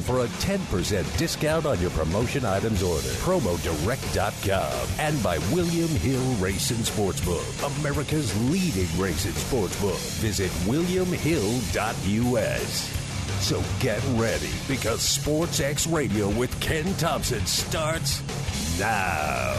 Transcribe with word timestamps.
for 0.00 0.24
a 0.24 0.26
10% 0.26 1.18
discount 1.18 1.66
on 1.66 1.80
your 1.80 1.90
promotion 1.90 2.44
items 2.44 2.82
order. 2.82 3.08
Promodirect.com. 3.08 4.88
And 4.98 5.22
by 5.22 5.38
William 5.52 5.88
Hill 5.88 6.34
Racing 6.36 6.78
Sportsbook, 6.78 7.78
America's 7.78 8.34
leading 8.50 8.88
racing 8.98 9.32
sportsbook. 9.32 9.98
Visit 10.20 10.50
WilliamHill.us. 10.66 13.01
So 13.42 13.60
get 13.80 14.00
ready 14.12 14.50
because 14.68 15.02
Sports 15.02 15.58
X 15.58 15.88
Radio 15.88 16.30
with 16.30 16.58
Ken 16.60 16.84
Thompson 16.94 17.44
starts 17.44 18.22
now. 18.78 19.52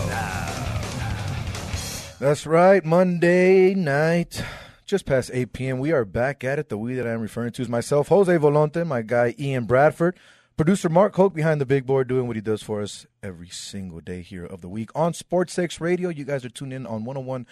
That's 2.18 2.48
right. 2.48 2.84
Monday 2.86 3.74
night, 3.76 4.42
just 4.86 5.06
past 5.06 5.32
8 5.34 5.52
p.m. 5.52 5.80
We 5.80 5.92
are 5.92 6.06
back 6.06 6.46
at 6.46 6.60
it. 6.60 6.70
The 6.70 6.78
we 6.78 6.94
that 6.94 7.06
I'm 7.06 7.20
referring 7.20 7.52
to 7.52 7.62
is 7.62 7.68
myself, 7.68 8.08
Jose 8.08 8.32
Volonte, 8.38 8.88
my 8.88 9.02
guy 9.02 9.36
Ian 9.38 9.66
Bradford, 9.66 10.18
producer 10.56 10.88
Mark 10.88 11.16
Hoke 11.16 11.34
behind 11.34 11.60
the 11.60 11.66
big 11.66 11.86
board 11.86 12.08
doing 12.08 12.28
what 12.28 12.36
he 12.36 12.42
does 12.42 12.62
for 12.62 12.82
us 12.82 13.08
every 13.24 13.50
single 13.50 14.00
day 14.00 14.22
here 14.22 14.46
of 14.46 14.62
the 14.62 14.70
week 14.70 14.92
on 14.94 15.14
Sports 15.14 15.58
X 15.58 15.82
Radio. 15.82 16.10
You 16.10 16.26
guys 16.26 16.46
are 16.46 16.50
tuned 16.50 16.74
in 16.74 16.86
on 16.86 17.04
101.5 17.06 17.46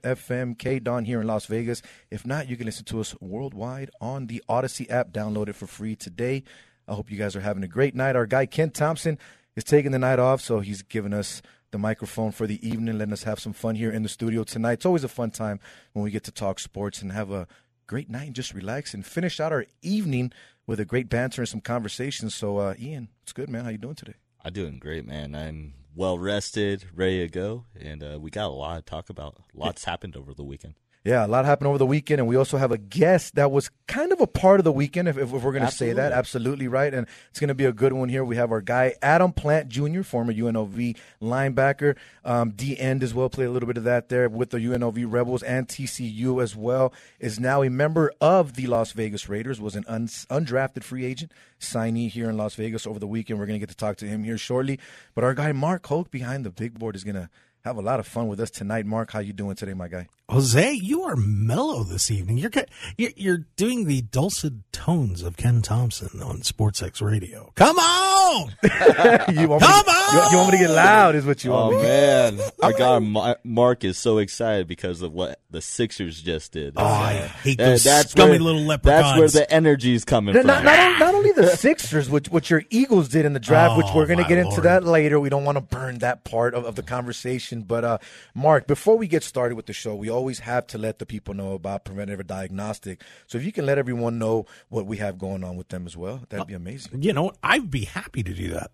FM 0.00 0.58
K 0.58 0.78
Don 0.78 1.04
here 1.04 1.20
in 1.20 1.26
Las 1.26 1.44
Vegas. 1.46 1.82
If 2.10 2.26
not, 2.26 2.48
you 2.48 2.56
can 2.56 2.64
listen 2.64 2.86
to 2.86 3.00
us 3.00 3.14
worldwide 3.20 3.90
on 4.00 4.28
the 4.28 4.42
Odyssey 4.48 4.88
app. 4.88 5.10
Download 5.12 5.48
it 5.48 5.56
for 5.56 5.66
free 5.66 5.94
today. 5.94 6.42
I 6.88 6.94
hope 6.94 7.10
you 7.10 7.18
guys 7.18 7.36
are 7.36 7.40
having 7.40 7.64
a 7.64 7.68
great 7.68 7.94
night. 7.94 8.16
Our 8.16 8.26
guy 8.26 8.46
Ken 8.46 8.70
Thompson 8.70 9.18
is 9.54 9.64
taking 9.64 9.92
the 9.92 9.98
night 9.98 10.18
off, 10.18 10.40
so 10.40 10.60
he's 10.60 10.82
giving 10.82 11.12
us 11.12 11.42
the 11.70 11.78
microphone 11.78 12.32
for 12.32 12.46
the 12.46 12.66
evening, 12.66 12.96
letting 12.96 13.12
us 13.12 13.24
have 13.24 13.40
some 13.40 13.52
fun 13.52 13.74
here 13.74 13.90
in 13.90 14.02
the 14.02 14.08
studio 14.08 14.42
tonight. 14.42 14.74
It's 14.74 14.86
always 14.86 15.04
a 15.04 15.08
fun 15.08 15.32
time 15.32 15.60
when 15.92 16.02
we 16.02 16.10
get 16.10 16.24
to 16.24 16.32
talk 16.32 16.60
sports 16.60 17.02
and 17.02 17.12
have 17.12 17.30
a 17.30 17.46
great 17.86 18.08
night 18.08 18.26
and 18.26 18.34
just 18.34 18.54
relax 18.54 18.94
and 18.94 19.04
finish 19.04 19.38
out 19.38 19.52
our 19.52 19.66
evening 19.82 20.32
with 20.66 20.80
a 20.80 20.84
great 20.84 21.08
banter 21.08 21.42
and 21.42 21.48
some 21.48 21.60
conversations. 21.60 22.34
So, 22.34 22.58
uh, 22.58 22.74
Ian, 22.78 23.08
it's 23.22 23.32
good, 23.32 23.48
man. 23.48 23.64
How 23.64 23.70
you 23.70 23.78
doing 23.78 23.94
today? 23.94 24.14
I'm 24.44 24.52
doing 24.52 24.78
great, 24.78 25.06
man. 25.06 25.34
I'm 25.34 25.74
well 25.94 26.18
rested, 26.18 26.84
ready 26.94 27.20
to 27.20 27.28
go, 27.28 27.64
and 27.80 28.02
uh, 28.02 28.18
we 28.20 28.30
got 28.30 28.46
a 28.46 28.54
lot 28.54 28.76
to 28.76 28.82
talk 28.82 29.08
about. 29.10 29.36
Lots 29.54 29.84
happened 29.84 30.16
over 30.16 30.34
the 30.34 30.44
weekend. 30.44 30.74
Yeah, 31.06 31.24
a 31.24 31.28
lot 31.28 31.44
happened 31.44 31.68
over 31.68 31.78
the 31.78 31.86
weekend, 31.86 32.18
and 32.18 32.26
we 32.26 32.34
also 32.34 32.56
have 32.56 32.72
a 32.72 32.78
guest 32.78 33.36
that 33.36 33.52
was 33.52 33.70
kind 33.86 34.12
of 34.12 34.20
a 34.20 34.26
part 34.26 34.58
of 34.58 34.64
the 34.64 34.72
weekend, 34.72 35.06
if, 35.06 35.16
if 35.16 35.30
we're 35.30 35.52
going 35.52 35.64
to 35.64 35.70
say 35.70 35.92
that. 35.92 36.10
Absolutely 36.10 36.66
right, 36.66 36.92
and 36.92 37.06
it's 37.30 37.38
going 37.38 37.46
to 37.46 37.54
be 37.54 37.64
a 37.64 37.72
good 37.72 37.92
one 37.92 38.08
here. 38.08 38.24
We 38.24 38.34
have 38.34 38.50
our 38.50 38.60
guy 38.60 38.94
Adam 39.00 39.32
Plant 39.32 39.68
Jr., 39.68 40.02
former 40.02 40.32
UNLV 40.32 40.96
linebacker, 41.22 41.94
um, 42.24 42.50
D 42.50 42.76
end 42.76 43.04
as 43.04 43.14
well, 43.14 43.28
played 43.28 43.46
a 43.46 43.52
little 43.52 43.68
bit 43.68 43.76
of 43.76 43.84
that 43.84 44.08
there 44.08 44.28
with 44.28 44.50
the 44.50 44.58
UNLV 44.58 45.06
Rebels 45.08 45.44
and 45.44 45.68
TCU 45.68 46.42
as 46.42 46.56
well. 46.56 46.92
Is 47.20 47.38
now 47.38 47.62
a 47.62 47.70
member 47.70 48.12
of 48.20 48.54
the 48.54 48.66
Las 48.66 48.90
Vegas 48.90 49.28
Raiders. 49.28 49.60
Was 49.60 49.76
an 49.76 49.84
un- 49.86 50.08
undrafted 50.08 50.82
free 50.82 51.04
agent 51.04 51.30
signee 51.60 52.10
here 52.10 52.28
in 52.28 52.36
Las 52.36 52.56
Vegas 52.56 52.84
over 52.84 52.98
the 52.98 53.06
weekend. 53.06 53.38
We're 53.38 53.46
going 53.46 53.60
to 53.60 53.64
get 53.64 53.70
to 53.70 53.76
talk 53.76 53.96
to 53.98 54.08
him 54.08 54.24
here 54.24 54.38
shortly. 54.38 54.80
But 55.14 55.22
our 55.22 55.34
guy 55.34 55.52
Mark 55.52 55.86
Hoke 55.86 56.10
behind 56.10 56.44
the 56.44 56.50
big 56.50 56.76
board 56.80 56.96
is 56.96 57.04
going 57.04 57.14
to 57.14 57.30
have 57.64 57.76
a 57.76 57.82
lot 57.82 58.00
of 58.00 58.06
fun 58.06 58.26
with 58.26 58.40
us 58.40 58.50
tonight. 58.50 58.86
Mark, 58.86 59.12
how 59.12 59.20
you 59.20 59.32
doing 59.32 59.54
today, 59.54 59.74
my 59.74 59.88
guy? 59.88 60.08
Jose, 60.28 60.72
you 60.72 61.02
are 61.02 61.14
mellow 61.14 61.84
this 61.84 62.10
evening. 62.10 62.36
You're 62.36 62.50
you're, 62.98 63.12
you're 63.14 63.46
doing 63.54 63.84
the 63.84 64.02
dulcet 64.02 64.54
tones 64.72 65.22
of 65.22 65.36
Ken 65.36 65.62
Thompson 65.62 66.20
on 66.20 66.42
Sports 66.42 66.82
X 66.82 67.00
Radio. 67.00 67.52
Come 67.54 67.78
on, 67.78 68.52
you 68.62 69.46
want 69.46 69.62
come 69.62 69.76
me 69.76 69.82
to, 69.84 69.90
on. 69.90 70.14
You, 70.14 70.30
you, 70.30 70.36
want 70.38 70.52
me 70.52 70.58
to 70.58 70.64
get 70.64 70.70
loud? 70.70 71.14
Is 71.14 71.24
what 71.24 71.44
you 71.44 71.52
oh, 71.52 71.70
want? 71.70 71.76
Oh 71.76 71.82
man, 71.82 72.40
our 72.60 72.72
guy 72.72 73.36
Mark 73.44 73.84
is 73.84 73.98
so 73.98 74.18
excited 74.18 74.66
because 74.66 75.00
of 75.00 75.12
what 75.12 75.40
the 75.50 75.62
Sixers 75.62 76.20
just 76.20 76.52
did. 76.52 76.74
Oh, 76.76 76.84
I 76.84 77.14
hate 77.14 77.58
those 77.58 77.84
that's 77.84 78.10
scummy 78.10 78.32
where, 78.32 78.40
little 78.40 78.62
leprechauns. 78.62 79.04
That's 79.04 79.34
where 79.34 79.44
the 79.44 79.52
energy 79.52 79.94
is 79.94 80.04
coming 80.04 80.34
not, 80.34 80.40
from. 80.40 80.48
Not, 80.48 80.64
not, 80.64 80.98
not, 80.98 81.14
only 81.14 81.32
the 81.32 81.56
Sixers, 81.56 82.10
which 82.10 82.28
what 82.30 82.50
your 82.50 82.64
Eagles 82.68 83.08
did 83.08 83.26
in 83.26 83.32
the 83.32 83.40
draft, 83.40 83.74
oh, 83.74 83.76
which 83.78 83.86
we're 83.94 84.06
going 84.06 84.18
to 84.18 84.28
get 84.28 84.42
Lord. 84.42 84.46
into 84.48 84.60
that 84.62 84.84
later. 84.84 85.20
We 85.20 85.28
don't 85.28 85.44
want 85.44 85.56
to 85.56 85.62
burn 85.62 85.98
that 85.98 86.24
part 86.24 86.54
of, 86.54 86.64
of 86.64 86.74
the 86.74 86.82
conversation. 86.82 87.62
But 87.62 87.84
uh, 87.84 87.98
Mark, 88.34 88.66
before 88.66 88.98
we 88.98 89.06
get 89.06 89.22
started 89.22 89.54
with 89.54 89.66
the 89.66 89.72
show, 89.72 89.94
we 89.94 90.10
always 90.16 90.40
have 90.40 90.66
to 90.68 90.78
let 90.78 90.98
the 90.98 91.06
people 91.06 91.34
know 91.34 91.52
about 91.52 91.84
preventative 91.84 92.26
diagnostic. 92.26 93.02
So 93.26 93.38
if 93.38 93.44
you 93.44 93.52
can 93.52 93.66
let 93.66 93.78
everyone 93.78 94.18
know 94.18 94.46
what 94.68 94.86
we 94.86 94.96
have 94.96 95.18
going 95.18 95.44
on 95.44 95.56
with 95.56 95.68
them 95.68 95.86
as 95.86 95.96
well, 95.96 96.22
that'd 96.28 96.46
be 96.46 96.54
amazing. 96.54 97.02
You 97.02 97.12
know, 97.12 97.32
I'd 97.42 97.70
be 97.70 97.84
happy 97.84 98.22
to 98.22 98.34
do 98.34 98.48
that. 98.54 98.70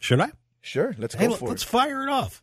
Should 0.00 0.20
I? 0.20 0.32
Sure, 0.60 0.94
let's 0.98 1.14
hey, 1.14 1.28
go 1.28 1.34
for 1.34 1.46
it. 1.46 1.50
let's 1.50 1.62
it. 1.62 1.68
fire 1.68 2.02
it 2.02 2.08
off. 2.08 2.42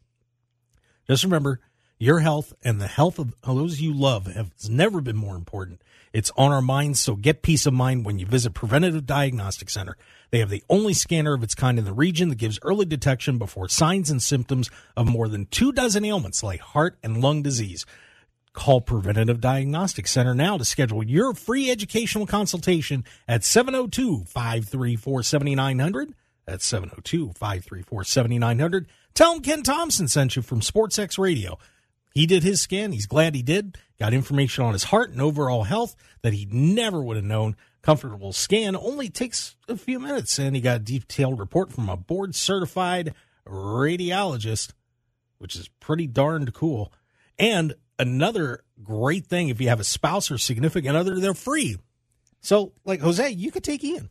Just 1.07 1.23
remember, 1.23 1.59
your 1.97 2.19
health 2.19 2.53
and 2.63 2.79
the 2.79 2.87
health 2.87 3.19
of 3.19 3.33
those 3.45 3.81
you 3.81 3.93
love 3.93 4.27
has 4.27 4.69
never 4.69 5.01
been 5.01 5.17
more 5.17 5.35
important. 5.35 5.81
It's 6.11 6.31
on 6.37 6.51
our 6.51 6.61
minds, 6.61 6.99
so 6.99 7.15
get 7.15 7.43
peace 7.43 7.65
of 7.65 7.73
mind 7.73 8.05
when 8.05 8.17
you 8.17 8.25
visit 8.25 8.53
Preventative 8.53 9.05
Diagnostic 9.05 9.69
Center. 9.69 9.95
They 10.31 10.39
have 10.39 10.49
the 10.49 10.63
only 10.69 10.93
scanner 10.93 11.33
of 11.33 11.43
its 11.43 11.55
kind 11.55 11.77
in 11.77 11.85
the 11.85 11.93
region 11.93 12.29
that 12.29 12.37
gives 12.37 12.59
early 12.63 12.85
detection 12.85 13.37
before 13.37 13.67
signs 13.67 14.09
and 14.09 14.21
symptoms 14.21 14.71
of 14.95 15.07
more 15.07 15.27
than 15.27 15.45
two 15.45 15.71
dozen 15.71 16.05
ailments 16.05 16.41
like 16.41 16.61
heart 16.61 16.97
and 17.03 17.21
lung 17.21 17.43
disease. 17.43 17.85
Call 18.59 18.81
Preventative 18.81 19.39
Diagnostic 19.39 20.05
Center 20.05 20.35
now 20.35 20.57
to 20.57 20.65
schedule 20.65 21.01
your 21.01 21.33
free 21.33 21.71
educational 21.71 22.27
consultation 22.27 23.05
at 23.25 23.45
702 23.45 24.25
534 24.25 25.23
7900. 25.23 26.13
That's 26.45 26.65
702 26.65 27.31
534 27.37 28.03
7900. 28.03 28.87
Tell 29.13 29.33
them 29.33 29.43
Ken 29.43 29.63
Thompson 29.63 30.09
sent 30.09 30.35
you 30.35 30.41
from 30.41 30.59
SportsX 30.59 31.17
Radio. 31.17 31.57
He 32.13 32.25
did 32.25 32.43
his 32.43 32.59
scan. 32.59 32.91
He's 32.91 33.07
glad 33.07 33.33
he 33.33 33.41
did. 33.41 33.77
Got 33.97 34.13
information 34.13 34.65
on 34.65 34.73
his 34.73 34.83
heart 34.83 35.11
and 35.11 35.21
overall 35.21 35.63
health 35.63 35.95
that 36.21 36.33
he 36.33 36.45
never 36.51 37.01
would 37.01 37.15
have 37.15 37.23
known. 37.23 37.55
Comfortable 37.81 38.33
scan 38.33 38.75
only 38.75 39.07
takes 39.07 39.55
a 39.69 39.77
few 39.77 40.01
minutes, 40.01 40.37
and 40.37 40.53
he 40.53 40.61
got 40.61 40.81
a 40.81 40.83
detailed 40.83 41.39
report 41.39 41.71
from 41.71 41.87
a 41.87 41.95
board 41.95 42.35
certified 42.35 43.13
radiologist, 43.47 44.73
which 45.37 45.55
is 45.55 45.69
pretty 45.79 46.07
darned 46.07 46.53
cool. 46.53 46.91
And 47.37 47.75
another 47.99 48.63
great 48.81 49.27
thing 49.27 49.49
if 49.49 49.61
you 49.61 49.69
have 49.69 49.79
a 49.79 49.83
spouse 49.83 50.31
or 50.31 50.37
significant 50.37 50.95
other, 50.95 51.19
they're 51.19 51.33
free. 51.33 51.77
So, 52.41 52.71
like 52.85 53.01
Jose, 53.01 53.29
you 53.29 53.51
could 53.51 53.63
take 53.63 53.83
Ian. 53.83 54.09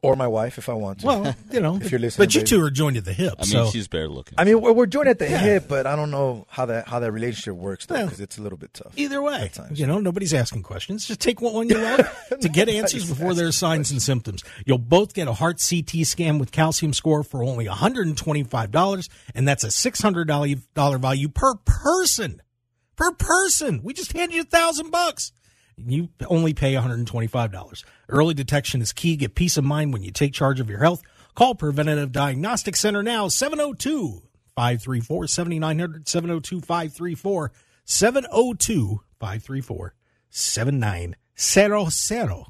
Or 0.00 0.14
my 0.14 0.28
wife, 0.28 0.58
if 0.58 0.68
I 0.68 0.74
want 0.74 1.00
to. 1.00 1.06
Well, 1.06 1.34
you 1.50 1.58
know, 1.58 1.76
if 1.82 1.90
you're 1.90 1.98
listening, 1.98 2.24
but 2.24 2.32
you 2.32 2.42
baby. 2.42 2.48
two 2.50 2.62
are 2.62 2.70
joined 2.70 2.96
at 2.96 3.04
the 3.04 3.12
hip. 3.12 3.34
I 3.36 3.42
mean, 3.42 3.50
so. 3.50 3.70
she's 3.70 3.88
better 3.88 4.08
looking. 4.08 4.36
I 4.38 4.44
mean, 4.44 4.60
we're, 4.60 4.72
we're 4.72 4.86
joined 4.86 5.08
at 5.08 5.18
the 5.18 5.26
hip, 5.26 5.64
but 5.68 5.88
I 5.88 5.96
don't 5.96 6.12
know 6.12 6.46
how 6.48 6.66
that 6.66 6.86
how 6.86 7.00
that 7.00 7.10
relationship 7.10 7.54
works 7.54 7.86
though, 7.86 8.04
because 8.04 8.20
it's 8.20 8.38
a 8.38 8.42
little 8.42 8.58
bit 8.58 8.74
tough. 8.74 8.92
Either 8.96 9.20
way, 9.20 9.42
at 9.42 9.54
times. 9.54 9.80
you 9.80 9.88
know, 9.88 9.98
nobody's 9.98 10.32
asking 10.32 10.62
questions. 10.62 11.04
Just 11.04 11.18
take 11.18 11.40
what 11.40 11.52
one 11.52 11.68
you 11.68 11.78
love 11.78 12.08
to 12.40 12.48
get 12.48 12.68
answers 12.68 13.08
before 13.08 13.34
there 13.34 13.48
are 13.48 13.52
signs 13.52 13.90
and 13.90 14.00
symptoms. 14.00 14.44
You'll 14.64 14.78
both 14.78 15.14
get 15.14 15.26
a 15.26 15.32
heart 15.32 15.60
CT 15.68 16.06
scan 16.06 16.38
with 16.38 16.52
calcium 16.52 16.92
score 16.92 17.24
for 17.24 17.42
only 17.42 17.66
$125, 17.66 19.08
and 19.34 19.48
that's 19.48 19.64
a 19.64 19.68
$600 19.68 21.00
value 21.00 21.28
per 21.28 21.54
person. 21.64 22.40
Per 22.98 23.12
person. 23.12 23.80
We 23.82 23.94
just 23.94 24.12
handed 24.12 24.34
you 24.34 24.42
a 24.42 24.44
thousand 24.44 24.90
bucks. 24.90 25.32
You 25.78 26.08
only 26.26 26.52
pay 26.52 26.74
$125. 26.74 27.84
Early 28.08 28.34
detection 28.34 28.82
is 28.82 28.92
key. 28.92 29.16
Get 29.16 29.34
peace 29.36 29.56
of 29.56 29.64
mind 29.64 29.92
when 29.92 30.02
you 30.02 30.10
take 30.10 30.32
charge 30.34 30.58
of 30.60 30.68
your 30.68 30.80
health. 30.80 31.02
Call 31.36 31.54
Preventative 31.54 32.10
Diagnostic 32.10 32.74
Center 32.74 33.00
now, 33.02 33.28
702 33.28 34.22
534 34.56 35.26
7900, 35.28 36.08
702 36.08 36.60
534 36.60 37.52
702 37.84 39.00
534 39.20 39.94
7900. 40.30 42.44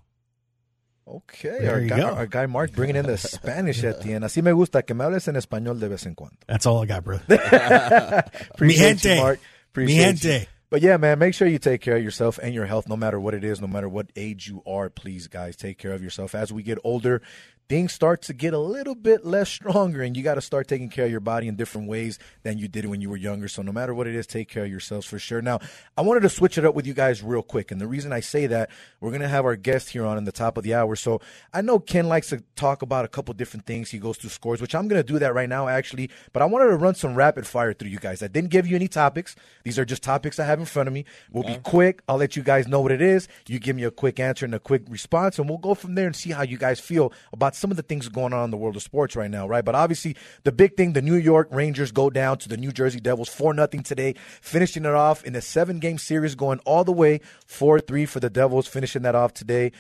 Okay, 1.07 1.59
There 1.61 1.73
our 1.75 1.81
guy, 1.81 1.97
go. 1.97 2.07
our 2.09 2.27
guy 2.27 2.47
Mark 2.47 2.73
bringing 2.73 2.97
in 2.97 3.07
the 3.07 3.17
Spanish 3.17 3.83
at 3.83 4.03
the 4.03 4.13
end. 4.13 4.25
Así 4.25 4.43
me 4.43 4.53
gusta 4.53 4.83
que 4.83 4.95
me 4.95 5.05
hables 5.05 5.27
en 5.29 5.37
español 5.37 5.81
de 5.81 5.89
vez 5.89 6.05
en 6.07 6.15
cuando. 6.15 6.37
That's 6.47 6.67
all 6.67 6.83
I 6.83 6.87
got, 6.87 7.05
brother. 7.05 7.25
Appreciate 8.51 9.03
you. 9.05 9.17
Mark. 9.17 9.41
Appreciate 9.85 10.25
you. 10.25 10.47
But 10.71 10.83
yeah, 10.83 10.99
man, 10.99 11.19
make 11.19 11.33
sure 11.33 11.49
you 11.49 11.59
take 11.59 11.81
care 11.81 11.97
of 11.97 12.03
yourself 12.03 12.39
and 12.43 12.55
your 12.55 12.67
health, 12.67 12.89
no 12.89 12.97
matter 12.97 13.19
what 13.19 13.33
it 13.33 13.43
is, 13.43 13.61
no 13.61 13.67
matter 13.67 13.89
what 13.89 14.11
age 14.17 14.49
you 14.49 14.63
are. 14.67 14.91
Please, 14.91 15.27
guys, 15.27 15.57
take 15.57 15.79
care 15.79 15.93
of 15.93 16.03
yourself. 16.03 16.35
As 16.35 16.53
we 16.53 16.63
get 16.63 16.79
older, 16.85 17.23
things 17.69 17.93
start 17.93 18.23
to 18.23 18.33
get 18.33 18.55
a 18.55 18.59
little 18.59 18.95
bit 18.95 19.27
less 19.27 19.49
stronger, 19.51 20.03
and 20.03 20.17
you 20.17 20.23
got 20.23 20.37
to 20.37 20.41
start 20.41 20.69
taking 20.69 20.89
care 20.89 21.05
of 21.05 21.11
your 21.11 21.21
body 21.21 21.49
in 21.49 21.57
different 21.57 21.89
ways 21.89 22.19
than 22.43 22.59
you 22.59 22.67
did 22.67 22.87
when 22.87 23.01
you 23.01 23.11
were 23.11 23.17
younger. 23.17 23.47
So, 23.47 23.63
no 23.63 23.73
matter 23.73 23.95
what 23.95 24.07
it 24.07 24.15
is, 24.15 24.27
take 24.27 24.49
care 24.49 24.65
of 24.65 24.71
yourselves 24.71 25.07
for 25.07 25.19
sure. 25.19 25.43
Now, 25.43 25.61
I 25.97 26.03
wanted 26.03 26.21
to 26.21 26.29
switch 26.29 26.57
it 26.57 26.65
up 26.65 26.75
with 26.75 26.87
you 26.87 26.95
guys 26.95 27.23
real 27.23 27.43
quick, 27.43 27.71
and 27.71 27.81
the 27.81 27.87
reason 27.87 28.13
I 28.13 28.21
say 28.21 28.47
that, 28.47 28.71
we're 29.01 29.13
gonna 29.13 29.29
have 29.29 29.45
our 29.45 29.57
guest 29.57 29.91
here 29.91 30.07
on 30.07 30.17
in 30.17 30.25
the 30.25 30.33
top 30.33 30.57
of 30.57 30.65
the 30.65 30.75
hour. 30.75 30.97
So, 30.97 31.21
I 31.53 31.61
know 31.61 31.79
Ken 31.79 32.09
likes 32.09 32.29
to 32.29 32.43
talk 32.57 32.83
about 32.83 33.05
a 33.05 33.09
couple 33.09 33.35
different 33.35 33.67
things. 33.67 33.91
He 33.91 33.99
goes 33.99 34.17
through 34.17 34.31
scores, 34.31 34.61
which 34.63 34.75
I'm 34.75 34.89
gonna 34.89 35.03
do 35.03 35.19
that 35.19 35.35
right 35.35 35.49
now, 35.49 35.69
actually. 35.69 36.11
But 36.33 36.43
I 36.43 36.47
wanted 36.47 36.69
to 36.69 36.77
run 36.77 36.95
some 36.95 37.15
rapid 37.15 37.47
fire 37.47 37.75
through 37.75 37.91
you 37.91 37.99
guys. 37.99 38.23
I 38.23 38.29
didn't 38.29 38.51
give 38.51 38.67
you 38.67 38.77
any 38.77 38.89
topics. 38.89 39.37
These 39.65 39.79
are 39.79 39.85
just 39.85 40.03
topics 40.03 40.39
I 40.39 40.45
have 40.45 40.59
in 40.59 40.65
front 40.67 40.87
of 40.87 40.95
me. 40.95 41.05
We'll 41.31 41.45
be 41.45 41.59
quick. 41.63 42.03
I'll 42.09 42.17
let 42.17 42.35
you 42.35 42.43
guys 42.43 42.67
know 42.67 42.81
what 42.81 42.93
it 42.93 43.03
is. 43.03 43.29
You 43.47 43.59
give 43.59 43.77
me 43.77 43.85
a 43.85 43.91
quick 43.91 44.19
answer 44.19 44.47
and 44.47 44.55
a 44.55 44.61
quick 44.61 44.83
response, 44.89 45.39
and 45.39 45.49
we'll 45.49 45.59
go 45.59 45.75
from 45.75 45.95
there 45.95 46.07
and 46.07 46.17
see 46.17 46.31
how 46.31 46.43
you 46.43 46.57
guys 46.57 46.81
feel 46.81 47.13
about 47.33 47.55
some 47.59 47.71
of 47.71 47.77
the 47.77 47.83
things 47.83 48.09
going 48.09 48.33
on 48.33 48.45
in 48.45 48.51
the 48.51 48.57
world 48.57 48.77
of 48.77 48.83
sports 48.83 49.17
right 49.17 49.31
now, 49.31 49.47
right? 49.47 49.65
But 49.65 49.75
obviously, 49.75 50.17
the 50.45 50.53
big 50.53 50.77
thing, 50.77 50.93
the 50.93 51.03
New 51.03 51.17
York 51.17 51.49
Rangers 51.51 51.93
go 51.93 52.11
down 52.11 52.39
to 52.39 52.49
the 52.49 52.57
New 52.57 52.73
Jersey 52.73 53.01
Devils 53.01 53.29
4 53.29 53.55
nothing 53.55 53.83
today, 53.83 54.15
finishing 54.41 54.85
it 54.85 54.95
off 54.95 55.25
in 55.25 55.35
a 55.37 55.41
seven 55.41 55.79
game 55.79 55.99
series, 55.99 56.35
going 56.35 56.59
all 56.61 56.85
the 56.85 56.93
way 56.93 57.21
4 57.47 57.81
3 57.81 58.07
for 58.07 58.21
the 58.21 58.31
Devils, 58.31 58.67
finishing 58.67 59.03
that 59.03 59.15
off 59.15 59.35
today 59.35 59.73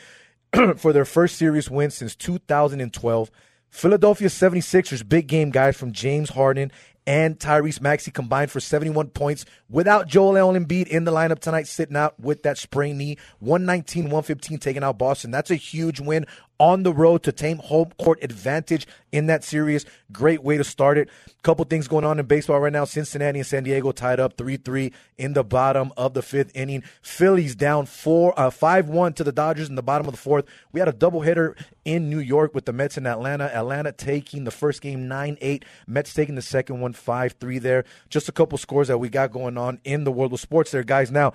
for 0.76 0.92
their 0.92 1.04
first 1.04 1.36
series 1.36 1.70
win 1.70 1.90
since 1.90 2.14
2012. 2.16 3.30
Philadelphia 3.70 4.28
76ers, 4.28 5.06
big 5.06 5.26
game 5.26 5.50
guys 5.50 5.76
from 5.76 5.92
James 5.92 6.30
Harden 6.30 6.72
and 7.08 7.38
Tyrese 7.38 7.80
Maxey 7.80 8.10
combined 8.10 8.50
for 8.50 8.60
71 8.60 9.08
points 9.08 9.46
without 9.70 10.08
Joel 10.08 10.34
Embiid 10.34 10.88
in 10.88 11.04
the 11.04 11.10
lineup 11.10 11.38
tonight, 11.38 11.66
sitting 11.66 11.96
out 11.96 12.20
with 12.20 12.42
that 12.42 12.58
sprained 12.58 12.98
knee. 12.98 13.16
119 13.38 14.04
115 14.04 14.58
taking 14.58 14.84
out 14.84 14.98
Boston. 14.98 15.30
That's 15.30 15.50
a 15.50 15.56
huge 15.56 16.00
win 16.00 16.26
on 16.58 16.82
the 16.82 16.92
road 16.92 17.22
to 17.22 17.32
tame 17.32 17.58
home 17.58 17.90
court 17.98 18.18
advantage 18.22 18.86
in 19.12 19.26
that 19.26 19.44
series. 19.44 19.86
Great 20.12 20.42
way 20.42 20.56
to 20.56 20.64
start 20.64 20.98
it. 20.98 21.08
Couple 21.42 21.64
things 21.64 21.88
going 21.88 22.04
on 22.04 22.18
in 22.18 22.26
baseball 22.26 22.60
right 22.60 22.72
now. 22.72 22.84
Cincinnati 22.84 23.38
and 23.38 23.46
San 23.46 23.62
Diego 23.62 23.92
tied 23.92 24.20
up 24.20 24.36
3 24.36 24.56
3 24.56 24.92
in 25.16 25.32
the 25.32 25.44
bottom 25.44 25.92
of 25.96 26.14
the 26.14 26.22
fifth 26.22 26.50
inning. 26.54 26.82
Phillies 27.00 27.54
down 27.54 27.86
4 27.86 28.38
uh, 28.38 28.50
5 28.50 28.88
1 28.88 29.12
to 29.14 29.24
the 29.24 29.32
Dodgers 29.32 29.68
in 29.68 29.76
the 29.76 29.82
bottom 29.82 30.06
of 30.06 30.12
the 30.12 30.20
fourth. 30.20 30.46
We 30.72 30.80
had 30.80 30.88
a 30.88 30.92
doubleheader 30.92 31.54
in 31.84 32.10
New 32.10 32.18
York 32.18 32.54
with 32.54 32.64
the 32.64 32.72
Mets 32.72 32.98
in 32.98 33.06
Atlanta. 33.06 33.44
Atlanta 33.54 33.92
taking 33.92 34.44
the 34.44 34.50
first 34.50 34.82
game 34.82 35.08
9 35.08 35.38
8. 35.40 35.64
Mets 35.86 36.12
taking 36.12 36.34
the 36.34 36.42
second 36.42 36.80
one 36.80 36.92
5 36.92 37.32
3 37.38 37.58
there. 37.58 37.84
Just 38.10 38.28
a 38.28 38.32
couple 38.32 38.58
scores 38.58 38.88
that 38.88 38.98
we 38.98 39.08
got 39.08 39.30
going 39.30 39.56
on 39.56 39.80
in 39.84 40.04
the 40.04 40.12
world 40.12 40.32
of 40.32 40.40
sports 40.40 40.72
there, 40.72 40.82
guys. 40.82 41.10
Now, 41.10 41.32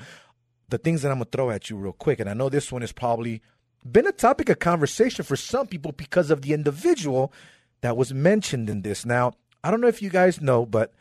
the 0.69 0.77
things 0.77 1.01
that 1.01 1.11
I'm 1.11 1.17
going 1.17 1.25
to 1.25 1.31
throw 1.31 1.51
at 1.51 1.69
you 1.69 1.77
real 1.77 1.93
quick, 1.93 2.19
and 2.19 2.29
I 2.29 2.33
know 2.33 2.49
this 2.49 2.71
one 2.71 2.83
is 2.83 2.91
probably 2.91 3.41
been 3.89 4.07
a 4.07 4.11
topic 4.11 4.49
of 4.49 4.59
conversation 4.59 5.25
for 5.25 5.35
some 5.35 5.67
people 5.67 5.91
because 5.91 6.31
of 6.31 6.41
the 6.41 6.53
individual 6.53 7.33
that 7.81 7.97
was 7.97 8.13
mentioned 8.13 8.69
in 8.69 8.81
this. 8.81 9.05
Now, 9.05 9.33
I 9.63 9.71
don't 9.71 9.81
know 9.81 9.87
if 9.87 10.01
you 10.01 10.09
guys 10.09 10.41
know, 10.41 10.65
but 10.65 10.93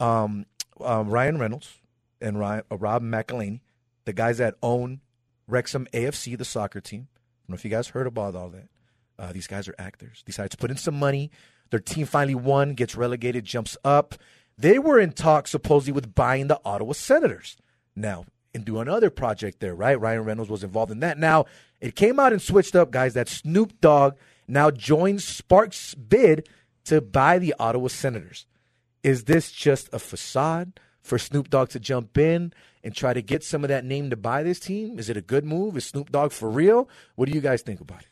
um, 0.00 0.46
um, 0.80 1.08
Ryan 1.08 1.38
Reynolds 1.38 1.74
and 2.20 2.38
Ryan, 2.38 2.62
uh, 2.70 2.76
Rob 2.76 3.02
McElhenney, 3.02 3.60
the 4.04 4.12
guys 4.12 4.38
that 4.38 4.54
own 4.62 5.00
Wrexham 5.46 5.86
AFC, 5.92 6.36
the 6.36 6.44
soccer 6.44 6.80
team. 6.80 7.08
I 7.10 7.16
don't 7.46 7.50
know 7.50 7.54
if 7.54 7.64
you 7.64 7.70
guys 7.70 7.88
heard 7.88 8.06
about 8.06 8.34
all 8.34 8.48
that. 8.50 8.68
Uh, 9.18 9.32
these 9.32 9.46
guys 9.46 9.68
are 9.68 9.74
actors. 9.78 10.22
Decided 10.24 10.50
to 10.52 10.56
put 10.56 10.70
in 10.70 10.76
some 10.76 10.98
money. 10.98 11.30
Their 11.70 11.80
team 11.80 12.06
finally 12.06 12.34
won, 12.34 12.74
gets 12.74 12.94
relegated, 12.96 13.44
jumps 13.44 13.76
up. 13.84 14.14
They 14.56 14.78
were 14.78 14.98
in 14.98 15.12
talks 15.12 15.50
supposedly 15.50 15.92
with 15.92 16.14
buying 16.14 16.46
the 16.48 16.60
Ottawa 16.64 16.92
Senators. 16.92 17.56
Now, 17.94 18.24
and 18.54 18.64
do 18.64 18.80
another 18.80 19.10
project 19.10 19.60
there, 19.60 19.74
right? 19.74 20.00
Ryan 20.00 20.24
Reynolds 20.24 20.50
was 20.50 20.64
involved 20.64 20.92
in 20.92 21.00
that. 21.00 21.18
Now, 21.18 21.46
it 21.80 21.94
came 21.94 22.18
out 22.18 22.32
and 22.32 22.42
switched 22.42 22.74
up, 22.74 22.90
guys, 22.90 23.14
that 23.14 23.28
Snoop 23.28 23.80
Dogg 23.80 24.14
now 24.46 24.70
joins 24.70 25.24
Sparks' 25.24 25.94
bid 25.94 26.48
to 26.84 27.00
buy 27.00 27.38
the 27.38 27.54
Ottawa 27.58 27.88
Senators. 27.88 28.46
Is 29.02 29.24
this 29.24 29.52
just 29.52 29.88
a 29.92 29.98
facade 29.98 30.80
for 31.02 31.18
Snoop 31.18 31.50
Dogg 31.50 31.68
to 31.70 31.80
jump 31.80 32.18
in 32.18 32.52
and 32.82 32.94
try 32.94 33.12
to 33.12 33.22
get 33.22 33.44
some 33.44 33.64
of 33.64 33.68
that 33.68 33.84
name 33.84 34.10
to 34.10 34.16
buy 34.16 34.42
this 34.42 34.60
team? 34.60 34.98
Is 34.98 35.08
it 35.08 35.16
a 35.16 35.22
good 35.22 35.44
move? 35.44 35.76
Is 35.76 35.84
Snoop 35.86 36.10
Dogg 36.10 36.32
for 36.32 36.50
real? 36.50 36.88
What 37.14 37.28
do 37.28 37.34
you 37.34 37.40
guys 37.40 37.62
think 37.62 37.80
about 37.80 38.02
it? 38.02 38.08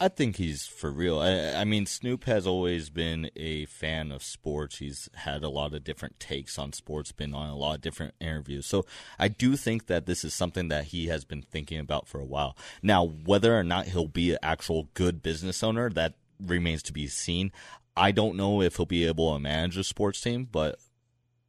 I 0.00 0.08
think 0.08 0.36
he's 0.36 0.66
for 0.66 0.90
real. 0.90 1.18
I, 1.18 1.60
I 1.60 1.64
mean, 1.64 1.86
Snoop 1.86 2.24
has 2.24 2.46
always 2.46 2.90
been 2.90 3.30
a 3.34 3.64
fan 3.66 4.12
of 4.12 4.22
sports. 4.22 4.78
He's 4.78 5.08
had 5.14 5.42
a 5.42 5.48
lot 5.48 5.74
of 5.74 5.84
different 5.84 6.20
takes 6.20 6.58
on 6.58 6.72
sports, 6.72 7.12
been 7.12 7.34
on 7.34 7.48
a 7.48 7.56
lot 7.56 7.76
of 7.76 7.80
different 7.80 8.14
interviews. 8.20 8.66
So 8.66 8.84
I 9.18 9.28
do 9.28 9.56
think 9.56 9.86
that 9.86 10.06
this 10.06 10.24
is 10.24 10.34
something 10.34 10.68
that 10.68 10.86
he 10.86 11.06
has 11.06 11.24
been 11.24 11.42
thinking 11.42 11.78
about 11.78 12.08
for 12.08 12.20
a 12.20 12.24
while. 12.24 12.56
Now, 12.82 13.04
whether 13.04 13.58
or 13.58 13.64
not 13.64 13.86
he'll 13.86 14.08
be 14.08 14.32
an 14.32 14.38
actual 14.42 14.88
good 14.94 15.22
business 15.22 15.62
owner, 15.62 15.90
that 15.90 16.14
remains 16.40 16.82
to 16.84 16.92
be 16.92 17.06
seen. 17.06 17.52
I 17.96 18.12
don't 18.12 18.36
know 18.36 18.60
if 18.60 18.76
he'll 18.76 18.86
be 18.86 19.06
able 19.06 19.32
to 19.32 19.40
manage 19.40 19.78
a 19.78 19.84
sports 19.84 20.20
team, 20.20 20.46
but 20.50 20.78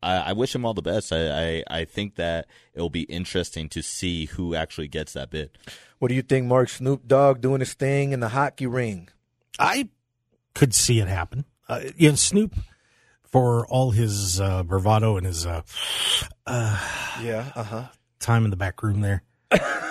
I, 0.04 0.18
I 0.18 0.34
wish 0.34 0.54
him 0.54 0.66
all 0.66 0.74
the 0.74 0.82
best. 0.82 1.12
I, 1.12 1.30
I, 1.58 1.64
I 1.70 1.86
think 1.86 2.16
that 2.16 2.48
it'll 2.74 2.90
be 2.90 3.04
interesting 3.04 3.70
to 3.70 3.82
see 3.82 4.26
who 4.26 4.56
actually 4.56 4.88
gets 4.88 5.14
that 5.14 5.30
bid. 5.30 5.52
What 6.00 6.10
do 6.10 6.16
you 6.16 6.22
think, 6.22 6.46
Mark? 6.48 6.70
Snoop 6.70 7.08
Dogg 7.08 7.42
doing 7.42 7.60
his 7.60 7.74
thing 7.74 8.12
in 8.12 8.20
the 8.20 8.30
hockey 8.30 8.68
ring. 8.68 9.10
I 9.60 9.90
could 10.54 10.74
see 10.74 11.00
it 11.00 11.08
happen. 11.08 11.46
Uh, 11.68 11.82
you 11.96 12.10
know, 12.10 12.16
Snoop, 12.16 12.56
for 13.24 13.66
all 13.68 13.92
his 13.92 14.40
uh, 14.40 14.64
bravado 14.64 15.18
and 15.18 15.26
his 15.26 15.46
uh, 15.46 15.62
Yeah, 16.46 17.52
uh 17.56 17.64
huh. 17.64 17.84
time 18.20 18.44
in 18.46 18.52
the 18.52 18.58
back 18.58 18.82
room 18.84 19.02
there, 19.02 19.24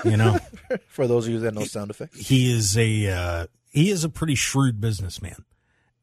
you 0.04 0.16
know, 0.16 0.38
For 0.88 1.06
those 1.06 1.26
of 1.26 1.32
you 1.32 1.40
that 1.40 1.54
know 1.54 1.64
sound 1.64 1.90
effects. 1.90 2.18
he 2.18 2.52
is 2.52 2.76
a 2.78 3.08
uh, 3.08 3.46
he 3.70 3.90
is 3.90 4.04
a 4.04 4.08
pretty 4.08 4.34
shrewd 4.36 4.80
businessman, 4.80 5.44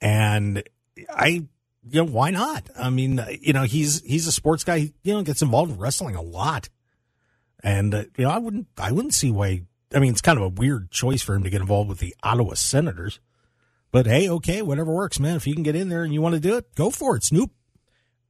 and 0.01 0.63
I, 1.09 1.45
you 1.89 2.03
know, 2.03 2.11
why 2.11 2.31
not? 2.31 2.69
I 2.77 2.89
mean, 2.89 3.23
you 3.41 3.53
know, 3.53 3.63
he's 3.63 4.01
he's 4.01 4.27
a 4.27 4.31
sports 4.31 4.63
guy. 4.63 4.93
You 5.03 5.13
know, 5.13 5.23
gets 5.23 5.41
involved 5.41 5.71
in 5.71 5.77
wrestling 5.77 6.15
a 6.15 6.21
lot, 6.21 6.69
and 7.63 7.93
uh, 7.93 8.03
you 8.17 8.25
know, 8.25 8.31
I 8.31 8.37
wouldn't 8.37 8.67
I 8.77 8.91
wouldn't 8.91 9.13
see 9.13 9.31
why. 9.31 9.63
I 9.93 9.99
mean, 9.99 10.11
it's 10.11 10.21
kind 10.21 10.39
of 10.39 10.43
a 10.43 10.49
weird 10.49 10.91
choice 10.91 11.21
for 11.21 11.35
him 11.35 11.43
to 11.43 11.49
get 11.49 11.61
involved 11.61 11.89
with 11.89 11.99
the 11.99 12.15
Ottawa 12.23 12.55
Senators. 12.55 13.19
But 13.91 14.07
hey, 14.07 14.27
okay, 14.27 14.61
whatever 14.61 14.91
works, 14.91 15.19
man. 15.19 15.35
If 15.35 15.45
you 15.45 15.53
can 15.53 15.63
get 15.63 15.75
in 15.75 15.89
there 15.89 16.03
and 16.03 16.13
you 16.13 16.21
want 16.21 16.33
to 16.33 16.41
do 16.41 16.57
it, 16.57 16.73
go 16.75 16.89
for 16.89 17.15
it, 17.15 17.23
Snoop. 17.23 17.51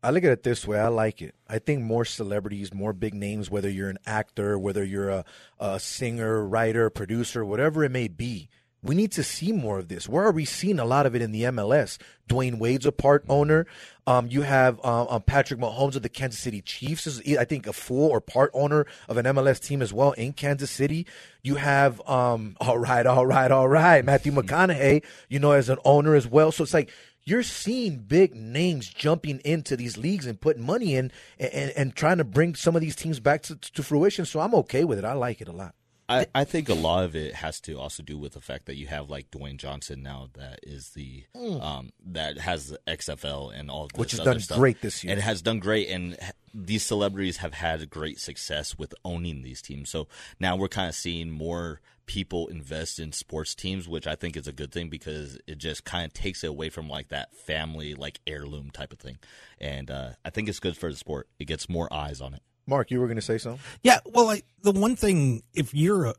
I 0.04 0.10
look 0.10 0.26
at 0.26 0.32
it 0.32 0.44
this 0.44 0.68
way. 0.68 0.78
I 0.78 0.90
like 0.90 1.22
it. 1.22 1.34
I 1.48 1.60
think 1.60 1.82
more 1.82 2.04
celebrities, 2.04 2.74
more 2.74 2.92
big 2.92 3.14
names, 3.14 3.50
whether 3.50 3.70
you're 3.70 3.90
an 3.90 4.00
actor, 4.06 4.60
whether 4.60 4.84
you're 4.84 5.10
a, 5.10 5.26
a 5.58 5.80
singer, 5.80 6.46
writer, 6.46 6.90
producer, 6.90 7.46
whatever 7.46 7.86
it 7.86 7.92
may 7.92 8.10
be, 8.10 8.50
we 8.84 8.96
need 8.96 9.14
to 9.14 9.24
see 9.24 9.54
more 9.54 9.80
of 9.80 9.88
this. 9.88 10.10
Where 10.10 10.26
are 10.26 10.32
we 10.32 10.44
seeing 10.44 10.78
a 10.78 10.86
lot 10.86 11.06
of 11.06 11.16
it 11.16 11.22
in 11.22 11.32
the 11.32 11.44
MLS? 11.44 11.98
Dwyane 12.28 12.60
Wade's 12.60 12.86
a 12.86 12.92
part 12.92 13.24
owner. 13.30 13.66
Um, 14.06 14.28
you 14.28 14.42
have 14.42 14.84
um, 14.84 15.08
um, 15.10 15.22
Patrick 15.22 15.60
Mahomes 15.60 15.96
of 15.96 16.02
the 16.02 16.10
Kansas 16.10 16.42
City 16.42 16.62
Chiefs 16.62 17.08
is, 17.08 17.38
I 17.38 17.46
think, 17.46 17.66
a 17.66 17.74
full 17.74 18.10
or 18.10 18.20
part 18.20 18.52
owner 18.54 18.86
of 19.08 19.16
an 19.18 19.26
MLS 19.28 19.62
team 19.62 19.82
as 19.82 19.94
well 19.94 20.12
in 20.12 20.34
Kansas 20.34 20.70
City. 20.70 21.08
You 21.42 21.56
have, 21.56 22.02
um, 22.08 22.58
all 22.62 22.78
right, 22.78 23.06
all 23.06 23.26
right, 23.26 23.52
all 23.52 23.70
right, 23.70 24.04
Matthew 24.04 24.34
McConaughey, 24.34 25.04
you 25.30 25.40
know, 25.40 25.54
as 25.54 25.70
an 25.70 25.78
owner 25.86 26.16
as 26.16 26.28
well. 26.28 26.52
So 26.52 26.64
it's 26.64 26.74
like 26.74 26.92
you're 27.24 27.44
seeing 27.44 28.00
big 28.00 28.36
names 28.36 28.90
jumping 28.90 29.40
into 29.46 29.78
these 29.78 29.98
leagues 29.98 30.28
and 30.28 30.40
putting 30.40 30.66
money 30.66 30.96
in 30.96 31.10
and, 31.40 31.54
and, 31.54 31.72
and 31.72 31.96
trying 31.96 32.18
to 32.18 32.26
bring 32.26 32.56
some 32.56 32.76
of 32.76 32.82
these 32.82 32.98
teams 32.98 33.22
back 33.22 33.44
to, 33.44 33.56
to 33.56 33.82
fruition. 33.82 34.26
So 34.26 34.42
I'm 34.42 34.54
okay 34.56 34.84
with 34.84 35.00
it. 35.00 35.06
I 35.06 35.14
like 35.14 35.40
it 35.40 35.48
a 35.48 35.54
lot. 35.54 35.74
I, 36.14 36.42
I 36.42 36.44
think 36.44 36.70
a 36.70 36.74
lot 36.74 37.04
of 37.04 37.16
it 37.16 37.36
has 37.36 37.60
to 37.62 37.80
also 37.80 38.04
do 38.04 38.18
with 38.18 38.34
the 38.34 38.42
fact 38.42 38.66
that 38.66 38.76
you 38.76 38.88
have 38.88 39.10
like 39.10 39.32
Dwayne 39.32 39.58
Johnson 39.58 40.04
now 40.04 40.30
that 40.34 40.60
is 40.64 40.90
the 40.92 41.24
um 41.36 41.92
that 42.06 42.38
has 42.38 42.70
the 42.70 42.80
XFL 42.88 43.58
and 43.58 43.70
all. 43.70 43.90
Which 43.96 44.12
has 44.12 44.22
done 44.22 44.40
stuff. 44.40 44.58
great 44.58 44.82
this 44.82 45.04
year. 45.04 45.12
and 45.12 45.20
it 45.20 45.24
has 45.24 45.42
done 45.42 45.60
great 45.60 45.90
and 45.90 46.18
these 46.54 46.86
celebrities 46.86 47.38
have 47.38 47.54
had 47.54 47.90
great 47.90 48.20
success 48.20 48.78
with 48.78 48.94
owning 49.04 49.42
these 49.42 49.62
teams 49.62 49.90
so 49.90 50.08
now 50.40 50.56
we're 50.56 50.68
kind 50.68 50.90
of 50.90 50.96
seeing 50.96 51.32
more 51.32 51.82
people 52.06 52.48
invest 52.48 53.00
in 53.00 53.12
sports 53.12 53.56
teams 53.56 53.88
which 53.88 54.06
I 54.06 54.16
think 54.16 54.38
is 54.38 54.48
a 54.48 54.52
good 54.52 54.72
thing 54.72 54.90
because 54.90 55.40
it 55.48 55.58
just 55.58 55.84
kind 55.84 56.06
of 56.06 56.14
takes 56.14 56.44
it 56.44 56.48
away 56.48 56.70
from 56.70 56.90
like 56.90 57.10
that 57.10 57.34
family 57.36 57.96
like 57.96 58.20
heirloom 58.28 58.70
type 58.72 58.92
of 58.94 59.00
thing 59.00 59.18
and 59.60 59.90
uh, 59.90 60.10
I 60.24 60.30
think 60.30 60.50
it's 60.50 60.60
good 60.60 60.78
for 60.78 60.92
the 60.92 60.98
sport 60.98 61.28
it 61.40 61.46
gets 61.46 61.70
more 61.70 61.92
eyes 61.92 62.22
on 62.22 62.34
it 62.34 62.42
Mark, 62.66 62.92
you 62.92 63.00
were 63.00 63.08
going 63.08 63.16
to 63.16 63.22
say 63.22 63.38
something? 63.38 63.62
Yeah, 63.82 64.00
well, 64.06 64.30
I, 64.30 64.42
the 64.62 64.72
one 64.72 64.96
thing, 64.96 65.44
if 65.54 65.74
you're 65.74 66.06
a, 66.06 66.16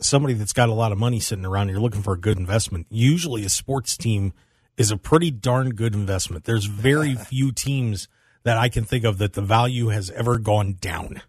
somebody 0.00 0.34
that's 0.34 0.52
got 0.52 0.68
a 0.68 0.74
lot 0.74 0.92
of 0.92 0.98
money 0.98 1.20
sitting 1.20 1.44
around 1.44 1.62
and 1.62 1.70
you're 1.72 1.80
looking 1.80 2.02
for 2.02 2.14
a 2.14 2.18
good 2.18 2.38
investment, 2.38 2.86
usually 2.90 3.44
a 3.44 3.48
sports 3.48 3.96
team 3.96 4.32
is 4.76 4.90
a 4.90 4.96
pretty 4.96 5.30
darn 5.30 5.70
good 5.70 5.94
investment. 5.94 6.44
There's 6.44 6.66
very 6.66 7.14
few 7.16 7.52
teams 7.52 8.08
that 8.44 8.56
I 8.56 8.68
can 8.68 8.84
think 8.84 9.04
of 9.04 9.18
that 9.18 9.32
the 9.32 9.42
value 9.42 9.88
has 9.88 10.10
ever 10.10 10.38
gone 10.38 10.76
down, 10.80 11.22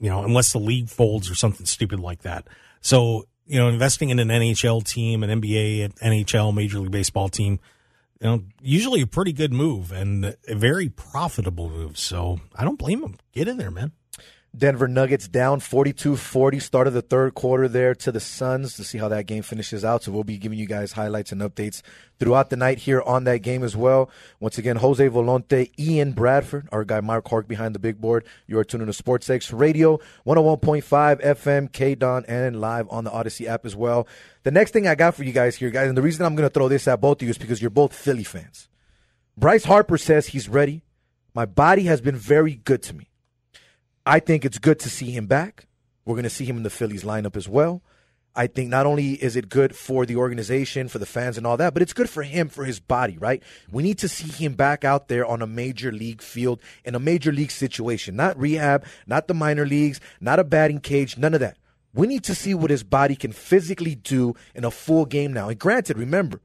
you 0.00 0.10
know, 0.10 0.24
unless 0.24 0.52
the 0.52 0.58
league 0.58 0.88
folds 0.88 1.30
or 1.30 1.34
something 1.34 1.66
stupid 1.66 2.00
like 2.00 2.22
that. 2.22 2.46
So, 2.80 3.26
you 3.46 3.58
know, 3.58 3.68
investing 3.68 4.10
in 4.10 4.18
an 4.18 4.28
NHL 4.28 4.84
team, 4.84 5.22
an 5.22 5.40
NBA, 5.40 5.84
an 5.84 5.92
NHL, 5.92 6.52
Major 6.52 6.80
League 6.80 6.90
Baseball 6.90 7.28
team, 7.28 7.60
you 8.20 8.28
know, 8.28 8.44
usually 8.62 9.02
a 9.02 9.06
pretty 9.06 9.32
good 9.32 9.52
move 9.52 9.92
and 9.92 10.36
a 10.48 10.54
very 10.54 10.88
profitable 10.88 11.68
move. 11.68 11.98
So 11.98 12.40
I 12.54 12.64
don't 12.64 12.78
blame 12.78 13.00
them. 13.00 13.16
Get 13.32 13.48
in 13.48 13.56
there, 13.56 13.70
man. 13.70 13.92
Denver 14.56 14.88
Nuggets 14.88 15.28
down 15.28 15.60
42-40, 15.60 16.62
start 16.62 16.86
of 16.86 16.94
the 16.94 17.02
third 17.02 17.34
quarter 17.34 17.68
there 17.68 17.94
to 17.96 18.10
the 18.10 18.20
Suns 18.20 18.74
to 18.76 18.84
see 18.84 18.96
how 18.96 19.08
that 19.08 19.26
game 19.26 19.42
finishes 19.42 19.84
out. 19.84 20.02
So 20.02 20.12
we'll 20.12 20.24
be 20.24 20.38
giving 20.38 20.58
you 20.58 20.66
guys 20.66 20.92
highlights 20.92 21.30
and 21.30 21.42
updates 21.42 21.82
throughout 22.18 22.48
the 22.48 22.56
night 22.56 22.78
here 22.78 23.02
on 23.02 23.24
that 23.24 23.42
game 23.42 23.62
as 23.62 23.76
well. 23.76 24.08
Once 24.40 24.56
again, 24.56 24.76
Jose 24.76 25.06
Volonte, 25.08 25.70
Ian 25.78 26.12
Bradford, 26.12 26.68
our 26.72 26.84
guy 26.84 27.00
Mark 27.00 27.28
Hark 27.28 27.46
behind 27.46 27.74
the 27.74 27.78
big 27.78 28.00
board. 28.00 28.24
You 28.46 28.58
are 28.58 28.64
tuning 28.64 28.86
to 28.86 28.94
Sports 28.94 29.28
X 29.28 29.52
Radio, 29.52 29.98
101.5 30.26 31.22
FM, 31.22 31.70
KDON, 31.70 32.24
and 32.26 32.58
live 32.58 32.86
on 32.88 33.04
the 33.04 33.12
Odyssey 33.12 33.46
app 33.46 33.66
as 33.66 33.76
well. 33.76 34.08
The 34.44 34.50
next 34.50 34.70
thing 34.70 34.86
I 34.86 34.94
got 34.94 35.14
for 35.14 35.24
you 35.24 35.32
guys 35.32 35.56
here, 35.56 35.68
guys, 35.68 35.88
and 35.88 35.98
the 35.98 36.02
reason 36.02 36.24
I'm 36.24 36.34
going 36.34 36.48
to 36.48 36.52
throw 36.52 36.68
this 36.68 36.88
at 36.88 37.00
both 37.00 37.18
of 37.18 37.22
you 37.24 37.30
is 37.30 37.38
because 37.38 37.60
you're 37.60 37.68
both 37.68 37.92
Philly 37.92 38.24
fans. 38.24 38.68
Bryce 39.36 39.64
Harper 39.64 39.98
says 39.98 40.28
he's 40.28 40.48
ready. 40.48 40.82
My 41.34 41.44
body 41.44 41.82
has 41.82 42.00
been 42.00 42.16
very 42.16 42.54
good 42.54 42.82
to 42.84 42.94
me. 42.96 43.10
I 44.06 44.20
think 44.20 44.44
it's 44.44 44.58
good 44.58 44.78
to 44.80 44.88
see 44.88 45.10
him 45.10 45.26
back. 45.26 45.66
We're 46.04 46.14
going 46.14 46.22
to 46.22 46.30
see 46.30 46.44
him 46.44 46.56
in 46.56 46.62
the 46.62 46.70
Phillies 46.70 47.02
lineup 47.02 47.36
as 47.36 47.48
well. 47.48 47.82
I 48.36 48.46
think 48.46 48.68
not 48.68 48.86
only 48.86 49.14
is 49.14 49.34
it 49.34 49.48
good 49.48 49.74
for 49.74 50.06
the 50.06 50.14
organization, 50.14 50.86
for 50.86 50.98
the 51.00 51.06
fans, 51.06 51.36
and 51.36 51.46
all 51.46 51.56
that, 51.56 51.72
but 51.72 51.82
it's 51.82 51.92
good 51.94 52.08
for 52.08 52.22
him, 52.22 52.48
for 52.48 52.64
his 52.64 52.78
body, 52.78 53.18
right? 53.18 53.42
We 53.70 53.82
need 53.82 53.98
to 53.98 54.08
see 54.08 54.28
him 54.28 54.54
back 54.54 54.84
out 54.84 55.08
there 55.08 55.26
on 55.26 55.42
a 55.42 55.46
major 55.46 55.90
league 55.90 56.22
field 56.22 56.60
in 56.84 56.94
a 56.94 57.00
major 57.00 57.32
league 57.32 57.50
situation, 57.50 58.14
not 58.14 58.38
rehab, 58.38 58.84
not 59.06 59.26
the 59.26 59.34
minor 59.34 59.66
leagues, 59.66 60.00
not 60.20 60.38
a 60.38 60.44
batting 60.44 60.80
cage, 60.80 61.18
none 61.18 61.34
of 61.34 61.40
that. 61.40 61.56
We 61.92 62.06
need 62.06 62.24
to 62.24 62.34
see 62.34 62.54
what 62.54 62.70
his 62.70 62.84
body 62.84 63.16
can 63.16 63.32
physically 63.32 63.96
do 63.96 64.34
in 64.54 64.64
a 64.64 64.70
full 64.70 65.06
game 65.06 65.32
now. 65.32 65.48
And 65.48 65.58
granted, 65.58 65.98
remember, 65.98 66.42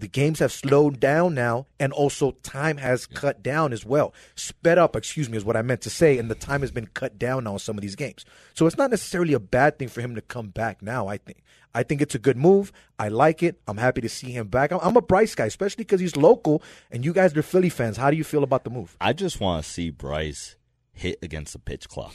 the 0.00 0.08
games 0.08 0.38
have 0.40 0.52
slowed 0.52 0.98
down 1.00 1.34
now, 1.34 1.66
and 1.78 1.92
also 1.92 2.32
time 2.42 2.78
has 2.78 3.06
cut 3.06 3.42
down 3.42 3.72
as 3.72 3.84
well. 3.84 4.12
Sped 4.34 4.78
up, 4.78 4.96
excuse 4.96 5.28
me, 5.30 5.36
is 5.36 5.44
what 5.44 5.56
I 5.56 5.62
meant 5.62 5.80
to 5.82 5.90
say, 5.90 6.18
and 6.18 6.30
the 6.30 6.34
time 6.34 6.62
has 6.62 6.70
been 6.70 6.86
cut 6.86 7.18
down 7.18 7.44
now 7.44 7.52
on 7.54 7.58
some 7.58 7.76
of 7.78 7.82
these 7.82 7.96
games. 7.96 8.24
So 8.54 8.66
it's 8.66 8.76
not 8.78 8.90
necessarily 8.90 9.32
a 9.34 9.40
bad 9.40 9.78
thing 9.78 9.88
for 9.88 10.00
him 10.00 10.14
to 10.14 10.20
come 10.20 10.48
back 10.48 10.82
now, 10.82 11.06
I 11.08 11.18
think. 11.18 11.42
I 11.72 11.84
think 11.84 12.02
it's 12.02 12.16
a 12.16 12.18
good 12.18 12.36
move. 12.36 12.72
I 12.98 13.08
like 13.08 13.44
it. 13.44 13.60
I'm 13.68 13.76
happy 13.76 14.00
to 14.00 14.08
see 14.08 14.32
him 14.32 14.48
back. 14.48 14.72
I'm, 14.72 14.80
I'm 14.82 14.96
a 14.96 15.00
Bryce 15.02 15.36
guy, 15.36 15.46
especially 15.46 15.84
because 15.84 16.00
he's 16.00 16.16
local, 16.16 16.62
and 16.90 17.04
you 17.04 17.12
guys 17.12 17.36
are 17.36 17.42
Philly 17.42 17.68
fans. 17.68 17.96
How 17.96 18.10
do 18.10 18.16
you 18.16 18.24
feel 18.24 18.42
about 18.42 18.64
the 18.64 18.70
move? 18.70 18.96
I 19.00 19.12
just 19.12 19.40
want 19.40 19.64
to 19.64 19.70
see 19.70 19.90
Bryce 19.90 20.56
hit 20.92 21.18
against 21.22 21.52
the 21.52 21.60
pitch 21.60 21.88
clock. 21.88 22.14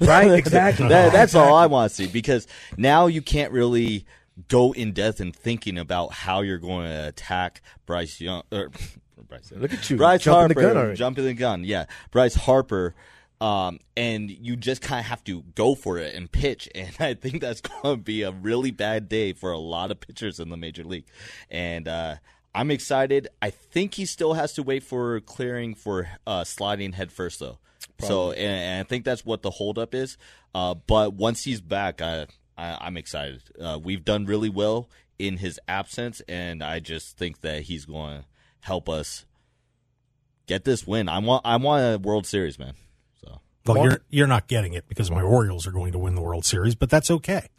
right? 0.00 0.30
Exactly. 0.36 0.88
That- 0.88 1.12
that's 1.12 1.34
all 1.36 1.54
I 1.54 1.66
want 1.66 1.90
to 1.90 1.94
see 1.94 2.06
because 2.08 2.46
now 2.76 3.06
you 3.06 3.22
can't 3.22 3.52
really 3.52 4.04
go 4.48 4.72
in 4.72 4.92
depth 4.92 5.20
in 5.20 5.32
thinking 5.32 5.78
about 5.78 6.12
how 6.12 6.40
you're 6.42 6.58
going 6.58 6.86
to 6.88 7.08
attack 7.08 7.62
Bryce 7.86 8.20
Young. 8.20 8.42
Or, 8.52 8.70
Bryce, 9.28 9.52
Look 9.54 9.72
at 9.72 9.90
you, 9.90 9.96
Bryce 9.96 10.22
jumping 10.22 10.54
the 10.56 10.62
Harper, 10.62 10.74
gun 10.74 10.76
already. 10.76 10.96
jumping 10.96 11.24
the 11.24 11.34
gun. 11.34 11.64
Yeah, 11.64 11.86
Bryce 12.10 12.34
Harper. 12.34 12.94
Um, 13.38 13.80
and 13.96 14.30
you 14.30 14.56
just 14.56 14.80
kind 14.80 15.00
of 15.00 15.06
have 15.06 15.22
to 15.24 15.42
go 15.54 15.74
for 15.74 15.98
it 15.98 16.14
and 16.14 16.30
pitch. 16.30 16.68
And 16.74 16.94
I 17.00 17.14
think 17.14 17.40
that's 17.40 17.60
going 17.60 17.96
to 17.96 18.02
be 18.02 18.22
a 18.22 18.30
really 18.30 18.70
bad 18.70 19.08
day 19.08 19.32
for 19.32 19.52
a 19.52 19.58
lot 19.58 19.90
of 19.90 20.00
pitchers 20.00 20.40
in 20.40 20.48
the 20.48 20.56
major 20.56 20.84
league. 20.84 21.06
And 21.50 21.86
uh, 21.88 22.16
I'm 22.54 22.70
excited. 22.70 23.28
I 23.42 23.50
think 23.50 23.94
he 23.94 24.06
still 24.06 24.34
has 24.34 24.54
to 24.54 24.62
wait 24.62 24.82
for 24.84 25.20
clearing 25.20 25.74
for 25.74 26.08
uh, 26.26 26.44
sliding 26.44 26.92
head 26.92 27.12
first, 27.12 27.40
though. 27.40 27.58
So, 28.00 28.30
and, 28.30 28.40
and 28.40 28.80
I 28.80 28.88
think 28.88 29.04
that's 29.04 29.24
what 29.24 29.42
the 29.42 29.50
holdup 29.50 29.94
is. 29.94 30.18
Uh, 30.54 30.74
but 30.74 31.14
once 31.14 31.44
he's 31.44 31.60
back, 31.60 32.00
I, 32.02 32.26
I, 32.56 32.76
I'm 32.80 32.96
excited. 32.96 33.42
Uh, 33.60 33.78
we've 33.82 34.04
done 34.04 34.26
really 34.26 34.48
well 34.48 34.88
in 35.18 35.38
his 35.38 35.58
absence, 35.68 36.20
and 36.28 36.62
I 36.62 36.80
just 36.80 37.16
think 37.16 37.40
that 37.42 37.62
he's 37.62 37.84
going 37.86 38.20
to 38.20 38.24
help 38.60 38.88
us 38.88 39.24
get 40.46 40.64
this 40.64 40.86
win. 40.86 41.08
I 41.08 41.18
want, 41.18 41.42
I 41.44 41.56
want 41.56 41.82
a 41.94 41.98
World 41.98 42.26
Series, 42.26 42.58
man. 42.58 42.74
So 43.24 43.40
Well, 43.66 43.82
you're 43.84 44.00
you're 44.10 44.26
not 44.26 44.46
getting 44.46 44.74
it 44.74 44.88
because 44.88 45.10
my 45.10 45.22
Orioles 45.22 45.66
are 45.66 45.72
going 45.72 45.92
to 45.92 45.98
win 45.98 46.14
the 46.14 46.20
World 46.20 46.44
Series, 46.44 46.74
but 46.74 46.90
that's 46.90 47.10
okay. 47.10 47.46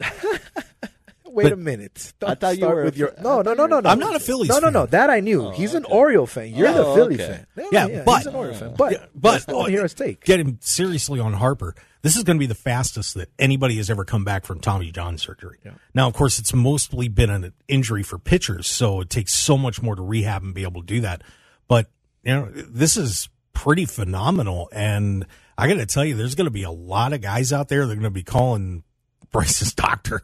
Wait 1.30 1.42
But- 1.44 1.52
a 1.52 1.56
minute. 1.56 2.14
I 2.26 2.34
thought 2.34 2.58
you 2.58 2.66
were 2.66 2.84
with 2.84 2.96
your 2.96 3.12
no, 3.22 3.42
no, 3.42 3.52
no, 3.54 3.66
no, 3.66 3.76
were 3.76 3.82
no. 3.82 3.88
a 3.88 3.92
I'm 3.92 3.98
not 3.98 4.16
a 4.16 4.20
Phillies 4.20 4.48
No, 4.48 4.58
no, 4.58 4.70
no. 4.70 4.86
That 4.86 5.10
I 5.10 5.20
knew. 5.20 5.50
He's 5.50 5.74
an 5.74 5.84
Oriole 5.84 6.26
fan. 6.26 6.52
You're 6.54 6.72
the 6.72 6.84
Oh, 6.84 6.94
Philly 6.96 7.14
okay. 7.16 7.44
fan. 7.54 7.66
Yeah, 7.70 8.02
but- 8.04 8.18
he's 8.18 8.26
an 8.26 8.34
Oriole 8.34 8.54
fan. 8.54 8.74
But 8.76 8.92
Yeah, 8.92 9.04
but 9.14 9.34
I 9.34 9.38
still 9.38 9.56
want 9.56 9.66
to 9.66 9.72
hear 9.72 9.82
his 9.82 9.94
take. 9.94 10.24
Getting 10.24 10.58
seriously 10.62 11.20
on 11.20 11.34
Harper, 11.34 11.74
this 12.02 12.16
is 12.16 12.22
going 12.22 12.36
to 12.36 12.40
be 12.40 12.46
the 12.46 12.54
fastest 12.54 13.14
that 13.14 13.28
anybody 13.38 13.76
has 13.76 13.90
ever 13.90 14.04
come 14.04 14.24
back 14.24 14.44
from 14.46 14.60
Tommy 14.60 14.90
John 14.90 15.18
surgery. 15.18 15.58
Now, 15.94 16.06
of 16.06 16.14
course, 16.14 16.38
it's 16.38 16.54
mostly 16.54 17.08
been 17.08 17.30
an 17.30 17.52
injury 17.66 18.02
for 18.02 18.18
pitchers, 18.18 18.66
so 18.66 19.00
it 19.00 19.10
takes 19.10 19.32
so 19.32 19.58
much 19.58 19.82
more 19.82 19.96
to 19.96 20.02
rehab 20.02 20.42
and 20.42 20.54
be 20.54 20.62
able 20.62 20.82
to 20.82 20.86
do 20.86 21.00
that. 21.00 21.22
But 21.66 21.90
you 22.22 22.34
know, 22.34 22.48
this 22.52 22.96
is 22.96 23.28
pretty 23.52 23.84
phenomenal, 23.84 24.68
and 24.72 25.26
I 25.56 25.66
got 25.66 25.74
to 25.74 25.86
tell 25.86 26.04
you, 26.04 26.14
there's 26.14 26.36
going 26.36 26.46
to 26.46 26.52
be 26.52 26.62
a 26.62 26.70
lot 26.70 27.12
of 27.12 27.20
guys 27.20 27.52
out 27.52 27.68
there 27.68 27.84
that 27.86 27.92
are 27.92 27.96
going 27.96 28.04
to 28.04 28.10
be 28.10 28.22
calling 28.22 28.84
Bryce's 29.30 29.74
doctor 29.74 30.22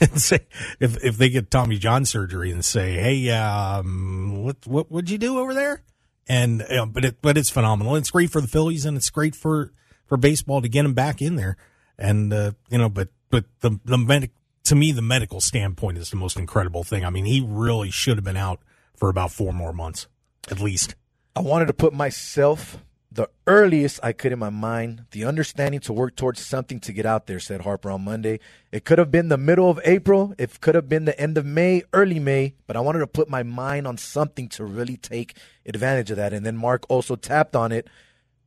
and 0.00 0.20
say 0.20 0.40
if 0.80 1.02
if 1.04 1.16
they 1.16 1.28
get 1.28 1.50
Tommy 1.50 1.78
John 1.78 2.04
surgery 2.04 2.50
and 2.50 2.64
say, 2.64 2.94
"Hey, 2.94 3.30
um, 3.30 4.42
what 4.42 4.56
what 4.66 4.90
would 4.90 5.10
you 5.10 5.18
do 5.18 5.38
over 5.38 5.54
there?" 5.54 5.82
And 6.26 6.62
uh, 6.62 6.86
but 6.86 7.04
it 7.04 7.22
but 7.22 7.36
it's 7.36 7.50
phenomenal. 7.50 7.96
It's 7.96 8.10
great 8.10 8.30
for 8.30 8.40
the 8.40 8.48
Phillies 8.48 8.84
and 8.84 8.96
it's 8.96 9.10
great 9.10 9.34
for 9.34 9.72
for 10.06 10.16
baseball 10.16 10.62
to 10.62 10.68
get 10.68 10.84
him 10.84 10.94
back 10.94 11.20
in 11.20 11.36
there. 11.36 11.56
And 11.98 12.32
uh, 12.32 12.52
you 12.70 12.78
know, 12.78 12.88
but 12.88 13.08
but 13.30 13.44
the 13.60 13.78
the 13.84 13.98
medic 13.98 14.30
to 14.64 14.74
me 14.74 14.92
the 14.92 15.02
medical 15.02 15.40
standpoint 15.40 15.98
is 15.98 16.10
the 16.10 16.16
most 16.16 16.38
incredible 16.38 16.84
thing. 16.84 17.04
I 17.04 17.10
mean, 17.10 17.24
he 17.24 17.44
really 17.46 17.90
should 17.90 18.16
have 18.16 18.24
been 18.24 18.36
out 18.36 18.60
for 18.96 19.08
about 19.08 19.30
four 19.30 19.52
more 19.52 19.72
months 19.72 20.06
at 20.50 20.60
least. 20.60 20.94
I 21.36 21.40
wanted 21.40 21.66
to 21.66 21.74
put 21.74 21.92
myself 21.92 22.78
the 23.10 23.28
earliest 23.46 24.00
I 24.02 24.12
could 24.12 24.32
in 24.32 24.40
my 24.40 24.50
mind, 24.50 25.06
the 25.12 25.24
understanding 25.24 25.80
to 25.80 25.92
work 25.92 26.16
towards 26.16 26.44
something 26.44 26.80
to 26.80 26.92
get 26.92 27.06
out 27.06 27.26
there, 27.26 27.38
said 27.38 27.60
Harper 27.60 27.90
on 27.90 28.02
Monday. 28.02 28.40
It 28.72 28.84
could 28.84 28.98
have 28.98 29.12
been 29.12 29.28
the 29.28 29.38
middle 29.38 29.70
of 29.70 29.80
April, 29.84 30.34
it 30.36 30.60
could 30.60 30.74
have 30.74 30.88
been 30.88 31.04
the 31.04 31.18
end 31.18 31.38
of 31.38 31.46
May, 31.46 31.82
early 31.92 32.18
May, 32.18 32.54
but 32.66 32.76
I 32.76 32.80
wanted 32.80 33.00
to 33.00 33.06
put 33.06 33.28
my 33.28 33.44
mind 33.44 33.86
on 33.86 33.98
something 33.98 34.48
to 34.50 34.64
really 34.64 34.96
take 34.96 35.36
advantage 35.64 36.10
of 36.10 36.16
that. 36.16 36.32
And 36.32 36.44
then 36.44 36.56
Mark 36.56 36.84
also 36.88 37.14
tapped 37.14 37.54
on 37.54 37.70
it. 37.70 37.86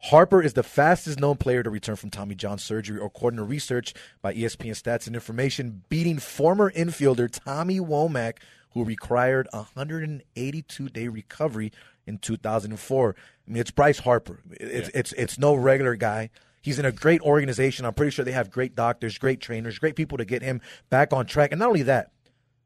Harper 0.03 0.41
is 0.41 0.53
the 0.53 0.63
fastest 0.63 1.19
known 1.19 1.37
player 1.37 1.63
to 1.63 1.69
return 1.69 1.95
from 1.95 2.11
Tommy 2.11 2.35
John 2.35 2.59
surgery, 2.59 2.99
according 3.03 3.37
to 3.37 3.43
research 3.43 3.93
by 4.21 4.33
ESPN 4.33 4.71
Stats 4.71 5.07
and 5.07 5.15
Information, 5.15 5.83
beating 5.89 6.19
former 6.19 6.71
infielder 6.71 7.29
Tommy 7.31 7.79
Womack, 7.79 8.37
who 8.71 8.83
required 8.83 9.47
a 9.51 9.63
182 9.73 10.89
day 10.89 11.07
recovery 11.07 11.71
in 12.05 12.19
2004. 12.19 13.15
I 13.47 13.51
mean, 13.51 13.59
it's 13.59 13.71
Bryce 13.71 13.99
Harper. 13.99 14.41
It's 14.51 14.89
it's 14.93 15.13
it's 15.13 15.39
no 15.39 15.55
regular 15.55 15.95
guy. 15.95 16.29
He's 16.61 16.79
in 16.79 16.85
a 16.85 16.91
great 16.91 17.21
organization. 17.21 17.85
I'm 17.85 17.93
pretty 17.93 18.11
sure 18.11 18.25
they 18.25 18.31
have 18.33 18.51
great 18.51 18.75
doctors, 18.75 19.17
great 19.17 19.39
trainers, 19.39 19.79
great 19.79 19.95
people 19.95 20.17
to 20.17 20.25
get 20.25 20.41
him 20.41 20.61
back 20.89 21.13
on 21.13 21.25
track. 21.25 21.51
And 21.51 21.59
not 21.59 21.69
only 21.69 21.83
that, 21.83 22.11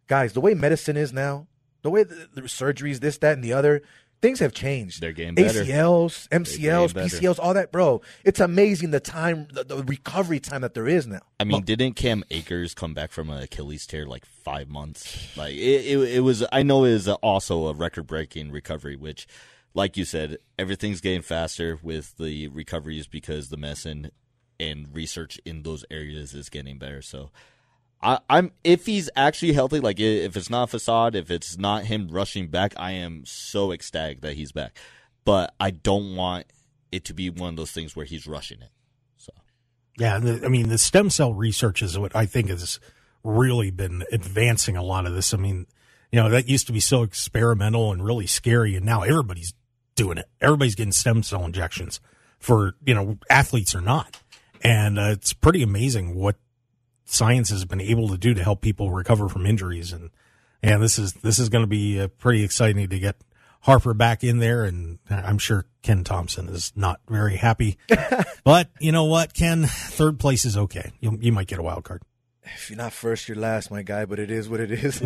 guys, 0.08 0.34
the 0.34 0.42
way 0.42 0.54
medicine 0.54 0.98
is 0.98 1.14
now, 1.14 1.48
the 1.82 1.92
way 1.92 2.04
the, 2.04 2.28
the 2.34 2.42
surgeries, 2.42 3.00
this, 3.00 3.18
that, 3.20 3.34
and 3.34 3.44
the 3.44 3.54
other, 3.54 3.84
things 4.22 4.40
have 4.40 4.54
changed. 4.54 5.02
They're 5.02 5.12
getting 5.12 5.36
better. 5.36 5.64
ACLs, 5.64 6.28
MCLs, 6.30 6.94
better. 6.94 7.08
PCLs, 7.08 7.40
all 7.40 7.54
that, 7.54 7.72
bro. 7.72 8.02
It's 8.24 8.40
amazing 8.40 8.92
the 8.92 9.00
time, 9.00 9.48
the, 9.52 9.64
the 9.64 9.84
recovery 9.84 10.40
time 10.40 10.62
that 10.62 10.74
there 10.74 10.88
is 10.88 11.08
now. 11.08 11.22
I 11.40 11.44
mean, 11.44 11.64
didn't 11.64 11.94
Cam 11.94 12.24
Akers 12.32 12.74
come 12.74 12.94
back 12.94 13.12
from 13.12 13.30
an 13.30 13.42
Achilles 13.42 13.86
tear 13.86 14.06
like 14.06 14.26
five 14.26 14.70
months? 14.70 15.36
Like 15.36 15.54
it, 15.54 15.86
it, 15.86 15.98
it 15.98 16.20
was. 16.22 16.46
I 16.52 16.64
know 16.64 16.86
it 16.86 16.92
is 16.92 17.08
also 17.08 17.68
a 17.68 17.74
record-breaking 17.74 18.52
recovery, 18.52 18.96
which, 18.96 19.28
like 19.74 19.98
you 19.98 20.06
said, 20.06 20.38
everything's 20.58 21.02
getting 21.02 21.22
faster 21.22 21.80
with 21.82 22.18
the 22.18 22.48
recoveries 22.50 23.08
because 23.08 23.50
the 23.50 23.58
medicine 23.58 24.12
and 24.60 24.88
research 24.94 25.40
in 25.46 25.64
those 25.64 25.84
areas 25.90 26.34
is 26.36 26.50
getting 26.50 26.78
better. 26.78 27.02
So, 27.02 27.32
I, 28.04 28.20
I'm 28.30 28.52
if 28.64 28.86
he's 28.86 29.10
actually 29.16 29.54
healthy, 29.54 29.80
like 29.80 30.00
if 30.00 30.36
it's 30.36 30.50
not 30.50 30.70
facade, 30.70 31.16
if 31.16 31.30
it's 31.30 31.58
not 31.58 31.86
him 31.86 32.08
rushing 32.10 32.48
back, 32.48 32.74
I 32.78 32.92
am 32.92 33.24
so 33.26 33.72
ecstatic 33.72 34.22
that 34.22 34.34
he's 34.34 34.52
back. 34.52 34.78
But 35.24 35.54
I 35.60 35.72
don't 35.72 36.16
want 36.16 36.48
it 36.92 37.06
to 37.06 37.14
be 37.14 37.30
one 37.30 37.50
of 37.50 37.56
those 37.56 37.72
things 37.72 37.96
where 37.96 38.06
he's 38.06 38.26
rushing 38.26 38.62
it. 38.62 38.72
So. 39.18 39.32
Yeah, 39.98 40.20
the, 40.20 40.44
I 40.46 40.50
mean, 40.50 40.70
the 40.70 40.78
stem 40.78 41.10
cell 41.10 41.34
research 41.34 41.82
is 41.82 41.98
what 41.98 42.16
I 42.16 42.26
think 42.26 42.50
has 42.50 42.80
really 43.24 43.70
been 43.70 44.04
advancing 44.12 44.76
a 44.76 44.84
lot 44.84 45.06
of 45.06 45.14
this. 45.14 45.34
I 45.34 45.38
mean, 45.38 45.68
you 46.12 46.20
know, 46.20 46.30
that 46.30 46.50
used 46.50 46.68
to 46.68 46.74
be 46.74 46.80
so 46.80 47.04
experimental 47.04 47.92
and 47.92 48.04
really 48.04 48.28
scary, 48.28 48.76
and 48.76 48.86
now 48.86 49.04
everybody's 49.04 49.54
doing 49.96 50.18
it. 50.18 50.28
Everybody's 50.42 50.76
getting 50.76 50.92
stem 50.92 51.22
cell 51.24 51.46
injections. 51.46 52.00
for 52.40 52.76
you 52.84 52.94
know 52.94 53.18
athletes 53.30 53.74
or 53.74 53.82
not, 53.82 54.20
and 54.62 55.00
uh, 55.00 55.10
it's 55.12 55.32
pretty 55.32 55.62
amazing 55.62 56.16
what 56.16 56.36
science 57.06 57.50
has 57.50 57.66
been 57.66 57.82
able 57.82 58.10
to 58.10 58.18
do 58.18 58.34
to 58.34 58.44
help 58.44 58.62
people 58.62 58.92
recover 58.92 59.28
from 59.28 59.46
injuries 59.46 59.92
and 59.92 60.10
and 60.64 60.82
this 60.82 61.00
is 61.00 61.14
this 61.14 61.40
is 61.40 61.50
going 61.50 61.64
to 61.64 61.68
be 61.68 62.00
uh, 62.00 62.08
pretty 62.08 62.44
exciting 62.44 62.88
to 62.90 63.00
get 63.00 63.16
Harper 63.62 63.94
back 63.94 64.24
in 64.24 64.40
there, 64.40 64.64
and 64.64 64.98
I'm 65.08 65.38
sure 65.38 65.66
Ken 65.84 66.04
Thompson 66.04 66.50
is 66.50 66.74
not 66.76 67.00
very 67.08 67.38
happy. 67.38 67.78
but 68.44 68.70
you 68.80 68.92
know 68.92 69.06
what, 69.06 69.36
Ken? 69.36 69.66
Third 69.66 70.20
place 70.20 70.46
is 70.46 70.58
okay. 70.58 70.92
You, 71.00 71.18
you 71.22 71.32
might 71.32 71.48
get 71.48 71.60
a 71.60 71.64
wild 71.64 71.84
card 71.84 72.02
if 72.44 72.70
you're 72.70 72.78
not 72.78 72.92
first, 72.92 73.28
you're 73.28 73.38
last, 73.38 73.70
my 73.70 73.84
guy, 73.84 74.06
but 74.06 74.18
it 74.18 74.32
is 74.32 74.50
what 74.50 74.60
it 74.60 74.72
is. 74.72 75.02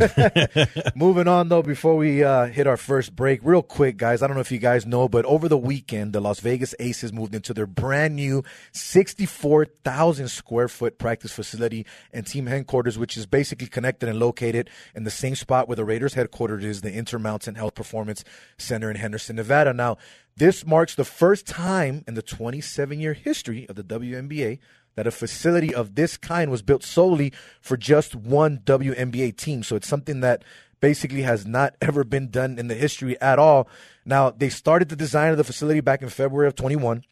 Moving 0.96 1.27
on, 1.27 1.50
though, 1.50 1.62
before 1.62 1.98
we 1.98 2.24
uh, 2.24 2.46
hit 2.46 2.65
our 2.65 2.77
first 2.77 3.13
break, 3.13 3.42
real 3.44 3.62
quick, 3.62 3.98
guys, 3.98 4.22
I 4.22 4.27
don't 4.27 4.36
know 4.36 4.42
if 4.42 4.51
you 4.51 4.58
guys 4.58 4.86
know, 4.86 5.10
but 5.10 5.25
over 5.25 5.50
the 5.50 5.58
weekend, 5.58 6.13
the 6.13 6.22
Las 6.22 6.39
Vegas 6.39 6.74
Aces 6.80 7.12
moved 7.12 7.36
into 7.36 7.54
their 7.54 7.68
brand 7.68 8.15
new 8.15 8.44
64,000 8.72 10.30
square 10.30 10.70
foot 10.70 10.98
practice 10.98 11.34
facility 11.34 11.86
and 12.13 12.25
team 12.25 12.46
headquarters, 12.46 12.98
which 12.98 13.18
is 13.18 13.25
basically 13.25 13.68
connected 13.68 14.08
and 14.08 14.18
located 14.18 14.70
in 14.96 15.04
the 15.04 15.12
same 15.12 15.36
spot 15.36 15.68
where 15.68 15.75
the 15.75 15.86
Raiders 15.86 16.13
headquarters 16.13 16.63
is, 16.63 16.82
the 16.82 16.94
Intermountain 16.94 17.56
Health 17.56 17.75
Performance 17.75 18.24
Center 18.58 18.89
in 18.89 18.96
Henderson, 18.96 19.36
Nevada. 19.36 19.74
Now, 19.74 19.98
this 20.38 20.65
marks 20.65 20.96
the 20.96 21.06
first 21.06 21.46
time 21.46 22.04
in 22.08 22.13
the 22.13 22.22
27 22.22 23.00
year 23.00 23.13
history 23.13 23.68
of 23.68 23.75
the 23.75 23.84
WNBA 23.84 24.60
that 24.96 25.08
a 25.08 25.12
facility 25.12 25.74
of 25.74 25.96
this 25.96 26.18
kind 26.18 26.50
was 26.50 26.62
built 26.62 26.84
solely 26.84 27.34
for 27.62 27.78
just 27.78 28.16
one 28.16 28.60
WNBA 28.60 29.36
team. 29.38 29.64
So 29.64 29.75
it's 29.75 29.88
something 29.88 30.22
that 30.22 30.44
basically 30.80 31.22
has 31.24 31.46
not 31.46 31.75
ever 31.82 32.04
been 32.04 32.30
done 32.30 32.58
in 32.58 32.68
the 32.68 32.75
history 32.75 33.20
at 33.22 33.40
all. 33.40 33.68
Now, 34.06 34.30
they 34.30 34.50
started 34.50 34.90
the 34.90 34.96
design 34.96 35.32
of 35.32 35.38
the 35.38 35.44
facility 35.44 35.82
back 35.82 36.02
in 36.02 36.10
February 36.10 36.48
of 36.48 36.56
21. 36.56 37.04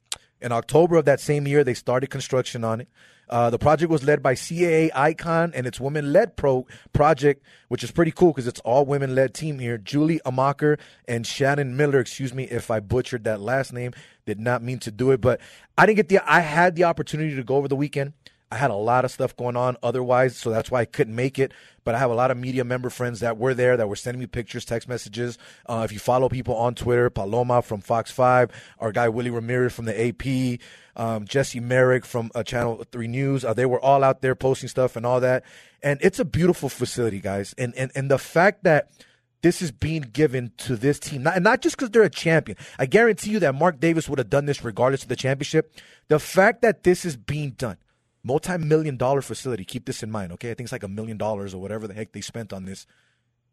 In 0.42 0.52
October 0.52 0.98
of 0.98 1.06
that 1.06 1.20
same 1.20 1.48
year, 1.48 1.64
they 1.64 1.74
started 1.74 2.10
construction 2.10 2.64
on 2.64 2.82
it. 2.82 2.90
Uh, 3.30 3.50
the 3.50 3.58
project 3.58 3.92
was 3.92 4.04
led 4.04 4.22
by 4.22 4.34
CAA 4.36 4.90
Icon 4.94 5.52
and 5.56 5.66
its 5.66 5.80
women-led 5.80 6.36
pro 6.36 6.66
project, 6.92 7.44
which 7.68 7.84
is 7.84 7.92
pretty 7.92 8.12
cool 8.12 8.32
because 8.32 8.48
it's 8.48 8.60
all 8.62 8.86
women-led 8.86 9.34
team 9.34 9.60
here. 9.60 9.78
Julie 9.78 10.22
Amaker 10.26 10.80
and 11.08 11.26
Shannon 11.26 11.76
Miller. 11.76 12.00
Excuse 12.00 12.34
me 12.34 12.44
if 12.46 12.70
I 12.70 12.80
butchered 12.80 13.24
that 13.24 13.42
last 13.42 13.74
name. 13.74 13.94
Did 14.26 14.40
not 14.40 14.62
mean 14.62 14.80
to 14.80 14.92
do 14.92 15.12
it, 15.12 15.22
but 15.22 15.42
I 15.78 15.86
didn't 15.86 15.98
get 15.98 16.10
the. 16.10 16.20
I 16.32 16.42
had 16.42 16.76
the 16.76 16.86
opportunity 16.86 17.36
to 17.36 17.44
go 17.44 17.56
over 17.56 17.68
the 17.68 17.76
weekend. 17.76 18.14
I 18.54 18.58
had 18.58 18.70
a 18.70 18.76
lot 18.76 19.04
of 19.04 19.10
stuff 19.10 19.36
going 19.36 19.56
on 19.56 19.78
otherwise, 19.82 20.38
so 20.38 20.52
that's 20.52 20.70
why 20.70 20.82
I 20.82 20.86
couldn't 20.86 21.16
make 21.16 21.40
it. 21.40 21.52
But 21.84 21.96
I 21.96 21.98
have 21.98 22.12
a 22.12 22.14
lot 22.14 22.30
of 22.30 22.38
media 22.38 22.64
member 22.64 22.92
friends 22.92 23.22
that 23.22 23.40
were 23.40 23.56
there 23.56 23.76
that 23.78 23.90
were 23.90 23.96
sending 23.96 24.20
me 24.20 24.28
pictures, 24.28 24.64
text 24.64 24.88
messages. 24.88 25.40
Uh, 25.66 25.82
if 25.84 25.92
you 25.92 25.98
follow 25.98 26.30
people 26.30 26.56
on 26.56 26.76
Twitter, 26.76 27.10
Paloma 27.10 27.64
from 27.64 27.82
Fox 27.82 28.12
5, 28.12 28.52
our 28.78 28.92
guy 28.92 29.10
Willie 29.10 29.32
Ramirez 29.32 29.74
from 29.74 29.86
the 29.86 30.08
AP, 30.08 30.60
um, 30.96 31.26
Jesse 31.26 31.60
Merrick 31.60 32.06
from 32.06 32.32
uh, 32.36 32.44
Channel 32.44 32.84
3 32.92 33.08
News, 33.08 33.44
uh, 33.46 33.54
they 33.54 33.66
were 33.66 33.80
all 33.80 34.04
out 34.04 34.22
there 34.22 34.36
posting 34.36 34.70
stuff 34.70 34.96
and 34.96 35.06
all 35.06 35.20
that. 35.20 35.44
And 35.82 36.00
it's 36.02 36.20
a 36.20 36.26
beautiful 36.26 36.70
facility, 36.70 37.20
guys. 37.20 37.54
And, 37.58 37.74
and, 37.76 37.92
and 37.96 38.10
the 38.10 38.18
fact 38.18 38.64
that 38.64 38.90
this 39.42 39.62
is 39.62 39.72
being 39.72 40.02
given 40.02 40.52
to 40.58 40.76
this 40.78 41.00
team, 41.00 41.24
not, 41.24 41.36
and 41.36 41.44
not 41.44 41.62
just 41.62 41.76
because 41.76 41.90
they're 41.90 42.04
a 42.04 42.10
champion. 42.10 42.58
I 42.80 42.86
guarantee 42.86 43.32
you 43.32 43.40
that 43.40 43.56
Mark 43.56 43.80
Davis 43.80 44.08
would 44.08 44.20
have 44.20 44.30
done 44.30 44.46
this 44.46 44.64
regardless 44.64 45.04
of 45.04 45.10
the 45.10 45.18
championship. 45.18 45.76
The 46.08 46.20
fact 46.20 46.62
that 46.62 46.84
this 46.84 47.06
is 47.06 47.18
being 47.18 47.52
done– 47.52 47.78
multi-million 48.24 48.98
dollar 48.98 49.22
facility. 49.22 49.66
Keep 49.66 49.86
this 49.86 50.02
in 50.02 50.10
mind, 50.10 50.32
okay? 50.34 50.52
I 50.52 50.54
think 50.54 50.66
it's 50.66 50.72
like 50.72 50.84
a 50.84 50.88
million 50.88 51.18
dollars 51.18 51.54
or 51.54 51.62
whatever 51.62 51.88
the 51.88 51.94
heck 51.94 52.14
they 52.14 52.22
spent 52.22 52.54
on 52.54 52.66
this. 52.66 52.88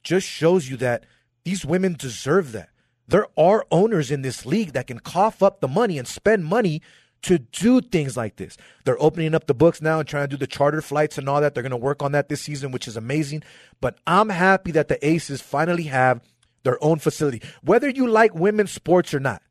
Just 0.02 0.26
shows 0.26 0.70
you 0.70 0.76
that 0.78 1.04
these 1.44 1.66
women 1.66 1.94
deserve 1.98 2.52
that. 2.52 2.70
There 3.08 3.26
are 3.36 3.66
owners 3.70 4.10
in 4.10 4.22
this 4.22 4.46
league 4.46 4.72
that 4.72 4.86
can 4.86 5.00
cough 5.00 5.42
up 5.42 5.60
the 5.60 5.68
money 5.68 5.98
and 5.98 6.06
spend 6.06 6.44
money 6.44 6.80
to 7.22 7.38
do 7.38 7.80
things 7.80 8.16
like 8.16 8.36
this. 8.36 8.56
They're 8.84 9.00
opening 9.02 9.34
up 9.34 9.46
the 9.46 9.54
books 9.54 9.82
now 9.82 9.98
and 9.98 10.08
trying 10.08 10.24
to 10.24 10.28
do 10.28 10.36
the 10.36 10.46
charter 10.46 10.80
flights 10.80 11.18
and 11.18 11.28
all 11.28 11.40
that. 11.40 11.54
They're 11.54 11.62
going 11.62 11.70
to 11.70 11.76
work 11.76 12.02
on 12.02 12.12
that 12.12 12.28
this 12.28 12.40
season, 12.40 12.72
which 12.72 12.88
is 12.88 12.96
amazing. 12.96 13.42
But 13.80 13.98
I'm 14.06 14.30
happy 14.30 14.72
that 14.72 14.88
the 14.88 15.04
Aces 15.06 15.42
finally 15.42 15.84
have 15.84 16.22
their 16.62 16.82
own 16.82 16.98
facility. 16.98 17.42
Whether 17.62 17.88
you 17.88 18.06
like 18.06 18.34
women's 18.34 18.70
sports 18.70 19.12
or 19.12 19.20
not, 19.20 19.42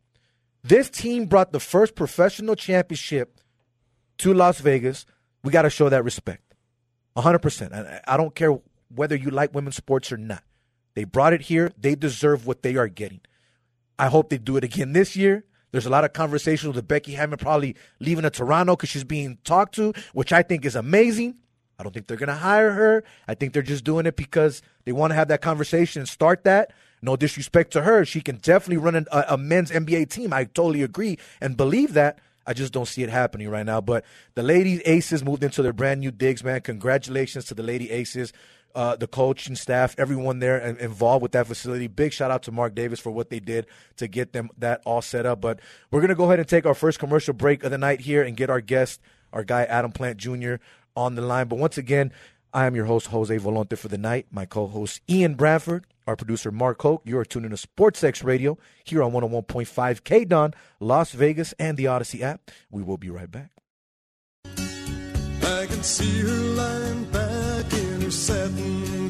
this 0.63 0.89
team 0.89 1.25
brought 1.25 1.51
the 1.51 1.59
first 1.59 1.95
professional 1.95 2.55
championship 2.55 3.39
to 4.19 4.33
Las 4.33 4.59
Vegas, 4.59 5.05
we 5.43 5.51
got 5.51 5.61
to 5.63 5.69
show 5.69 5.89
that 5.89 6.03
respect. 6.03 6.53
100%. 7.15 7.71
And 7.71 8.01
I 8.07 8.17
don't 8.17 8.35
care 8.35 8.57
whether 8.93 9.15
you 9.15 9.29
like 9.29 9.53
women's 9.53 9.75
sports 9.75 10.11
or 10.11 10.17
not. 10.17 10.43
They 10.95 11.03
brought 11.03 11.33
it 11.33 11.41
here. 11.41 11.71
They 11.77 11.95
deserve 11.95 12.45
what 12.45 12.61
they 12.61 12.75
are 12.75 12.87
getting. 12.87 13.21
I 13.97 14.07
hope 14.07 14.29
they 14.29 14.37
do 14.37 14.57
it 14.57 14.63
again 14.63 14.93
this 14.93 15.15
year. 15.15 15.45
There's 15.71 15.85
a 15.85 15.89
lot 15.89 16.03
of 16.03 16.13
conversations 16.13 16.75
with 16.75 16.87
Becky 16.87 17.13
Hammon 17.13 17.37
probably 17.37 17.75
leaving 17.99 18.23
to 18.23 18.29
Toronto 18.29 18.75
because 18.75 18.89
she's 18.89 19.03
being 19.03 19.37
talked 19.43 19.75
to, 19.75 19.93
which 20.13 20.33
I 20.33 20.41
think 20.41 20.65
is 20.65 20.75
amazing. 20.75 21.35
I 21.77 21.83
don't 21.83 21.93
think 21.93 22.07
they're 22.07 22.17
going 22.17 22.27
to 22.27 22.35
hire 22.35 22.71
her. 22.71 23.03
I 23.27 23.35
think 23.35 23.53
they're 23.53 23.61
just 23.61 23.85
doing 23.85 24.05
it 24.05 24.15
because 24.17 24.61
they 24.83 24.91
want 24.91 25.11
to 25.11 25.15
have 25.15 25.29
that 25.29 25.41
conversation 25.41 26.01
and 26.01 26.09
start 26.09 26.43
that. 26.43 26.73
No 27.01 27.15
disrespect 27.15 27.71
to 27.73 27.83
her. 27.83 28.03
She 28.03 28.19
can 28.19 28.37
definitely 28.37 28.77
run 28.77 28.95
a, 28.95 29.25
a 29.29 29.37
men's 29.37 29.71
NBA 29.71 30.09
team. 30.09 30.33
I 30.33 30.43
totally 30.43 30.83
agree 30.83 31.17
and 31.39 31.55
believe 31.55 31.93
that. 31.93 32.19
I 32.45 32.53
just 32.53 32.73
don't 32.73 32.87
see 32.87 33.03
it 33.03 33.09
happening 33.09 33.47
right 33.47 33.65
now. 33.65 33.79
But 33.79 34.03
the 34.33 34.43
Lady 34.43 34.81
Aces 34.85 35.23
moved 35.23 35.43
into 35.43 35.61
their 35.61 35.71
brand 35.71 36.01
new 36.01 36.11
digs, 36.11 36.43
man. 36.43 36.61
Congratulations 36.61 37.45
to 37.45 37.53
the 37.53 37.63
Lady 37.63 37.91
Aces. 37.91 38.33
Uh, 38.75 38.95
the 38.95 39.07
coach 39.07 39.47
and 39.47 39.57
staff, 39.57 39.95
everyone 39.97 40.39
there 40.39 40.59
involved 40.59 41.23
with 41.23 41.31
that 41.31 41.47
facility. 41.47 41.87
Big 41.87 42.13
shout 42.13 42.29
out 42.29 42.43
to 42.43 42.51
Mark 42.51 42.75
Davis 42.75 42.99
for 42.99 43.09
what 43.11 43.29
they 43.29 43.39
did 43.39 43.65
to 43.97 44.07
get 44.07 44.31
them 44.31 44.49
that 44.57 44.81
all 44.85 45.01
set 45.01 45.25
up. 45.25 45.41
But 45.41 45.59
we're 45.91 46.01
going 46.01 46.09
to 46.09 46.15
go 46.15 46.25
ahead 46.25 46.39
and 46.39 46.47
take 46.47 46.65
our 46.65 46.75
first 46.75 46.99
commercial 46.99 47.33
break 47.33 47.63
of 47.63 47.71
the 47.71 47.77
night 47.77 48.01
here 48.01 48.21
and 48.21 48.37
get 48.37 48.49
our 48.49 48.61
guest, 48.61 49.01
our 49.33 49.43
guy 49.43 49.63
Adam 49.63 49.91
Plant 49.91 50.17
Jr., 50.17 50.55
on 50.95 51.15
the 51.15 51.21
line. 51.21 51.47
But 51.47 51.57
once 51.57 51.77
again, 51.77 52.11
I 52.53 52.65
am 52.65 52.75
your 52.75 52.85
host, 52.85 53.07
Jose 53.07 53.35
Volonte, 53.37 53.77
for 53.77 53.87
the 53.87 53.97
night. 53.97 54.27
My 54.31 54.45
co 54.45 54.67
host, 54.67 55.01
Ian 55.09 55.35
Bradford. 55.35 55.85
Our 56.07 56.15
producer, 56.15 56.51
Mark 56.51 56.81
Hoke. 56.81 57.03
You 57.05 57.19
are 57.19 57.25
tuning 57.25 57.51
to 57.51 57.55
SportsX 57.55 58.23
Radio 58.23 58.57
here 58.83 59.03
on 59.03 59.11
101.5 59.11 60.03
K 60.03 60.25
Don, 60.25 60.55
Las 60.79 61.11
Vegas, 61.11 61.53
and 61.59 61.77
the 61.77 61.85
Odyssey 61.85 62.23
app. 62.23 62.49
We 62.71 62.81
will 62.81 62.97
be 62.97 63.11
right 63.11 63.29
back. 63.29 63.51
I 68.09 69.08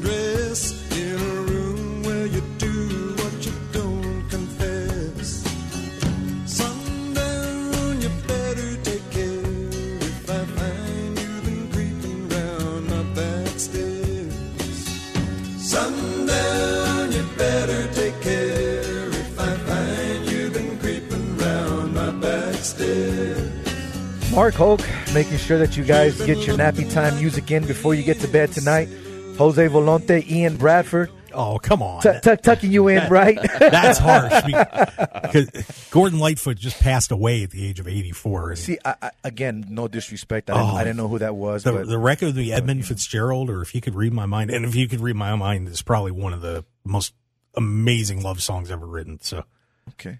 Mark 24.32 24.54
Hoke, 24.54 24.86
making 25.12 25.38
sure 25.38 25.58
that 25.58 25.76
you 25.76 25.84
guys 25.84 26.20
get 26.24 26.38
your 26.46 26.56
nappy 26.56 26.90
time 26.92 27.16
music 27.18 27.50
in 27.50 27.66
before 27.66 27.94
you 27.94 28.02
get 28.02 28.20
to 28.20 28.28
bed 28.28 28.52
tonight. 28.52 28.88
Jose 29.36 29.66
Volonte, 29.68 30.24
Ian 30.30 30.56
Bradford. 30.56 31.10
Oh, 31.32 31.58
come 31.58 31.82
on. 31.82 32.02
T- 32.02 32.12
t- 32.22 32.36
tucking 32.36 32.70
you 32.70 32.88
in, 32.88 32.96
that, 32.96 33.10
right? 33.10 33.38
That's 33.58 33.98
harsh. 33.98 34.42
Because 35.30 35.48
Gordon 35.90 36.18
Lightfoot 36.18 36.58
just 36.58 36.80
passed 36.80 37.12
away 37.12 37.44
at 37.44 37.50
the 37.50 37.64
age 37.64 37.78
of 37.78 37.86
84. 37.86 38.56
See, 38.56 38.78
I, 38.84 38.94
I, 39.00 39.10
again, 39.22 39.64
no 39.68 39.86
disrespect. 39.86 40.50
I 40.50 40.54
didn't, 40.54 40.70
oh, 40.70 40.74
I 40.74 40.82
didn't, 40.82 40.96
know 40.96 41.06
who 41.06 41.20
that 41.20 41.36
was. 41.36 41.62
The, 41.62 41.72
but, 41.72 41.86
the 41.86 41.98
record 41.98 42.30
of 42.30 42.34
the 42.34 42.52
Edmund 42.52 42.84
Fitzgerald, 42.84 43.48
or 43.48 43.62
If 43.62 43.76
You 43.76 43.80
Could 43.80 43.94
Read 43.94 44.12
My 44.12 44.26
Mind, 44.26 44.50
and 44.50 44.64
If 44.64 44.74
You 44.74 44.88
Could 44.88 45.00
Read 45.00 45.14
My 45.14 45.36
Mind 45.36 45.68
is 45.68 45.82
probably 45.82 46.10
one 46.10 46.32
of 46.32 46.40
the 46.40 46.64
most 46.84 47.14
amazing 47.54 48.22
love 48.22 48.42
songs 48.42 48.72
ever 48.72 48.86
written. 48.86 49.20
So, 49.20 49.44
okay. 49.90 50.18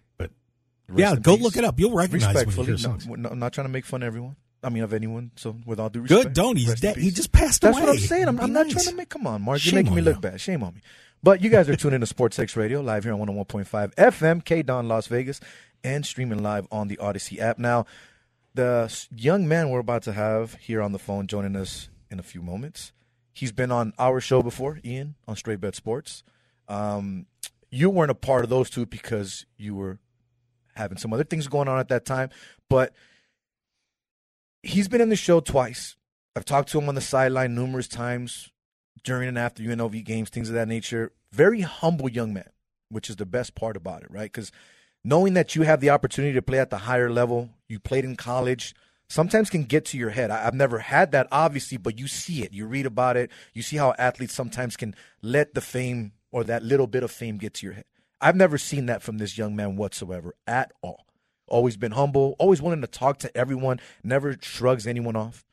Yeah, 0.94 1.16
go 1.16 1.37
peace. 1.37 1.42
look 1.42 1.57
it 1.57 1.64
up. 1.64 1.79
You'll 1.79 1.94
recognize 1.94 2.35
Respectfully, 2.35 2.76
no, 3.16 3.29
I'm 3.29 3.38
not 3.38 3.53
trying 3.53 3.66
to 3.66 3.72
make 3.72 3.85
fun 3.85 4.03
of 4.03 4.07
everyone. 4.07 4.37
I 4.62 4.68
mean, 4.68 4.83
of 4.83 4.92
anyone. 4.92 5.31
So, 5.37 5.57
with 5.64 5.81
all 5.81 5.88
due 5.88 6.03
respect, 6.03 6.24
good. 6.24 6.33
Don't 6.35 6.57
he's 6.57 6.81
dead. 6.81 6.96
He 6.96 7.11
just 7.11 7.33
passed 7.33 7.62
That's 7.62 7.76
away. 7.76 7.87
That's 7.87 7.96
what 7.96 8.03
I'm 8.03 8.09
saying. 8.09 8.29
I'm, 8.29 8.40
I'm 8.40 8.53
not 8.53 8.68
trying 8.68 8.85
to 8.87 8.94
make. 8.94 9.09
Come 9.09 9.26
on, 9.26 9.42
Mark. 9.42 9.64
You're 9.64 9.74
making 9.74 9.94
me 9.94 10.03
look 10.03 10.20
bad. 10.20 10.40
Shame 10.40 10.62
on 10.62 10.74
me. 10.74 10.83
But 11.22 11.42
you 11.42 11.50
guys 11.50 11.68
are 11.68 11.76
tuning 11.76 12.00
to 12.00 12.07
Sports 12.07 12.38
X 12.38 12.57
Radio 12.57 12.81
live 12.81 13.05
here 13.05 13.12
on 13.12 13.20
101.5 13.20 13.94
FM, 13.94 14.44
K 14.44 14.62
Don 14.62 14.88
Las 14.88 15.07
Vegas, 15.07 15.40
and 15.85 16.05
streaming 16.05 16.42
live 16.42 16.66
on 16.70 16.88
the 16.88 16.98
Odyssey 16.98 17.40
app. 17.40 17.59
Now, 17.59 17.85
the 18.55 19.07
young 19.14 19.46
man 19.46 19.70
we're 19.70 19.81
about 19.81 20.03
to 20.05 20.12
have 20.12 20.55
here 20.55 20.81
on 20.83 20.92
the 20.92 20.98
phone 20.98 21.26
joining 21.26 21.57
us 21.57 21.88
in 22.11 22.18
a 22.18 22.22
few 22.22 22.42
moments. 22.42 22.92
He's 23.33 23.53
been 23.53 23.70
on 23.70 23.92
our 23.98 24.20
show 24.20 24.42
before, 24.42 24.81
Ian, 24.85 25.14
on 25.29 25.37
Straight 25.37 25.61
Bet 25.61 25.74
Sports. 25.74 26.22
Um, 26.68 27.26
you 27.70 27.90
weren't 27.90 28.11
a 28.11 28.14
part 28.14 28.44
of 28.44 28.50
those 28.50 28.70
two 28.70 28.87
because 28.87 29.46
you 29.57 29.74
were 29.74 29.98
having 30.81 30.99
some 30.99 31.12
other 31.12 31.25
things 31.25 31.47
going 31.47 31.69
on 31.69 31.79
at 31.79 31.88
that 31.88 32.05
time. 32.05 32.31
But 32.69 32.93
he's 34.62 34.88
been 34.88 35.01
in 35.01 35.09
the 35.09 35.16
show 35.16 35.40
twice. 35.40 35.97
I've 36.35 36.45
talked 36.45 36.71
to 36.71 36.79
him 36.79 36.88
on 36.88 36.95
the 36.95 37.01
sideline 37.01 37.55
numerous 37.55 37.88
times 37.88 38.51
during 39.05 39.29
and 39.29 39.38
after 39.38 39.62
UNLV 39.62 40.05
games, 40.05 40.31
things 40.31 40.49
of 40.49 40.55
that 40.55 40.69
nature. 40.69 41.12
Very 41.33 41.61
humble 41.61 42.09
young 42.09 42.33
man, 42.33 42.51
which 42.88 43.09
is 43.09 43.16
the 43.16 43.27
best 43.27 43.55
part 43.55 43.77
about 43.77 44.03
it, 44.03 44.11
right? 44.11 44.31
Because 44.31 44.53
knowing 45.05 45.35
that 45.35 45.55
you 45.55 45.62
have 45.62 45.81
the 45.81 45.90
opportunity 45.90 46.35
to 46.35 46.43
play 46.43 46.59
at 46.59 46.71
the 46.71 46.79
higher 46.79 47.11
level, 47.11 47.51
you 47.69 47.79
played 47.79 48.05
in 48.05 48.16
college, 48.16 48.75
sometimes 49.09 49.51
can 49.51 49.64
get 49.64 49.85
to 49.87 49.99
your 49.99 50.11
head. 50.11 50.31
I, 50.31 50.43
have 50.43 50.55
never 50.55 50.79
had 50.79 51.12
that, 51.12 51.27
obviously, 51.33 51.79
but 51.79 51.99
you 51.99 52.07
see 52.07 52.43
it. 52.43 52.53
You 52.53 52.66
read 52.66 52.87
about 52.87 53.16
it. 53.16 53.31
You 53.55 53.62
see 53.62 53.77
how 53.77 53.95
athletes 53.99 54.35
sometimes 54.35 54.77
can 54.77 54.95
let 55.23 55.55
the 55.55 55.61
fame 55.61 56.12
or 56.33 56.45
that 56.45 56.62
little 56.62 56.87
bit 56.87 57.03
of 57.03 57.11
fame 57.11 57.38
get 57.38 57.55
to 57.55 57.66
your 57.66 57.75
head. 57.75 57.85
I've 58.20 58.37
never 58.37 58.59
seen 58.59 58.87
that 58.87 59.02
from 59.02 59.18
this 59.18 59.38
young 59.38 59.56
man 59.56 59.76
whatsoever 59.76 60.35
at 60.46 60.72
all. 60.83 61.06
Always 61.48 61.76
been 61.76 61.92
humble, 61.92 62.37
always 62.38 62.62
willing 62.62 62.80
to 62.83 62.87
talk 62.87 63.18
to 63.18 63.37
everyone, 63.37 63.80
never 64.04 64.37
shrugs 64.40 64.87
anyone 64.87 65.16
off. 65.16 65.44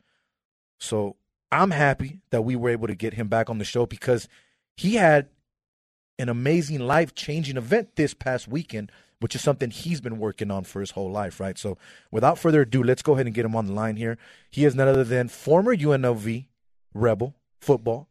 So 0.80 1.15
I'm 1.51 1.71
happy 1.71 2.19
that 2.30 2.43
we 2.43 2.56
were 2.56 2.69
able 2.69 2.88
to 2.88 2.95
get 2.95 3.13
him 3.13 3.27
back 3.27 3.49
on 3.49 3.58
the 3.58 3.65
show 3.65 3.86
because 3.86 4.27
he 4.75 4.95
had 4.95 5.30
an 6.19 6.30
amazing 6.30 6.80
life 6.80 7.15
changing 7.15 7.58
event 7.58 7.95
this 7.95 8.13
past 8.13 8.47
weekend, 8.47 8.91
which 9.19 9.34
is 9.34 9.41
something 9.41 9.71
he's 9.71 10.01
been 10.01 10.19
working 10.19 10.51
on 10.51 10.63
for 10.63 10.80
his 10.80 10.91
whole 10.91 11.12
life, 11.12 11.39
right? 11.39 11.58
So 11.58 11.77
without 12.12 12.38
further 12.38 12.62
ado, 12.62 12.84
let's 12.84 13.01
go 13.01 13.13
ahead 13.13 13.25
and 13.25 13.36
get 13.36 13.45
him 13.45 13.56
on 13.56 13.65
the 13.65 13.73
line 13.73 13.95
here. 13.95 14.17
He 14.51 14.65
is 14.65 14.75
none 14.75 14.88
other 14.88 15.03
than 15.03 15.30
former 15.30 15.75
UNLV 15.75 16.45
Rebel 16.93 17.36
football 17.60 18.08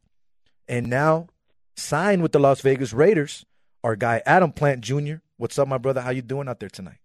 and 0.69 0.88
now 0.88 1.29
signed 1.75 2.23
with 2.23 2.33
the 2.33 2.38
Las 2.38 2.61
Vegas 2.61 2.92
Raiders, 2.92 3.45
our 3.87 3.94
guy 3.94 4.20
Adam 4.27 4.51
Plant 4.51 4.81
Jr. 4.81 5.18
What's 5.37 5.57
up, 5.61 5.68
my 5.68 5.79
brother? 5.79 6.01
How 6.01 6.11
you 6.11 6.20
doing 6.20 6.49
out 6.49 6.59
there 6.59 6.68
tonight? 6.68 6.99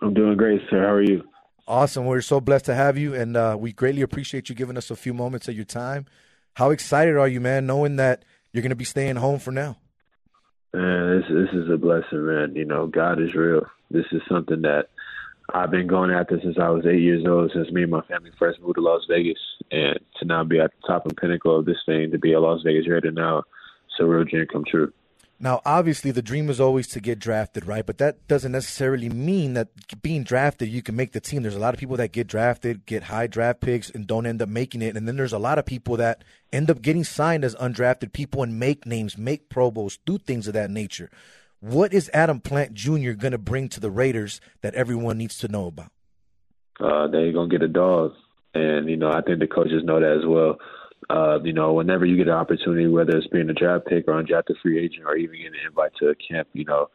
I'm 0.00 0.14
doing 0.14 0.38
great, 0.38 0.62
sir. 0.70 0.80
How 0.80 0.92
are 0.92 1.02
you? 1.02 1.22
Awesome. 1.66 2.06
We're 2.06 2.22
so 2.22 2.40
blessed 2.40 2.64
to 2.64 2.74
have 2.74 2.96
you, 2.96 3.14
and 3.14 3.36
uh, 3.36 3.58
we 3.60 3.74
greatly 3.74 4.00
appreciate 4.00 4.48
you 4.48 4.54
giving 4.54 4.78
us 4.78 4.90
a 4.90 4.96
few 4.96 5.12
moments 5.12 5.48
of 5.48 5.54
your 5.54 5.66
time. 5.66 6.06
How 6.54 6.70
excited 6.70 7.18
are 7.18 7.28
you, 7.28 7.42
man, 7.42 7.66
knowing 7.66 7.96
that 7.96 8.24
you're 8.52 8.62
going 8.62 8.70
to 8.70 8.76
be 8.76 8.86
staying 8.86 9.16
home 9.16 9.38
for 9.38 9.50
now? 9.50 9.76
Man, 10.72 11.20
this 11.20 11.28
this 11.28 11.62
is 11.62 11.70
a 11.70 11.76
blessing, 11.76 12.24
man. 12.24 12.54
You 12.56 12.64
know, 12.64 12.86
God 12.86 13.20
is 13.20 13.34
real. 13.34 13.66
This 13.90 14.06
is 14.10 14.22
something 14.30 14.62
that 14.62 14.88
I've 15.52 15.70
been 15.70 15.86
going 15.86 16.10
after 16.10 16.40
since 16.42 16.56
I 16.58 16.70
was 16.70 16.86
eight 16.86 17.02
years 17.02 17.26
old, 17.28 17.52
since 17.52 17.70
me 17.70 17.82
and 17.82 17.90
my 17.90 18.00
family 18.06 18.30
first 18.38 18.62
moved 18.62 18.76
to 18.76 18.80
Las 18.80 19.02
Vegas, 19.10 19.38
and 19.70 19.98
to 20.20 20.24
now 20.24 20.42
be 20.42 20.58
at 20.58 20.70
the 20.70 20.86
top 20.86 21.04
and 21.04 21.14
pinnacle 21.18 21.58
of 21.58 21.66
this 21.66 21.82
thing, 21.84 22.10
to 22.12 22.18
be 22.18 22.32
a 22.32 22.40
Las 22.40 22.62
Vegas 22.64 22.88
Raider 22.88 23.10
now, 23.10 23.40
it's 23.40 24.00
a 24.00 24.06
real 24.06 24.24
dream 24.24 24.46
come 24.50 24.64
true. 24.66 24.90
Now, 25.40 25.60
obviously, 25.64 26.10
the 26.10 26.20
dream 26.20 26.50
is 26.50 26.60
always 26.60 26.88
to 26.88 27.00
get 27.00 27.20
drafted, 27.20 27.64
right? 27.64 27.86
But 27.86 27.98
that 27.98 28.26
doesn't 28.26 28.50
necessarily 28.50 29.08
mean 29.08 29.54
that 29.54 29.68
being 30.02 30.24
drafted, 30.24 30.68
you 30.68 30.82
can 30.82 30.96
make 30.96 31.12
the 31.12 31.20
team. 31.20 31.42
There's 31.42 31.54
a 31.54 31.60
lot 31.60 31.74
of 31.74 31.80
people 31.80 31.96
that 31.98 32.10
get 32.10 32.26
drafted, 32.26 32.84
get 32.86 33.04
high 33.04 33.28
draft 33.28 33.60
picks, 33.60 33.88
and 33.88 34.04
don't 34.04 34.26
end 34.26 34.42
up 34.42 34.48
making 34.48 34.82
it. 34.82 34.96
And 34.96 35.06
then 35.06 35.16
there's 35.16 35.32
a 35.32 35.38
lot 35.38 35.58
of 35.58 35.64
people 35.64 35.96
that 35.98 36.24
end 36.52 36.70
up 36.70 36.82
getting 36.82 37.04
signed 37.04 37.44
as 37.44 37.54
undrafted 37.54 38.12
people 38.12 38.42
and 38.42 38.58
make 38.58 38.84
names, 38.84 39.16
make 39.16 39.48
Pro 39.48 39.70
Bowls, 39.70 39.98
do 40.04 40.18
things 40.18 40.48
of 40.48 40.54
that 40.54 40.70
nature. 40.70 41.08
What 41.60 41.92
is 41.92 42.10
Adam 42.12 42.40
Plant 42.40 42.74
Jr. 42.74 43.12
going 43.12 43.32
to 43.32 43.38
bring 43.38 43.68
to 43.68 43.80
the 43.80 43.90
Raiders 43.90 44.40
that 44.62 44.74
everyone 44.74 45.18
needs 45.18 45.38
to 45.38 45.48
know 45.48 45.68
about? 45.68 45.92
Uh, 46.80 47.06
they're 47.06 47.32
going 47.32 47.48
to 47.48 47.58
get 47.58 47.64
a 47.64 47.68
dog. 47.68 48.14
And, 48.54 48.88
you 48.88 48.96
know, 48.96 49.12
I 49.12 49.20
think 49.22 49.38
the 49.38 49.46
coaches 49.46 49.84
know 49.84 50.00
that 50.00 50.18
as 50.18 50.26
well. 50.26 50.58
Uh, 51.10 51.38
you 51.42 51.52
know, 51.52 51.72
whenever 51.72 52.04
you 52.04 52.16
get 52.16 52.28
an 52.28 52.34
opportunity, 52.34 52.86
whether 52.86 53.16
it's 53.16 53.26
being 53.28 53.48
a 53.48 53.54
draft 53.54 53.86
pick 53.86 54.06
or 54.06 54.22
undrafted 54.22 54.60
free 54.62 54.78
agent 54.78 55.04
or 55.06 55.16
even 55.16 55.36
getting 55.36 55.54
an 55.54 55.66
invite 55.66 55.92
to 55.98 56.08
a 56.08 56.14
camp, 56.14 56.46
you 56.52 56.64
know, 56.64 56.90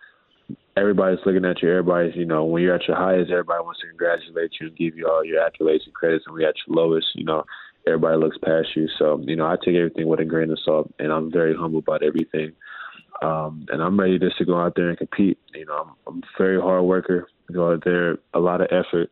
everybody's 0.77 1.19
looking 1.25 1.45
at 1.45 1.61
you. 1.61 1.69
Everybody's, 1.69 2.15
you 2.15 2.25
know, 2.25 2.45
when 2.45 2.61
you're 2.61 2.75
at 2.75 2.87
your 2.87 2.97
highest, 2.97 3.31
everybody 3.31 3.63
wants 3.63 3.81
to 3.81 3.87
congratulate 3.87 4.51
you 4.59 4.67
and 4.67 4.77
give 4.77 4.95
you 4.95 5.07
all 5.07 5.25
your 5.25 5.41
accolades 5.41 5.85
and 5.85 5.93
credits. 5.93 6.25
And 6.27 6.33
when 6.33 6.41
you're 6.41 6.49
at 6.49 6.55
your 6.67 6.75
lowest, 6.75 7.07
you 7.15 7.23
know, 7.23 7.43
everybody 7.87 8.17
looks 8.17 8.37
past 8.37 8.67
you. 8.75 8.87
So, 8.99 9.19
you 9.23 9.35
know, 9.35 9.45
I 9.45 9.55
take 9.55 9.75
everything 9.75 10.07
with 10.07 10.19
a 10.19 10.25
grain 10.25 10.51
of 10.51 10.59
salt, 10.63 10.93
and 10.99 11.11
I'm 11.11 11.31
very 11.31 11.55
humble 11.55 11.79
about 11.79 12.03
everything. 12.03 12.53
Um, 13.21 13.65
and 13.69 13.81
I'm 13.81 13.99
ready 13.99 14.19
just 14.19 14.37
to 14.37 14.45
go 14.45 14.59
out 14.59 14.73
there 14.75 14.89
and 14.89 14.97
compete. 14.97 15.37
You 15.55 15.65
know, 15.65 15.73
I'm, 15.73 15.91
I'm 16.07 16.17
a 16.19 16.37
very 16.37 16.59
hard 16.59 16.83
worker. 16.83 17.27
Go 17.51 17.73
out 17.73 17.83
there, 17.83 18.17
a 18.33 18.39
lot 18.39 18.61
of 18.61 18.67
effort. 18.71 19.09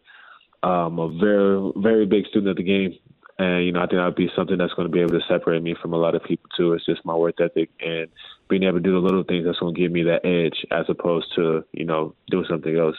I'm 0.64 1.00
a 1.00 1.10
very, 1.20 1.72
very 1.78 2.06
big 2.06 2.26
student 2.28 2.50
of 2.52 2.58
the 2.58 2.64
game. 2.64 2.94
And, 3.42 3.66
you 3.66 3.72
know, 3.72 3.80
I 3.80 3.88
think 3.88 3.94
that 3.94 4.06
would 4.06 4.16
be 4.16 4.30
something 4.36 4.56
that's 4.56 4.74
going 4.74 4.88
to 4.88 4.92
be 4.92 5.00
able 5.00 5.20
to 5.20 5.26
separate 5.28 5.64
me 5.64 5.76
from 5.82 5.94
a 5.94 5.98
lot 5.98 6.14
of 6.14 6.24
people, 6.24 6.48
too. 6.56 6.74
It's 6.74 6.86
just 6.86 7.04
my 7.04 7.16
work 7.16 7.42
ethic 7.42 7.72
and 7.80 8.08
being 8.48 8.62
able 8.62 8.78
to 8.78 8.84
do 8.84 8.92
the 8.92 9.00
little 9.00 9.24
things 9.24 9.46
that's 9.46 9.58
going 9.58 9.74
to 9.74 9.82
give 9.82 9.92
me 9.92 10.04
that 10.04 10.24
edge 10.24 10.64
as 10.70 10.86
opposed 10.90 11.34
to, 11.38 11.66
you 11.72 11.86
know, 11.86 12.14
doing 12.30 12.46
something 12.48 12.78
else. 12.78 12.98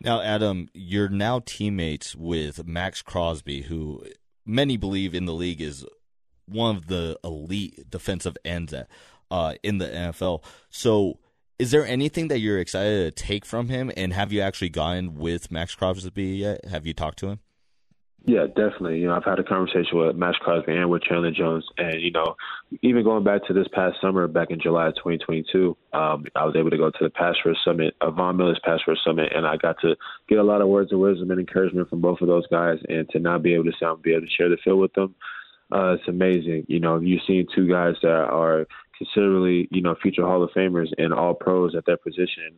Now, 0.00 0.20
Adam, 0.20 0.68
you're 0.72 1.08
now 1.08 1.40
teammates 1.44 2.14
with 2.14 2.64
Maxx 2.64 3.02
Crosby, 3.02 3.62
who 3.62 4.04
many 4.46 4.76
believe 4.76 5.16
in 5.16 5.24
the 5.24 5.34
league 5.34 5.60
is 5.60 5.84
one 6.46 6.76
of 6.76 6.86
the 6.86 7.18
elite 7.24 7.90
defensive 7.90 8.36
ends 8.44 8.72
uh, 9.32 9.54
in 9.64 9.78
the 9.78 9.86
NFL. 9.86 10.44
So, 10.70 11.18
is 11.58 11.72
there 11.72 11.84
anything 11.84 12.28
that 12.28 12.38
you're 12.38 12.60
excited 12.60 13.16
to 13.16 13.24
take 13.24 13.44
from 13.44 13.68
him? 13.68 13.90
And 13.96 14.12
have 14.12 14.32
you 14.32 14.42
actually 14.42 14.68
gotten 14.68 15.16
with 15.16 15.50
Maxx 15.50 15.74
Crosby 15.74 16.36
yet? 16.36 16.64
Have 16.66 16.86
you 16.86 16.94
talked 16.94 17.18
to 17.18 17.30
him? 17.30 17.40
Yeah, 18.26 18.46
definitely. 18.46 19.00
You 19.00 19.08
know, 19.08 19.14
I've 19.14 19.24
had 19.24 19.38
a 19.38 19.44
conversation 19.44 19.98
with 19.98 20.16
Maxx 20.16 20.38
Crosby 20.38 20.72
and 20.72 20.88
with 20.88 21.02
Chandler 21.02 21.30
Jones, 21.30 21.66
and 21.76 22.00
you 22.00 22.10
know, 22.10 22.36
even 22.80 23.04
going 23.04 23.22
back 23.22 23.44
to 23.46 23.52
this 23.52 23.68
past 23.70 23.96
summer, 24.00 24.26
back 24.28 24.50
in 24.50 24.58
July 24.58 24.88
of 24.88 24.94
2022, 24.94 25.76
um, 25.92 26.24
I 26.34 26.46
was 26.46 26.56
able 26.56 26.70
to 26.70 26.78
go 26.78 26.90
to 26.90 26.98
the 27.02 27.10
Pass 27.10 27.34
Rush 27.44 27.56
Summit, 27.62 27.94
uh, 28.00 28.10
Von 28.10 28.38
Miller's 28.38 28.60
Pass 28.64 28.80
Rush 28.88 28.96
Summit, 29.04 29.30
and 29.36 29.46
I 29.46 29.58
got 29.58 29.78
to 29.82 29.94
get 30.26 30.38
a 30.38 30.42
lot 30.42 30.62
of 30.62 30.68
words 30.68 30.90
of 30.90 31.00
wisdom 31.00 31.30
and 31.32 31.38
encouragement 31.38 31.90
from 31.90 32.00
both 32.00 32.22
of 32.22 32.28
those 32.28 32.46
guys, 32.46 32.78
and 32.88 33.06
to 33.10 33.18
not 33.18 33.42
be 33.42 33.52
able 33.52 33.64
to 33.64 33.72
sound, 33.78 34.00
be 34.00 34.12
able 34.12 34.22
to 34.22 34.32
share 34.32 34.48
the 34.48 34.56
field 34.64 34.80
with 34.80 34.94
them, 34.94 35.14
uh, 35.70 35.92
it's 35.92 36.08
amazing. 36.08 36.64
You 36.66 36.80
know, 36.80 36.98
you've 36.98 37.22
seen 37.26 37.46
two 37.54 37.68
guys 37.68 37.96
that 38.00 38.08
are 38.08 38.66
considerably, 38.96 39.68
you 39.70 39.82
know, 39.82 39.96
future 40.00 40.22
Hall 40.22 40.42
of 40.42 40.50
Famers 40.52 40.88
and 40.96 41.12
all 41.12 41.34
pros 41.34 41.74
at 41.74 41.84
their 41.84 41.98
position 41.98 42.54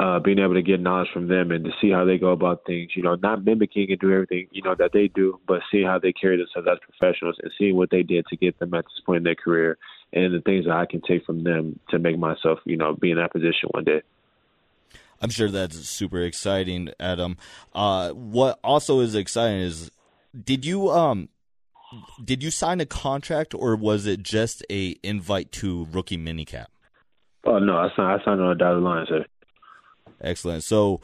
uh, 0.00 0.18
being 0.18 0.38
able 0.38 0.54
to 0.54 0.62
get 0.62 0.80
knowledge 0.80 1.08
from 1.12 1.28
them 1.28 1.52
and 1.52 1.64
to 1.64 1.70
see 1.80 1.90
how 1.90 2.04
they 2.04 2.18
go 2.18 2.32
about 2.32 2.64
things, 2.66 2.90
you 2.96 3.02
know, 3.02 3.14
not 3.16 3.44
mimicking 3.44 3.86
and 3.90 4.00
do 4.00 4.12
everything, 4.12 4.48
you 4.50 4.62
know, 4.62 4.74
that 4.74 4.90
they 4.92 5.08
do, 5.08 5.38
but 5.46 5.60
seeing 5.70 5.86
how 5.86 5.98
they 5.98 6.12
carry 6.12 6.36
themselves 6.36 6.68
as 6.70 6.78
professionals 6.80 7.36
and 7.42 7.52
seeing 7.56 7.76
what 7.76 7.90
they 7.90 8.02
did 8.02 8.26
to 8.26 8.36
get 8.36 8.58
them 8.58 8.74
at 8.74 8.84
this 8.84 9.00
point 9.06 9.18
in 9.18 9.22
their 9.24 9.36
career 9.36 9.78
and 10.12 10.34
the 10.34 10.40
things 10.40 10.64
that 10.64 10.74
I 10.74 10.86
can 10.86 11.00
take 11.00 11.24
from 11.24 11.44
them 11.44 11.78
to 11.90 11.98
make 11.98 12.18
myself, 12.18 12.58
you 12.64 12.76
know, 12.76 12.94
be 12.94 13.12
in 13.12 13.18
that 13.18 13.32
position 13.32 13.68
one 13.70 13.84
day. 13.84 14.02
I'm 15.20 15.30
sure 15.30 15.50
that's 15.50 15.88
super 15.88 16.20
exciting, 16.20 16.90
Adam. 16.98 17.36
Uh, 17.72 18.10
what 18.10 18.58
also 18.64 19.00
is 19.00 19.14
exciting 19.14 19.60
is, 19.60 19.90
did 20.44 20.66
you 20.66 20.90
um, 20.90 21.28
did 22.22 22.42
you 22.42 22.50
sign 22.50 22.80
a 22.80 22.86
contract 22.86 23.54
or 23.54 23.76
was 23.76 24.06
it 24.06 24.22
just 24.22 24.64
a 24.70 24.96
invite 25.02 25.52
to 25.52 25.86
rookie 25.92 26.18
minicamp? 26.18 26.66
Oh 27.46 27.58
no, 27.58 27.76
I 27.76 27.88
signed 27.94 28.20
I 28.20 28.24
signed 28.24 28.40
on 28.40 28.50
a 28.50 28.54
dotted 28.54 28.82
line, 28.82 29.06
sir. 29.08 29.24
Excellent. 30.20 30.64
So, 30.64 31.00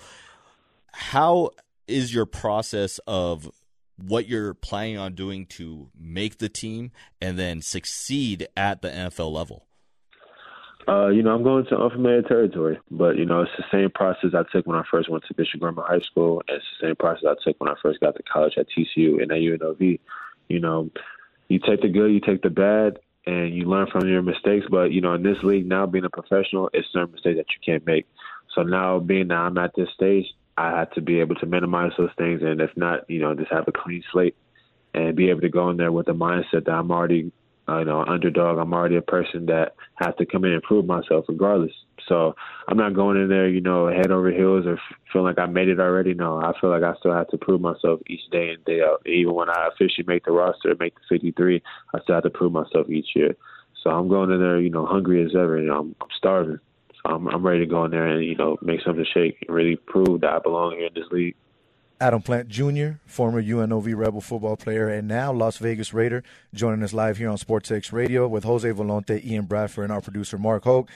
how 0.92 1.51
is 1.87 2.14
your 2.14 2.27
process 2.27 2.99
of 3.07 3.51
what 3.96 4.29
you're 4.29 4.55
planning 4.55 4.99
on 4.99 5.14
doing 5.14 5.46
to 5.46 5.88
make 5.99 6.38
the 6.38 6.49
team 6.49 6.90
and 7.20 7.38
then 7.38 7.61
succeed 7.61 8.49
at 8.57 8.83
the 8.83 8.88
NFL 8.88 9.33
level? 9.33 9.66
Uh, 10.88 11.09
you 11.09 11.23
know, 11.23 11.35
I'm 11.35 11.42
going 11.42 11.66
to 11.66 11.77
unfamiliar 11.77 12.23
territory, 12.23 12.79
but 12.90 13.16
you 13.16 13.27
know, 13.27 13.42
it's 13.42 13.51
the 13.57 13.64
same 13.70 13.90
process 13.90 14.31
I 14.35 14.42
took 14.51 14.66
when 14.66 14.79
I 14.79 14.83
first 14.90 15.11
went 15.11 15.25
to 15.29 15.35
Bishop 15.35 15.61
Gorman 15.61 15.85
High 15.87 16.01
School, 16.01 16.42
and 16.49 16.57
it's 16.57 16.66
the 16.81 16.88
same 16.88 16.96
process 16.96 17.25
I 17.29 17.35
took 17.44 17.61
when 17.61 17.70
I 17.70 17.75
first 17.83 18.01
got 18.01 18.16
to 18.16 18.23
college 18.23 18.55
at 18.57 18.66
TCU 18.66 19.23
and 19.23 19.31
at 19.31 19.38
UNLV. 19.38 20.01
You 20.49 20.61
know, 20.61 20.90
you 21.49 21.59
take 21.59 21.83
the 21.83 21.88
good, 21.88 22.11
you 22.11 22.20
take 22.20 22.42
the 22.42 22.51
bad, 22.51 22.99
and 23.27 23.55
you 23.55 23.66
learn 23.66 23.88
from 23.92 24.09
your 24.09 24.23
mistakes. 24.23 24.66
But 24.70 24.92
you 24.92 25.01
know, 25.01 25.14
in 25.14 25.23
this 25.23 25.37
league 25.42 25.66
now, 25.66 25.87
being 25.87 26.05
a 26.05 26.11
professional, 26.11 26.70
it's 26.73 26.88
certain 26.92 27.12
mistakes 27.12 27.37
that 27.37 27.46
you 27.51 27.61
can't 27.64 27.87
make. 27.87 28.07
So 28.54 28.62
now, 28.62 28.98
being 28.98 29.28
that 29.28 29.38
I'm 29.38 29.58
at 29.58 29.72
this 29.76 29.88
stage, 29.94 30.26
I 30.56 30.78
have 30.78 30.90
to 30.92 31.00
be 31.00 31.20
able 31.20 31.36
to 31.36 31.46
minimize 31.46 31.92
those 31.96 32.10
things, 32.18 32.42
and 32.42 32.60
if 32.60 32.70
not, 32.76 33.08
you 33.08 33.20
know, 33.20 33.34
just 33.34 33.52
have 33.52 33.68
a 33.68 33.72
clean 33.72 34.02
slate 34.12 34.36
and 34.94 35.16
be 35.16 35.30
able 35.30 35.40
to 35.40 35.48
go 35.48 35.70
in 35.70 35.76
there 35.76 35.92
with 35.92 36.06
the 36.06 36.12
mindset 36.12 36.64
that 36.66 36.72
I'm 36.72 36.90
already, 36.90 37.32
uh, 37.68 37.78
you 37.78 37.84
know, 37.84 38.04
underdog. 38.04 38.58
I'm 38.58 38.74
already 38.74 38.96
a 38.96 39.02
person 39.02 39.46
that 39.46 39.74
has 39.94 40.14
to 40.18 40.26
come 40.26 40.44
in 40.44 40.52
and 40.52 40.62
prove 40.62 40.84
myself 40.84 41.26
regardless. 41.28 41.72
So 42.08 42.34
I'm 42.66 42.76
not 42.76 42.94
going 42.94 43.16
in 43.16 43.28
there, 43.28 43.48
you 43.48 43.60
know, 43.60 43.86
head 43.86 44.10
over 44.10 44.30
heels 44.30 44.66
or 44.66 44.78
feeling 45.12 45.26
like 45.28 45.38
I 45.38 45.46
made 45.46 45.68
it 45.68 45.78
already. 45.78 46.12
No, 46.12 46.40
I 46.40 46.52
feel 46.60 46.70
like 46.70 46.82
I 46.82 46.94
still 46.98 47.12
have 47.12 47.28
to 47.28 47.38
prove 47.38 47.60
myself 47.60 48.00
each 48.08 48.28
day 48.32 48.50
and 48.50 48.64
day 48.64 48.80
out. 48.80 49.06
Even 49.06 49.34
when 49.34 49.48
I 49.48 49.68
officially 49.72 50.06
make 50.06 50.24
the 50.24 50.32
roster, 50.32 50.74
make 50.80 50.94
the 50.94 51.00
53, 51.08 51.62
I 51.94 52.00
still 52.00 52.16
have 52.16 52.24
to 52.24 52.30
prove 52.30 52.52
myself 52.52 52.88
each 52.88 53.08
year. 53.14 53.36
So 53.82 53.90
I'm 53.90 54.08
going 54.08 54.30
in 54.30 54.40
there, 54.40 54.60
you 54.60 54.70
know, 54.70 54.86
hungry 54.86 55.24
as 55.24 55.34
ever. 55.34 55.58
You 55.58 55.68
know, 55.68 55.78
I'm, 55.78 55.96
I'm 56.00 56.08
starving. 56.16 56.58
I'm, 57.04 57.26
I'm 57.28 57.44
ready 57.44 57.60
to 57.60 57.66
go 57.66 57.84
in 57.84 57.90
there 57.90 58.06
and 58.06 58.24
you 58.24 58.36
know 58.36 58.56
make 58.62 58.80
something 58.84 59.06
shake 59.12 59.38
and 59.46 59.54
really 59.54 59.76
prove 59.76 60.20
that 60.22 60.32
I 60.32 60.38
belong 60.38 60.76
here 60.76 60.86
in 60.86 60.94
this 60.94 61.10
league. 61.10 61.36
Adam 62.00 62.22
Plant 62.22 62.48
Jr., 62.48 62.92
former 63.04 63.42
UNLV 63.42 63.94
Rebel 63.94 64.22
football 64.22 64.56
player 64.56 64.88
and 64.88 65.06
now 65.06 65.32
Las 65.32 65.58
Vegas 65.58 65.92
Raider, 65.92 66.22
joining 66.54 66.82
us 66.82 66.94
live 66.94 67.18
here 67.18 67.28
on 67.28 67.36
SportsX 67.36 67.92
Radio 67.92 68.26
with 68.26 68.44
Jose 68.44 68.68
Volonte, 68.70 69.22
Ian 69.22 69.44
Bradford, 69.44 69.84
and 69.84 69.92
our 69.92 70.00
producer 70.00 70.38
Mark 70.38 70.64
Hoke. 70.64 70.90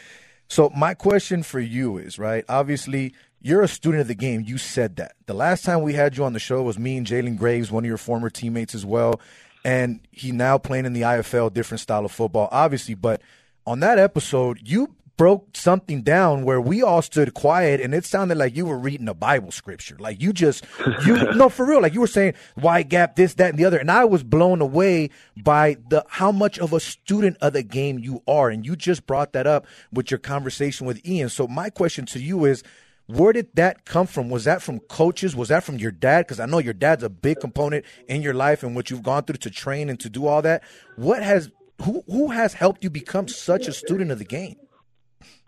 So 0.48 0.70
my 0.70 0.94
question 0.94 1.42
for 1.42 1.60
you 1.60 1.98
is, 1.98 2.18
right? 2.18 2.44
Obviously, 2.48 3.14
you're 3.42 3.60
a 3.60 3.68
student 3.68 4.00
of 4.00 4.08
the 4.08 4.14
game. 4.14 4.42
You 4.46 4.56
said 4.56 4.96
that. 4.96 5.12
The 5.26 5.34
last 5.34 5.64
time 5.64 5.82
we 5.82 5.92
had 5.92 6.16
you 6.16 6.24
on 6.24 6.32
the 6.32 6.38
show 6.38 6.62
was 6.62 6.78
me 6.78 6.96
and 6.96 7.06
Jalen 7.06 7.36
Graves, 7.36 7.70
one 7.70 7.84
of 7.84 7.88
your 7.88 7.98
former 7.98 8.30
teammates 8.30 8.74
as 8.74 8.86
well. 8.86 9.20
And 9.62 10.00
he 10.10 10.32
now 10.32 10.56
playing 10.56 10.86
in 10.86 10.94
the 10.94 11.02
IFL, 11.02 11.52
different 11.52 11.80
style 11.80 12.06
of 12.06 12.12
football, 12.12 12.48
obviously. 12.50 12.94
But 12.94 13.20
on 13.66 13.80
that 13.80 13.98
episode, 13.98 14.60
you 14.62 14.94
broke 15.16 15.56
something 15.56 16.02
down 16.02 16.44
where 16.44 16.60
we 16.60 16.82
all 16.82 17.02
stood 17.02 17.34
quiet 17.34 17.80
and 17.80 17.94
it 17.94 18.04
sounded 18.04 18.36
like 18.36 18.56
you 18.56 18.66
were 18.66 18.78
reading 18.78 19.08
a 19.08 19.14
Bible 19.14 19.52
scripture. 19.52 19.96
Like 19.98 20.20
you 20.20 20.32
just, 20.32 20.64
you, 21.06 21.16
no, 21.34 21.48
for 21.48 21.64
real. 21.64 21.80
Like 21.80 21.94
you 21.94 22.00
were 22.00 22.06
saying 22.06 22.34
wide 22.56 22.88
gap, 22.88 23.16
this, 23.16 23.34
that, 23.34 23.50
and 23.50 23.58
the 23.58 23.64
other. 23.64 23.78
And 23.78 23.90
I 23.90 24.04
was 24.04 24.22
blown 24.22 24.60
away 24.60 25.10
by 25.36 25.76
the, 25.88 26.04
how 26.08 26.32
much 26.32 26.58
of 26.58 26.72
a 26.72 26.80
student 26.80 27.36
of 27.40 27.52
the 27.52 27.62
game 27.62 27.98
you 27.98 28.22
are. 28.26 28.50
And 28.50 28.66
you 28.66 28.76
just 28.76 29.06
brought 29.06 29.32
that 29.32 29.46
up 29.46 29.66
with 29.92 30.10
your 30.10 30.18
conversation 30.18 30.86
with 30.86 31.06
Ian. 31.06 31.28
So 31.28 31.46
my 31.46 31.70
question 31.70 32.06
to 32.06 32.20
you 32.20 32.44
is, 32.44 32.62
where 33.06 33.34
did 33.34 33.54
that 33.54 33.84
come 33.84 34.06
from? 34.06 34.30
Was 34.30 34.44
that 34.44 34.62
from 34.62 34.80
coaches? 34.80 35.36
Was 35.36 35.48
that 35.48 35.62
from 35.62 35.76
your 35.76 35.90
dad? 35.90 36.26
Because 36.26 36.40
I 36.40 36.46
know 36.46 36.58
your 36.58 36.72
dad's 36.72 37.02
a 37.02 37.10
big 37.10 37.38
component 37.38 37.84
in 38.08 38.22
your 38.22 38.32
life 38.32 38.62
and 38.62 38.74
what 38.74 38.88
you've 38.88 39.02
gone 39.02 39.24
through 39.24 39.36
to 39.36 39.50
train 39.50 39.90
and 39.90 40.00
to 40.00 40.08
do 40.08 40.26
all 40.26 40.40
that. 40.40 40.62
What 40.96 41.22
has 41.22 41.50
who 41.82 42.02
who 42.06 42.30
has 42.30 42.54
helped 42.54 42.82
you 42.82 42.88
become 42.88 43.28
such 43.28 43.68
a 43.68 43.72
student 43.72 44.10
of 44.10 44.18
the 44.18 44.24
game? 44.24 44.56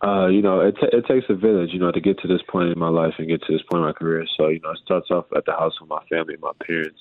Uh, 0.05 0.27
you 0.27 0.43
know, 0.43 0.61
it 0.61 0.77
t- 0.81 0.89
it 0.93 1.07
takes 1.07 1.27
a 1.31 1.35
village, 1.35 1.71
you 1.73 1.79
know, 1.79 1.91
to 1.91 2.01
get 2.01 2.19
to 2.19 2.29
this 2.29 2.43
point 2.49 2.71
in 2.71 2.79
my 2.79 2.89
life 2.89 3.15
and 3.19 3.29
get 3.29 3.43
to 3.43 3.53
this 3.53 3.63
point 3.71 3.81
in 3.81 3.87
my 3.87 3.93
career. 3.93 4.27
So, 4.37 4.49
you 4.49 4.61
know, 4.61 4.71
it 4.71 4.79
starts 4.85 5.11
off 5.11 5.25
at 5.35 5.47
the 5.47 5.53
house 5.53 5.81
with 5.81 5.89
my 5.89 6.03
family, 6.11 6.37
my 6.41 6.53
parents, 6.67 6.99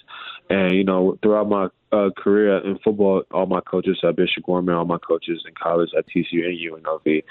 and 0.49 0.73
you 0.73 0.83
know, 0.83 1.17
throughout 1.21 1.49
my 1.49 1.67
uh, 1.91 2.09
career 2.17 2.57
in 2.59 2.77
football, 2.83 3.23
all 3.31 3.47
my 3.47 3.61
coaches 3.61 3.99
at 4.03 4.15
Bishop 4.15 4.43
Gorman, 4.45 4.75
all 4.75 4.85
my 4.85 4.97
coaches 4.97 5.43
in 5.45 5.53
college 5.61 5.89
at 5.97 6.05
TCU 6.07 6.45
and 6.45 6.85
UNLV, 6.85 7.23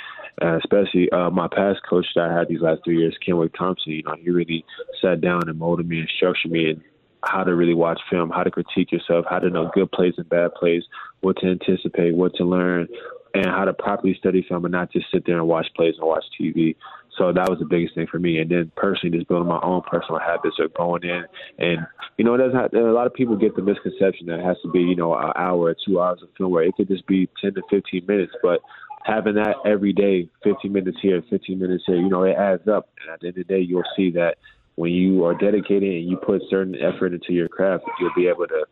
uh, 0.43 0.59
especially 0.59 1.11
uh, 1.11 1.31
my 1.31 1.49
past 1.49 1.81
coach 1.89 2.07
that 2.15 2.31
I 2.31 2.39
had 2.39 2.49
these 2.49 2.61
last 2.61 2.83
three 2.85 2.99
years, 2.99 3.17
Kenwick 3.25 3.55
Thompson. 3.57 3.93
You 3.93 4.03
know, 4.03 4.17
he 4.21 4.31
really 4.31 4.65
sat 5.01 5.21
down 5.21 5.49
and 5.49 5.59
molded 5.59 5.89
me 5.89 6.01
and 6.01 6.11
structured 6.17 6.51
me 6.51 6.71
and 6.71 6.83
how 7.27 7.45
to 7.45 7.55
really 7.55 7.75
watch 7.75 8.01
film, 8.11 8.31
how 8.31 8.43
to 8.43 8.51
critique 8.51 8.93
yourself, 8.93 9.25
how 9.29 9.39
to 9.39 9.51
know 9.51 9.71
good 9.75 9.91
plays 9.93 10.15
and 10.17 10.29
bad 10.29 10.55
plays, 10.55 10.83
what 11.21 11.37
to 11.39 11.47
anticipate, 11.47 12.15
what 12.15 12.35
to 12.37 12.45
learn, 12.45 12.89
and 13.35 13.47
how 13.47 13.65
to 13.65 13.73
properly 13.73 14.17
study 14.19 14.45
film 14.49 14.65
and 14.65 14.73
not 14.73 14.93
just 14.93 15.07
sit 15.13 15.27
there 15.27 15.39
and 15.39 15.49
watch 15.49 15.67
plays 15.75 15.95
and 15.99 16.07
watch 16.07 16.25
TV. 16.41 16.77
So 17.19 17.33
that 17.33 17.49
was 17.49 17.59
the 17.59 17.65
biggest 17.65 17.95
thing 17.95 18.07
for 18.07 18.19
me. 18.19 18.39
And 18.39 18.51
then 18.51 18.73
personally, 18.77 19.17
just 19.17 19.29
building 19.29 19.49
my 19.49 19.61
own 19.63 19.83
personal 19.83 20.21
habits 20.21 20.57
of 20.59 20.75
going 20.75 21.05
in 21.05 21.25
and 21.59 21.87
you 22.17 22.25
know, 22.25 22.35
it 22.35 22.39
doesn't 22.39 22.57
have, 22.57 22.73
a 22.75 22.93
lot 22.93 23.09
of 23.09 23.15
people 23.15 23.35
get 23.37 23.57
the 23.57 23.63
misconception 23.63 24.27
that 24.27 24.39
it 24.39 24.45
has 24.45 24.57
to 24.63 24.71
be 24.71 24.81
you 24.81 24.95
know 24.95 25.15
an 25.15 25.33
hour 25.35 25.59
or 25.59 25.77
two 25.85 26.01
hours 26.01 26.23
of 26.23 26.29
film 26.39 26.53
where 26.53 26.63
it 26.63 26.75
could 26.77 26.87
just 26.87 27.07
be 27.07 27.29
ten 27.41 27.55
to 27.55 27.63
fifteen 27.69 28.07
minutes, 28.07 28.33
but 28.41 28.61
having 29.05 29.35
that 29.35 29.57
every 29.67 29.93
day, 29.93 30.29
15 30.43 30.73
minutes 30.73 30.97
here, 31.01 31.23
15 31.29 31.59
minutes 31.59 31.85
here, 31.87 31.97
you 31.97 32.09
know, 32.09 32.23
it 32.25 32.37
adds 32.37 32.67
up. 32.67 32.89
And 33.01 33.13
at 33.13 33.21
the 33.21 33.29
end 33.29 33.39
of 33.39 33.47
the 33.47 33.55
day, 33.55 33.61
you'll 33.61 33.83
see 33.97 34.11
that 34.13 34.39
when 34.77 34.93
you 34.93 35.25
are 35.25 35.35
dedicated 35.35 35.95
and 35.95 36.09
you 36.09 36.17
put 36.17 36.43
certain 36.51 36.75
effort 36.77 37.13
into 37.13 37.33
your 37.33 37.49
craft, 37.49 37.85
you'll 38.01 38.11
be 38.17 38.27
able 38.29 38.47
to 38.47 38.65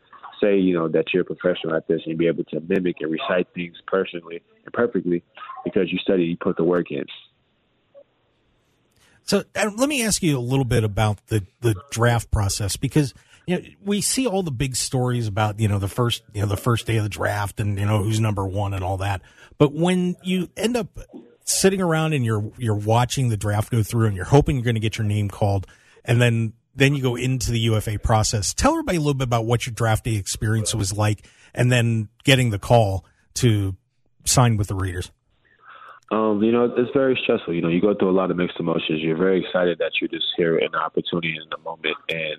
say, 0.42 0.58
you 0.58 0.74
know, 0.74 0.88
that 0.88 1.04
you're 1.12 1.22
a 1.22 1.24
professional 1.24 1.76
at 1.76 1.86
this 1.86 2.00
and 2.06 2.18
be 2.18 2.26
able 2.26 2.44
to 2.44 2.60
mimic 2.60 2.96
and 3.00 3.10
recite 3.10 3.46
things 3.54 3.76
personally 3.86 4.42
and 4.64 4.72
perfectly 4.72 5.22
because 5.64 5.92
you 5.92 5.98
study, 5.98 6.24
you 6.24 6.36
put 6.36 6.56
the 6.56 6.64
work 6.64 6.90
in. 6.90 7.04
So 9.24 9.44
uh, 9.54 9.70
let 9.76 9.88
me 9.88 10.02
ask 10.02 10.22
you 10.22 10.36
a 10.36 10.40
little 10.40 10.64
bit 10.64 10.82
about 10.82 11.24
the, 11.28 11.46
the 11.60 11.76
draft 11.90 12.30
process 12.32 12.76
because 12.76 13.14
you 13.46 13.56
know, 13.56 13.64
we 13.84 14.00
see 14.00 14.26
all 14.26 14.42
the 14.42 14.50
big 14.50 14.74
stories 14.74 15.28
about, 15.28 15.60
you 15.60 15.68
know, 15.68 15.78
the 15.78 15.88
first, 15.88 16.22
you 16.32 16.42
know, 16.42 16.48
the 16.48 16.56
first 16.56 16.86
day 16.86 16.96
of 16.96 17.04
the 17.04 17.08
draft 17.08 17.60
and, 17.60 17.78
you 17.78 17.86
know, 17.86 18.02
who's 18.02 18.20
number 18.20 18.44
one 18.44 18.74
and 18.74 18.82
all 18.82 18.96
that. 18.98 19.22
But 19.58 19.72
when 19.72 20.16
you 20.22 20.48
end 20.56 20.76
up 20.76 20.98
sitting 21.44 21.80
around 21.80 22.14
and 22.14 22.24
you're, 22.24 22.50
you're 22.58 22.74
watching 22.74 23.28
the 23.28 23.36
draft 23.36 23.70
go 23.70 23.82
through 23.82 24.06
and 24.06 24.16
you're 24.16 24.24
hoping 24.24 24.56
you're 24.56 24.64
going 24.64 24.74
to 24.74 24.80
get 24.80 24.98
your 24.98 25.06
name 25.06 25.28
called 25.28 25.66
and 26.04 26.20
then, 26.20 26.52
then 26.74 26.94
you 26.94 27.02
go 27.02 27.16
into 27.16 27.50
the 27.50 27.60
UFA 27.60 27.98
process. 27.98 28.54
Tell 28.54 28.72
everybody 28.72 28.96
a 28.96 29.00
little 29.00 29.14
bit 29.14 29.24
about 29.24 29.44
what 29.44 29.66
your 29.66 29.74
draft 29.74 30.04
day 30.04 30.16
experience 30.16 30.74
was 30.74 30.96
like 30.96 31.26
and 31.54 31.70
then 31.70 32.08
getting 32.24 32.50
the 32.50 32.58
call 32.58 33.04
to 33.34 33.76
sign 34.24 34.56
with 34.56 34.68
the 34.68 34.74
Raiders. 34.74 35.10
Um, 36.10 36.42
you 36.42 36.52
know, 36.52 36.64
it's 36.76 36.90
very 36.92 37.18
stressful. 37.22 37.54
You 37.54 37.62
know, 37.62 37.68
you 37.68 37.80
go 37.80 37.94
through 37.94 38.10
a 38.10 38.12
lot 38.12 38.30
of 38.30 38.36
mixed 38.36 38.60
emotions. 38.60 39.00
You're 39.00 39.16
very 39.16 39.40
excited 39.40 39.78
that 39.78 39.92
you're 40.00 40.08
just 40.08 40.26
here 40.36 40.58
in 40.58 40.70
the 40.72 40.78
opportunity 40.78 41.34
in 41.42 41.48
the 41.50 41.56
moment. 41.64 41.96
And, 42.10 42.36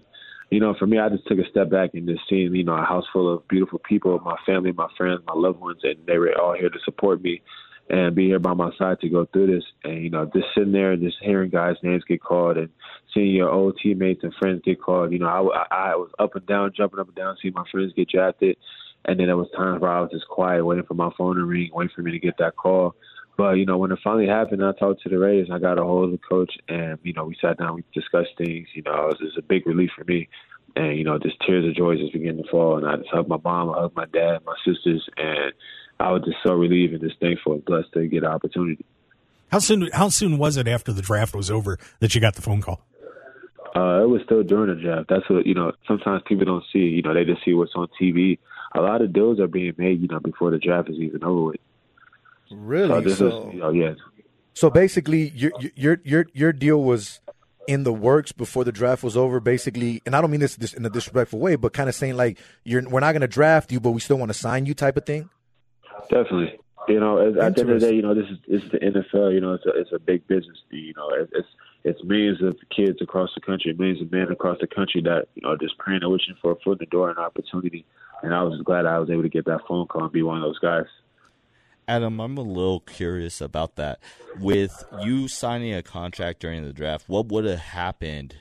you 0.52 0.60
know, 0.60 0.76
for 0.78 0.86
me, 0.86 1.00
I 1.00 1.10
just 1.10 1.28
took 1.28 1.40
a 1.40 1.50
step 1.50 1.72
back 1.72 1.92
and 1.94 2.08
just 2.08 2.22
seeing, 2.30 2.54
you 2.54 2.64
know, 2.64 2.76
a 2.76 2.86
house 2.86 3.06
full 3.12 3.34
of 3.34 3.48
beautiful 3.48 3.80
people, 3.80 4.20
my 4.20 4.36
family, 4.46 4.72
my 4.74 4.88
friends, 4.96 5.22
my 5.26 5.34
loved 5.34 5.60
ones, 5.60 5.80
and 5.82 5.96
they 6.06 6.20
were 6.20 6.40
all 6.40 6.54
here 6.54 6.70
to 6.70 6.80
support 6.86 7.24
me 7.24 7.42
and 7.90 8.16
be 8.16 8.28
here 8.28 8.40
by 8.40 8.54
my 8.54 8.72
side 8.78 9.00
to 9.02 9.10
go 9.10 9.26
through 9.26 9.48
this. 9.48 9.64
And, 9.84 10.04
you 10.04 10.10
know, 10.10 10.26
just 10.34 10.48
sitting 10.56 10.72
there 10.72 10.94
and 10.94 11.04
just 11.04 11.18
hearing 11.22 11.50
guys' 11.50 11.76
names 11.84 12.04
get 12.08 12.22
called 12.22 12.58
and 12.58 12.70
seeing 13.14 13.36
your 13.36 13.50
old 13.50 13.78
teammates 13.82 14.24
and 14.24 14.34
friends 14.36 14.62
get 14.64 14.82
called. 14.82 15.12
You 15.12 15.20
know, 15.20 15.52
I, 15.52 15.66
I 15.70 15.96
was 15.96 16.10
up 16.20 16.36
and 16.36 16.46
down, 16.46 16.72
jumping 16.76 17.00
up 17.00 17.08
and 17.08 17.16
down, 17.16 17.38
seeing 17.42 17.54
my 17.54 17.66
friends 17.72 17.94
get 17.96 18.10
drafted. 18.10 18.58
And 19.06 19.20
then 19.20 19.28
there 19.28 19.38
was 19.38 19.50
times 19.56 19.82
where 19.82 19.92
I 19.92 20.00
was 20.00 20.12
just 20.12 20.28
quiet, 20.28 20.66
waiting 20.66 20.86
for 20.86 20.94
my 20.94 21.10
phone 21.18 21.36
to 21.36 21.44
ring, 21.44 21.72
waiting 21.74 21.92
for 21.94 22.02
me 22.02 22.12
to 22.12 22.20
get 22.20 22.38
that 22.40 22.56
call. 22.56 22.96
But 23.36 23.54
you 23.54 23.66
know, 23.66 23.78
when 23.78 23.92
it 23.92 24.00
finally 24.04 24.28
happened, 24.28 24.64
I 24.64 24.72
talked 24.74 25.02
to 25.04 25.10
the 25.10 25.18
Rays. 25.18 25.48
I 25.52 25.60
got 25.60 25.80
a 25.80 25.84
hold 25.84 26.06
of 26.06 26.12
the 26.12 26.20
coach, 26.20 26.54
and 26.70 27.00
you 27.04 27.14
know, 27.14 27.26
we 27.26 27.36
sat 27.42 27.58
down, 27.58 27.76
we 27.76 27.84
discussed 27.94 28.38
things. 28.38 28.68
You 28.76 28.84
know, 28.84 28.94
it 28.94 29.08
was, 29.08 29.18
was 29.22 29.38
a 29.38 29.42
big 29.42 29.66
relief 29.66 29.90
for 29.98 30.04
me, 30.04 30.30
and 30.76 30.98
you 30.98 31.04
know, 31.04 31.18
just 31.18 31.40
tears 31.46 31.68
of 31.68 31.76
joy 31.76 31.98
just 31.98 32.14
began 32.14 32.38
to 32.38 32.44
fall. 32.52 32.78
And 32.78 32.88
I 32.88 32.96
just 32.98 33.10
hugged 33.10 33.30
my 33.30 33.40
mom, 33.44 33.72
I 33.72 33.82
hugged 33.82 33.96
my 33.96 34.06
dad, 34.06 34.40
my 34.46 34.56
sisters, 34.66 35.08
and 35.18 35.52
I 36.00 36.12
was 36.12 36.24
just 36.24 36.38
so 36.46 36.54
relieved 36.54 36.94
and 36.94 37.02
just 37.02 37.20
thankful 37.20 37.54
and 37.54 37.66
blessed 37.66 37.94
to 37.94 38.08
get 38.08 38.24
an 38.24 38.30
opportunity. 38.30 38.84
How 39.52 39.60
soon? 39.60 39.90
How 39.94 40.10
soon 40.10 40.38
was 40.38 40.58
it 40.58 40.68
after 40.68 40.92
the 40.92 41.02
draft 41.02 41.36
was 41.36 41.52
over 41.52 41.78
that 42.00 42.16
you 42.16 42.22
got 42.22 42.36
the 42.36 42.42
phone 42.42 42.62
call? 42.62 42.82
Uh, 43.76 44.04
it 44.04 44.10
was 44.10 44.22
still 44.26 44.44
during 44.44 44.76
the 44.76 44.82
draft. 44.82 45.10
That's 45.10 45.28
what 45.30 45.46
you 45.46 45.54
know. 45.54 45.72
Sometimes 45.88 46.22
people 46.28 46.46
don't 46.46 46.64
see. 46.74 46.80
You 46.80 47.02
know, 47.02 47.14
they 47.14 47.24
just 47.24 47.44
see 47.46 47.54
what's 47.54 47.72
on 47.76 47.88
TV. 48.02 48.40
A 48.76 48.82
lot 48.82 49.02
of 49.02 49.14
deals 49.14 49.40
are 49.40 49.48
being 49.48 49.74
made, 49.78 50.02
you 50.02 50.08
know, 50.08 50.20
before 50.20 50.50
the 50.52 50.58
draft 50.58 50.90
is 50.90 50.98
even 50.98 51.24
over 51.24 51.44
with. 51.52 51.56
Really? 52.52 52.88
So 52.88 53.02
this 53.02 53.18
So, 53.20 53.48
is, 53.48 53.54
you 53.54 53.60
know, 53.60 53.70
yeah. 53.72 53.94
so 54.54 54.70
basically, 54.70 55.30
your 55.36 55.52
your 55.76 56.00
your 56.04 56.26
your 56.34 56.54
deal 56.54 56.84
was 56.84 57.20
in 57.68 57.84
the 57.84 57.94
works 57.94 58.32
before 58.32 58.64
the 58.64 58.72
draft 58.72 59.04
was 59.04 59.16
over. 59.16 59.40
Basically, 59.40 60.02
and 60.06 60.16
I 60.16 60.22
don't 60.22 60.32
mean 60.32 60.40
this, 60.40 60.56
this 60.56 60.74
in 60.74 60.86
a 60.86 60.90
disrespectful 60.90 61.40
way, 61.40 61.56
but 61.56 61.74
kind 61.74 61.90
of 61.90 61.96
saying 61.96 62.16
like, 62.18 62.40
you're 62.64 62.88
we're 62.88 63.00
not 63.00 63.12
going 63.12 63.22
to 63.22 63.28
draft 63.28 63.72
you, 63.72 63.80
but 63.80 63.92
we 63.92 64.00
still 64.00 64.18
want 64.18 64.30
to 64.30 64.38
sign 64.38 64.66
you, 64.66 64.74
type 64.74 64.98
of 64.98 65.06
thing. 65.06 65.30
Definitely. 66.10 66.60
You 66.88 67.00
know, 67.00 67.28
at, 67.28 67.36
the 67.36 67.44
end 67.46 67.60
of 67.60 67.68
the 67.68 67.80
day, 67.80 67.96
you 67.96 68.02
know, 68.02 68.14
this 68.14 68.26
is 68.30 68.64
is 68.64 68.72
the 68.72 68.80
NFL. 68.80 69.34
You 69.34 69.40
know, 69.40 69.54
it's 69.54 69.66
a 69.66 69.70
it's 69.70 69.92
a 69.94 70.00
big 70.00 70.28
business. 70.28 70.58
You 70.70 70.94
know, 70.96 71.10
it's 71.32 71.48
it's 71.84 72.04
millions 72.04 72.42
of 72.42 72.58
kids 72.76 73.02
across 73.02 73.30
the 73.36 73.42
country, 73.42 73.74
millions 73.74 74.02
of 74.02 74.12
men 74.12 74.32
across 74.32 74.58
the 74.60 74.68
country 74.68 75.02
that 75.02 75.28
you 75.36 75.44
know 75.44 75.50
are 75.50 75.58
just 75.58 75.78
praying 75.78 76.04
and 76.04 76.12
wishing 76.12 76.36
for 76.42 76.52
a 76.52 76.56
foot 76.58 76.74
in 76.74 76.78
the 76.80 76.86
door 76.88 77.10
and 77.10 77.18
an 77.18 77.24
opportunity. 77.24 77.86
And 78.22 78.34
I 78.34 78.44
was 78.44 78.62
glad 78.62 78.86
I 78.86 79.00
was 79.00 79.10
able 79.10 79.24
to 79.24 79.30
get 79.30 79.46
that 79.46 79.62
phone 79.68 79.88
call 79.88 80.04
and 80.04 80.12
be 80.12 80.24
one 80.24 80.38
of 80.38 80.44
those 80.44 80.60
guys. 80.60 80.86
Adam, 81.88 82.22
I'm 82.22 82.38
a 82.38 82.42
little 82.42 82.80
curious 82.80 83.42
about 83.42 83.76
that. 83.76 84.00
With 84.40 84.86
you 85.02 85.28
signing 85.28 85.74
a 85.74 85.84
contract 85.84 86.40
during 86.40 86.64
the 86.64 86.72
draft, 86.72 87.10
what 87.10 87.28
would 87.28 87.44
have 87.44 87.60
happened 87.60 88.36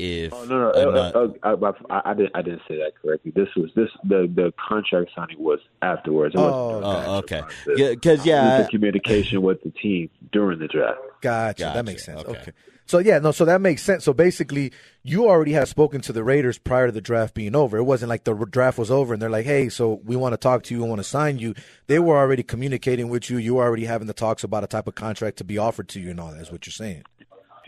if 0.00 0.32
Oh 0.32 0.44
no, 0.44 0.58
no, 0.58 0.70
ano- 0.70 0.90
uh, 0.90 1.28
uh, 1.42 1.72
I, 1.90 1.94
I, 1.96 2.10
I 2.10 2.14
didn't 2.14 2.32
I 2.36 2.42
didn't 2.42 2.62
say 2.68 2.76
that 2.78 2.92
correctly. 3.00 3.32
This 3.34 3.48
was 3.56 3.70
this 3.76 3.88
the 4.04 4.30
the 4.34 4.52
contract 4.68 5.10
signing 5.14 5.38
was 5.42 5.60
afterwards. 5.82 6.34
It 6.34 6.38
Oh, 6.38 6.80
Oh, 6.82 7.16
okay. 7.18 7.40
because 7.40 7.54
process. 7.64 7.78
Yeah, 7.78 7.94
'cause, 7.94 8.26
yeah, 8.26 8.58
It 8.60 8.62
the 8.64 8.68
communication 8.70 9.42
with 9.42 9.62
the 9.62 9.70
team 9.70 10.10
during 10.32 10.58
the 10.58 10.68
draft. 10.68 10.98
Gotcha. 11.20 11.62
Gotcha. 11.62 11.74
That 11.76 11.84
makes 11.84 12.04
sense. 12.04 12.20
Okay. 12.22 12.38
Okay. 12.40 12.52
So 12.86 12.98
yeah, 12.98 13.20
no, 13.20 13.30
so 13.30 13.44
that 13.44 13.60
makes 13.60 13.82
sense. 13.84 14.02
So 14.02 14.12
basically, 14.12 14.72
you 15.04 15.28
already 15.28 15.52
had 15.52 15.68
spoken 15.68 16.00
to 16.00 16.12
the 16.12 16.24
Raiders 16.24 16.58
prior 16.58 16.86
to 16.86 16.92
the 16.92 17.00
draft 17.00 17.34
being 17.34 17.54
over. 17.54 17.76
It 17.78 17.84
wasn't 17.84 18.08
like 18.08 18.24
the 18.24 18.34
draft 18.34 18.78
was 18.78 18.90
over 18.90 19.12
and 19.12 19.22
they're 19.22 19.30
like, 19.30 19.46
"Hey, 19.46 19.68
so 19.68 20.00
we 20.04 20.16
want 20.16 20.32
to 20.32 20.36
talk 20.36 20.64
to 20.64 20.74
you, 20.74 20.82
we 20.82 20.88
want 20.88 20.98
to 20.98 21.04
sign 21.04 21.38
you." 21.38 21.54
They 21.86 22.00
were 22.00 22.16
already 22.16 22.42
communicating 22.42 23.08
with 23.08 23.30
you. 23.30 23.36
You 23.38 23.54
were 23.54 23.62
already 23.62 23.84
having 23.84 24.08
the 24.08 24.12
talks 24.12 24.42
about 24.42 24.64
a 24.64 24.66
type 24.66 24.88
of 24.88 24.96
contract 24.96 25.36
to 25.36 25.44
be 25.44 25.56
offered 25.56 25.88
to 25.90 26.00
you 26.00 26.10
and 26.10 26.18
all 26.18 26.32
that. 26.32 26.40
Is 26.40 26.50
what 26.50 26.66
you're 26.66 26.72
saying? 26.72 27.04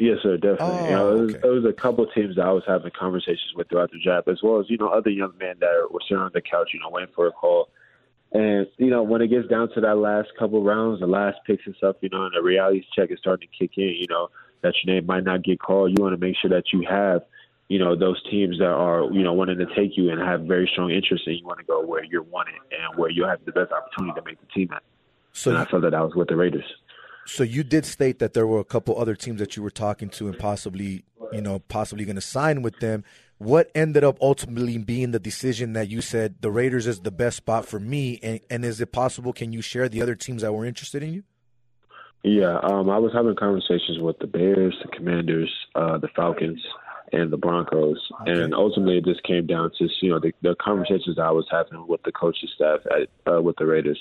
Yes, 0.02 0.18
sir, 0.20 0.36
definitely. 0.36 0.66
Oh, 0.66 0.84
you 0.84 0.90
know, 0.90 1.08
oh, 1.08 1.16
it 1.16 1.20
was, 1.20 1.34
okay. 1.36 1.48
it 1.48 1.50
was 1.52 1.64
a 1.64 1.72
couple 1.72 2.02
of 2.02 2.12
teams 2.12 2.34
that 2.34 2.44
I 2.44 2.50
was 2.50 2.64
having 2.66 2.90
conversations 2.90 3.52
with 3.54 3.68
throughout 3.68 3.92
the 3.92 4.00
draft, 4.02 4.26
as 4.26 4.42
well 4.42 4.58
as 4.58 4.68
you 4.68 4.76
know 4.76 4.88
other 4.88 5.10
young 5.10 5.32
men 5.38 5.54
that 5.60 5.86
were 5.92 6.00
sitting 6.08 6.16
on 6.16 6.32
the 6.34 6.40
couch, 6.40 6.70
you 6.74 6.80
know, 6.80 6.88
waiting 6.90 7.14
for 7.14 7.28
a 7.28 7.30
call. 7.30 7.68
And 8.32 8.66
you 8.78 8.90
know, 8.90 9.04
when 9.04 9.22
it 9.22 9.28
gets 9.28 9.46
down 9.46 9.72
to 9.74 9.80
that 9.80 9.98
last 9.98 10.30
couple 10.36 10.58
of 10.58 10.64
rounds, 10.64 10.98
the 10.98 11.06
last 11.06 11.38
picks 11.46 11.64
and 11.66 11.76
stuff, 11.76 11.94
you 12.00 12.08
know, 12.08 12.24
and 12.24 12.34
the 12.34 12.42
reality 12.42 12.84
check 12.96 13.12
is 13.12 13.20
starting 13.20 13.46
to 13.48 13.56
kick 13.56 13.78
in. 13.78 13.94
You 13.94 14.08
know, 14.10 14.28
that 14.62 14.74
your 14.82 14.92
name 14.92 15.06
might 15.06 15.22
not 15.22 15.44
get 15.44 15.60
called. 15.60 15.96
You 15.96 16.02
want 16.02 16.14
to 16.14 16.26
make 16.26 16.34
sure 16.36 16.50
that 16.50 16.72
you 16.72 16.84
have, 16.90 17.22
you 17.68 17.78
know, 17.78 17.94
those 17.94 18.20
teams 18.28 18.58
that 18.58 18.72
are 18.72 19.04
you 19.12 19.22
know 19.22 19.34
wanting 19.34 19.58
to 19.58 19.72
take 19.76 19.96
you 19.96 20.10
and 20.10 20.20
have 20.20 20.40
very 20.40 20.68
strong 20.72 20.90
interest, 20.90 21.28
and 21.28 21.38
you 21.38 21.46
want 21.46 21.60
to 21.60 21.64
go 21.64 21.80
where 21.80 22.02
you're 22.02 22.24
wanted 22.24 22.54
and 22.72 22.98
where 22.98 23.10
you 23.10 23.22
have 23.22 23.38
the 23.44 23.52
best 23.52 23.70
opportunity 23.70 24.18
to 24.18 24.26
make 24.26 24.40
the 24.40 24.52
team 24.52 24.70
at. 24.72 24.82
So 25.32 25.52
and 25.52 25.60
I 25.60 25.64
felt 25.64 25.82
that 25.82 25.92
that 25.92 26.02
was 26.02 26.16
with 26.16 26.26
the 26.26 26.34
Raiders. 26.34 26.64
So 27.26 27.42
you 27.42 27.62
did 27.62 27.85
state 27.85 28.18
that 28.18 28.35
there 28.35 28.46
were 28.46 28.61
a 28.61 28.64
couple 28.64 28.98
other 28.98 29.14
teams 29.14 29.38
that 29.38 29.56
you 29.56 29.62
were 29.62 29.70
talking 29.70 30.08
to 30.11 30.28
and 30.28 30.38
possibly, 30.38 31.04
you 31.32 31.40
know, 31.40 31.61
possibly 31.61 32.04
going 32.04 32.16
to 32.16 32.22
sign 32.22 32.62
with 32.62 32.78
them. 32.80 33.04
What 33.38 33.70
ended 33.74 34.04
up 34.04 34.18
ultimately 34.20 34.78
being 34.78 35.11
the 35.11 35.18
decision 35.18 35.72
that 35.72 35.88
you 35.88 36.00
said 36.00 36.37
the 36.40 36.50
Raiders 36.50 36.87
is 36.87 37.00
the 37.00 37.11
best 37.11 37.38
spot 37.38 37.66
for 37.66 37.80
me? 37.80 38.18
And, 38.22 38.40
and 38.50 38.64
is 38.64 38.80
it 38.80 38.92
possible? 38.92 39.32
Can 39.32 39.52
you 39.52 39.62
share 39.62 39.88
the 39.88 40.02
other 40.02 40.14
teams 40.14 40.42
that 40.42 40.52
were 40.52 40.64
interested 40.64 41.02
in 41.02 41.14
you? 41.14 41.22
Yeah, 42.24 42.58
um, 42.62 42.88
I 42.88 42.98
was 42.98 43.12
having 43.12 43.35
conversations 43.35 43.98
with 43.98 44.16
the 44.20 44.28
Bears, 44.28 44.76
the 44.80 44.96
Commanders, 44.96 45.52
uh, 45.74 45.98
the 45.98 46.06
Falcons, 46.14 46.61
and 47.12 47.32
the 47.32 47.37
Broncos, 47.37 47.98
and 48.26 48.54
ultimately 48.54 48.98
it 48.98 49.04
just 49.04 49.22
came 49.24 49.46
down 49.46 49.70
to 49.78 49.88
you 50.00 50.11
know 50.11 50.20
the, 50.20 50.32
the 50.40 50.54
conversations 50.62 51.18
I 51.18 51.30
was 51.30 51.46
having 51.50 51.87
with 51.87 52.02
the 52.04 52.12
coaching 52.12 52.48
staff 52.54 52.80
at 52.87 53.08
uh, 53.30 53.42
with 53.42 53.56
the 53.56 53.66
Raiders. 53.66 53.98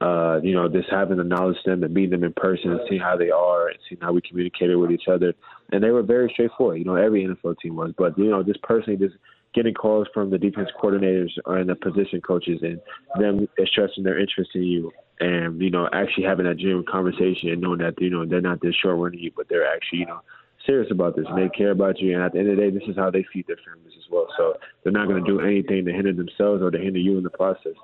Uh, 0.00 0.38
you 0.42 0.54
know, 0.54 0.68
just 0.68 0.88
having 0.90 1.16
to 1.16 1.22
acknowledge 1.22 1.56
them 1.64 1.82
and 1.82 1.92
meeting 1.92 2.10
them 2.10 2.24
in 2.24 2.32
person 2.34 2.70
and 2.70 2.80
seeing 2.88 3.00
how 3.00 3.16
they 3.16 3.30
are 3.30 3.68
and 3.68 3.78
seeing 3.88 4.00
how 4.00 4.12
we 4.12 4.20
communicated 4.20 4.76
with 4.76 4.90
each 4.90 5.08
other. 5.10 5.34
And 5.72 5.82
they 5.82 5.90
were 5.90 6.02
very 6.02 6.30
straightforward. 6.32 6.78
You 6.78 6.84
know, 6.84 6.94
every 6.94 7.24
NFL 7.24 7.58
team 7.58 7.74
was. 7.74 7.92
But, 7.98 8.16
you 8.16 8.30
know, 8.30 8.42
just 8.42 8.62
personally, 8.62 8.96
just 8.96 9.16
getting 9.54 9.74
calls 9.74 10.06
from 10.14 10.30
the 10.30 10.38
defense 10.38 10.68
coordinators 10.80 11.30
or 11.46 11.56
and 11.56 11.68
the 11.68 11.74
position 11.74 12.20
coaches 12.20 12.60
and 12.62 12.80
them 13.18 13.48
expressing 13.58 14.04
their 14.04 14.18
interest 14.18 14.50
in 14.54 14.62
you 14.62 14.92
and, 15.20 15.60
you 15.60 15.70
know, 15.70 15.88
actually 15.92 16.24
having 16.24 16.46
that 16.46 16.58
genuine 16.58 16.84
conversation 16.88 17.48
and 17.48 17.60
knowing 17.60 17.78
that, 17.78 18.00
you 18.00 18.10
know, 18.10 18.24
they're 18.24 18.40
not 18.40 18.62
just 18.62 18.80
short 18.80 18.98
running 18.98 19.18
you, 19.18 19.32
but 19.36 19.48
they're 19.48 19.66
actually, 19.66 20.00
you 20.00 20.06
know, 20.06 20.20
serious 20.64 20.90
about 20.92 21.16
this 21.16 21.24
and 21.28 21.38
they 21.38 21.48
care 21.48 21.70
about 21.72 21.98
you. 21.98 22.14
And 22.14 22.22
at 22.22 22.32
the 22.32 22.38
end 22.38 22.50
of 22.50 22.56
the 22.56 22.62
day, 22.62 22.70
this 22.70 22.88
is 22.88 22.96
how 22.96 23.10
they 23.10 23.24
feed 23.32 23.46
their 23.48 23.58
families 23.64 23.94
as 23.96 24.04
well. 24.10 24.28
So 24.36 24.54
they're 24.82 24.92
not 24.92 25.08
going 25.08 25.22
to 25.24 25.28
do 25.28 25.40
anything 25.40 25.84
to 25.86 25.92
hinder 25.92 26.12
themselves 26.12 26.62
or 26.62 26.70
to 26.70 26.78
hinder 26.78 27.00
you 27.00 27.18
in 27.18 27.24
the 27.24 27.30
process. 27.30 27.74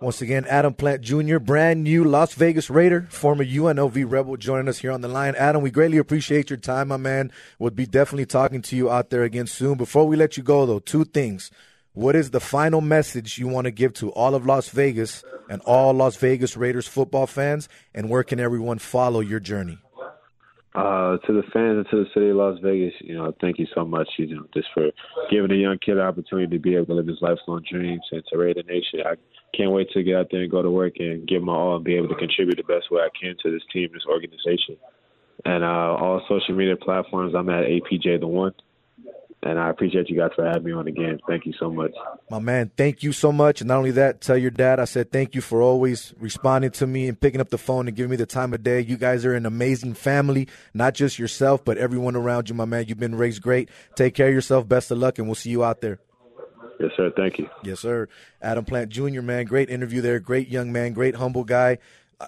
Once 0.00 0.22
again, 0.22 0.46
Adam 0.46 0.72
Plant 0.72 1.02
Jr., 1.02 1.38
brand 1.38 1.84
new 1.84 2.04
Las 2.04 2.32
Vegas 2.32 2.70
Raider, 2.70 3.06
former 3.10 3.44
UNLV 3.44 4.10
Rebel, 4.10 4.38
joining 4.38 4.66
us 4.66 4.78
here 4.78 4.92
on 4.92 5.02
the 5.02 5.08
line. 5.08 5.34
Adam, 5.34 5.60
we 5.60 5.70
greatly 5.70 5.98
appreciate 5.98 6.48
your 6.48 6.56
time, 6.56 6.88
my 6.88 6.96
man. 6.96 7.30
We'll 7.58 7.70
be 7.70 7.84
definitely 7.84 8.24
talking 8.24 8.62
to 8.62 8.76
you 8.76 8.90
out 8.90 9.10
there 9.10 9.24
again 9.24 9.46
soon. 9.46 9.76
Before 9.76 10.06
we 10.06 10.16
let 10.16 10.38
you 10.38 10.42
go, 10.42 10.64
though, 10.64 10.78
two 10.78 11.04
things. 11.04 11.50
What 11.92 12.16
is 12.16 12.30
the 12.30 12.40
final 12.40 12.80
message 12.80 13.36
you 13.36 13.46
want 13.46 13.66
to 13.66 13.70
give 13.70 13.92
to 13.94 14.10
all 14.12 14.34
of 14.34 14.46
Las 14.46 14.70
Vegas 14.70 15.22
and 15.50 15.60
all 15.66 15.92
Las 15.92 16.16
Vegas 16.16 16.56
Raiders 16.56 16.88
football 16.88 17.26
fans? 17.26 17.68
And 17.94 18.08
where 18.08 18.22
can 18.22 18.40
everyone 18.40 18.78
follow 18.78 19.20
your 19.20 19.40
journey? 19.40 19.80
Uh, 20.72 21.18
to 21.26 21.32
the 21.32 21.42
fans 21.52 21.78
and 21.78 21.86
to 21.90 22.04
the 22.04 22.10
city 22.14 22.30
of 22.30 22.36
Las 22.36 22.56
Vegas, 22.62 22.94
you 23.00 23.12
know, 23.14 23.34
thank 23.40 23.58
you 23.58 23.66
so 23.74 23.84
much, 23.84 24.08
you 24.18 24.36
know, 24.36 24.46
just 24.54 24.68
for 24.72 24.88
giving 25.28 25.50
a 25.50 25.54
young 25.54 25.76
kid 25.84 25.98
an 25.98 26.04
opportunity 26.04 26.46
to 26.46 26.62
be 26.62 26.76
able 26.76 26.86
to 26.86 26.94
live 26.94 27.08
his 27.08 27.20
lifelong 27.20 27.60
dreams 27.68 28.02
and 28.12 28.22
to 28.30 28.38
Raider 28.38 28.62
Nation. 28.62 29.00
I 29.04 29.16
can't 29.56 29.72
wait 29.72 29.90
to 29.90 30.04
get 30.04 30.14
out 30.14 30.28
there 30.30 30.42
and 30.42 30.50
go 30.50 30.62
to 30.62 30.70
work 30.70 30.94
and 31.00 31.26
give 31.26 31.42
my 31.42 31.52
all 31.52 31.74
and 31.74 31.84
be 31.84 31.96
able 31.96 32.08
to 32.08 32.14
contribute 32.14 32.56
the 32.56 32.72
best 32.72 32.88
way 32.88 33.00
I 33.02 33.08
can 33.20 33.34
to 33.42 33.50
this 33.50 33.64
team, 33.72 33.90
this 33.92 34.06
organization. 34.08 34.76
And 35.44 35.64
uh, 35.64 35.66
all 35.66 36.22
social 36.28 36.54
media 36.54 36.76
platforms, 36.76 37.34
I'm 37.34 37.48
at 37.48 37.64
APJ 37.64 38.20
the 38.20 38.28
One. 38.28 38.54
And 39.42 39.58
I 39.58 39.70
appreciate 39.70 40.10
you 40.10 40.18
guys 40.18 40.32
for 40.36 40.44
having 40.44 40.64
me 40.64 40.72
on 40.72 40.86
again. 40.86 41.18
Thank 41.26 41.46
you 41.46 41.54
so 41.58 41.70
much. 41.70 41.92
My 42.30 42.40
man, 42.40 42.70
thank 42.76 43.02
you 43.02 43.12
so 43.12 43.32
much. 43.32 43.62
And 43.62 43.68
not 43.68 43.78
only 43.78 43.92
that, 43.92 44.20
tell 44.20 44.36
your 44.36 44.50
dad 44.50 44.78
I 44.78 44.84
said 44.84 45.10
thank 45.10 45.34
you 45.34 45.40
for 45.40 45.62
always 45.62 46.12
responding 46.18 46.72
to 46.72 46.86
me 46.86 47.08
and 47.08 47.18
picking 47.18 47.40
up 47.40 47.48
the 47.48 47.56
phone 47.56 47.88
and 47.88 47.96
giving 47.96 48.10
me 48.10 48.16
the 48.16 48.26
time 48.26 48.52
of 48.52 48.62
day. 48.62 48.80
You 48.80 48.98
guys 48.98 49.24
are 49.24 49.34
an 49.34 49.46
amazing 49.46 49.94
family, 49.94 50.46
not 50.74 50.92
just 50.92 51.18
yourself, 51.18 51.64
but 51.64 51.78
everyone 51.78 52.16
around 52.16 52.50
you, 52.50 52.54
my 52.54 52.66
man. 52.66 52.84
You've 52.86 53.00
been 53.00 53.14
raised 53.14 53.40
great. 53.40 53.70
Take 53.94 54.14
care 54.14 54.28
of 54.28 54.34
yourself. 54.34 54.68
Best 54.68 54.90
of 54.90 54.98
luck, 54.98 55.18
and 55.18 55.26
we'll 55.26 55.34
see 55.34 55.50
you 55.50 55.64
out 55.64 55.80
there. 55.80 56.00
Yes, 56.78 56.92
sir. 56.96 57.12
Thank 57.14 57.38
you. 57.38 57.48
Yes, 57.62 57.80
sir. 57.80 58.08
Adam 58.40 58.64
Plant 58.64 58.88
Jr., 58.88 59.20
man. 59.20 59.44
Great 59.44 59.68
interview 59.68 60.00
there. 60.00 60.18
Great 60.18 60.48
young 60.48 60.72
man. 60.72 60.94
Great 60.94 61.14
humble 61.14 61.44
guy. 61.44 61.76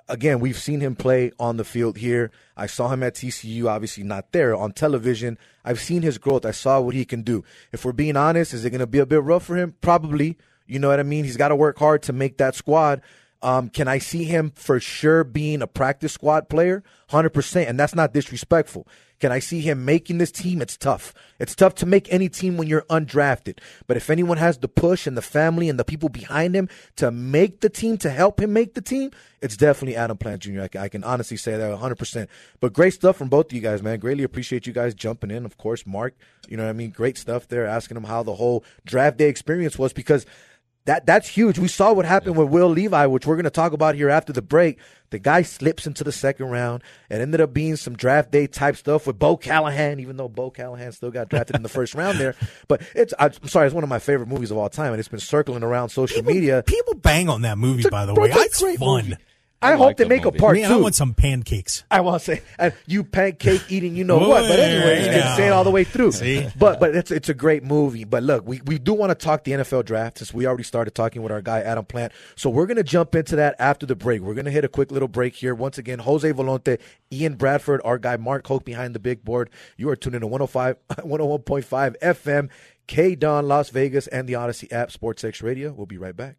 Again, 0.09 0.41
we've 0.41 0.59
seen 0.59 0.81
him 0.81 0.97
play 0.97 1.33
on 1.39 1.59
the 1.59 1.65
field 1.65 1.99
here. 1.99 2.31
I 2.57 2.67
saw 2.67 2.89
him 2.89 3.03
at 3.03 3.15
TCU, 3.15 3.67
obviously 3.67 4.05
not 4.05 4.33
there, 4.33 4.55
on 4.55 4.73
television. 4.73 5.39
I've 5.65 5.81
seen 5.81 6.03
his 6.03 6.17
growth. 6.17 6.47
I 6.47 6.51
saw 6.51 6.81
what 6.81 6.95
he 6.95 7.05
can 7.05 7.23
do. 7.23 7.45
If 7.73 7.85
we're 7.85 7.93
being 7.93 8.17
honest, 8.17 8.55
is 8.55 8.65
it 8.65 8.71
going 8.71 8.81
to 8.81 8.87
be 8.87 9.01
a 9.01 9.07
bit 9.07 9.23
rough 9.23 9.45
for 9.45 9.57
him? 9.57 9.75
Probably. 9.83 10.39
You 10.67 10.79
know 10.79 10.89
what 10.89 11.01
I 11.01 11.03
mean? 11.03 11.25
He's 11.25 11.37
got 11.37 11.49
to 11.49 11.57
work 11.57 11.79
hard 11.79 12.03
to 12.05 12.13
make 12.13 12.39
that 12.39 12.55
squad. 12.55 13.03
Um, 13.43 13.69
can 13.69 13.89
I 13.89 13.99
see 13.99 14.25
him 14.25 14.53
for 14.55 14.81
sure 14.81 15.25
being 15.25 15.61
a 15.61 15.67
practice 15.67 16.13
squad 16.13 16.49
player? 16.49 16.83
100%. 17.11 17.69
And 17.69 17.79
that's 17.79 17.95
not 17.95 18.15
disrespectful. 18.15 18.87
Can 19.23 19.31
I 19.31 19.39
see 19.39 19.61
him 19.61 19.85
making 19.85 20.19
this 20.19 20.33
team? 20.33 20.61
It's 20.61 20.77
tough. 20.77 21.15
It's 21.39 21.55
tough 21.55 21.77
to 21.77 21.87
make 21.87 22.13
any 22.13 22.29
team 22.29 22.57
when 22.57 22.67
you're 22.67 22.83
undrafted. 22.91 23.61
But 23.87 23.97
if 23.97 24.11
anyone 24.11 24.37
has 24.39 24.59
the 24.59 24.67
push 24.67 25.07
and 25.07 25.17
the 25.17 25.23
family 25.23 25.69
and 25.69 25.79
the 25.79 25.85
people 25.85 26.09
behind 26.09 26.57
him 26.57 26.69
to 26.97 27.13
make 27.13 27.61
the 27.61 27.69
team, 27.69 27.99
to 27.99 28.11
help 28.11 28.41
him 28.41 28.53
make 28.53 28.75
the 28.75 28.81
team, 28.81 29.13
it's 29.41 29.57
definitely 29.57 29.95
Adam 29.95 30.17
Plant 30.17 30.43
Jr. 30.43 30.63
I 30.63 30.67
can, 30.67 30.81
I 30.81 30.89
can 30.89 31.05
honestly 31.05 31.37
say 31.37 31.57
that 31.57 31.79
100%. 31.79 32.27
But 32.59 32.73
great 32.73 32.95
stuff 32.95 33.17
from 33.17 33.29
both 33.29 33.47
of 33.47 33.53
you 33.53 33.61
guys, 33.61 33.81
man. 33.81 34.01
Greatly 34.01 34.25
appreciate 34.25 34.67
you 34.67 34.73
guys 34.73 34.93
jumping 34.93 35.31
in. 35.31 35.45
Of 35.45 35.57
course, 35.57 35.87
Mark, 35.87 36.17
you 36.49 36.57
know 36.57 36.65
what 36.65 36.71
I 36.71 36.73
mean? 36.73 36.91
Great 36.91 37.17
stuff 37.17 37.47
there, 37.47 37.65
asking 37.65 37.99
him 37.99 38.05
how 38.05 38.25
the 38.25 38.35
whole 38.35 38.65
draft 38.85 39.19
day 39.19 39.29
experience 39.29 39.79
was 39.79 39.93
because– 39.93 40.27
that 40.87 41.07
that's 41.07 41.29
huge. 41.29 41.59
We 41.59 41.69
saw 41.69 41.93
what 41.93 42.05
happened 42.05 42.37
with 42.37 42.49
Will 42.49 42.69
Levis, 42.69 43.09
which 43.09 43.27
we're 43.27 43.37
going 43.37 43.45
to 43.45 43.51
talk 43.51 43.73
about 43.73 43.95
here 43.95 44.11
after 44.11 44.33
the 44.33 44.43
break. 44.43 44.79
The 45.11 45.19
guy 45.19 45.43
slips 45.43 45.87
into 45.87 46.05
the 46.05 46.13
second 46.13 46.47
round. 46.47 46.83
and 47.11 47.21
ended 47.21 47.41
up 47.41 47.53
being 47.53 47.77
some 47.77 47.95
draft 47.95 48.31
day 48.31 48.47
type 48.47 48.77
stuff 48.77 49.07
with 49.07 49.19
Bo 49.19 49.37
Callahan, 49.37 50.01
even 50.01 50.17
though 50.17 50.29
Bo 50.29 50.51
Callahan 50.51 50.91
still 50.93 51.11
got 51.11 51.29
drafted 51.29 51.55
in 51.55 51.63
the 51.63 51.69
first 51.69 51.95
round 51.95 52.19
there. 52.19 52.35
But 52.69 52.83
it's 52.95 53.13
I'm 53.19 53.33
sorry, 53.49 53.67
it's 53.67 53.75
one 53.75 53.85
of 53.85 53.91
my 53.91 53.99
favorite 53.99 54.29
movies 54.29 54.51
of 54.51 54.57
all 54.57 54.69
time, 54.69 54.93
and 54.93 55.01
it's 55.01 55.09
been 55.09 55.21
circling 55.21 55.63
around 55.63 55.91
social 55.91 56.17
people, 56.17 56.33
media. 56.33 56.63
People 56.67 56.95
bang 56.95 57.29
on 57.29 57.43
that 57.43 57.59
movie, 57.59 57.89
by 57.89 58.07
the 58.07 58.15
way. 58.15 58.31
It's, 58.31 58.63
it's 58.63 58.79
fun. 58.79 59.05
Movie. 59.05 59.17
I, 59.63 59.73
I 59.73 59.77
hope 59.77 59.97
they 59.97 60.05
make 60.07 60.25
movie. 60.25 60.39
a 60.39 60.41
part 60.41 60.57
Man, 60.57 60.69
two. 60.69 60.75
I 60.75 60.77
want 60.79 60.95
some 60.95 61.15
pancakes. 61.15 61.85
I 61.91 62.01
want 62.01 62.21
to 62.21 62.25
say 62.25 62.43
uh, 62.59 62.71
you 62.87 63.05
pancake 63.05 63.63
eating, 63.71 63.97
you 63.97 64.05
know 64.05 64.19
what? 64.19 64.49
But 64.49 64.59
anyway, 64.59 65.05
yeah. 65.05 65.29
it's 65.29 65.37
saying 65.37 65.53
all 65.53 65.65
the 65.65 65.71
way 65.71 65.85
through. 65.85 66.13
See? 66.13 66.49
But 66.59 66.81
but 66.81 66.95
it's 66.95 67.11
it's 67.11 67.29
a 67.29 67.35
great 67.35 67.63
movie. 67.63 68.05
But 68.05 68.23
look, 68.23 68.47
we, 68.47 68.61
we 68.67 68.79
do 68.79 68.93
want 68.93 69.11
to 69.11 69.15
talk 69.15 69.45
the 69.45 69.53
NFL 69.53 69.85
draft 69.85 70.19
since 70.19 70.35
we 70.35 70.47
already 70.47 70.65
started 70.65 70.95
talking 70.95 71.23
with 71.23 71.31
our 71.31 71.41
guy 71.41 71.61
Adam 71.61 71.85
Plant. 71.85 72.13
So 72.35 72.51
we're 72.51 72.67
gonna 72.67 72.83
jump 72.83 73.15
into 73.15 73.37
that 73.37 73.55
after 73.59 73.87
the 73.87 73.95
break. 73.95 74.21
We're 74.21 74.35
gonna 74.35 74.51
hit 74.51 74.65
a 74.65 74.69
quick 74.69 74.91
little 74.91 75.09
break 75.09 75.37
here. 75.37 75.55
Once 75.55 75.79
again, 75.79 76.01
Jose 76.01 76.31
Volonte, 76.33 76.81
Ian 77.13 77.35
Bradford, 77.35 77.81
our 77.85 77.99
guy 77.99 78.17
Mark 78.17 78.47
Hoke 78.47 78.65
behind 78.65 78.95
the 78.95 79.01
big 79.01 79.25
board. 79.25 79.51
You 79.77 79.89
are 79.91 79.97
tuning 79.97 80.21
to 80.21 80.27
105 80.27 80.77
101.5 80.91 81.99
FM, 82.01 82.51
K 82.87 83.15
Don 83.15 83.47
Las 83.47 83.71
Vegas, 83.71 84.07
and 84.09 84.29
the 84.29 84.35
Odyssey 84.35 84.71
app, 84.73 84.91
Sports 84.91 85.25
X 85.25 85.43
Radio. 85.43 85.73
We'll 85.73 85.87
be 85.87 85.99
right 85.99 86.17
back. 86.17 86.37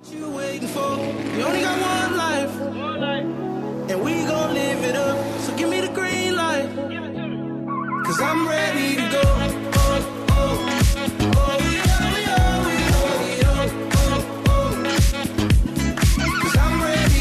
What 0.00 0.12
you 0.14 0.30
waiting 0.30 0.68
for? 0.68 0.96
You 1.36 1.44
only 1.44 1.60
got 1.60 1.78
one 1.78 2.16
life. 2.16 2.58
One 2.58 3.00
life. 3.02 3.90
And 3.90 4.02
we 4.02 4.24
gon' 4.24 4.54
live 4.54 4.82
it 4.82 4.96
up. 4.96 5.40
So 5.40 5.54
give 5.58 5.68
me 5.68 5.82
the 5.82 5.88
green 5.88 6.36
light. 6.36 6.74
Cause 8.06 8.18
I'm 8.18 8.48
ready 8.48 8.96
to 8.96 9.10
go. 9.12 9.22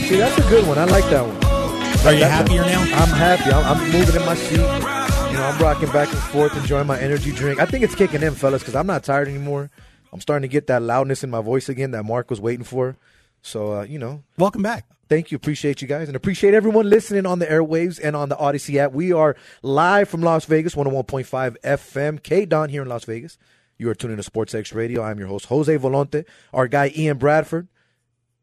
See, 0.08 0.16
that's 0.16 0.38
a 0.38 0.50
good 0.50 0.66
one. 0.66 0.78
I 0.78 0.86
like 0.86 1.04
that 1.10 1.26
one. 1.28 2.08
Are 2.08 2.18
you 2.18 2.24
happier 2.24 2.64
now? 2.64 2.82
I'm 2.82 3.10
happy. 3.10 3.52
I'm, 3.52 3.78
I'm, 3.78 3.92
moving 3.92 4.16
in 4.16 4.26
my 4.26 4.36
seat. 4.36 4.54
You 4.54 5.38
know, 5.38 5.46
I'm 5.46 5.62
rocking 5.62 5.92
back 5.92 6.08
and 6.08 6.18
forth, 6.18 6.56
enjoying 6.56 6.88
my 6.88 6.98
energy 6.98 7.34
drink. 7.34 7.60
I 7.60 7.66
think 7.66 7.84
it's 7.84 7.94
kicking 7.94 8.24
in, 8.24 8.34
fellas, 8.36 8.62
because 8.62 8.76
I'm 8.76 8.88
not 8.88 9.04
tired 9.04 9.28
anymore. 9.28 9.70
I'm 10.12 10.22
starting 10.22 10.48
to 10.48 10.52
get 10.52 10.68
that 10.68 10.82
loudness 10.82 11.24
in 11.24 11.30
my 11.30 11.42
voice 11.42 11.70
again 11.70 11.92
that 11.92 12.04
Mark 12.04 12.30
was 12.30 12.42
waiting 12.42 12.66
for. 12.66 12.98
So, 13.42 13.80
uh, 13.80 13.84
you 13.84 14.00
know. 14.00 14.24
Welcome 14.38 14.64
back. 14.64 14.86
Thank 15.08 15.32
you. 15.32 15.36
Appreciate 15.36 15.82
you 15.82 15.88
guys 15.88 16.08
and 16.08 16.16
appreciate 16.16 16.54
everyone 16.54 16.90
listening 16.90 17.26
on 17.26 17.40
the 17.40 17.48
airwaves 17.48 18.00
and 18.04 18.16
on 18.16 18.30
the 18.30 18.38
Odyssey 18.38 18.80
app. 18.80 18.92
We 18.92 19.12
are 19.12 19.36
live 19.64 20.08
from 20.08 20.22
Las 20.22 20.46
Vegas, 20.46 20.76
101.5 20.76 21.58
FM, 21.64 22.22
K 22.22 22.46
Don 22.46 22.70
here 22.70 22.84
in 22.84 22.90
Las 22.90 23.06
Vegas. 23.06 23.38
You 23.78 23.90
are 23.90 23.96
tuning 23.96 24.18
to 24.18 24.24
Sports 24.24 24.54
X 24.54 24.74
Radio. 24.74 25.02
I'm 25.02 25.18
your 25.18 25.28
host, 25.28 25.46
Jose 25.46 25.76
Volonte. 25.78 26.26
Our 26.54 26.68
guy, 26.68 26.92
Ian 26.96 27.18
Bradford. 27.18 27.68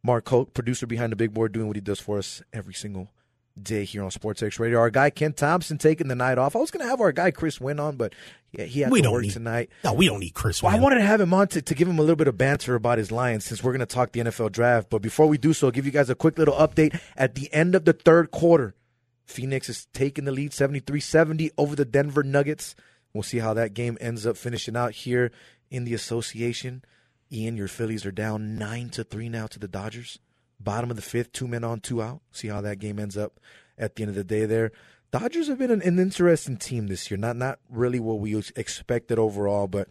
Mark 0.02 0.28
Hoke, 0.28 0.54
producer 0.54 0.86
behind 0.86 1.10
the 1.10 1.16
big 1.16 1.34
board, 1.34 1.52
doing 1.52 1.66
what 1.66 1.76
he 1.76 1.80
does 1.82 1.98
for 1.98 2.16
us 2.18 2.40
every 2.52 2.74
single 2.74 3.10
day 3.60 3.84
here 3.84 4.02
on 4.02 4.10
Sports 4.10 4.42
X 4.42 4.58
Radio. 4.58 4.78
Our 4.78 4.90
guy 4.90 5.10
Ken 5.10 5.32
Thompson 5.32 5.78
taking 5.78 6.08
the 6.08 6.14
night 6.14 6.38
off. 6.38 6.56
I 6.56 6.58
was 6.58 6.70
going 6.70 6.84
to 6.84 6.90
have 6.90 7.00
our 7.00 7.12
guy 7.12 7.30
Chris 7.30 7.60
Wynn 7.60 7.80
on, 7.80 7.96
but 7.96 8.14
yeah, 8.52 8.64
he 8.64 8.80
had 8.80 8.90
we 8.90 8.98
to 8.98 9.04
don't 9.04 9.12
work 9.12 9.22
need, 9.22 9.32
tonight. 9.32 9.70
No, 9.84 9.92
we 9.92 10.06
don't 10.06 10.20
need 10.20 10.34
Chris. 10.34 10.62
Well, 10.62 10.72
Wynn. 10.72 10.80
I 10.80 10.82
wanted 10.82 10.96
to 10.96 11.06
have 11.06 11.20
him 11.20 11.32
on 11.34 11.48
to, 11.48 11.62
to 11.62 11.74
give 11.74 11.88
him 11.88 11.98
a 11.98 12.02
little 12.02 12.16
bit 12.16 12.28
of 12.28 12.38
banter 12.38 12.74
about 12.74 12.98
his 12.98 13.10
Lions 13.10 13.44
since 13.44 13.62
we're 13.62 13.72
going 13.72 13.80
to 13.80 13.86
talk 13.86 14.12
the 14.12 14.20
NFL 14.20 14.52
draft. 14.52 14.90
But 14.90 15.02
before 15.02 15.26
we 15.26 15.38
do 15.38 15.52
so, 15.52 15.68
I'll 15.68 15.72
give 15.72 15.86
you 15.86 15.92
guys 15.92 16.10
a 16.10 16.14
quick 16.14 16.38
little 16.38 16.54
update. 16.54 16.98
At 17.16 17.34
the 17.34 17.52
end 17.52 17.74
of 17.74 17.84
the 17.84 17.92
third 17.92 18.30
quarter, 18.30 18.74
Phoenix 19.26 19.68
is 19.68 19.86
taking 19.92 20.24
the 20.24 20.32
lead 20.32 20.52
73-70 20.52 21.50
over 21.58 21.74
the 21.74 21.84
Denver 21.84 22.22
Nuggets. 22.22 22.74
We'll 23.12 23.22
see 23.22 23.38
how 23.38 23.54
that 23.54 23.74
game 23.74 23.96
ends 24.00 24.26
up 24.26 24.36
finishing 24.36 24.76
out 24.76 24.92
here 24.92 25.32
in 25.70 25.84
the 25.84 25.94
association. 25.94 26.84
Ian, 27.32 27.56
your 27.56 27.68
Phillies 27.68 28.06
are 28.06 28.12
down 28.12 28.56
nine 28.56 28.88
to 28.90 29.02
three 29.02 29.28
now 29.28 29.46
to 29.48 29.58
the 29.58 29.66
Dodgers. 29.66 30.18
Bottom 30.58 30.90
of 30.90 30.96
the 30.96 31.02
fifth, 31.02 31.32
two 31.32 31.46
men 31.46 31.64
on, 31.64 31.80
two 31.80 32.02
out. 32.02 32.20
See 32.32 32.48
how 32.48 32.60
that 32.62 32.78
game 32.78 32.98
ends 32.98 33.16
up 33.16 33.38
at 33.78 33.96
the 33.96 34.02
end 34.02 34.10
of 34.10 34.16
the 34.16 34.24
day 34.24 34.46
there. 34.46 34.72
Dodgers 35.12 35.48
have 35.48 35.58
been 35.58 35.70
an, 35.70 35.82
an 35.82 35.98
interesting 35.98 36.56
team 36.56 36.88
this 36.88 37.10
year. 37.10 37.18
Not 37.18 37.36
not 37.36 37.58
really 37.70 38.00
what 38.00 38.18
we 38.18 38.36
expected 38.56 39.18
overall, 39.18 39.66
but 39.66 39.88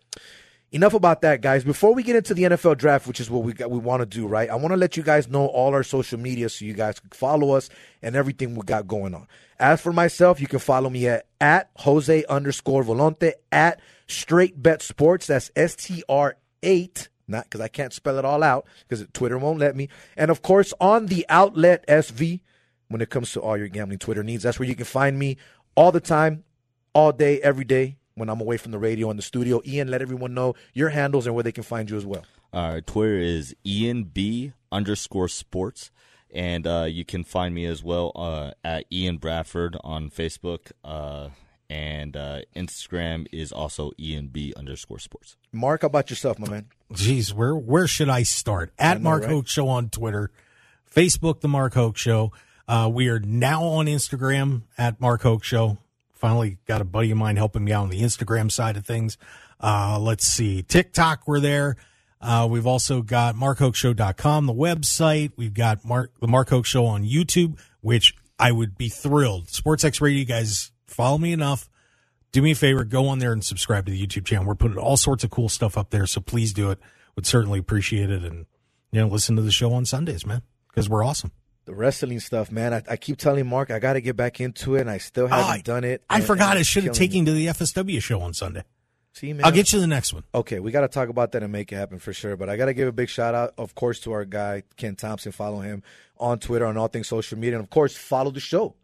enough 0.71 0.93
about 0.93 1.21
that, 1.21 1.41
guys. 1.41 1.63
Before 1.63 1.93
we 1.93 2.03
get 2.03 2.15
into 2.15 2.33
the 2.33 2.43
NFL 2.43 2.77
draft, 2.77 3.07
which 3.07 3.19
is 3.19 3.29
what 3.29 3.43
we 3.43 3.53
got, 3.53 3.71
we 3.71 3.79
want 3.79 4.01
to 4.01 4.05
do, 4.05 4.27
right? 4.27 4.49
I 4.49 4.55
want 4.55 4.71
to 4.71 4.77
let 4.77 4.97
you 4.97 5.03
guys 5.03 5.27
know 5.27 5.47
all 5.47 5.73
our 5.73 5.83
social 5.83 6.19
media 6.19 6.49
so 6.49 6.65
you 6.65 6.73
guys 6.73 6.99
can 6.99 7.09
follow 7.11 7.51
us 7.51 7.69
and 8.01 8.15
everything 8.15 8.55
we 8.55 8.63
got 8.63 8.87
going 8.87 9.15
on. 9.15 9.27
As 9.57 9.81
for 9.81 9.93
myself, 9.93 10.41
you 10.41 10.47
can 10.47 10.59
follow 10.59 10.89
me 10.89 11.07
at 11.07 11.27
at 11.39 11.69
Jose 11.77 12.25
underscore 12.25 12.83
Volonte 12.83 13.33
at 13.51 13.79
Straight 14.07 14.61
Bet 14.61 14.81
Sports. 14.81 15.27
That's 15.27 15.49
S 15.55 15.75
T 15.75 16.03
R 16.09 16.35
eight 16.61 17.09
not 17.27 17.45
because 17.45 17.61
I 17.61 17.67
can't 17.67 17.93
spell 17.93 18.17
it 18.17 18.25
all 18.25 18.43
out 18.43 18.65
because 18.87 19.05
Twitter 19.13 19.37
won't 19.37 19.59
let 19.59 19.75
me. 19.75 19.89
And 20.15 20.31
of 20.31 20.41
course, 20.41 20.73
on 20.79 21.07
the 21.07 21.25
outlet 21.29 21.85
SV, 21.87 22.41
when 22.87 23.01
it 23.01 23.09
comes 23.09 23.31
to 23.33 23.41
all 23.41 23.57
your 23.57 23.67
gambling 23.67 23.99
Twitter 23.99 24.23
needs, 24.23 24.43
that's 24.43 24.59
where 24.59 24.67
you 24.67 24.75
can 24.75 24.85
find 24.85 25.17
me 25.17 25.37
all 25.75 25.91
the 25.91 25.99
time, 25.99 26.43
all 26.93 27.11
day, 27.11 27.41
every 27.41 27.65
day 27.65 27.97
when 28.15 28.29
I'm 28.29 28.41
away 28.41 28.57
from 28.57 28.71
the 28.71 28.79
radio 28.79 29.09
and 29.09 29.19
the 29.19 29.23
studio. 29.23 29.61
Ian, 29.65 29.89
let 29.89 30.01
everyone 30.01 30.33
know 30.33 30.55
your 30.73 30.89
handles 30.89 31.25
and 31.25 31.35
where 31.35 31.43
they 31.43 31.51
can 31.51 31.63
find 31.63 31.89
you 31.89 31.97
as 31.97 32.05
well. 32.05 32.25
Our 32.53 32.81
Twitter 32.81 33.17
is 33.17 33.55
Ian 33.65 34.05
B 34.05 34.53
underscore 34.71 35.27
sports. 35.27 35.91
And 36.33 36.67
uh, 36.67 36.87
you 36.89 37.05
can 37.05 37.23
find 37.23 37.55
me 37.55 37.65
as 37.65 37.81
well 37.81 38.11
uh, 38.13 38.51
at 38.63 38.85
Ian 38.91 39.17
Bradford 39.17 39.77
on 39.83 40.09
Facebook. 40.09 40.71
And 41.75 42.15
uh, 42.15 42.39
Instagram 42.55 43.27
is 43.33 43.51
also 43.51 43.91
Ian 43.99 44.27
B 44.27 44.53
underscore 44.55 44.99
sports. 44.99 45.35
Mark, 45.51 45.81
how 45.81 45.87
about 45.87 46.09
yourself, 46.09 46.39
my 46.39 46.49
man? 46.49 46.67
Geez, 46.93 47.33
where 47.33 47.53
where 47.53 47.85
should 47.85 48.07
I 48.07 48.23
start? 48.23 48.71
At 48.79 49.01
know, 49.01 49.09
Mark 49.09 49.23
right? 49.23 49.31
Hoke 49.31 49.47
Show 49.49 49.67
on 49.67 49.89
Twitter, 49.89 50.31
Facebook, 50.89 51.41
The 51.41 51.49
Mark 51.49 51.73
Hoke 51.73 51.97
Show. 51.97 52.31
Uh, 52.65 52.89
we 52.91 53.09
are 53.09 53.19
now 53.19 53.63
on 53.63 53.87
Instagram 53.87 54.61
at 54.77 55.01
Mark 55.01 55.21
Hoke 55.23 55.43
Show. 55.43 55.77
Finally 56.13 56.59
got 56.65 56.79
a 56.79 56.85
buddy 56.85 57.11
of 57.11 57.17
mine 57.17 57.35
helping 57.35 57.65
me 57.65 57.73
out 57.73 57.83
on 57.83 57.89
the 57.89 58.01
Instagram 58.01 58.49
side 58.49 58.77
of 58.77 58.85
things. 58.85 59.17
Uh, 59.59 59.99
let's 59.99 60.25
see. 60.25 60.63
TikTok, 60.63 61.27
we're 61.27 61.41
there. 61.41 61.75
Uh, 62.21 62.47
we've 62.49 62.65
also 62.65 63.01
got 63.01 63.35
markhokeshow.com, 63.35 64.45
the 64.45 64.53
website. 64.53 65.33
We've 65.35 65.53
got 65.53 65.83
Mark, 65.83 66.13
the 66.21 66.27
Mark 66.27 66.49
Hoke 66.49 66.65
Show 66.65 66.85
on 66.85 67.03
YouTube, 67.03 67.59
which 67.81 68.15
I 68.39 68.53
would 68.53 68.77
be 68.77 68.87
thrilled. 68.87 69.49
Sports 69.49 69.83
X 69.83 69.99
Radio, 69.99 70.19
you 70.19 70.25
guys 70.25 70.71
follow 70.95 71.17
me 71.17 71.31
enough 71.33 71.69
do 72.35 72.41
me 72.41 72.51
a 72.51 72.55
favor, 72.55 72.83
go 72.83 73.07
on 73.07 73.19
there 73.19 73.31
and 73.31 73.43
subscribe 73.45 73.85
to 73.85 73.93
the 73.93 74.05
YouTube 74.07 74.25
channel. 74.25 74.45
We're 74.45 74.55
putting 74.55 74.77
all 74.77 74.97
sorts 74.97 75.23
of 75.23 75.29
cool 75.29 75.47
stuff 75.47 75.77
up 75.77 75.89
there, 75.91 76.05
so 76.05 76.19
please 76.19 76.51
do 76.51 76.69
it. 76.69 76.79
Would 77.15 77.25
certainly 77.25 77.59
appreciate 77.59 78.09
it, 78.09 78.23
and 78.25 78.45
you 78.91 78.99
know, 78.99 79.07
listen 79.07 79.37
to 79.37 79.41
the 79.41 79.53
show 79.53 79.71
on 79.71 79.85
Sundays, 79.85 80.25
man, 80.25 80.41
because 80.67 80.89
we're 80.89 81.01
awesome. 81.01 81.31
The 81.63 81.73
wrestling 81.73 82.19
stuff, 82.19 82.51
man. 82.51 82.73
I, 82.73 82.83
I 82.89 82.97
keep 82.97 83.17
telling 83.17 83.47
Mark 83.47 83.71
I 83.71 83.79
got 83.79 83.93
to 83.93 84.01
get 84.01 84.17
back 84.17 84.41
into 84.41 84.75
it, 84.75 84.81
and 84.81 84.89
I 84.89 84.97
still 84.97 85.27
haven't 85.27 85.45
I- 85.49 85.61
done 85.61 85.85
it. 85.85 86.03
I 86.09 86.17
and- 86.17 86.25
forgot 86.25 86.51
and 86.51 86.59
I 86.59 86.63
should 86.63 86.83
have 86.83 86.93
taken 86.93 87.19
you 87.19 87.25
to 87.27 87.31
the 87.31 87.47
FSW 87.47 88.01
show 88.03 88.19
on 88.19 88.33
Sunday. 88.33 88.63
See, 89.13 89.31
man, 89.31 89.45
I'll 89.45 89.53
get 89.53 89.71
you 89.71 89.79
the 89.79 89.87
next 89.87 90.11
one. 90.13 90.25
Okay, 90.33 90.59
we 90.59 90.71
got 90.71 90.81
to 90.81 90.89
talk 90.89 91.07
about 91.07 91.31
that 91.31 91.41
and 91.41 91.53
make 91.53 91.71
it 91.71 91.77
happen 91.77 91.99
for 91.99 92.11
sure. 92.11 92.35
But 92.35 92.49
I 92.49 92.57
got 92.57 92.65
to 92.65 92.73
give 92.73 92.89
a 92.89 92.91
big 92.91 93.07
shout 93.07 93.33
out, 93.33 93.53
of 93.57 93.73
course, 93.75 94.01
to 94.01 94.11
our 94.11 94.25
guy 94.25 94.63
Ken 94.75 94.97
Thompson. 94.97 95.31
Follow 95.31 95.61
him 95.61 95.83
on 96.17 96.39
Twitter 96.39 96.65
on 96.65 96.75
all 96.75 96.89
things 96.89 97.07
social 97.07 97.37
media, 97.37 97.55
and 97.55 97.63
of 97.63 97.69
course, 97.69 97.95
follow 97.95 98.29
the 98.29 98.41
show 98.41 98.75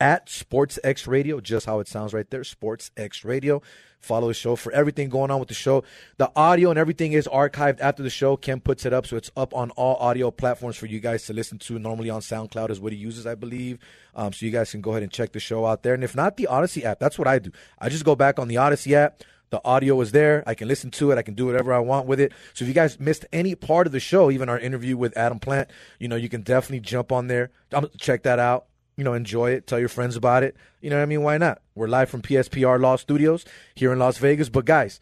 at 0.00 0.26
SportsX 0.26 1.06
Radio, 1.06 1.40
just 1.40 1.66
how 1.66 1.78
it 1.80 1.88
sounds 1.88 2.14
right 2.14 2.28
there, 2.30 2.40
SportsX 2.40 3.24
Radio. 3.24 3.62
Follow 4.00 4.28
the 4.28 4.34
show 4.34 4.56
for 4.56 4.72
everything 4.72 5.10
going 5.10 5.30
on 5.30 5.38
with 5.38 5.48
the 5.48 5.54
show. 5.54 5.84
The 6.16 6.32
audio 6.34 6.70
and 6.70 6.78
everything 6.78 7.12
is 7.12 7.28
archived 7.28 7.80
after 7.80 8.02
the 8.02 8.08
show. 8.08 8.34
Ken 8.36 8.58
puts 8.58 8.86
it 8.86 8.94
up, 8.94 9.06
so 9.06 9.16
it's 9.16 9.30
up 9.36 9.54
on 9.54 9.70
all 9.72 9.96
audio 9.96 10.30
platforms 10.30 10.76
for 10.76 10.86
you 10.86 11.00
guys 11.00 11.26
to 11.26 11.34
listen 11.34 11.58
to. 11.58 11.78
Normally 11.78 12.08
on 12.08 12.22
SoundCloud 12.22 12.70
is 12.70 12.80
what 12.80 12.92
he 12.92 12.98
uses, 12.98 13.26
I 13.26 13.34
believe. 13.34 13.78
Um, 14.14 14.32
so 14.32 14.46
you 14.46 14.52
guys 14.52 14.70
can 14.70 14.80
go 14.80 14.92
ahead 14.92 15.02
and 15.02 15.12
check 15.12 15.32
the 15.32 15.40
show 15.40 15.66
out 15.66 15.82
there. 15.82 15.92
And 15.92 16.02
if 16.02 16.16
not, 16.16 16.38
the 16.38 16.46
Odyssey 16.46 16.84
app. 16.84 16.98
That's 16.98 17.18
what 17.18 17.28
I 17.28 17.38
do. 17.38 17.52
I 17.78 17.90
just 17.90 18.06
go 18.06 18.16
back 18.16 18.38
on 18.38 18.48
the 18.48 18.56
Odyssey 18.56 18.94
app. 18.94 19.22
The 19.50 19.60
audio 19.64 20.00
is 20.00 20.12
there. 20.12 20.44
I 20.46 20.54
can 20.54 20.68
listen 20.68 20.90
to 20.92 21.10
it. 21.10 21.18
I 21.18 21.22
can 21.22 21.34
do 21.34 21.46
whatever 21.46 21.72
I 21.74 21.80
want 21.80 22.06
with 22.06 22.20
it. 22.20 22.32
So 22.54 22.64
if 22.64 22.68
you 22.68 22.74
guys 22.74 22.98
missed 22.98 23.26
any 23.32 23.54
part 23.54 23.86
of 23.86 23.92
the 23.92 24.00
show, 24.00 24.30
even 24.30 24.48
our 24.48 24.58
interview 24.58 24.96
with 24.96 25.16
Adam 25.16 25.40
Plant, 25.40 25.68
you 25.98 26.08
know, 26.08 26.16
you 26.16 26.28
can 26.28 26.42
definitely 26.42 26.80
jump 26.80 27.12
on 27.12 27.26
there. 27.26 27.50
Check 27.98 28.22
that 28.22 28.38
out. 28.38 28.66
You 28.96 29.04
know, 29.04 29.14
enjoy 29.14 29.52
it. 29.52 29.66
Tell 29.66 29.78
your 29.78 29.88
friends 29.88 30.16
about 30.16 30.42
it. 30.42 30.56
You 30.80 30.90
know 30.90 30.96
what 30.96 31.02
I 31.02 31.06
mean? 31.06 31.22
Why 31.22 31.38
not? 31.38 31.62
We're 31.74 31.88
live 31.88 32.10
from 32.10 32.22
PSBR 32.22 32.80
Law 32.80 32.96
Studios 32.96 33.44
here 33.74 33.92
in 33.92 33.98
Las 33.98 34.18
Vegas. 34.18 34.48
But 34.48 34.66
guys, 34.66 35.00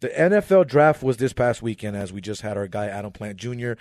the 0.00 0.08
NFL 0.08 0.66
draft 0.66 1.02
was 1.02 1.16
this 1.16 1.32
past 1.32 1.62
weekend 1.62 1.96
as 1.96 2.12
we 2.12 2.20
just 2.20 2.42
had 2.42 2.56
our 2.56 2.66
guy 2.66 2.86
Adam 2.86 3.12
Plant 3.12 3.36
Jr. 3.38 3.72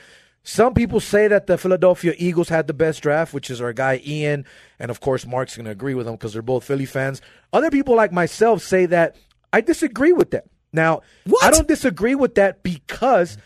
Some 0.44 0.74
people 0.74 1.00
say 1.00 1.28
that 1.28 1.48
the 1.48 1.58
Philadelphia 1.58 2.14
Eagles 2.18 2.50
had 2.50 2.68
the 2.68 2.74
best 2.74 3.02
draft, 3.04 3.34
which 3.34 3.50
is 3.50 3.60
our 3.60 3.74
guy 3.74 4.02
Ian, 4.06 4.46
and 4.80 4.90
of 4.90 5.02
course 5.02 5.26
Mark's 5.26 5.56
going 5.58 5.66
to 5.66 5.72
agree 5.72 5.94
with 5.94 6.06
them 6.06 6.16
because 6.16 6.34
they're 6.34 6.42
both 6.42 6.64
Philly 6.64 6.86
fans. 6.86 7.22
Other 7.52 7.70
people 7.70 7.96
like 7.96 8.14
myself 8.14 8.62
say 8.62 8.86
that 8.86 9.18
I 9.52 9.62
disagree 9.62 10.14
with 10.14 10.32
that. 10.32 10.46
Now, 10.72 11.02
What? 11.26 11.44
I 11.44 11.52
don't 11.52 11.68
disagree 11.68 12.16
with 12.16 12.36
that 12.36 12.64
because 12.64 13.38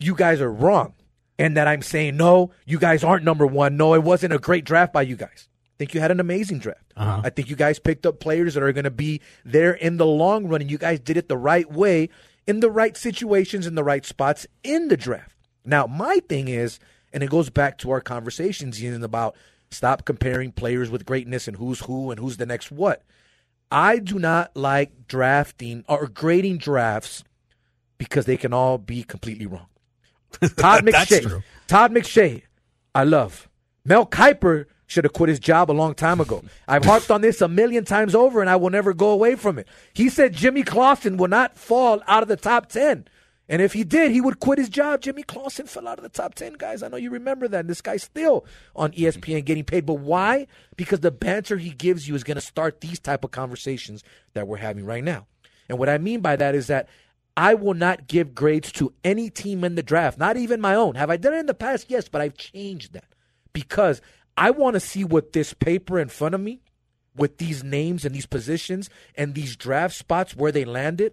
you 0.00 0.14
guys 0.14 0.40
are 0.40 0.50
wrong, 0.50 0.94
and 1.38 1.56
that 1.56 1.68
I'm 1.68 1.82
saying 1.82 2.16
no, 2.16 2.50
you 2.66 2.78
guys 2.78 3.04
aren't 3.04 3.24
number 3.24 3.46
one. 3.46 3.76
No, 3.76 3.94
it 3.94 4.02
wasn't 4.02 4.32
a 4.32 4.38
great 4.38 4.64
draft 4.64 4.92
by 4.92 5.02
you 5.02 5.16
guys. 5.16 5.48
I 5.64 5.76
think 5.78 5.94
you 5.94 6.00
had 6.00 6.10
an 6.10 6.20
amazing 6.20 6.58
draft. 6.58 6.92
Uh-huh. 6.96 7.22
I 7.24 7.30
think 7.30 7.48
you 7.48 7.56
guys 7.56 7.78
picked 7.78 8.04
up 8.04 8.18
players 8.18 8.54
that 8.54 8.62
are 8.64 8.72
going 8.72 8.84
to 8.84 8.90
be 8.90 9.20
there 9.44 9.72
in 9.72 9.96
the 9.96 10.06
long 10.06 10.48
run, 10.48 10.60
and 10.60 10.70
you 10.70 10.78
guys 10.78 10.98
did 10.98 11.16
it 11.16 11.28
the 11.28 11.36
right 11.36 11.70
way, 11.70 12.08
in 12.48 12.58
the 12.60 12.70
right 12.70 12.96
situations, 12.96 13.66
in 13.66 13.76
the 13.76 13.84
right 13.84 14.04
spots 14.04 14.46
in 14.64 14.88
the 14.88 14.96
draft. 14.96 15.36
Now, 15.64 15.86
my 15.86 16.20
thing 16.28 16.48
is, 16.48 16.80
and 17.12 17.22
it 17.22 17.30
goes 17.30 17.50
back 17.50 17.78
to 17.78 17.90
our 17.90 18.00
conversations 18.00 18.82
Ian, 18.82 19.04
about 19.04 19.36
stop 19.70 20.04
comparing 20.04 20.50
players 20.50 20.90
with 20.90 21.06
greatness 21.06 21.46
and 21.46 21.56
who's 21.56 21.80
who 21.80 22.10
and 22.10 22.18
who's 22.18 22.38
the 22.38 22.46
next 22.46 22.72
what. 22.72 23.04
I 23.70 23.98
do 23.98 24.18
not 24.18 24.56
like 24.56 25.06
drafting 25.06 25.84
or 25.88 26.08
grading 26.08 26.58
drafts 26.58 27.22
because 27.98 28.24
they 28.24 28.36
can 28.36 28.52
all 28.52 28.78
be 28.78 29.02
completely 29.02 29.46
wrong. 29.46 29.66
Todd 30.56 30.84
McShay. 30.84 31.42
Todd 31.66 31.92
McShay, 31.92 32.42
I 32.94 33.04
love. 33.04 33.48
Mel 33.84 34.06
Kiper 34.06 34.66
should 34.86 35.04
have 35.04 35.12
quit 35.12 35.28
his 35.28 35.38
job 35.38 35.70
a 35.70 35.72
long 35.72 35.94
time 35.94 36.20
ago. 36.20 36.42
I've 36.66 36.84
harped 36.84 37.10
on 37.10 37.20
this 37.20 37.40
a 37.40 37.48
million 37.48 37.84
times 37.84 38.14
over, 38.14 38.40
and 38.40 38.48
I 38.48 38.56
will 38.56 38.70
never 38.70 38.94
go 38.94 39.10
away 39.10 39.36
from 39.36 39.58
it. 39.58 39.68
He 39.92 40.08
said 40.08 40.32
Jimmy 40.32 40.62
Clausen 40.62 41.16
will 41.16 41.28
not 41.28 41.56
fall 41.56 42.02
out 42.06 42.22
of 42.22 42.28
the 42.28 42.36
top 42.36 42.68
10. 42.68 43.06
And 43.50 43.62
if 43.62 43.72
he 43.72 43.82
did, 43.82 44.10
he 44.10 44.20
would 44.20 44.40
quit 44.40 44.58
his 44.58 44.68
job. 44.68 45.00
Jimmy 45.00 45.22
Clausen 45.22 45.66
fell 45.66 45.88
out 45.88 45.98
of 45.98 46.02
the 46.02 46.10
top 46.10 46.34
10, 46.34 46.54
guys. 46.54 46.82
I 46.82 46.88
know 46.88 46.98
you 46.98 47.10
remember 47.10 47.48
that. 47.48 47.60
And 47.60 47.70
this 47.70 47.80
guy's 47.80 48.02
still 48.02 48.44
on 48.76 48.92
ESPN 48.92 49.44
getting 49.44 49.64
paid. 49.64 49.86
But 49.86 49.94
why? 49.94 50.46
Because 50.76 51.00
the 51.00 51.10
banter 51.10 51.56
he 51.56 51.70
gives 51.70 52.06
you 52.06 52.14
is 52.14 52.24
going 52.24 52.34
to 52.34 52.42
start 52.42 52.82
these 52.82 52.98
type 52.98 53.24
of 53.24 53.30
conversations 53.30 54.04
that 54.34 54.46
we're 54.46 54.58
having 54.58 54.84
right 54.84 55.02
now. 55.02 55.26
And 55.68 55.78
what 55.78 55.88
I 55.88 55.96
mean 55.96 56.20
by 56.20 56.36
that 56.36 56.54
is 56.54 56.66
that 56.66 56.88
I 57.38 57.54
will 57.54 57.74
not 57.74 58.08
give 58.08 58.34
grades 58.34 58.72
to 58.72 58.92
any 59.04 59.30
team 59.30 59.62
in 59.62 59.76
the 59.76 59.82
draft, 59.82 60.18
not 60.18 60.36
even 60.36 60.60
my 60.60 60.74
own. 60.74 60.96
Have 60.96 61.08
I 61.08 61.16
done 61.16 61.34
it 61.34 61.38
in 61.38 61.46
the 61.46 61.54
past? 61.54 61.86
Yes, 61.88 62.08
but 62.08 62.20
I've 62.20 62.36
changed 62.36 62.94
that 62.94 63.14
because 63.52 64.02
I 64.36 64.50
want 64.50 64.74
to 64.74 64.80
see 64.80 65.04
what 65.04 65.32
this 65.32 65.54
paper 65.54 66.00
in 66.00 66.08
front 66.08 66.34
of 66.34 66.40
me 66.40 66.62
with 67.14 67.38
these 67.38 67.62
names 67.62 68.04
and 68.04 68.12
these 68.12 68.26
positions 68.26 68.90
and 69.14 69.36
these 69.36 69.54
draft 69.54 69.94
spots 69.94 70.34
where 70.34 70.50
they 70.50 70.64
landed 70.64 71.12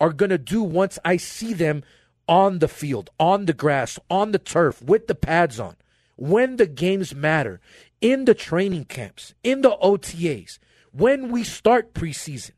are 0.00 0.14
going 0.14 0.30
to 0.30 0.38
do 0.38 0.62
once 0.62 0.98
I 1.04 1.18
see 1.18 1.52
them 1.52 1.84
on 2.26 2.60
the 2.60 2.68
field, 2.68 3.10
on 3.20 3.44
the 3.44 3.52
grass, 3.52 3.98
on 4.08 4.32
the 4.32 4.38
turf, 4.38 4.80
with 4.80 5.06
the 5.06 5.14
pads 5.14 5.60
on, 5.60 5.76
when 6.16 6.56
the 6.56 6.66
games 6.66 7.14
matter, 7.14 7.60
in 8.00 8.24
the 8.24 8.34
training 8.34 8.86
camps, 8.86 9.34
in 9.44 9.60
the 9.60 9.76
OTAs, 9.82 10.58
when 10.92 11.30
we 11.30 11.44
start 11.44 11.92
preseason. 11.92 12.52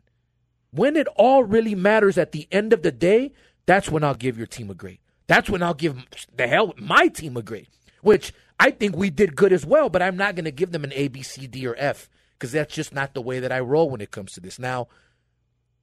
When 0.72 0.96
it 0.96 1.08
all 1.16 1.44
really 1.44 1.74
matters 1.74 2.16
at 2.16 2.32
the 2.32 2.46
end 2.52 2.72
of 2.72 2.82
the 2.82 2.92
day, 2.92 3.32
that's 3.66 3.90
when 3.90 4.04
I'll 4.04 4.14
give 4.14 4.38
your 4.38 4.46
team 4.46 4.70
a 4.70 4.74
grade. 4.74 4.98
That's 5.26 5.48
when 5.48 5.62
I'll 5.62 5.74
give 5.74 6.04
the 6.36 6.46
hell 6.46 6.74
my 6.76 7.08
team 7.08 7.36
a 7.36 7.42
grade, 7.42 7.68
which 8.02 8.32
I 8.58 8.70
think 8.70 8.96
we 8.96 9.10
did 9.10 9.36
good 9.36 9.52
as 9.52 9.64
well, 9.64 9.88
but 9.88 10.02
I'm 10.02 10.16
not 10.16 10.34
going 10.34 10.44
to 10.44 10.50
give 10.50 10.72
them 10.72 10.84
an 10.84 10.92
A, 10.94 11.08
B, 11.08 11.22
C, 11.22 11.46
D, 11.46 11.66
or 11.66 11.74
F 11.78 12.08
because 12.34 12.52
that's 12.52 12.74
just 12.74 12.94
not 12.94 13.14
the 13.14 13.22
way 13.22 13.38
that 13.40 13.52
I 13.52 13.60
roll 13.60 13.90
when 13.90 14.00
it 14.00 14.10
comes 14.10 14.32
to 14.32 14.40
this. 14.40 14.58
Now, 14.58 14.88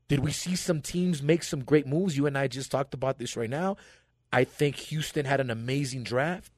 did 0.07 0.19
we 0.21 0.31
see 0.31 0.55
some 0.55 0.81
teams 0.81 1.21
make 1.21 1.43
some 1.43 1.63
great 1.63 1.85
moves? 1.85 2.17
You 2.17 2.25
and 2.25 2.38
I 2.38 2.47
just 2.47 2.71
talked 2.71 2.93
about 2.93 3.19
this 3.19 3.38
right 3.38 3.49
now. 3.49 3.77
I 4.31 4.43
think 4.43 4.75
Houston 4.75 5.25
had 5.25 5.39
an 5.39 5.49
amazing 5.49 6.03
draft. 6.03 6.51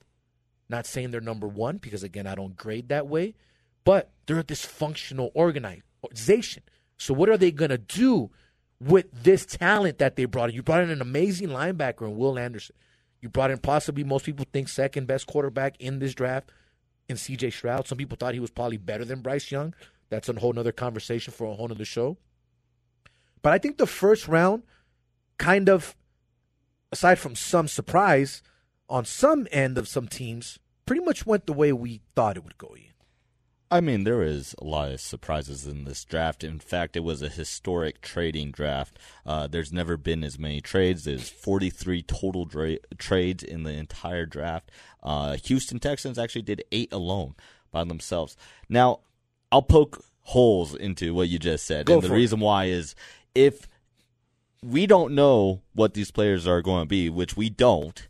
Not 0.70 0.86
saying 0.86 1.12
they're 1.12 1.22
number 1.22 1.48
one 1.48 1.78
because, 1.78 2.04
again, 2.04 2.28
I 2.28 2.36
don't 2.36 2.56
grade 2.56 2.90
that 2.90 3.08
way, 3.08 3.36
but 3.84 4.12
they're 4.26 4.40
a 4.40 4.44
dysfunctional 4.44 5.34
organization. 5.36 6.64
So, 7.00 7.14
what 7.14 7.30
are 7.30 7.38
they 7.38 7.52
going 7.52 7.72
to 7.72 7.78
do 7.78 8.30
with 8.80 9.08
this 9.12 9.46
talent 9.46 9.98
that 9.98 10.18
they 10.18 10.26
brought 10.26 10.50
in? 10.50 10.56
You 10.56 10.62
brought 10.62 10.84
in 10.84 10.90
an 10.90 11.02
amazing 11.02 11.48
linebacker 11.48 12.02
in 12.02 12.18
Will 12.18 12.38
Anderson. 12.38 12.76
You 13.22 13.30
brought 13.30 13.52
in 13.52 13.58
possibly 13.58 14.04
most 14.04 14.26
people 14.26 14.46
think 14.52 14.68
second 14.68 15.08
best 15.08 15.26
quarterback 15.26 15.76
in 15.80 16.00
this 16.00 16.14
draft 16.14 16.52
in 17.08 17.16
CJ 17.16 17.54
Stroud. 17.54 17.88
Some 17.88 17.98
people 17.98 18.18
thought 18.20 18.34
he 18.34 18.40
was 18.42 18.52
probably 18.52 18.78
better 18.78 19.06
than 19.06 19.22
Bryce 19.22 19.50
Young. 19.50 19.74
That's 20.10 20.28
a 20.28 20.34
whole 20.34 20.54
nother 20.54 20.74
conversation 20.74 21.34
for 21.34 21.48
a 21.48 21.56
whole 21.56 21.70
nother 21.70 21.86
show. 21.86 22.18
But 23.42 23.54
I 23.54 23.58
think 23.58 23.78
the 23.78 23.88
first 23.88 24.28
round 24.28 24.64
kind 25.38 25.70
of, 25.70 25.96
aside 26.92 27.16
from 27.16 27.36
some 27.36 27.70
surprise 27.70 28.42
on 28.90 29.06
some 29.06 29.48
end 29.52 29.78
of 29.78 29.88
some 29.88 30.08
teams, 30.08 30.60
pretty 30.86 31.04
much 31.04 31.26
went 31.26 31.46
the 31.46 31.54
way 31.54 31.72
we 31.72 32.02
thought 32.14 32.36
it 32.36 32.44
would 32.44 32.58
go. 32.58 32.76
I 33.72 33.82
mean, 33.82 34.04
there 34.04 34.24
is 34.24 34.56
a 34.60 34.64
lot 34.64 34.92
of 34.92 35.00
surprises 35.00 35.68
in 35.68 35.84
this 35.84 36.04
draft. 36.04 36.44
In 36.44 36.58
fact, 36.60 36.96
it 36.96 37.04
was 37.04 37.22
a 37.22 37.30
historic 37.30 38.02
trading 38.02 38.52
draft. 38.52 38.98
Uh, 39.26 39.46
there's 39.46 39.72
never 39.72 39.96
been 39.96 40.24
as 40.24 40.40
many 40.40 40.60
trades. 40.60 41.04
There's 41.04 41.30
43 41.30 42.02
total 42.02 42.46
dra- 42.46 42.80
trades 42.98 43.44
in 43.44 43.64
the 43.64 43.72
entire 43.72 44.26
draft. 44.26 44.72
Uh, 45.04 45.38
Houston 45.44 45.80
Texans 45.80 46.18
actually 46.18 46.42
did 46.42 46.64
eight 46.72 46.92
alone 46.92 47.36
by 47.72 47.84
themselves. 47.84 48.36
Now, 48.70 49.02
I'll 49.52 49.62
poke 49.62 50.04
holes 50.22 50.74
into 50.74 51.14
what 51.14 51.30
you 51.30 51.38
just 51.38 51.66
said, 51.66 51.86
Go 51.86 51.96
and 51.96 52.04
the 52.04 52.14
it. 52.14 52.16
reason 52.16 52.40
why 52.40 52.66
is 52.66 52.96
if 53.36 53.68
we 54.64 54.88
don't 54.88 55.14
know 55.14 55.62
what 55.74 55.94
these 55.94 56.12
players 56.12 56.48
are 56.48 56.62
going 56.64 56.84
to 56.84 56.88
be, 56.88 57.10
which 57.10 57.38
we 57.38 57.50
don't, 57.50 58.08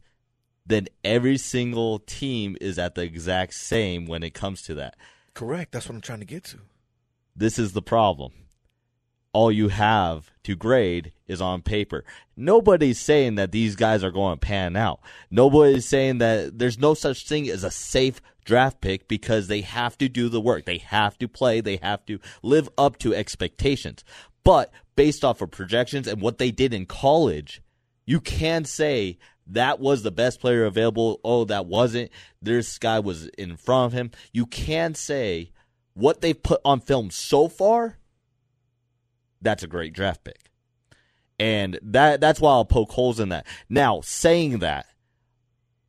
then 0.66 0.88
every 1.04 1.38
single 1.38 2.00
team 2.00 2.56
is 2.62 2.80
at 2.80 2.96
the 2.96 3.02
exact 3.04 3.54
same 3.56 4.06
when 4.06 4.24
it 4.24 4.34
comes 4.34 4.62
to 4.62 4.74
that. 4.76 4.96
Correct. 5.34 5.72
That's 5.72 5.88
what 5.88 5.96
I'm 5.96 6.02
trying 6.02 6.20
to 6.20 6.26
get 6.26 6.44
to. 6.46 6.60
This 7.36 7.58
is 7.58 7.74
the 7.74 7.82
problem. 7.82 8.34
all 9.34 9.52
you 9.52 9.68
have 9.68 10.32
to 10.44 10.56
grade 10.56 11.12
is 11.28 11.42
on 11.42 11.62
paper. 11.62 12.04
Nobody's 12.36 13.00
saying 13.00 13.36
that 13.36 13.52
these 13.52 13.76
guys 13.76 14.04
are 14.04 14.12
going 14.12 14.38
to 14.38 14.46
pan 14.46 14.76
out. 14.76 15.00
Nobody's 15.30 15.86
saying 15.88 16.18
that 16.18 16.58
there's 16.58 16.80
no 16.80 16.94
such 16.94 17.28
thing 17.28 17.48
as 17.50 17.64
a 17.64 17.72
safe 17.72 18.22
draft 18.44 18.82
pick 18.82 19.08
because 19.08 19.48
they 19.48 19.62
have 19.62 19.98
to 20.00 20.10
do 20.10 20.30
the 20.30 20.42
work. 20.42 20.66
They 20.66 20.80
have 20.80 21.18
to 21.20 21.28
play. 21.28 21.62
They 21.62 21.76
have 21.78 22.06
to 22.08 22.20
live 22.42 22.70
up 22.78 22.98
to 23.00 23.14
expectations. 23.14 24.04
But 24.44 24.72
based 24.96 25.24
off 25.24 25.42
of 25.42 25.52
projections 25.52 26.08
and 26.08 26.22
what 26.22 26.40
they 26.40 26.50
did 26.50 26.74
in 26.74 26.88
college, 26.88 27.62
you 28.06 28.20
can 28.20 28.66
say 28.66 29.20
that 29.50 29.80
was 29.80 30.04
the 30.04 30.12
best 30.12 30.40
player 30.40 30.66
available. 30.66 31.20
Oh, 31.24 31.46
that 31.46 31.66
wasn't. 31.66 32.12
This 32.42 32.78
guy 32.78 33.00
was 33.00 33.28
in 33.30 33.58
front 33.58 33.94
of 33.94 33.98
him. 33.98 34.12
You 34.32 34.46
can 34.46 34.96
say 34.96 35.52
what 35.94 36.22
they've 36.22 36.42
put 36.42 36.62
on 36.64 36.80
film 36.80 37.12
so 37.12 37.48
far 37.48 38.00
that's 39.42 39.64
a 39.64 39.68
great 39.68 39.94
draft 39.94 40.24
pick. 40.24 40.52
And 41.40 41.80
that 41.82 42.20
that's 42.20 42.42
why 42.42 42.52
I'll 42.52 42.66
poke 42.66 42.92
holes 42.92 43.20
in 43.20 43.30
that. 43.30 43.48
Now, 43.70 44.02
saying 44.02 44.60
that, 44.60 44.88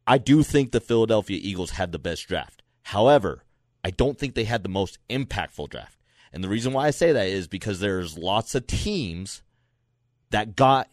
I 0.07 0.19
do 0.19 0.43
think 0.43 0.71
the 0.71 0.81
Philadelphia 0.81 1.39
Eagles 1.43 1.73
had 1.73 1.93
the 1.93 1.99
best 1.99 2.27
draft. 2.29 2.63
However, 2.83 3.45
I 3.85 3.91
don't 3.91 4.19
think 4.19 4.35
they 4.35 4.45
had 4.45 4.63
the 4.63 4.69
most 4.69 4.99
impactful 5.09 5.71
draft. 5.71 5.97
And 6.33 6.45
the 6.45 6.49
reason 6.49 6.73
why 6.73 6.87
I 6.87 6.91
say 6.91 7.13
that 7.13 7.27
is 7.27 7.49
because 7.49 7.81
there's 7.81 8.17
lots 8.17 8.55
of 8.55 8.67
teams 8.67 9.43
that 10.31 10.55
got 10.55 10.89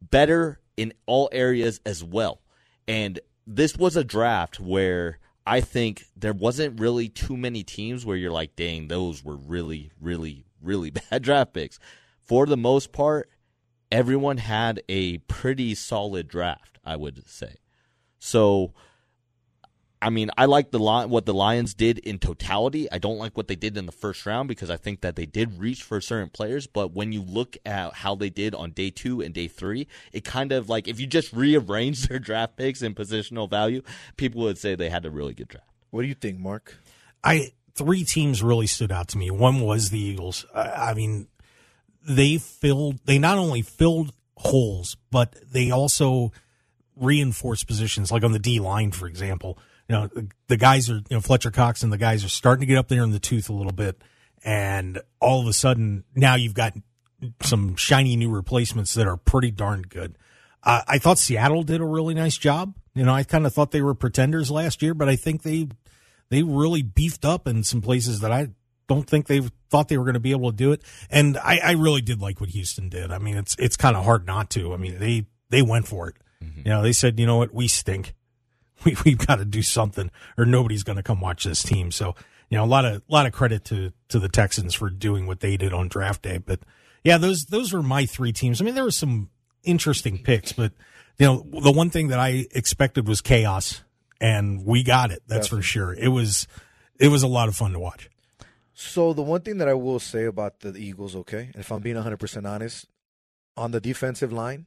better 0.00 0.58
in 0.76 0.92
all 1.06 1.28
areas 1.32 1.80
as 1.84 2.02
well. 2.02 2.40
And 2.88 3.20
this 3.46 3.76
was 3.76 3.96
a 3.96 4.04
draft 4.04 4.60
where 4.60 5.18
I 5.46 5.60
think 5.60 6.06
there 6.16 6.32
wasn't 6.32 6.80
really 6.80 7.08
too 7.08 7.36
many 7.36 7.62
teams 7.62 8.06
where 8.06 8.16
you're 8.16 8.30
like, 8.30 8.56
dang, 8.56 8.88
those 8.88 9.24
were 9.24 9.36
really, 9.36 9.90
really, 10.00 10.44
really 10.60 10.90
bad 11.10 11.22
draft 11.22 11.52
picks. 11.52 11.78
For 12.22 12.46
the 12.46 12.56
most 12.56 12.92
part, 12.92 13.28
everyone 13.90 14.38
had 14.38 14.82
a 14.88 15.18
pretty 15.18 15.74
solid 15.74 16.28
draft, 16.28 16.78
I 16.84 16.96
would 16.96 17.28
say. 17.28 17.56
So, 18.18 18.72
I 20.02 20.10
mean, 20.10 20.30
I 20.36 20.46
like 20.46 20.72
the 20.72 20.80
what 20.80 21.26
the 21.26 21.32
Lions 21.32 21.74
did 21.74 21.98
in 21.98 22.18
totality. 22.18 22.90
I 22.90 22.98
don't 22.98 23.18
like 23.18 23.36
what 23.36 23.46
they 23.46 23.54
did 23.54 23.76
in 23.76 23.86
the 23.86 23.92
first 23.92 24.26
round 24.26 24.48
because 24.48 24.68
I 24.68 24.76
think 24.76 25.00
that 25.02 25.14
they 25.14 25.26
did 25.26 25.60
reach 25.60 25.84
for 25.84 26.00
certain 26.00 26.28
players. 26.28 26.66
But 26.66 26.92
when 26.92 27.12
you 27.12 27.22
look 27.22 27.56
at 27.64 27.94
how 27.94 28.16
they 28.16 28.28
did 28.28 28.52
on 28.52 28.72
day 28.72 28.90
two 28.90 29.20
and 29.20 29.32
day 29.32 29.46
three, 29.46 29.86
it 30.12 30.24
kind 30.24 30.50
of 30.50 30.68
like 30.68 30.88
if 30.88 30.98
you 30.98 31.06
just 31.06 31.32
rearrange 31.32 32.02
their 32.08 32.18
draft 32.18 32.56
picks 32.56 32.82
in 32.82 32.96
positional 32.96 33.48
value, 33.48 33.82
people 34.16 34.42
would 34.42 34.58
say 34.58 34.74
they 34.74 34.90
had 34.90 35.06
a 35.06 35.10
really 35.10 35.34
good 35.34 35.46
draft. 35.46 35.68
What 35.90 36.02
do 36.02 36.08
you 36.08 36.14
think, 36.14 36.40
Mark? 36.40 36.76
I 37.22 37.52
three 37.76 38.02
teams 38.02 38.42
really 38.42 38.66
stood 38.66 38.90
out 38.90 39.06
to 39.08 39.18
me. 39.18 39.30
One 39.30 39.60
was 39.60 39.90
the 39.90 40.00
Eagles. 40.00 40.44
I, 40.52 40.90
I 40.90 40.94
mean, 40.94 41.28
they 42.04 42.38
filled. 42.38 42.98
They 43.04 43.20
not 43.20 43.38
only 43.38 43.62
filled 43.62 44.12
holes, 44.36 44.96
but 45.12 45.36
they 45.52 45.70
also 45.70 46.32
reinforced 46.96 47.68
positions, 47.68 48.10
like 48.10 48.24
on 48.24 48.32
the 48.32 48.40
D 48.40 48.58
line, 48.58 48.90
for 48.90 49.06
example. 49.06 49.58
You 49.92 49.98
know, 49.98 50.06
the, 50.06 50.28
the 50.48 50.56
guys 50.56 50.88
are, 50.88 50.94
you 50.94 51.04
know, 51.10 51.20
Fletcher 51.20 51.50
Cox 51.50 51.82
and 51.82 51.92
the 51.92 51.98
guys 51.98 52.24
are 52.24 52.30
starting 52.30 52.60
to 52.60 52.66
get 52.66 52.78
up 52.78 52.88
there 52.88 53.02
in 53.02 53.10
the 53.10 53.18
tooth 53.18 53.50
a 53.50 53.52
little 53.52 53.74
bit. 53.74 54.00
And 54.42 55.02
all 55.20 55.42
of 55.42 55.46
a 55.46 55.52
sudden, 55.52 56.04
now 56.14 56.34
you've 56.34 56.54
got 56.54 56.72
some 57.42 57.76
shiny 57.76 58.16
new 58.16 58.30
replacements 58.30 58.94
that 58.94 59.06
are 59.06 59.18
pretty 59.18 59.50
darn 59.50 59.82
good. 59.82 60.16
Uh, 60.62 60.80
I 60.88 60.96
thought 60.96 61.18
Seattle 61.18 61.62
did 61.62 61.82
a 61.82 61.84
really 61.84 62.14
nice 62.14 62.38
job. 62.38 62.74
You 62.94 63.04
know, 63.04 63.12
I 63.12 63.22
kind 63.22 63.44
of 63.44 63.52
thought 63.52 63.70
they 63.70 63.82
were 63.82 63.92
pretenders 63.92 64.50
last 64.50 64.80
year, 64.80 64.94
but 64.94 65.10
I 65.10 65.16
think 65.16 65.42
they 65.42 65.68
they 66.30 66.42
really 66.42 66.80
beefed 66.80 67.26
up 67.26 67.46
in 67.46 67.62
some 67.62 67.82
places 67.82 68.20
that 68.20 68.32
I 68.32 68.48
don't 68.88 69.06
think 69.06 69.26
they 69.26 69.42
thought 69.68 69.88
they 69.88 69.98
were 69.98 70.04
going 70.04 70.14
to 70.14 70.20
be 70.20 70.30
able 70.30 70.52
to 70.52 70.56
do 70.56 70.72
it. 70.72 70.82
And 71.10 71.36
I, 71.36 71.58
I 71.62 71.72
really 71.72 72.00
did 72.00 72.18
like 72.18 72.40
what 72.40 72.48
Houston 72.48 72.88
did. 72.88 73.12
I 73.12 73.18
mean, 73.18 73.36
it's 73.36 73.56
it's 73.58 73.76
kind 73.76 73.94
of 73.94 74.06
hard 74.06 74.26
not 74.26 74.48
to. 74.50 74.72
I 74.72 74.78
mean, 74.78 74.98
they 74.98 75.26
they 75.50 75.60
went 75.60 75.86
for 75.86 76.08
it. 76.08 76.16
Mm-hmm. 76.42 76.60
You 76.64 76.70
know, 76.72 76.82
they 76.82 76.94
said, 76.94 77.20
you 77.20 77.26
know 77.26 77.36
what, 77.36 77.52
we 77.52 77.68
stink. 77.68 78.14
We 78.84 78.96
we've 79.04 79.26
got 79.26 79.36
to 79.36 79.44
do 79.44 79.62
something, 79.62 80.10
or 80.36 80.44
nobody's 80.44 80.82
going 80.82 80.96
to 80.96 81.02
come 81.02 81.20
watch 81.20 81.44
this 81.44 81.62
team. 81.62 81.90
So 81.90 82.14
you 82.48 82.58
know, 82.58 82.64
a 82.64 82.66
lot 82.66 82.84
of 82.84 82.96
a 82.96 83.12
lot 83.12 83.26
of 83.26 83.32
credit 83.32 83.64
to 83.66 83.92
to 84.08 84.18
the 84.18 84.28
Texans 84.28 84.74
for 84.74 84.90
doing 84.90 85.26
what 85.26 85.40
they 85.40 85.56
did 85.56 85.72
on 85.72 85.88
draft 85.88 86.22
day. 86.22 86.38
But 86.38 86.60
yeah, 87.04 87.18
those 87.18 87.44
those 87.46 87.72
were 87.72 87.82
my 87.82 88.06
three 88.06 88.32
teams. 88.32 88.60
I 88.60 88.64
mean, 88.64 88.74
there 88.74 88.84
were 88.84 88.90
some 88.90 89.30
interesting 89.62 90.22
picks, 90.22 90.52
but 90.52 90.72
you 91.18 91.26
know, 91.26 91.46
the 91.60 91.72
one 91.72 91.90
thing 91.90 92.08
that 92.08 92.18
I 92.18 92.46
expected 92.52 93.06
was 93.06 93.20
chaos 93.20 93.82
and 94.20 94.64
we 94.64 94.82
got 94.82 95.10
it. 95.10 95.22
That's 95.26 95.46
Definitely. 95.46 95.58
for 95.58 95.62
sure. 95.62 95.94
It 95.94 96.08
was 96.08 96.46
it 96.98 97.08
was 97.08 97.22
a 97.22 97.28
lot 97.28 97.48
of 97.48 97.56
fun 97.56 97.72
to 97.72 97.78
watch. 97.78 98.08
So 98.74 99.12
the 99.12 99.22
one 99.22 99.42
thing 99.42 99.58
that 99.58 99.68
I 99.68 99.74
will 99.74 99.98
say 99.98 100.24
about 100.24 100.60
the 100.60 100.74
Eagles, 100.76 101.14
okay, 101.14 101.50
and 101.52 101.56
if 101.56 101.70
I'm 101.70 101.82
being 101.82 101.96
100% 101.96 102.48
honest, 102.48 102.86
on 103.56 103.70
the 103.70 103.80
defensive 103.80 104.32
line, 104.32 104.66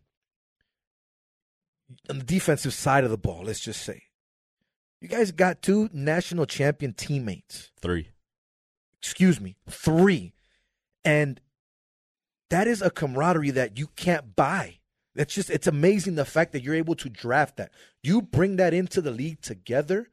on 2.10 2.20
the 2.20 2.26
defensive 2.26 2.74
side 2.74 3.04
of 3.04 3.10
the 3.10 3.18
ball, 3.18 3.44
let's 3.46 3.60
just 3.60 3.82
say, 3.84 4.04
you 5.02 5.08
guys 5.08 5.32
got 5.32 5.62
two 5.62 5.90
national 5.94 6.46
champion 6.46 6.94
teammates. 6.94 7.72
Three. 7.80 8.10
Excuse 9.00 9.40
me, 9.40 9.58
three. 9.70 10.34
And 11.04 11.40
that 12.50 12.68
is 12.68 12.82
a 12.82 12.90
camaraderie 12.90 13.52
that 13.52 13.78
you 13.78 13.88
can't 13.96 14.36
buy. 14.36 14.80
That's 15.14 15.34
just 15.34 15.50
it's 15.50 15.68
amazing 15.68 16.16
the 16.16 16.26
fact 16.26 16.52
that 16.52 16.64
you're 16.64 16.76
able 16.76 16.96
to 16.96 17.10
draft 17.10 17.58
that. 17.58 17.72
You 18.04 18.22
bring 18.22 18.58
that 18.58 18.74
into 18.74 19.02
the 19.02 19.12
league 19.12 19.42
together, 19.42 20.10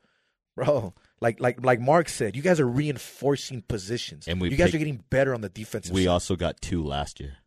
bro. 0.54 0.94
Like 1.20 1.40
like 1.40 1.64
like 1.64 1.80
Mark 1.80 2.08
said, 2.08 2.36
you 2.36 2.42
guys 2.42 2.60
are 2.60 2.68
reinforcing 2.68 3.62
positions. 3.62 4.28
And 4.28 4.40
we 4.40 4.50
you 4.50 4.56
guys 4.56 4.66
picked, 4.66 4.76
are 4.76 4.78
getting 4.78 5.04
better 5.10 5.34
on 5.34 5.40
the 5.40 5.48
defensive. 5.48 5.94
We 5.94 6.04
side. 6.04 6.10
also 6.10 6.36
got 6.36 6.60
two 6.60 6.84
last 6.84 7.20
year. 7.20 7.38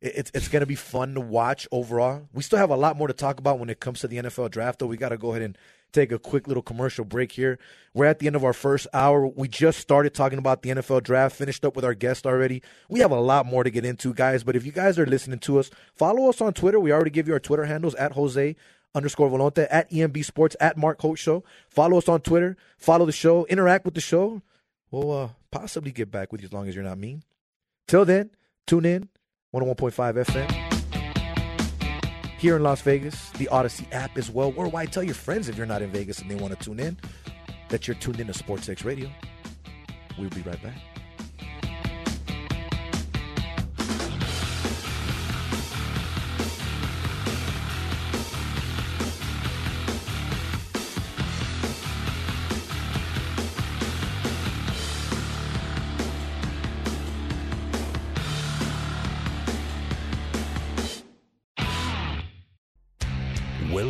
It's 0.00 0.30
it's 0.32 0.48
going 0.48 0.60
to 0.60 0.66
be 0.66 0.76
fun 0.76 1.14
to 1.14 1.20
watch 1.20 1.66
overall. 1.72 2.28
We 2.32 2.42
still 2.42 2.58
have 2.58 2.70
a 2.70 2.76
lot 2.76 2.96
more 2.96 3.08
to 3.08 3.14
talk 3.14 3.38
about 3.38 3.58
when 3.58 3.68
it 3.68 3.80
comes 3.80 4.00
to 4.00 4.08
the 4.08 4.18
NFL 4.18 4.50
draft, 4.50 4.78
though. 4.78 4.86
We 4.86 4.96
got 4.96 5.08
to 5.08 5.18
go 5.18 5.30
ahead 5.30 5.42
and 5.42 5.58
take 5.92 6.12
a 6.12 6.18
quick 6.18 6.46
little 6.46 6.62
commercial 6.62 7.04
break 7.04 7.32
here. 7.32 7.58
We're 7.94 8.06
at 8.06 8.18
the 8.18 8.26
end 8.26 8.36
of 8.36 8.44
our 8.44 8.52
first 8.52 8.86
hour. 8.92 9.26
We 9.26 9.48
just 9.48 9.78
started 9.78 10.14
talking 10.14 10.38
about 10.38 10.62
the 10.62 10.70
NFL 10.70 11.02
draft, 11.02 11.36
finished 11.36 11.64
up 11.64 11.76
with 11.76 11.84
our 11.84 11.94
guest 11.94 12.26
already. 12.26 12.62
We 12.88 13.00
have 13.00 13.10
a 13.10 13.20
lot 13.20 13.46
more 13.46 13.64
to 13.64 13.70
get 13.70 13.84
into, 13.84 14.14
guys. 14.14 14.44
But 14.44 14.56
if 14.56 14.64
you 14.64 14.72
guys 14.72 14.98
are 14.98 15.06
listening 15.06 15.38
to 15.40 15.58
us, 15.58 15.70
follow 15.94 16.28
us 16.28 16.40
on 16.40 16.52
Twitter. 16.52 16.78
We 16.78 16.92
already 16.92 17.10
give 17.10 17.26
you 17.26 17.34
our 17.34 17.40
Twitter 17.40 17.64
handles 17.64 17.94
at 17.94 18.12
Jose 18.12 18.56
underscore 18.94 19.30
Volonte, 19.30 19.66
at 19.70 19.90
EMB 19.90 20.24
Sports, 20.24 20.56
at 20.60 20.76
Mark 20.76 21.00
Hoke 21.00 21.18
Show. 21.18 21.44
Follow 21.68 21.98
us 21.98 22.08
on 22.08 22.20
Twitter. 22.20 22.56
Follow 22.78 23.06
the 23.06 23.12
show. 23.12 23.44
Interact 23.46 23.84
with 23.84 23.94
the 23.94 24.00
show. 24.00 24.42
We'll 24.90 25.12
uh, 25.12 25.28
possibly 25.50 25.92
get 25.92 26.10
back 26.10 26.32
with 26.32 26.40
you 26.40 26.46
as 26.46 26.52
long 26.52 26.68
as 26.68 26.74
you're 26.74 26.84
not 26.84 26.98
mean. 26.98 27.22
Till 27.86 28.04
then, 28.04 28.30
tune 28.66 28.84
in. 28.84 29.08
101.5 29.54 30.24
FM 30.26 30.67
here 32.38 32.56
in 32.56 32.62
Las 32.62 32.80
Vegas, 32.82 33.30
the 33.30 33.48
Odyssey 33.48 33.86
app 33.92 34.16
as 34.16 34.30
well. 34.30 34.52
Worldwide, 34.52 34.92
tell 34.92 35.02
your 35.02 35.14
friends 35.14 35.48
if 35.48 35.56
you're 35.56 35.66
not 35.66 35.82
in 35.82 35.90
Vegas 35.90 36.20
and 36.20 36.30
they 36.30 36.36
want 36.36 36.58
to 36.58 36.64
tune 36.64 36.80
in 36.80 36.96
that 37.68 37.86
you're 37.86 37.96
tuned 37.96 38.20
in 38.20 38.28
to 38.28 38.34
Sports 38.34 38.68
X 38.68 38.84
Radio. 38.84 39.10
We'll 40.18 40.30
be 40.30 40.42
right 40.42 40.62
back. 40.62 40.97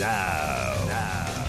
now. 0.00 0.74
Now. 0.88 1.44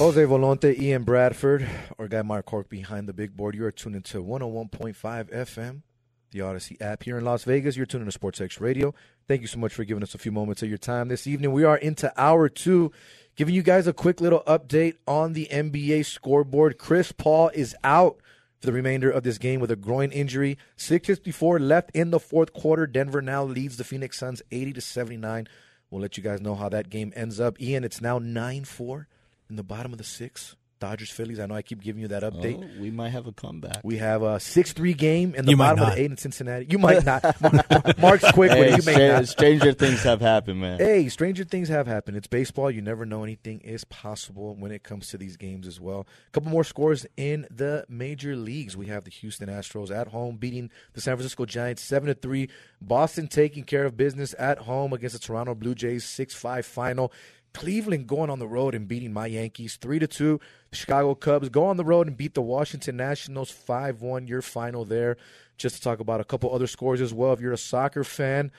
Jose 0.00 0.22
Volonte, 0.22 0.80
Ian 0.80 1.02
Bradford, 1.02 1.68
our 1.98 2.08
guy 2.08 2.22
Mark 2.22 2.48
Hoke 2.48 2.70
behind 2.70 3.06
the 3.06 3.12
big 3.12 3.36
board. 3.36 3.54
You 3.54 3.66
are 3.66 3.70
tuned 3.70 3.96
into 3.96 4.24
101.5 4.24 4.94
FM, 4.94 5.82
the 6.30 6.40
Odyssey 6.40 6.80
app 6.80 7.02
here 7.02 7.18
in 7.18 7.24
Las 7.26 7.44
Vegas. 7.44 7.76
You're 7.76 7.84
tuning 7.84 8.06
to 8.06 8.12
Sports 8.12 8.40
X 8.40 8.62
Radio. 8.62 8.94
Thank 9.30 9.42
you 9.42 9.46
so 9.46 9.60
much 9.60 9.74
for 9.74 9.84
giving 9.84 10.02
us 10.02 10.16
a 10.16 10.18
few 10.18 10.32
moments 10.32 10.60
of 10.60 10.68
your 10.68 10.76
time 10.76 11.06
this 11.06 11.24
evening. 11.24 11.52
We 11.52 11.62
are 11.62 11.76
into 11.76 12.12
hour 12.20 12.48
two, 12.48 12.90
giving 13.36 13.54
you 13.54 13.62
guys 13.62 13.86
a 13.86 13.92
quick 13.92 14.20
little 14.20 14.42
update 14.44 14.96
on 15.06 15.34
the 15.34 15.46
NBA 15.52 16.04
scoreboard. 16.06 16.78
Chris 16.78 17.12
Paul 17.12 17.48
is 17.54 17.76
out 17.84 18.16
for 18.58 18.66
the 18.66 18.72
remainder 18.72 19.08
of 19.08 19.22
this 19.22 19.38
game 19.38 19.60
with 19.60 19.70
a 19.70 19.76
groin 19.76 20.10
injury. 20.10 20.58
654 20.78 21.60
left 21.60 21.92
in 21.94 22.10
the 22.10 22.18
fourth 22.18 22.52
quarter. 22.52 22.88
Denver 22.88 23.22
now 23.22 23.44
leads 23.44 23.76
the 23.76 23.84
Phoenix 23.84 24.18
Suns 24.18 24.42
80 24.50 24.72
to 24.72 24.80
79. 24.80 25.46
We'll 25.92 26.02
let 26.02 26.16
you 26.16 26.24
guys 26.24 26.40
know 26.40 26.56
how 26.56 26.68
that 26.68 26.90
game 26.90 27.12
ends 27.14 27.38
up. 27.38 27.60
Ian, 27.60 27.84
it's 27.84 28.00
now 28.00 28.18
9 28.18 28.64
4 28.64 29.06
in 29.48 29.54
the 29.54 29.62
bottom 29.62 29.92
of 29.92 29.98
the 29.98 30.02
six. 30.02 30.56
Dodgers 30.80 31.10
Phillies. 31.10 31.38
I 31.38 31.46
know 31.46 31.54
I 31.54 31.62
keep 31.62 31.80
giving 31.82 32.02
you 32.02 32.08
that 32.08 32.22
update. 32.22 32.56
Oh, 32.60 32.80
we 32.80 32.90
might 32.90 33.10
have 33.10 33.26
a 33.26 33.32
comeback. 33.32 33.80
We 33.84 33.98
have 33.98 34.22
a 34.22 34.40
six 34.40 34.72
three 34.72 34.94
game 34.94 35.34
in 35.34 35.44
the 35.44 35.52
You 35.52 35.56
bottom 35.56 35.84
of 35.84 35.94
the 35.94 36.00
eight 36.00 36.10
in 36.10 36.16
Cincinnati. 36.16 36.66
You 36.68 36.78
might 36.78 37.04
not. 37.04 37.22
Mark's 38.00 38.30
quick 38.32 38.50
Hey, 38.50 38.72
it. 38.72 38.78
You 38.78 38.84
may 38.86 38.92
stra- 38.94 39.08
not. 39.12 39.28
stranger 39.28 39.72
things 39.72 40.02
have 40.02 40.20
happened, 40.20 40.60
man. 40.60 40.78
Hey, 40.78 41.08
stranger 41.10 41.44
things 41.44 41.68
have 41.68 41.86
happened. 41.86 42.16
It's 42.16 42.26
baseball. 42.26 42.70
You 42.70 42.80
never 42.82 43.04
know. 43.06 43.22
Anything 43.22 43.60
is 43.60 43.84
possible 43.84 44.56
when 44.56 44.72
it 44.72 44.82
comes 44.82 45.08
to 45.08 45.18
these 45.18 45.36
games 45.36 45.66
as 45.66 45.78
well. 45.80 46.06
A 46.28 46.30
couple 46.32 46.50
more 46.50 46.64
scores 46.64 47.06
in 47.16 47.46
the 47.50 47.84
major 47.88 48.34
leagues. 48.34 48.76
We 48.76 48.86
have 48.86 49.04
the 49.04 49.10
Houston 49.10 49.48
Astros 49.48 49.94
at 49.94 50.08
home 50.08 50.36
beating 50.36 50.70
the 50.94 51.00
San 51.00 51.14
Francisco 51.16 51.44
Giants 51.44 51.82
seven 51.82 52.08
to 52.08 52.14
three. 52.14 52.48
Boston 52.80 53.28
taking 53.28 53.64
care 53.64 53.84
of 53.84 53.96
business 53.96 54.34
at 54.38 54.58
home 54.60 54.92
against 54.94 55.12
the 55.14 55.18
Toronto 55.20 55.54
Blue 55.54 55.74
Jays 55.74 56.04
six 56.04 56.34
five 56.34 56.64
final. 56.64 57.12
Cleveland 57.52 58.06
going 58.06 58.30
on 58.30 58.38
the 58.38 58.46
road 58.46 58.74
and 58.74 58.86
beating 58.86 59.12
my 59.12 59.26
Yankees 59.26 59.76
three 59.76 59.98
to 59.98 60.06
two. 60.06 60.40
The 60.70 60.76
Chicago 60.76 61.14
Cubs 61.14 61.48
go 61.48 61.66
on 61.66 61.76
the 61.76 61.84
road 61.84 62.06
and 62.06 62.16
beat 62.16 62.34
the 62.34 62.42
Washington 62.42 62.96
Nationals 62.96 63.50
five 63.50 64.02
one. 64.02 64.26
Your 64.26 64.42
final 64.42 64.84
there. 64.84 65.16
Just 65.56 65.76
to 65.76 65.82
talk 65.82 66.00
about 66.00 66.20
a 66.20 66.24
couple 66.24 66.54
other 66.54 66.66
scores 66.66 67.00
as 67.00 67.12
well. 67.12 67.32
If 67.32 67.40
you're 67.40 67.52
a 67.52 67.58
soccer 67.58 68.04
fan, 68.04 68.50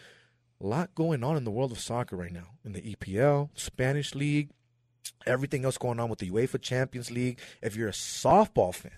a 0.60 0.68
lot 0.68 0.94
going 0.94 1.24
on 1.24 1.38
in 1.38 1.44
the 1.44 1.52
world 1.52 1.72
of 1.72 1.80
soccer 1.80 2.16
right 2.16 2.32
now 2.32 2.50
in 2.64 2.74
the 2.74 2.82
EPL, 2.82 3.50
Spanish 3.56 4.14
League, 4.14 4.52
everything 5.26 5.66
else 5.66 5.78
going 5.78 6.00
on 6.00 6.10
with 6.10 6.20
the 6.20 6.30
UEFA 6.30 6.62
Champions 6.62 7.10
League. 7.10 7.39
If 7.62 7.76
you're 7.76 7.89
a 7.89 7.94
softball 7.94 8.74
fan, 8.74 8.92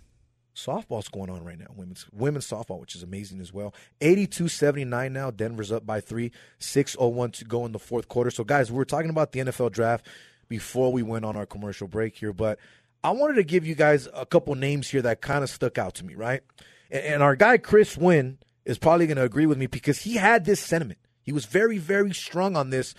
softball's 0.55 1.07
going 1.07 1.29
on 1.29 1.43
right 1.43 1.57
now. 1.57 1.67
Women's 1.75 2.05
women's 2.11 2.47
softball, 2.47 2.79
which 2.79 2.95
is 2.95 3.03
amazing 3.03 3.41
as 3.41 3.53
well. 3.53 3.73
82-79 4.01 5.11
now. 5.11 5.31
Denver's 5.31 5.71
up 5.71 5.85
by 5.85 5.99
three. 5.99 6.31
601 6.59 7.31
to 7.31 7.45
go 7.45 7.65
in 7.65 7.71
the 7.71 7.79
fourth 7.79 8.07
quarter. 8.07 8.31
So 8.31 8.43
guys, 8.43 8.71
we 8.71 8.77
were 8.77 8.85
talking 8.85 9.09
about 9.09 9.31
the 9.31 9.39
NFL 9.39 9.71
draft 9.71 10.07
before 10.47 10.91
we 10.91 11.03
went 11.03 11.25
on 11.25 11.35
our 11.35 11.45
commercial 11.45 11.87
break 11.87 12.15
here, 12.15 12.33
but 12.33 12.59
I 13.03 13.11
wanted 13.11 13.35
to 13.35 13.43
give 13.43 13.65
you 13.65 13.75
guys 13.75 14.07
a 14.13 14.25
couple 14.25 14.55
names 14.55 14.89
here 14.89 15.01
that 15.01 15.21
kind 15.21 15.43
of 15.43 15.49
stuck 15.49 15.77
out 15.77 15.95
to 15.95 16.05
me, 16.05 16.15
right? 16.15 16.41
And, 16.89 17.03
and 17.03 17.23
our 17.23 17.35
guy 17.35 17.57
Chris 17.57 17.97
Wynn 17.97 18.37
is 18.65 18.77
probably 18.77 19.07
going 19.07 19.17
to 19.17 19.23
agree 19.23 19.45
with 19.45 19.57
me 19.57 19.67
because 19.67 20.01
he 20.01 20.15
had 20.15 20.45
this 20.45 20.59
sentiment. 20.59 20.99
He 21.21 21.31
was 21.31 21.45
very, 21.45 21.77
very 21.77 22.13
strong 22.13 22.55
on 22.55 22.69
this. 22.69 22.93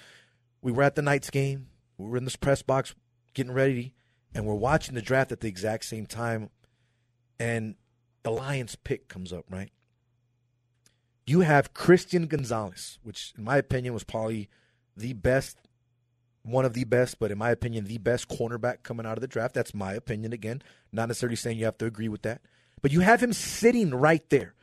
We 0.63 0.73
were 0.73 0.83
at 0.83 0.95
the 0.95 1.03
Knights 1.03 1.31
game. 1.31 1.69
We 1.99 2.09
were 2.09 2.17
in 2.17 2.25
this 2.25 2.37
press 2.37 2.63
box 2.63 2.95
getting 3.35 3.53
ready, 3.53 3.95
and 4.35 4.47
we're 4.47 4.55
watching 4.55 4.95
the 4.95 5.03
draft 5.03 5.33
at 5.33 5.41
the 5.41 5.49
exact 5.49 5.85
same 5.85 6.07
time. 6.07 6.51
And 7.45 7.75
the 8.23 8.31
Lions 8.31 8.75
pick 8.75 9.07
comes 9.07 9.31
up, 9.31 9.45
right? 9.51 9.69
You 11.27 11.41
have 11.41 11.75
Christian 11.75 12.27
Gonzalez, 12.27 12.99
which, 13.03 13.35
in 13.37 13.45
my 13.45 13.59
opinion, 13.59 13.93
was 13.93 14.03
probably 14.03 14.49
the 14.97 15.13
best, 15.13 15.59
one 16.43 16.65
of 16.65 16.73
the 16.73 16.85
best, 16.85 17.19
but 17.19 17.31
in 17.31 17.37
my 17.37 17.51
opinion, 17.51 17.85
the 17.85 17.99
best 17.99 18.31
cornerback 18.31 18.83
coming 18.83 19.05
out 19.05 19.19
of 19.19 19.21
the 19.21 19.29
draft. 19.29 19.53
That's 19.53 19.75
my 19.75 19.93
opinion 19.93 20.33
again. 20.33 20.63
Not 20.91 21.09
necessarily 21.09 21.37
saying 21.37 21.59
you 21.59 21.67
have 21.67 21.77
to 21.79 21.85
agree 21.85 22.09
with 22.09 22.23
that. 22.23 22.41
But 22.81 22.93
you 22.93 23.01
have 23.01 23.23
him 23.23 23.35
sitting 23.35 23.91
right 23.91 24.27
there. 24.31 24.55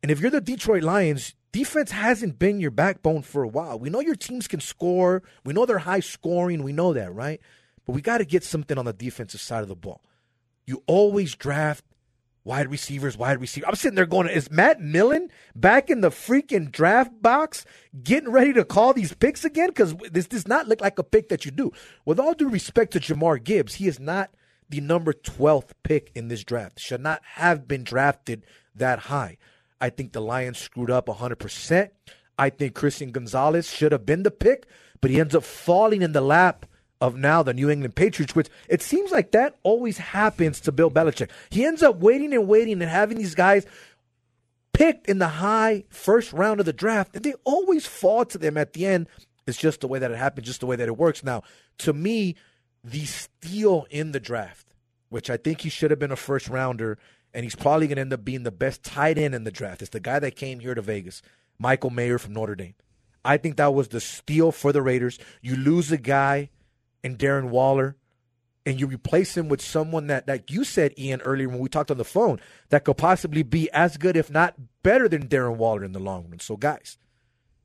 And 0.00 0.12
if 0.12 0.20
you're 0.20 0.30
the 0.30 0.40
Detroit 0.40 0.84
Lions, 0.84 1.34
defense 1.50 1.90
hasn't 1.90 2.38
been 2.38 2.60
your 2.60 2.70
backbone 2.70 3.22
for 3.22 3.42
a 3.42 3.48
while. 3.48 3.76
We 3.76 3.90
know 3.90 3.98
your 3.98 4.14
teams 4.14 4.46
can 4.46 4.60
score. 4.60 5.24
We 5.44 5.52
know 5.52 5.66
they're 5.66 5.78
high 5.78 5.98
scoring. 5.98 6.62
We 6.62 6.72
know 6.72 6.92
that, 6.92 7.12
right? 7.12 7.40
But 7.84 7.94
we 7.94 8.02
got 8.02 8.18
to 8.18 8.24
get 8.24 8.44
something 8.44 8.78
on 8.78 8.84
the 8.84 8.92
defensive 8.92 9.40
side 9.40 9.62
of 9.62 9.68
the 9.68 9.74
ball. 9.74 10.00
You 10.64 10.84
always 10.86 11.34
draft 11.34 11.84
wide 12.44 12.70
receivers, 12.70 13.16
wide 13.16 13.40
receiver. 13.40 13.66
I'm 13.66 13.74
sitting 13.74 13.96
there 13.96 14.06
going, 14.06 14.28
is 14.28 14.50
Matt 14.50 14.80
Millen 14.80 15.30
back 15.54 15.88
in 15.90 16.02
the 16.02 16.10
freaking 16.10 16.70
draft 16.70 17.10
box 17.22 17.64
getting 18.02 18.30
ready 18.30 18.52
to 18.52 18.64
call 18.64 18.92
these 18.92 19.14
picks 19.14 19.44
again? 19.44 19.68
Because 19.68 19.94
this 20.12 20.26
does 20.26 20.46
not 20.46 20.68
look 20.68 20.80
like 20.80 20.98
a 20.98 21.02
pick 21.02 21.30
that 21.30 21.44
you 21.44 21.50
do. 21.50 21.72
With 22.04 22.20
all 22.20 22.34
due 22.34 22.48
respect 22.48 22.92
to 22.92 23.00
Jahmyr 23.00 23.42
Gibbs, 23.42 23.74
he 23.74 23.88
is 23.88 23.98
not 23.98 24.30
the 24.68 24.80
number 24.80 25.12
12th 25.12 25.70
pick 25.82 26.10
in 26.14 26.28
this 26.28 26.44
draft. 26.44 26.78
Should 26.80 27.00
not 27.00 27.22
have 27.34 27.66
been 27.66 27.84
drafted 27.84 28.44
that 28.74 28.98
high. 29.00 29.38
I 29.80 29.90
think 29.90 30.12
the 30.12 30.20
Lions 30.20 30.58
screwed 30.58 30.90
up 30.90 31.06
100%. 31.06 31.90
I 32.38 32.50
think 32.50 32.74
Christian 32.74 33.12
Gonzalez 33.12 33.70
should 33.70 33.92
have 33.92 34.06
been 34.06 34.22
the 34.22 34.30
pick, 34.30 34.66
but 35.00 35.10
he 35.10 35.20
ends 35.20 35.34
up 35.34 35.44
falling 35.44 36.02
in 36.02 36.12
the 36.12 36.20
lap 36.20 36.66
of 37.04 37.16
now 37.16 37.42
the 37.42 37.52
New 37.52 37.68
England 37.68 37.94
Patriots, 37.94 38.34
which 38.34 38.48
it 38.66 38.80
seems 38.80 39.12
like 39.12 39.32
that 39.32 39.58
always 39.62 39.98
happens 39.98 40.58
to 40.62 40.72
Bill 40.72 40.90
Belichick. 40.90 41.28
He 41.50 41.66
ends 41.66 41.82
up 41.82 41.96
waiting 41.96 42.32
and 42.32 42.48
waiting 42.48 42.80
and 42.80 42.90
having 42.90 43.18
these 43.18 43.34
guys 43.34 43.66
picked 44.72 45.06
in 45.06 45.18
the 45.18 45.28
high 45.28 45.84
first 45.90 46.32
round 46.32 46.60
of 46.60 46.66
the 46.66 46.72
draft, 46.72 47.14
and 47.14 47.22
they 47.22 47.34
always 47.44 47.84
fall 47.84 48.24
to 48.24 48.38
them 48.38 48.56
at 48.56 48.72
the 48.72 48.86
end. 48.86 49.06
It's 49.46 49.58
just 49.58 49.82
the 49.82 49.86
way 49.86 49.98
that 49.98 50.10
it 50.12 50.16
happens, 50.16 50.46
just 50.46 50.60
the 50.60 50.66
way 50.66 50.76
that 50.76 50.88
it 50.88 50.96
works. 50.96 51.22
Now, 51.22 51.42
to 51.78 51.92
me, 51.92 52.36
the 52.82 53.04
steal 53.04 53.86
in 53.90 54.12
the 54.12 54.20
draft, 54.20 54.68
which 55.10 55.28
I 55.28 55.36
think 55.36 55.60
he 55.60 55.68
should 55.68 55.90
have 55.90 56.00
been 56.00 56.10
a 56.10 56.16
first 56.16 56.48
rounder, 56.48 56.96
and 57.34 57.44
he's 57.44 57.54
probably 57.54 57.86
going 57.86 57.96
to 57.96 58.02
end 58.02 58.14
up 58.14 58.24
being 58.24 58.44
the 58.44 58.50
best 58.50 58.82
tight 58.82 59.18
end 59.18 59.34
in 59.34 59.44
the 59.44 59.50
draft. 59.50 59.82
It's 59.82 59.90
the 59.90 60.00
guy 60.00 60.20
that 60.20 60.36
came 60.36 60.60
here 60.60 60.74
to 60.74 60.80
Vegas, 60.80 61.20
Michael 61.58 61.90
Mayer 61.90 62.18
from 62.18 62.32
Notre 62.32 62.54
Dame. 62.54 62.76
I 63.26 63.36
think 63.36 63.56
that 63.56 63.74
was 63.74 63.88
the 63.88 64.00
steal 64.00 64.52
for 64.52 64.72
the 64.72 64.80
Raiders. 64.80 65.18
You 65.42 65.56
lose 65.56 65.92
a 65.92 65.98
guy 65.98 66.48
in 67.04 67.16
Darren 67.16 67.50
Waller, 67.50 67.96
and 68.66 68.80
you 68.80 68.86
replace 68.86 69.36
him 69.36 69.48
with 69.48 69.60
someone 69.60 70.06
that, 70.06 70.26
like 70.26 70.50
you 70.50 70.64
said, 70.64 70.94
Ian, 70.98 71.20
earlier 71.20 71.48
when 71.48 71.58
we 71.58 71.68
talked 71.68 71.90
on 71.90 71.98
the 71.98 72.04
phone, 72.04 72.40
that 72.70 72.84
could 72.84 72.96
possibly 72.96 73.42
be 73.42 73.70
as 73.72 73.98
good, 73.98 74.16
if 74.16 74.30
not 74.30 74.54
better, 74.82 75.06
than 75.08 75.28
Darren 75.28 75.56
Waller 75.56 75.84
in 75.84 75.92
the 75.92 76.00
long 76.00 76.26
run. 76.30 76.40
So, 76.40 76.56
guys, 76.56 76.96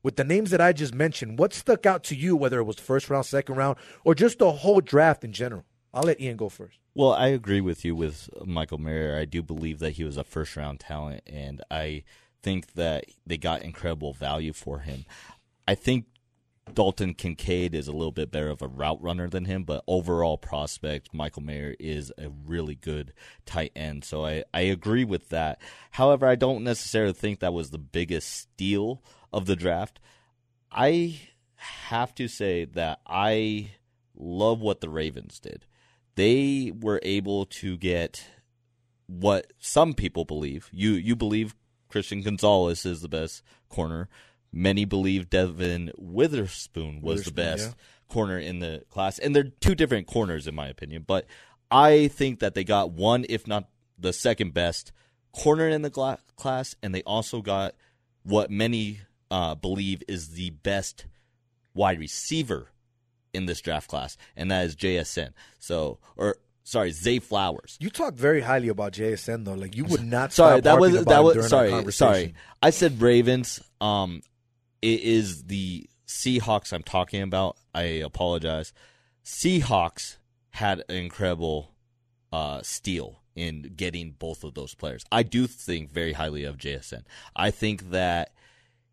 with 0.03 0.17
the 0.17 0.25
names 0.25 0.51
that 0.51 0.59
I 0.59 0.73
just 0.73 0.93
mentioned, 0.93 1.39
what 1.39 1.53
stuck 1.53 1.85
out 1.85 2.03
to 2.05 2.15
you, 2.15 2.35
whether 2.35 2.59
it 2.59 2.65
was 2.65 2.77
first 2.77 3.09
round, 3.09 3.25
second 3.25 3.55
round, 3.55 3.77
or 4.03 4.13
just 4.13 4.39
the 4.39 4.51
whole 4.51 4.81
draft 4.81 5.23
in 5.23 5.31
general? 5.31 5.63
I'll 5.93 6.03
let 6.03 6.21
Ian 6.21 6.37
go 6.37 6.49
first. 6.49 6.77
Well, 6.93 7.13
I 7.13 7.27
agree 7.27 7.61
with 7.61 7.83
you 7.85 7.95
with 7.95 8.29
Michael 8.45 8.77
Mayer. 8.77 9.17
I 9.17 9.25
do 9.25 9.41
believe 9.41 9.79
that 9.79 9.91
he 9.91 10.03
was 10.03 10.17
a 10.17 10.23
first 10.23 10.55
round 10.55 10.81
talent, 10.81 11.23
and 11.25 11.63
I 11.71 12.03
think 12.43 12.73
that 12.73 13.05
they 13.25 13.37
got 13.37 13.63
incredible 13.63 14.13
value 14.13 14.53
for 14.53 14.79
him. 14.79 15.05
I 15.67 15.75
think 15.75 16.05
Dalton 16.73 17.13
Kincaid 17.13 17.73
is 17.73 17.87
a 17.87 17.91
little 17.91 18.11
bit 18.11 18.31
better 18.31 18.49
of 18.49 18.61
a 18.61 18.67
route 18.67 19.01
runner 19.01 19.27
than 19.27 19.45
him, 19.45 19.63
but 19.63 19.83
overall 19.87 20.37
prospect, 20.37 21.13
Michael 21.13 21.43
Mayer 21.43 21.75
is 21.79 22.11
a 22.17 22.29
really 22.45 22.75
good 22.75 23.13
tight 23.45 23.71
end. 23.75 24.03
So 24.03 24.25
I, 24.25 24.43
I 24.53 24.61
agree 24.61 25.03
with 25.03 25.29
that. 25.29 25.61
However, 25.91 26.25
I 26.27 26.35
don't 26.35 26.63
necessarily 26.63 27.13
think 27.13 27.39
that 27.39 27.53
was 27.53 27.69
the 27.71 27.77
biggest 27.77 28.29
steal 28.29 29.03
of 29.33 29.45
the 29.45 29.55
draft. 29.55 29.99
I 30.71 31.19
have 31.55 32.15
to 32.15 32.27
say 32.27 32.65
that 32.65 33.01
I 33.05 33.71
love 34.15 34.61
what 34.61 34.81
the 34.81 34.89
Ravens 34.89 35.39
did. 35.39 35.65
They 36.15 36.71
were 36.77 36.99
able 37.03 37.45
to 37.45 37.77
get 37.77 38.25
what 39.07 39.51
some 39.57 39.93
people 39.93 40.25
believe. 40.25 40.69
You 40.71 40.91
you 40.91 41.15
believe 41.15 41.55
Christian 41.89 42.21
Gonzalez 42.21 42.85
is 42.85 43.01
the 43.01 43.09
best 43.09 43.43
corner. 43.67 44.07
Many 44.51 44.85
believe 44.85 45.29
Devon 45.29 45.91
Witherspoon 45.97 47.01
was 47.01 47.25
the 47.25 47.31
best 47.31 47.69
yeah. 47.69 48.13
corner 48.13 48.39
in 48.39 48.59
the 48.59 48.83
class, 48.89 49.19
and 49.19 49.35
they're 49.35 49.51
two 49.59 49.75
different 49.75 50.07
corners 50.07 50.47
in 50.47 50.55
my 50.55 50.67
opinion. 50.67 51.03
But 51.05 51.25
I 51.69 52.07
think 52.07 52.39
that 52.39 52.55
they 52.55 52.63
got 52.63 52.91
one, 52.91 53.25
if 53.29 53.47
not 53.47 53.69
the 53.97 54.13
second 54.13 54.53
best 54.53 54.91
corner 55.31 55.67
in 55.67 55.81
the 55.81 55.89
gla- 55.89 56.19
class, 56.35 56.75
and 56.81 56.93
they 56.93 57.03
also 57.03 57.41
got 57.41 57.75
what 58.23 58.49
many 58.49 59.01
uh, 59.29 59.55
believe 59.55 60.03
is 60.07 60.29
the 60.29 60.49
best 60.49 61.05
wide 61.73 61.99
receiver 61.99 62.69
in 63.33 63.45
this 63.45 63.61
draft 63.61 63.87
class, 63.87 64.17
and 64.35 64.49
that 64.51 64.65
is 64.65 64.75
JSN. 64.75 65.33
So, 65.59 65.99
or 66.17 66.37
sorry, 66.63 66.91
Zay 66.91 67.19
Flowers. 67.19 67.77
You 67.79 67.89
talked 67.89 68.17
very 68.17 68.41
highly 68.41 68.69
about 68.69 68.93
JSN 68.93 69.45
though. 69.45 69.53
Like 69.53 69.75
you 69.75 69.85
would 69.85 70.03
not. 70.05 70.33
Sorry, 70.33 70.61
that 70.61 70.79
was 70.79 71.03
that 71.05 71.23
was 71.23 71.49
sorry, 71.49 71.91
sorry. 71.91 72.33
I 72.61 72.71
said 72.71 73.01
Ravens. 73.01 73.61
Um, 73.81 74.21
it 74.81 75.01
is 75.01 75.45
the 75.45 75.89
Seahawks 76.07 76.73
I'm 76.73 76.83
talking 76.83 77.21
about. 77.21 77.57
I 77.73 77.83
apologize. 77.83 78.73
Seahawks 79.23 80.17
had 80.51 80.83
an 80.89 80.95
incredible 80.95 81.75
uh, 82.31 82.61
steal 82.61 83.21
in 83.35 83.73
getting 83.75 84.11
both 84.11 84.43
of 84.43 84.53
those 84.53 84.73
players. 84.73 85.05
I 85.11 85.23
do 85.23 85.47
think 85.47 85.91
very 85.91 86.13
highly 86.13 86.43
of 86.43 86.57
JSN. 86.57 87.03
I 87.35 87.51
think 87.51 87.91
that 87.91 88.33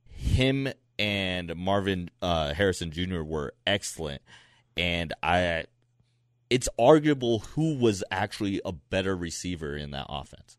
him 0.08 0.68
and 0.98 1.54
Marvin 1.56 2.10
uh, 2.22 2.54
Harrison 2.54 2.90
Jr. 2.90 3.22
were 3.22 3.54
excellent, 3.66 4.22
and 4.76 5.12
I. 5.22 5.64
It's 6.48 6.68
arguable 6.78 7.40
who 7.40 7.76
was 7.76 8.04
actually 8.08 8.60
a 8.64 8.70
better 8.70 9.16
receiver 9.16 9.76
in 9.76 9.90
that 9.90 10.06
offense. 10.08 10.58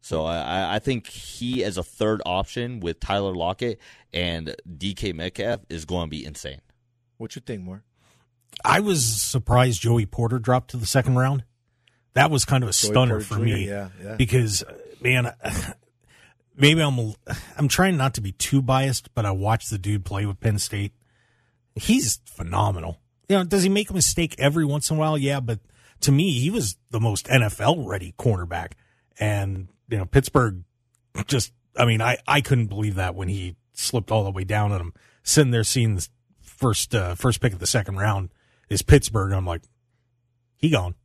So 0.00 0.24
I, 0.24 0.76
I 0.76 0.78
think 0.78 1.06
he 1.08 1.62
as 1.62 1.76
a 1.76 1.82
third 1.82 2.22
option 2.24 2.80
with 2.80 3.00
Tyler 3.00 3.34
Lockett 3.34 3.78
and 4.12 4.56
DK 4.68 5.14
Metcalf 5.14 5.60
is 5.68 5.84
going 5.84 6.06
to 6.06 6.10
be 6.10 6.24
insane. 6.24 6.60
What 7.18 7.36
you 7.36 7.42
think, 7.44 7.62
more? 7.62 7.82
I 8.64 8.80
was 8.80 9.04
surprised 9.04 9.82
Joey 9.82 10.06
Porter 10.06 10.38
dropped 10.38 10.70
to 10.70 10.76
the 10.76 10.86
second 10.86 11.16
round. 11.16 11.44
That 12.14 12.30
was 12.30 12.44
kind 12.44 12.64
of 12.64 12.70
a 12.70 12.72
Joey 12.72 12.90
stunner 12.90 13.20
Porter 13.20 13.24
for 13.24 13.34
Jr., 13.36 13.42
me. 13.42 13.68
yeah, 13.68 13.88
yeah. 14.02 14.16
Because 14.16 14.62
uh, 14.62 14.74
man, 15.00 15.32
maybe 16.56 16.80
I'm 16.80 16.98
a, 16.98 17.14
I'm 17.56 17.68
trying 17.68 17.96
not 17.96 18.14
to 18.14 18.20
be 18.20 18.32
too 18.32 18.62
biased, 18.62 19.14
but 19.14 19.26
I 19.26 19.30
watched 19.32 19.70
the 19.70 19.78
dude 19.78 20.04
play 20.04 20.26
with 20.26 20.40
Penn 20.40 20.58
State. 20.58 20.92
He's 21.74 22.20
phenomenal. 22.24 23.00
You 23.28 23.36
know, 23.36 23.44
does 23.44 23.62
he 23.62 23.68
make 23.68 23.90
a 23.90 23.94
mistake 23.94 24.34
every 24.38 24.64
once 24.64 24.90
in 24.90 24.96
a 24.96 24.98
while? 25.00 25.16
Yeah, 25.16 25.40
but 25.40 25.60
to 26.00 26.10
me, 26.12 26.32
he 26.32 26.50
was 26.50 26.76
the 26.90 27.00
most 27.00 27.26
NFL 27.26 27.86
ready 27.86 28.14
cornerback. 28.18 28.72
And 29.18 29.68
you 29.90 29.98
know, 29.98 30.06
Pittsburgh 30.06 30.62
just 31.26 31.52
I 31.76 31.84
mean, 31.84 32.00
I, 32.02 32.18
I 32.26 32.40
couldn't 32.40 32.66
believe 32.66 32.96
that 32.96 33.14
when 33.14 33.28
he 33.28 33.56
slipped 33.72 34.10
all 34.10 34.24
the 34.24 34.30
way 34.30 34.44
down 34.44 34.72
on 34.72 34.80
him, 34.80 34.94
sitting 35.22 35.50
there 35.50 35.64
seeing 35.64 35.96
the 35.96 36.08
first 36.40 36.94
uh, 36.94 37.14
first 37.14 37.40
pick 37.40 37.52
of 37.52 37.58
the 37.58 37.66
second 37.66 37.96
round 37.96 38.30
is 38.68 38.82
Pittsburgh. 38.82 39.32
I'm 39.32 39.46
like, 39.46 39.62
he 40.56 40.70
gone. 40.70 40.94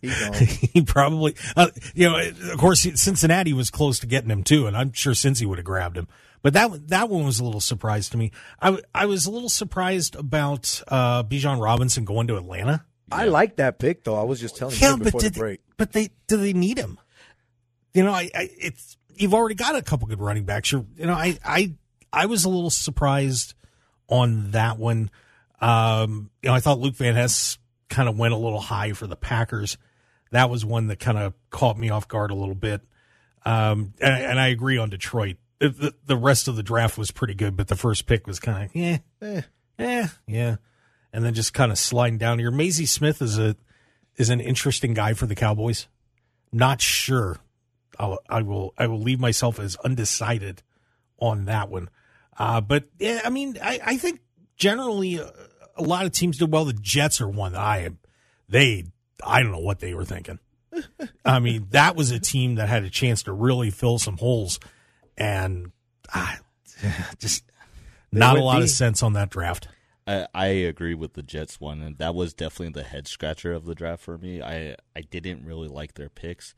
He 0.00 0.08
gone. 0.08 0.32
he 0.72 0.80
probably, 0.82 1.36
uh, 1.54 1.68
you 1.94 2.08
know, 2.08 2.18
of 2.52 2.58
course, 2.58 2.86
Cincinnati 2.94 3.52
was 3.52 3.68
close 3.68 3.98
to 3.98 4.06
getting 4.06 4.30
him 4.30 4.42
too, 4.42 4.66
and 4.66 4.74
I'm 4.74 4.92
sure 4.92 5.12
Cincy 5.12 5.44
would 5.46 5.58
have 5.58 5.64
grabbed 5.66 5.98
him. 5.98 6.08
But 6.40 6.54
that 6.54 6.88
that 6.88 7.08
one 7.10 7.26
was 7.26 7.38
a 7.38 7.44
little 7.44 7.60
surprise 7.60 8.08
to 8.10 8.16
me. 8.16 8.30
I, 8.62 8.78
I 8.94 9.04
was 9.06 9.26
a 9.26 9.30
little 9.30 9.50
surprised 9.50 10.16
about 10.16 10.82
uh, 10.88 11.22
Bijan 11.24 11.60
Robinson 11.62 12.04
going 12.06 12.28
to 12.28 12.36
Atlanta. 12.36 12.84
I 13.12 13.26
like 13.26 13.56
that 13.56 13.78
pick 13.78 14.04
though. 14.04 14.14
I 14.18 14.22
was 14.22 14.40
just 14.40 14.56
telling 14.56 14.76
Yeah, 14.78 14.92
you 14.92 14.96
but 14.98 15.04
before 15.04 15.20
the 15.20 15.30
did 15.30 15.38
break. 15.38 15.60
but 15.76 15.92
they 15.92 16.10
do 16.28 16.36
they 16.38 16.52
need 16.54 16.78
him? 16.78 16.98
You 17.94 18.04
know, 18.04 18.12
I, 18.12 18.30
I 18.34 18.50
it's 18.58 18.96
you've 19.16 19.34
already 19.34 19.54
got 19.54 19.76
a 19.76 19.82
couple 19.82 20.06
good 20.08 20.20
running 20.20 20.44
backs. 20.44 20.72
You're, 20.72 20.86
you 20.96 21.06
know, 21.06 21.14
I 21.14 21.38
I 21.44 21.74
I 22.12 22.26
was 22.26 22.44
a 22.44 22.48
little 22.48 22.70
surprised 22.70 23.54
on 24.08 24.52
that 24.52 24.78
one. 24.78 25.10
Um, 25.60 26.30
you 26.42 26.48
know, 26.48 26.54
I 26.54 26.60
thought 26.60 26.78
Luke 26.78 26.94
Van 26.94 27.14
Ness 27.14 27.58
kind 27.88 28.08
of 28.08 28.18
went 28.18 28.34
a 28.34 28.36
little 28.36 28.60
high 28.60 28.92
for 28.92 29.06
the 29.06 29.16
Packers. 29.16 29.76
That 30.30 30.50
was 30.50 30.64
one 30.64 30.88
that 30.88 31.00
kind 31.00 31.18
of 31.18 31.34
caught 31.50 31.78
me 31.78 31.90
off 31.90 32.06
guard 32.06 32.30
a 32.30 32.34
little 32.34 32.54
bit. 32.54 32.82
Um, 33.44 33.94
and, 34.00 34.24
and 34.24 34.40
I 34.40 34.48
agree 34.48 34.78
on 34.78 34.90
Detroit. 34.90 35.36
The, 35.58 35.94
the, 36.06 36.16
rest 36.16 36.46
of 36.46 36.54
the 36.54 36.62
draft 36.62 36.96
was 36.96 37.10
pretty 37.10 37.34
good, 37.34 37.56
but 37.56 37.66
the 37.66 37.74
first 37.74 38.06
pick 38.06 38.26
was 38.26 38.38
kind 38.38 38.64
of 38.64 38.76
yeah, 38.76 38.98
Eh. 39.20 39.40
eh, 39.78 40.06
yeah, 40.26 40.56
and 41.12 41.24
then 41.24 41.34
just 41.34 41.52
kind 41.52 41.72
of 41.72 41.78
sliding 41.78 42.18
down 42.18 42.38
here. 42.38 42.52
Mazi 42.52 42.86
Smith 42.86 43.20
is 43.20 43.38
a 43.38 43.56
is 44.16 44.30
an 44.30 44.40
interesting 44.40 44.94
guy 44.94 45.14
for 45.14 45.26
the 45.26 45.34
Cowboys. 45.34 45.88
Not 46.52 46.80
sure. 46.80 47.38
I'll, 47.98 48.18
I 48.28 48.42
will. 48.42 48.74
I 48.78 48.86
will 48.86 49.00
leave 49.00 49.20
myself 49.20 49.58
as 49.58 49.76
undecided 49.76 50.62
on 51.18 51.46
that 51.46 51.68
one. 51.68 51.90
Uh, 52.38 52.60
but 52.60 52.84
yeah, 52.98 53.22
I 53.24 53.30
mean, 53.30 53.58
I, 53.62 53.80
I 53.84 53.96
think 53.96 54.20
generally 54.56 55.20
uh, 55.20 55.30
a 55.76 55.82
lot 55.82 56.06
of 56.06 56.12
teams 56.12 56.38
did 56.38 56.52
well. 56.52 56.64
The 56.64 56.72
Jets 56.72 57.20
are 57.20 57.28
one 57.28 57.52
that 57.52 57.60
I 57.60 57.78
am. 57.78 57.98
They, 58.48 58.84
I 59.24 59.42
don't 59.42 59.52
know 59.52 59.58
what 59.58 59.80
they 59.80 59.94
were 59.94 60.04
thinking. 60.04 60.38
I 61.24 61.40
mean, 61.40 61.66
that 61.70 61.96
was 61.96 62.10
a 62.10 62.20
team 62.20 62.56
that 62.56 62.68
had 62.68 62.84
a 62.84 62.90
chance 62.90 63.24
to 63.24 63.32
really 63.32 63.70
fill 63.70 63.98
some 63.98 64.16
holes, 64.16 64.60
and 65.16 65.72
ah, 66.14 66.38
just 67.18 67.44
not 68.12 68.38
a 68.38 68.44
lot 68.44 68.62
of 68.62 68.70
sense 68.70 69.02
on 69.02 69.14
that 69.14 69.30
draft. 69.30 69.68
I, 70.06 70.26
I 70.34 70.46
agree 70.46 70.94
with 70.94 71.14
the 71.14 71.22
Jets 71.22 71.60
one, 71.60 71.82
and 71.82 71.98
that 71.98 72.14
was 72.14 72.32
definitely 72.32 72.80
the 72.80 72.88
head 72.88 73.08
scratcher 73.08 73.52
of 73.52 73.64
the 73.64 73.74
draft 73.74 74.02
for 74.02 74.18
me. 74.18 74.40
I 74.40 74.76
I 74.94 75.00
didn't 75.02 75.44
really 75.44 75.68
like 75.68 75.94
their 75.94 76.08
picks. 76.08 76.54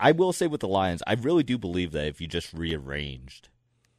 I 0.00 0.12
will 0.12 0.32
say 0.32 0.46
with 0.46 0.60
the 0.60 0.68
Lions, 0.68 1.02
I 1.06 1.14
really 1.14 1.42
do 1.42 1.58
believe 1.58 1.92
that 1.92 2.06
if 2.06 2.20
you 2.20 2.26
just 2.26 2.52
rearranged 2.52 3.48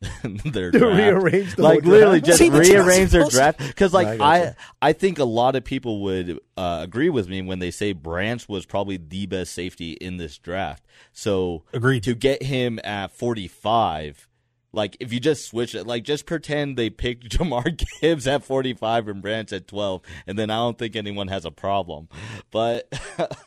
their 0.24 0.70
To 0.72 0.80
draft, 0.80 0.98
rearrange 0.98 1.56
the 1.56 1.62
like 1.62 1.84
whole 1.84 1.92
literally 1.94 2.20
draft? 2.20 2.26
just 2.26 2.40
See, 2.40 2.50
but 2.50 2.68
you're 2.68 2.80
not 2.80 2.88
rearrange 2.88 3.12
their 3.12 3.30
draft, 3.30 3.60
because 3.60 3.94
like 3.94 4.20
I 4.20 4.38
I. 4.50 4.56
I 4.82 4.94
think 4.94 5.18
a 5.20 5.24
lot 5.24 5.56
of 5.56 5.64
people 5.64 6.02
would 6.04 6.40
uh, 6.58 6.80
agree 6.82 7.10
with 7.10 7.30
me 7.30 7.42
when 7.42 7.60
they 7.60 7.72
say 7.72 7.94
Branch 7.94 8.48
was 8.50 8.66
probably 8.66 8.98
the 8.98 9.28
best 9.28 9.54
safety 9.54 9.94
in 9.94 10.18
this 10.18 10.38
draft. 10.38 10.84
So 11.14 11.64
Agreed. 11.72 12.04
to 12.04 12.16
get 12.16 12.44
him 12.44 12.80
at 12.84 13.12
forty 13.12 13.48
five. 13.48 14.28
Like 14.76 14.98
if 15.00 15.14
you 15.14 15.20
just 15.22 15.46
switch 15.48 15.74
it, 15.76 15.86
like 15.88 16.04
just 16.04 16.26
pretend 16.26 16.76
they 16.78 16.90
picked 16.90 17.30
Jahmyr 17.38 17.80
Gibbs 18.02 18.26
at 18.26 18.44
45 18.44 19.08
and 19.08 19.22
Branch 19.22 19.54
at 19.54 19.68
12, 19.68 20.02
and 20.26 20.38
then 20.38 20.50
I 20.50 20.56
don't 20.56 20.80
think 20.80 20.96
anyone 20.96 21.28
has 21.28 21.46
a 21.46 21.52
problem. 21.52 22.10
But 22.50 22.92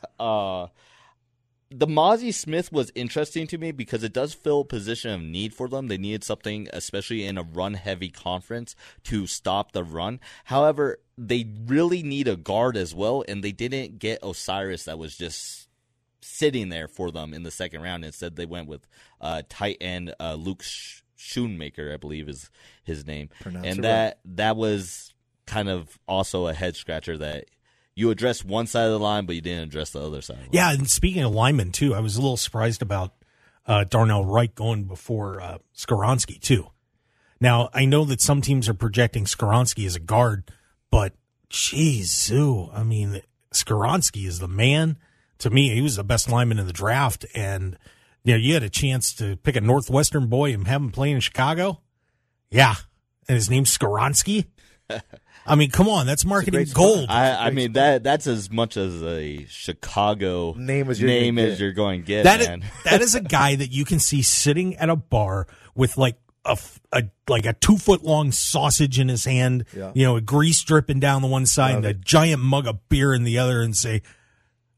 uh 0.20 0.68
the 1.70 1.86
Mazi 1.86 2.32
Smith 2.32 2.70
was 2.72 2.92
interesting 2.94 3.46
to 3.48 3.58
me 3.58 3.72
because 3.72 4.04
it 4.04 4.12
does 4.12 4.34
fill 4.34 4.60
a 4.60 4.64
position 4.64 5.10
of 5.10 5.20
need 5.20 5.52
for 5.52 5.68
them. 5.68 5.88
They 5.88 5.98
needed 5.98 6.22
something, 6.22 6.68
especially 6.72 7.24
in 7.24 7.36
a 7.36 7.42
run 7.42 7.74
heavy 7.74 8.08
conference, 8.08 8.76
to 9.04 9.26
stop 9.26 9.72
the 9.72 9.82
run. 9.82 10.20
However, 10.44 11.00
they 11.18 11.48
really 11.66 12.02
need 12.02 12.28
a 12.28 12.36
guard 12.36 12.76
as 12.76 12.94
well, 12.94 13.24
and 13.26 13.42
they 13.42 13.52
didn't 13.52 13.98
get 13.98 14.22
O'Cyrus 14.22 14.84
that 14.84 14.98
was 14.98 15.16
just 15.16 15.68
sitting 16.20 16.68
there 16.68 16.88
for 16.88 17.10
them 17.10 17.34
in 17.34 17.42
the 17.42 17.50
second 17.50 17.82
round. 17.82 18.04
Instead, 18.04 18.36
they 18.36 18.46
went 18.46 18.68
with 18.68 18.86
uh, 19.20 19.42
tight 19.48 19.78
end 19.80 20.14
uh, 20.20 20.34
Luke 20.34 20.62
Sh- 20.62 21.02
Schoonmaker, 21.18 21.92
I 21.92 21.96
believe 21.96 22.28
is 22.28 22.50
his 22.84 23.06
name, 23.06 23.28
Pronounce 23.40 23.66
and 23.66 23.84
that 23.84 24.20
that 24.24 24.56
was 24.56 25.14
kind 25.46 25.68
of 25.68 25.98
also 26.06 26.46
a 26.46 26.54
head 26.54 26.76
scratcher 26.76 27.16
that 27.18 27.46
you 27.96 28.10
addressed 28.10 28.44
one 28.44 28.66
side 28.66 28.84
of 28.84 28.92
the 28.92 29.00
line, 29.00 29.24
but 29.24 29.34
you 29.34 29.40
didn't 29.40 29.64
address 29.64 29.90
the 29.90 30.00
other 30.00 30.20
side. 30.20 30.34
Of 30.34 30.38
the 30.38 30.44
line. 30.44 30.50
Yeah, 30.52 30.72
and 30.72 30.88
speaking 30.88 31.24
of 31.24 31.32
linemen 31.32 31.72
too, 31.72 31.94
I 31.94 32.00
was 32.00 32.16
a 32.16 32.20
little 32.20 32.36
surprised 32.36 32.82
about 32.82 33.14
uh, 33.66 33.84
Darnell 33.84 34.24
Wright 34.24 34.54
going 34.54 34.84
before 34.84 35.40
uh, 35.40 35.58
Skoronski 35.74 36.38
too. 36.38 36.68
Now 37.40 37.70
I 37.72 37.86
know 37.86 38.04
that 38.04 38.20
some 38.20 38.42
teams 38.42 38.68
are 38.68 38.74
projecting 38.74 39.24
Skoronski 39.24 39.86
as 39.86 39.96
a 39.96 40.00
guard, 40.00 40.50
but 40.90 41.14
geez, 41.48 42.12
Zoo, 42.12 42.70
I 42.72 42.84
mean 42.84 43.22
Skoronski 43.52 44.26
is 44.26 44.38
the 44.38 44.48
man. 44.48 44.98
To 45.38 45.50
me, 45.50 45.74
he 45.74 45.82
was 45.82 45.96
the 45.96 46.04
best 46.04 46.30
lineman 46.30 46.58
in 46.58 46.66
the 46.66 46.72
draft, 46.72 47.26
and 47.34 47.78
you 48.24 48.34
know 48.34 48.38
you 48.38 48.54
had 48.54 48.62
a 48.62 48.70
chance 48.70 49.14
to 49.14 49.36
pick 49.36 49.56
a 49.56 49.60
Northwestern 49.60 50.28
boy 50.28 50.52
and 50.52 50.66
have 50.68 50.82
him 50.82 50.92
play 50.92 51.10
in 51.10 51.20
Chicago. 51.20 51.80
Yeah, 52.50 52.74
and 53.26 53.36
his 53.36 53.50
name's 53.50 53.76
Skoronski. 53.76 54.46
I 55.46 55.54
mean, 55.54 55.70
come 55.70 55.88
on, 55.88 56.06
that's 56.06 56.24
marketing 56.24 56.66
gold. 56.74 57.06
I, 57.08 57.46
I 57.46 57.50
mean 57.50 57.72
that 57.74 58.02
that's 58.02 58.26
as 58.26 58.50
much 58.50 58.76
as 58.76 59.02
a 59.02 59.44
Chicago 59.48 60.54
Name 60.54 60.90
as 60.90 61.00
you're 61.00 61.08
name 61.08 61.36
gonna 61.36 61.48
as 61.48 61.54
get. 61.54 61.60
you're 61.64 61.72
going 61.72 62.00
to 62.02 62.06
get, 62.06 62.24
That 62.24 62.40
is, 62.40 62.48
man. 62.48 62.64
that 62.84 63.00
is 63.00 63.14
a 63.14 63.20
guy 63.20 63.54
that 63.56 63.72
you 63.72 63.84
can 63.84 63.98
see 63.98 64.22
sitting 64.22 64.76
at 64.76 64.88
a 64.90 64.96
bar 64.96 65.46
with 65.74 65.96
like 65.96 66.16
a, 66.44 66.50
f- 66.52 66.80
a- 66.92 67.10
like 67.28 67.44
a 67.46 67.52
two 67.54 67.76
foot 67.76 68.02
long 68.04 68.32
sausage 68.32 68.98
in 68.98 69.08
his 69.08 69.24
hand, 69.24 69.64
Yeah. 69.76 69.92
you 69.94 70.04
know, 70.04 70.18
grease 70.20 70.62
dripping 70.62 71.00
down 71.00 71.22
the 71.22 71.28
one 71.28 71.46
side 71.46 71.74
Love 71.74 71.84
and 71.84 71.86
a 71.86 71.94
giant 71.94 72.40
mug 72.42 72.66
of 72.66 72.88
beer 72.88 73.12
in 73.14 73.24
the 73.24 73.38
other, 73.38 73.62
and 73.62 73.76
say, 73.76 74.02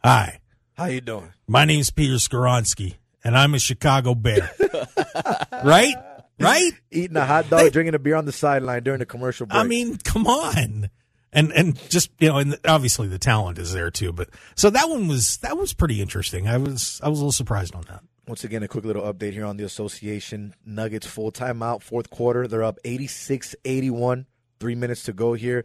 "Hi, 0.04 0.40
How 0.74 0.86
you 0.86 1.00
doing? 1.00 1.30
my 1.46 1.64
name's 1.64 1.90
Peter 1.90 2.14
Skoronski, 2.14 2.94
and 3.24 3.36
I'm 3.36 3.54
a 3.54 3.58
Chicago 3.58 4.14
Bear." 4.14 4.50
right, 5.64 5.94
right. 6.40 6.72
Eating 6.90 7.16
a 7.16 7.24
hot 7.24 7.48
dog, 7.50 7.72
drinking 7.72 7.94
a 7.94 7.98
beer 7.98 8.16
on 8.16 8.24
the 8.24 8.32
sideline 8.32 8.82
during 8.82 8.98
the 8.98 9.06
commercial 9.06 9.46
break. 9.46 9.58
I 9.60 9.64
mean, 9.64 9.98
come 9.98 10.26
on. 10.26 10.90
And 11.32 11.52
and 11.52 11.78
just 11.90 12.10
you 12.18 12.28
know, 12.28 12.38
and 12.38 12.58
obviously 12.66 13.06
the 13.06 13.18
talent 13.18 13.58
is 13.58 13.72
there 13.72 13.90
too. 13.90 14.12
But 14.12 14.30
so 14.54 14.70
that 14.70 14.88
one 14.88 15.08
was 15.08 15.36
that 15.38 15.58
was 15.58 15.74
pretty 15.74 16.00
interesting. 16.00 16.48
I 16.48 16.56
was 16.56 17.00
I 17.02 17.08
was 17.08 17.18
a 17.18 17.22
little 17.22 17.32
surprised 17.32 17.74
on 17.74 17.82
that. 17.88 18.02
Once 18.26 18.44
again, 18.44 18.62
a 18.62 18.68
quick 18.68 18.84
little 18.84 19.10
update 19.10 19.32
here 19.32 19.44
on 19.44 19.56
the 19.56 19.64
association. 19.64 20.54
Nuggets 20.64 21.06
full 21.06 21.32
timeout, 21.32 21.82
fourth 21.82 22.10
quarter. 22.10 22.46
They're 22.46 22.62
up 22.62 22.78
86 22.84 23.54
81. 23.64 24.26
Three 24.60 24.74
minutes 24.74 25.04
to 25.04 25.12
go 25.12 25.34
here. 25.34 25.64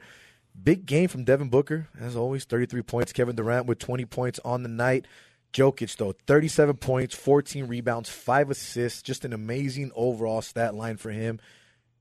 Big 0.62 0.86
game 0.86 1.08
from 1.08 1.24
Devin 1.24 1.50
Booker, 1.50 1.88
as 2.00 2.16
always, 2.16 2.46
33 2.46 2.84
points. 2.84 3.12
Kevin 3.12 3.36
Durant 3.36 3.66
with 3.66 3.80
20 3.80 4.06
points 4.06 4.40
on 4.46 4.64
the 4.64 4.70
night. 4.70 5.08
Jokic, 5.54 5.96
though, 5.98 6.14
37 6.28 6.76
points, 6.78 7.16
14 7.16 7.66
rebounds, 7.68 8.10
5 8.10 8.50
assists. 8.50 9.02
Just 9.02 9.24
an 9.26 9.34
amazing 9.34 9.92
overall 9.96 10.42
stat 10.42 10.76
line 10.76 10.98
for 10.98 11.12
him. 11.12 11.40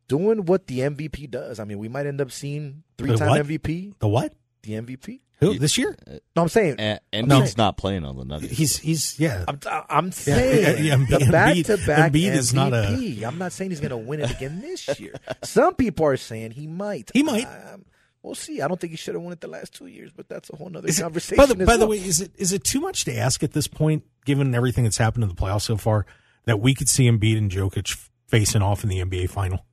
Doing 0.09 0.45
what 0.47 0.67
the 0.67 0.81
MVP 0.81 1.31
does. 1.31 1.61
I 1.61 1.65
mean, 1.65 1.79
we 1.79 1.89
might 1.89 2.07
end 2.07 2.21
up 2.21 2.33
seeing 2.33 2.83
three 2.99 3.11
The 3.11 3.17
time? 3.19 3.45
MVP. 3.47 3.95
The 3.99 4.09
what? 4.09 4.35
The 4.63 4.73
MVP. 4.73 5.21
Who 5.41 5.59
this 5.59 5.77
year? 5.77 5.97
No, 6.37 6.43
I'm 6.43 6.49
saying. 6.49 6.77
And, 6.79 7.01
and 7.13 7.27
No. 7.29 7.41
he's 7.41 7.57
not 7.57 7.77
playing 7.77 8.05
on 8.05 8.17
the 8.17 8.25
Nuggets. 8.25 8.57
He's 8.57 8.79
he's 8.79 9.19
yeah. 9.19 9.45
I'm, 9.49 9.59
I'm 9.91 10.13
saying 10.13 10.85
yeah, 10.85 10.95
the 10.97 11.17
Embiid- 11.17 11.33
back 11.33 11.57
to 11.67 11.77
back 11.85 12.13
Embiid 12.13 12.33
is 12.33 12.55
not 12.55 12.73
a- 12.73 12.77
MVP. 12.77 13.25
I'm 13.25 13.39
not 13.39 13.51
saying 13.53 13.71
he's 13.73 13.81
going 13.81 13.91
to 13.91 13.97
win 13.97 14.21
it 14.21 14.31
again 14.31 14.61
this 14.61 15.01
year. 15.01 15.15
Some 15.43 15.75
people 15.75 16.07
are 16.07 16.17
saying 16.17 16.53
he 16.53 16.69
might. 16.69 17.11
He 17.13 17.25
might. 17.25 17.47
Um, 17.47 17.85
we'll 18.23 18.35
see. 18.35 18.61
I 18.61 18.69
don't 18.69 18.81
think 18.81 18.91
he 18.93 18.97
should 18.97 19.15
have 19.15 19.23
won 19.23 19.33
it 19.33 19.41
the 19.41 19.49
last 19.49 19.75
two 19.75 19.87
years, 19.87 20.11
but 20.15 20.29
that's 20.29 20.51
a 20.51 20.57
whole 20.57 20.75
other 20.77 20.87
Is 20.89 20.99
it- 20.99 21.03
conversation. 21.03 21.37
by 21.37 21.47
the, 21.53 21.61
as 21.61 21.67
by 21.67 21.77
the 21.77 21.87
way, 21.87 21.97
is 21.97 22.21
it 22.21 22.33
is 22.37 22.53
it 22.53 22.65
too 22.65 22.81
much 22.81 23.05
to 23.07 23.17
ask 23.17 23.43
at 23.43 23.53
this 23.53 23.67
point, 23.67 24.05
given 24.25 24.55
everything 24.55 24.85
that's 24.85 24.99
happened 24.99 25.25
in 25.25 25.29
the 25.29 25.35
playoffs 25.37 25.63
so 25.63 25.77
far, 25.77 26.07
that 26.45 26.61
we 26.61 26.75
could 26.75 26.89
see 26.89 27.09
Embiid 27.11 27.37
and 27.39 27.51
Jokic 27.51 28.09
facing 28.29 28.63
off 28.63 28.83
in 28.85 28.89
the 28.91 29.01
NBA 29.01 29.31
final? 29.31 29.65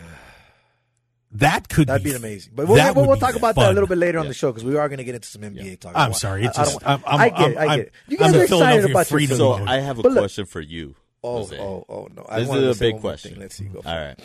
That 1.39 1.69
could 1.69 1.89
That'd 1.89 2.05
be, 2.05 2.11
be 2.11 2.17
amazing. 2.17 2.53
But 2.55 2.69
we'll, 2.69 2.77
that 2.77 2.95
we'll, 2.95 3.09
we'll 3.09 3.17
talk 3.17 3.35
about 3.35 3.57
that 3.57 3.71
a 3.73 3.75
little 3.75 3.89
bit 3.89 3.99
later 3.99 4.21
on 4.21 4.29
the 4.29 4.35
show 4.35 4.53
because 4.53 4.63
we 4.63 4.77
are 4.77 4.89
going 4.89 4.99
to 4.99 5.05
get 5.05 5.17
into 5.17 5.27
some 5.27 5.43
NBA 5.43 5.81
talk. 5.81 5.91
I'm 5.97 6.13
sorry, 6.13 6.45
it's 6.45 6.57
I, 6.57 6.63
I 6.63 6.65
just- 6.65 6.87
I'm- 6.87 7.03
I'm- 7.05 7.21
I 7.21 7.29
get 7.31 7.51
it. 7.51 7.57
I 7.59 7.77
get 7.77 7.79
it. 7.87 7.93
You 8.07 8.17
I'm 8.21 8.31
guys 8.33 8.37
are 8.41 8.43
excited 8.45 8.85
about 8.91 8.99
your 9.11 9.19
freedom 9.19 9.37
so. 9.39 9.53
I 9.55 9.81
have 9.81 9.99
a 9.99 10.03
But 10.03 10.13
look- 10.13 10.21
question 10.23 10.45
for 10.47 10.61
you. 10.61 10.95
Oh, 11.25 11.39
Jose. 11.39 11.59
oh, 11.59 11.85
oh 11.89 12.09
no! 12.15 12.25
I 12.29 12.41
This 12.41 12.49
wanted 12.49 12.65
is 12.65 12.77
a 12.77 12.81
big 12.81 13.01
question. 13.01 13.31
thing. 13.33 13.41
Let's 13.41 13.55
see. 13.57 13.65
Go 13.65 13.81
for 13.83 13.89
All 13.89 13.95
it. 13.97 13.99
right. 13.99 14.21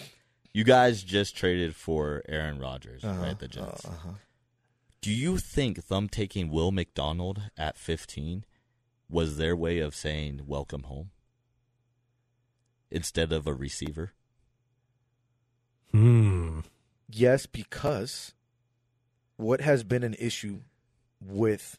You 0.53 0.63
guys 0.63 1.03
just 1.03 1.35
traded 1.37 1.75
for 1.75 2.23
Aaron 2.27 2.59
Rodgers, 2.59 3.03
Uh-huh, 3.03 3.21
right? 3.21 3.37
The 3.39 3.47
Jets. 3.47 3.85
Do 5.01 5.11
you 5.13 5.37
think 5.37 5.87
them 5.87 6.09
taking 6.09 6.49
Will 6.49 6.71
McDonald 6.71 7.43
at 7.57 7.77
15 7.77 8.45
was 9.09 9.37
their 9.37 9.55
way 9.55 9.79
of 9.79 9.95
saying 9.95 10.41
welcome 10.45 10.83
home 10.83 11.11
instead 12.91 13.31
of 13.31 13.47
a 13.47 13.53
receiver? 13.53 14.11
Hmm. 15.91 16.59
Yes, 17.09 17.45
because 17.45 18.33
what 19.37 19.61
has 19.61 19.83
been 19.83 20.03
an 20.03 20.15
issue 20.19 20.59
with 21.21 21.77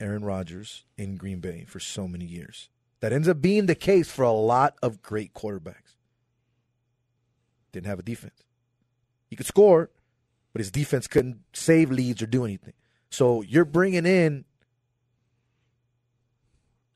Aaron 0.00 0.24
Rodgers 0.24 0.84
in 0.96 1.16
Green 1.16 1.40
Bay 1.40 1.64
for 1.66 1.80
so 1.80 2.06
many 2.06 2.24
years 2.24 2.68
that 3.00 3.12
ends 3.12 3.28
up 3.28 3.40
being 3.40 3.66
the 3.66 3.74
case 3.74 4.10
for 4.10 4.22
a 4.22 4.32
lot 4.32 4.76
of 4.82 5.02
great 5.02 5.34
quarterbacks. 5.34 5.87
Didn't 7.78 7.90
have 7.90 8.00
a 8.00 8.02
defense. 8.02 8.42
He 9.30 9.36
could 9.36 9.46
score, 9.46 9.88
but 10.52 10.58
his 10.58 10.72
defense 10.72 11.06
couldn't 11.06 11.42
save 11.52 11.92
leads 11.92 12.20
or 12.20 12.26
do 12.26 12.44
anything. 12.44 12.72
So 13.08 13.40
you're 13.42 13.64
bringing 13.64 14.04
in 14.04 14.44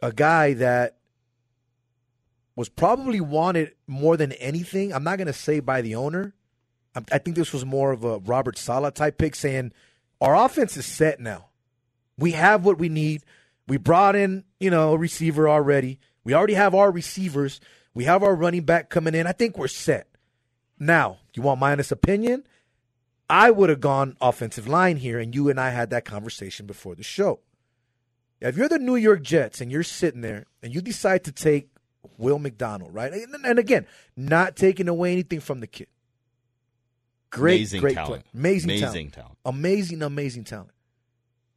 a 0.01 0.13
guy 0.13 0.55
that 0.55 0.97
was 2.57 2.69
probably 2.69 3.21
wanted 3.21 3.75
more 3.87 4.17
than 4.17 4.33
anything. 4.33 4.93
I'm 4.93 5.05
not 5.05 5.19
going 5.19 5.29
to 5.29 5.33
say 5.33 5.61
by 5.61 5.83
the 5.83 5.95
owner. 5.95 6.35
I- 6.97 7.05
I 7.13 7.19
think 7.19 7.37
this 7.37 7.53
was 7.53 7.65
more 7.65 7.93
of 7.93 8.03
a 8.03 8.19
Robert 8.19 8.59
Saleh 8.59 8.93
type 8.93 9.19
pick 9.19 9.37
saying, 9.37 9.73
our 10.21 10.35
offense 10.35 10.77
is 10.77 10.85
set 10.85 11.21
now. 11.21 11.51
We 12.19 12.33
have 12.33 12.65
what 12.65 12.79
we 12.79 12.89
need. 12.89 13.23
We 13.69 13.77
brought 13.77 14.17
in, 14.17 14.43
you 14.59 14.71
know, 14.71 14.95
a 14.95 14.99
receiver 14.99 15.49
already. 15.49 16.01
We 16.25 16.35
already 16.35 16.55
have 16.55 16.75
our 16.75 16.91
receivers. 16.91 17.61
We 17.95 18.03
have 18.05 18.25
our 18.25 18.35
running 18.35 18.65
back 18.65 18.91
coming 18.91 19.15
in. 19.15 19.29
I 19.29 19.33
think 19.33 19.57
we're 19.57 19.69
set. 19.69 20.09
Now, 20.83 21.19
you 21.33 21.43
want 21.45 21.61
my 21.61 21.71
honest 21.71 21.93
opinion? 21.93 22.43
I 23.31 23.53
would 23.53 23.71
have 23.71 23.79
gone 23.81 24.17
offensive 24.21 24.67
line 24.67 24.97
here, 24.97 25.21
and 25.21 25.33
you 25.33 25.49
and 25.49 25.61
I 25.61 25.71
had 25.71 25.91
that 25.91 26.05
conversation 26.05 26.67
before 26.67 26.97
the 26.97 27.05
show. 27.05 27.39
If 28.41 28.57
you're 28.57 28.69
the 28.69 28.81
New 28.81 28.97
York 28.97 29.23
Jets 29.23 29.61
and 29.61 29.71
you're 29.71 29.85
sitting 29.85 30.23
there 30.23 30.47
and 30.61 30.75
you 30.75 30.81
decide 30.81 31.23
to 31.25 31.33
take 31.33 31.69
Will 32.19 32.41
McDonald, 32.41 32.93
right? 32.93 33.13
And, 33.13 33.33
and 33.47 33.61
again, 33.61 33.87
not 34.17 34.57
taking 34.57 34.89
away 34.89 35.13
anything 35.13 35.39
from 35.39 35.61
the 35.61 35.69
kid. 35.69 35.87
Great, 37.31 37.59
Amazing 37.59 37.81
great 37.81 37.95
talent. 37.95 38.25
play. 38.25 38.41
Amazing, 38.41 38.71
Amazing 38.71 39.11
talent. 39.11 39.13
talent. 39.15 39.39
Amazing, 39.45 40.03
amazing 40.03 40.45
talent. 40.45 40.73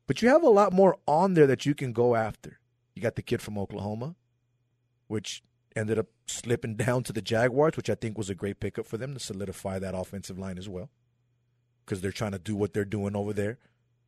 But 0.06 0.22
you 0.22 0.30
have 0.30 0.44
a 0.44 0.50
lot 0.50 0.72
more 0.72 0.98
on 1.08 1.34
there 1.34 1.48
that 1.48 1.66
you 1.66 1.74
can 1.74 1.94
go 1.94 2.14
after. 2.16 2.60
You 2.94 3.02
got 3.02 3.16
the 3.16 3.24
kid 3.24 3.42
from 3.42 3.58
Oklahoma, 3.58 4.14
which 5.08 5.42
ended 5.76 6.00
up 6.00 6.08
slipping 6.28 6.76
down 6.76 7.04
to 7.04 7.14
the 7.14 7.22
Jaguars, 7.22 7.78
which 7.78 7.90
I 7.90 7.96
think 7.96 8.18
was 8.18 8.30
a 8.30 8.36
great 8.36 8.60
pickup 8.60 8.86
for 8.86 8.98
them 8.98 9.14
to 9.14 9.20
solidify 9.20 9.80
that 9.80 9.96
offensive 9.96 10.40
line 10.40 10.58
as 10.58 10.70
well. 10.70 10.90
Because 11.86 12.02
they're 12.02 12.12
trying 12.12 12.32
to 12.32 12.40
do 12.40 12.56
what 12.56 12.74
they're 12.74 12.86
doing 12.86 13.16
over 13.16 13.34
there 13.34 13.60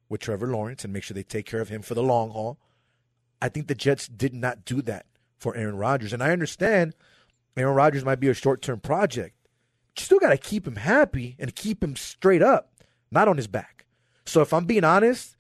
with 0.09 0.22
Trevor 0.22 0.47
Lawrence 0.47 0.84
and 0.84 0.93
make 0.93 1.03
sure 1.03 1.13
they 1.15 1.24
take 1.24 1.45
care 1.45 1.61
of 1.61 1.70
him 1.70 1.82
for 1.82 1.93
the 1.93 2.03
long 2.03 2.32
haul. 2.32 2.57
I 3.41 3.49
think 3.49 3.68
the 3.68 3.76
Jets 3.76 4.07
did 4.07 4.34
not 4.34 4.65
do 4.65 4.82
that 4.84 5.05
for 5.38 5.55
Aaron 5.55 5.78
Rodgers. 5.78 6.13
And 6.13 6.24
I 6.24 6.32
understand 6.32 6.95
Aaron 7.55 7.76
Rodgers 7.76 8.05
might 8.05 8.20
be 8.20 8.30
a 8.30 8.34
short 8.34 8.61
term 8.61 8.80
project. 8.80 9.36
But 9.86 10.01
You 10.01 10.05
still 10.05 10.20
got 10.20 10.30
to 10.30 10.38
keep 10.38 10.65
him 10.68 10.78
happy 10.78 11.36
and 11.38 11.53
keep 11.55 11.84
him 11.84 11.95
straight 11.95 12.41
up, 12.41 12.72
not 13.11 13.28
on 13.28 13.38
his 13.38 13.47
back. 13.47 13.86
So 14.26 14.41
if 14.41 14.53
I'm 14.53 14.65
being 14.65 14.84
honest, 14.84 15.36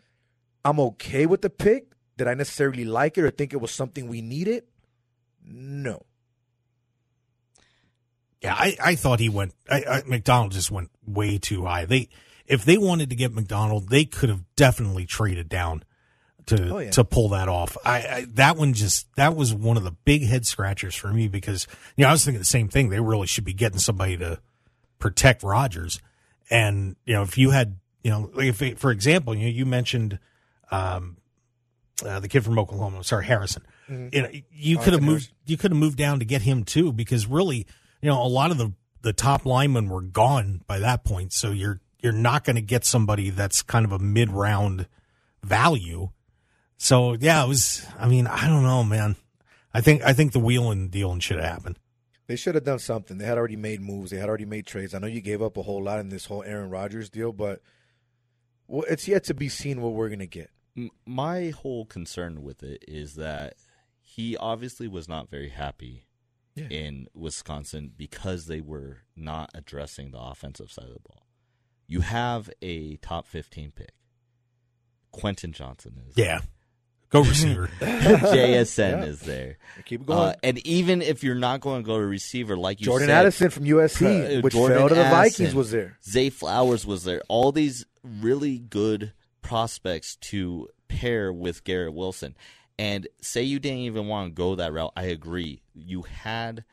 I'm 0.63 0.79
okay 0.79 1.25
with 1.25 1.41
the 1.41 1.49
pick. 1.49 1.91
Did 2.17 2.27
I 2.27 2.33
necessarily 2.33 2.85
like 2.85 3.17
it 3.17 3.23
or 3.23 3.31
think 3.31 3.53
it 3.53 3.61
was 3.61 3.71
something 3.71 4.07
we 4.07 4.21
needed? 4.21 4.63
No. 5.43 6.03
Yeah, 8.41 8.53
I, 8.53 8.77
I 8.83 8.95
thought 8.95 9.19
he 9.19 9.29
went. 9.29 9.53
I, 9.69 9.83
I, 9.83 10.03
McDonald 10.05 10.51
just 10.51 10.69
went 10.71 10.91
way 11.05 11.37
too 11.37 11.65
high. 11.65 11.85
They 11.85 12.09
if 12.45 12.63
they 12.65 12.77
wanted 12.77 13.09
to 13.09 13.15
get 13.15 13.33
McDonald, 13.33 13.89
they 13.89 14.05
could 14.05 14.29
have 14.29 14.43
definitely 14.55 15.05
traded 15.05 15.49
down 15.49 15.83
to 16.45 16.69
Oh, 16.69 16.77
yeah. 16.79 16.91
to 16.91 17.03
pull 17.03 17.29
that 17.29 17.49
off. 17.49 17.75
I, 17.83 17.97
I 17.97 18.25
that 18.35 18.55
one 18.55 18.73
just 18.73 19.07
that 19.15 19.35
was 19.35 19.53
one 19.53 19.75
of 19.75 19.83
the 19.83 19.91
big 19.91 20.23
head 20.23 20.45
scratchers 20.45 20.95
for 20.95 21.11
me 21.11 21.27
because 21.27 21.67
you 21.97 22.03
know 22.03 22.09
I 22.09 22.11
was 22.13 22.23
thinking 22.23 22.39
the 22.39 22.45
same 22.45 22.69
thing. 22.69 22.89
They 22.89 22.99
really 23.01 23.27
should 23.27 23.43
be 23.43 23.53
getting 23.53 23.79
somebody 23.79 24.17
to 24.17 24.39
protect 24.99 25.43
Rodgers, 25.43 25.99
And 26.49 26.95
you 27.05 27.13
know 27.15 27.23
if 27.23 27.37
you 27.37 27.49
had 27.49 27.79
you 28.03 28.11
know 28.11 28.29
like 28.33 28.61
if 28.61 28.79
for 28.79 28.91
example 28.91 29.35
you 29.35 29.45
know, 29.45 29.51
you 29.51 29.65
mentioned 29.65 30.19
um, 30.71 31.17
uh, 32.05 32.19
the 32.19 32.27
kid 32.29 32.43
from 32.45 32.57
Oklahoma, 32.59 33.03
sorry 33.03 33.25
Harrison. 33.25 33.63
You 33.89 34.21
know 34.21 34.29
you 34.51 34.77
could 34.77 34.93
have 34.93 35.01
moved 35.01 35.23
Harrison. 35.25 35.35
you 35.47 35.57
could 35.57 35.71
have 35.71 35.79
moved 35.79 35.97
down 35.97 36.19
to 36.19 36.25
get 36.25 36.43
him 36.43 36.63
too 36.63 36.93
because 36.93 37.25
really 37.25 37.65
you 38.01 38.09
know 38.09 38.21
a 38.21 38.27
lot 38.27 38.51
of 38.51 38.57
the 38.57 38.73
the 39.01 39.13
top 39.13 39.45
linemen 39.45 39.89
were 39.89 40.01
gone 40.01 40.61
by 40.67 40.79
that 40.79 41.03
point 41.03 41.31
so 41.33 41.51
you're 41.51 41.79
you're 42.01 42.11
not 42.11 42.43
going 42.43 42.55
to 42.55 42.61
get 42.61 42.85
somebody 42.85 43.29
that's 43.29 43.61
kind 43.61 43.85
of 43.85 43.91
a 43.91 43.99
mid 43.99 44.29
round 44.31 44.87
value 45.43 46.09
so 46.77 47.15
yeah 47.19 47.43
it 47.43 47.47
was 47.47 47.85
i 47.99 48.07
mean 48.07 48.27
i 48.27 48.47
don't 48.47 48.63
know 48.63 48.83
man 48.83 49.15
i 49.73 49.81
think 49.81 50.03
i 50.03 50.13
think 50.13 50.31
the 50.31 50.39
wheeling 50.39 50.89
dealing 50.89 51.19
should 51.19 51.37
have 51.37 51.45
happened 51.45 51.77
They 52.27 52.35
should 52.35 52.55
have 52.55 52.65
done 52.65 52.79
something. 52.79 53.17
They 53.17 53.25
had 53.25 53.37
already 53.37 53.55
made 53.55 53.79
moves. 53.79 54.11
They 54.11 54.17
had 54.17 54.27
already 54.27 54.45
made 54.45 54.65
trades. 54.65 54.93
I 54.93 54.99
know 54.99 55.07
you 55.07 55.21
gave 55.21 55.41
up 55.41 55.55
a 55.55 55.61
whole 55.61 55.81
lot 55.81 55.99
in 55.99 56.09
this 56.09 56.25
whole 56.25 56.43
Aaron 56.43 56.69
Rodgers 56.69 57.09
deal, 57.09 57.31
but 57.31 57.61
well, 58.67 58.83
it's 58.89 59.07
yet 59.07 59.23
to 59.25 59.33
be 59.33 59.47
seen 59.47 59.79
what 59.79 59.93
we're 59.93 60.09
going 60.09 60.19
to 60.19 60.27
get. 60.27 60.49
My 61.05 61.51
whole 61.51 61.85
concern 61.85 62.43
with 62.43 62.63
it 62.63 62.83
is 62.85 63.15
that 63.15 63.53
he 64.01 64.35
obviously 64.35 64.89
was 64.89 65.07
not 65.07 65.29
very 65.29 65.47
happy 65.49 66.06
Yeah. 66.57 66.67
in 66.69 67.07
Wisconsin 67.13 67.91
because 67.95 68.47
they 68.47 68.61
were 68.61 68.97
not 69.15 69.49
addressing 69.53 70.11
the 70.11 70.19
offensive 70.19 70.71
side 70.71 70.85
of 70.87 70.93
the 70.93 70.99
ball. 70.99 71.23
You 71.87 72.01
have 72.01 72.49
a 72.61 72.97
top 72.97 73.27
15 73.27 73.71
pick. 73.71 73.91
Quentin 75.11 75.51
Johnston 75.53 76.01
is 76.07 76.17
yeah 76.17 76.41
go 77.09 77.21
receiver 77.21 77.69
JSN 77.79 78.91
Yeah. 79.01 79.03
is 79.05 79.21
there. 79.21 79.57
Keep 79.85 80.01
it 80.01 80.07
going. 80.07 80.19
Uh, 80.19 80.33
and 80.43 80.59
even 80.67 81.01
if 81.01 81.23
you're 81.23 81.33
not 81.35 81.61
going 81.61 81.81
to 81.81 81.87
go 81.87 81.97
to 81.99 82.05
receiver, 82.05 82.57
like 82.57 82.81
you 82.81 82.85
Jordan 82.85 83.07
said, 83.07 83.17
Addison 83.19 83.49
from 83.49 83.63
USC, 83.63 84.37
uh, 84.37 84.41
which 84.41 84.53
Jordan 84.53 84.77
fell 84.77 84.89
to 84.89 84.95
the 84.95 85.05
Addison, 85.05 85.45
Vikings, 85.45 85.55
was 85.55 85.71
there. 85.71 85.97
Zay 86.03 86.29
Flowers 86.29 86.85
was 86.85 87.05
there. 87.05 87.21
All 87.29 87.51
these 87.53 87.85
really 88.03 88.59
good 88.59 89.13
prospects 89.41 90.17
to 90.17 90.67
pair 90.89 91.31
with 91.31 91.63
Garrett 91.63 91.93
Wilson. 91.93 92.35
And 92.77 93.07
say 93.21 93.41
you 93.43 93.59
didn't 93.59 93.79
even 93.79 94.07
want 94.07 94.27
to 94.29 94.33
go 94.35 94.55
that 94.55 94.71
route, 94.73 94.91
I 94.95 95.03
agree. 95.05 95.61
You 95.77 96.03
had 96.03 96.63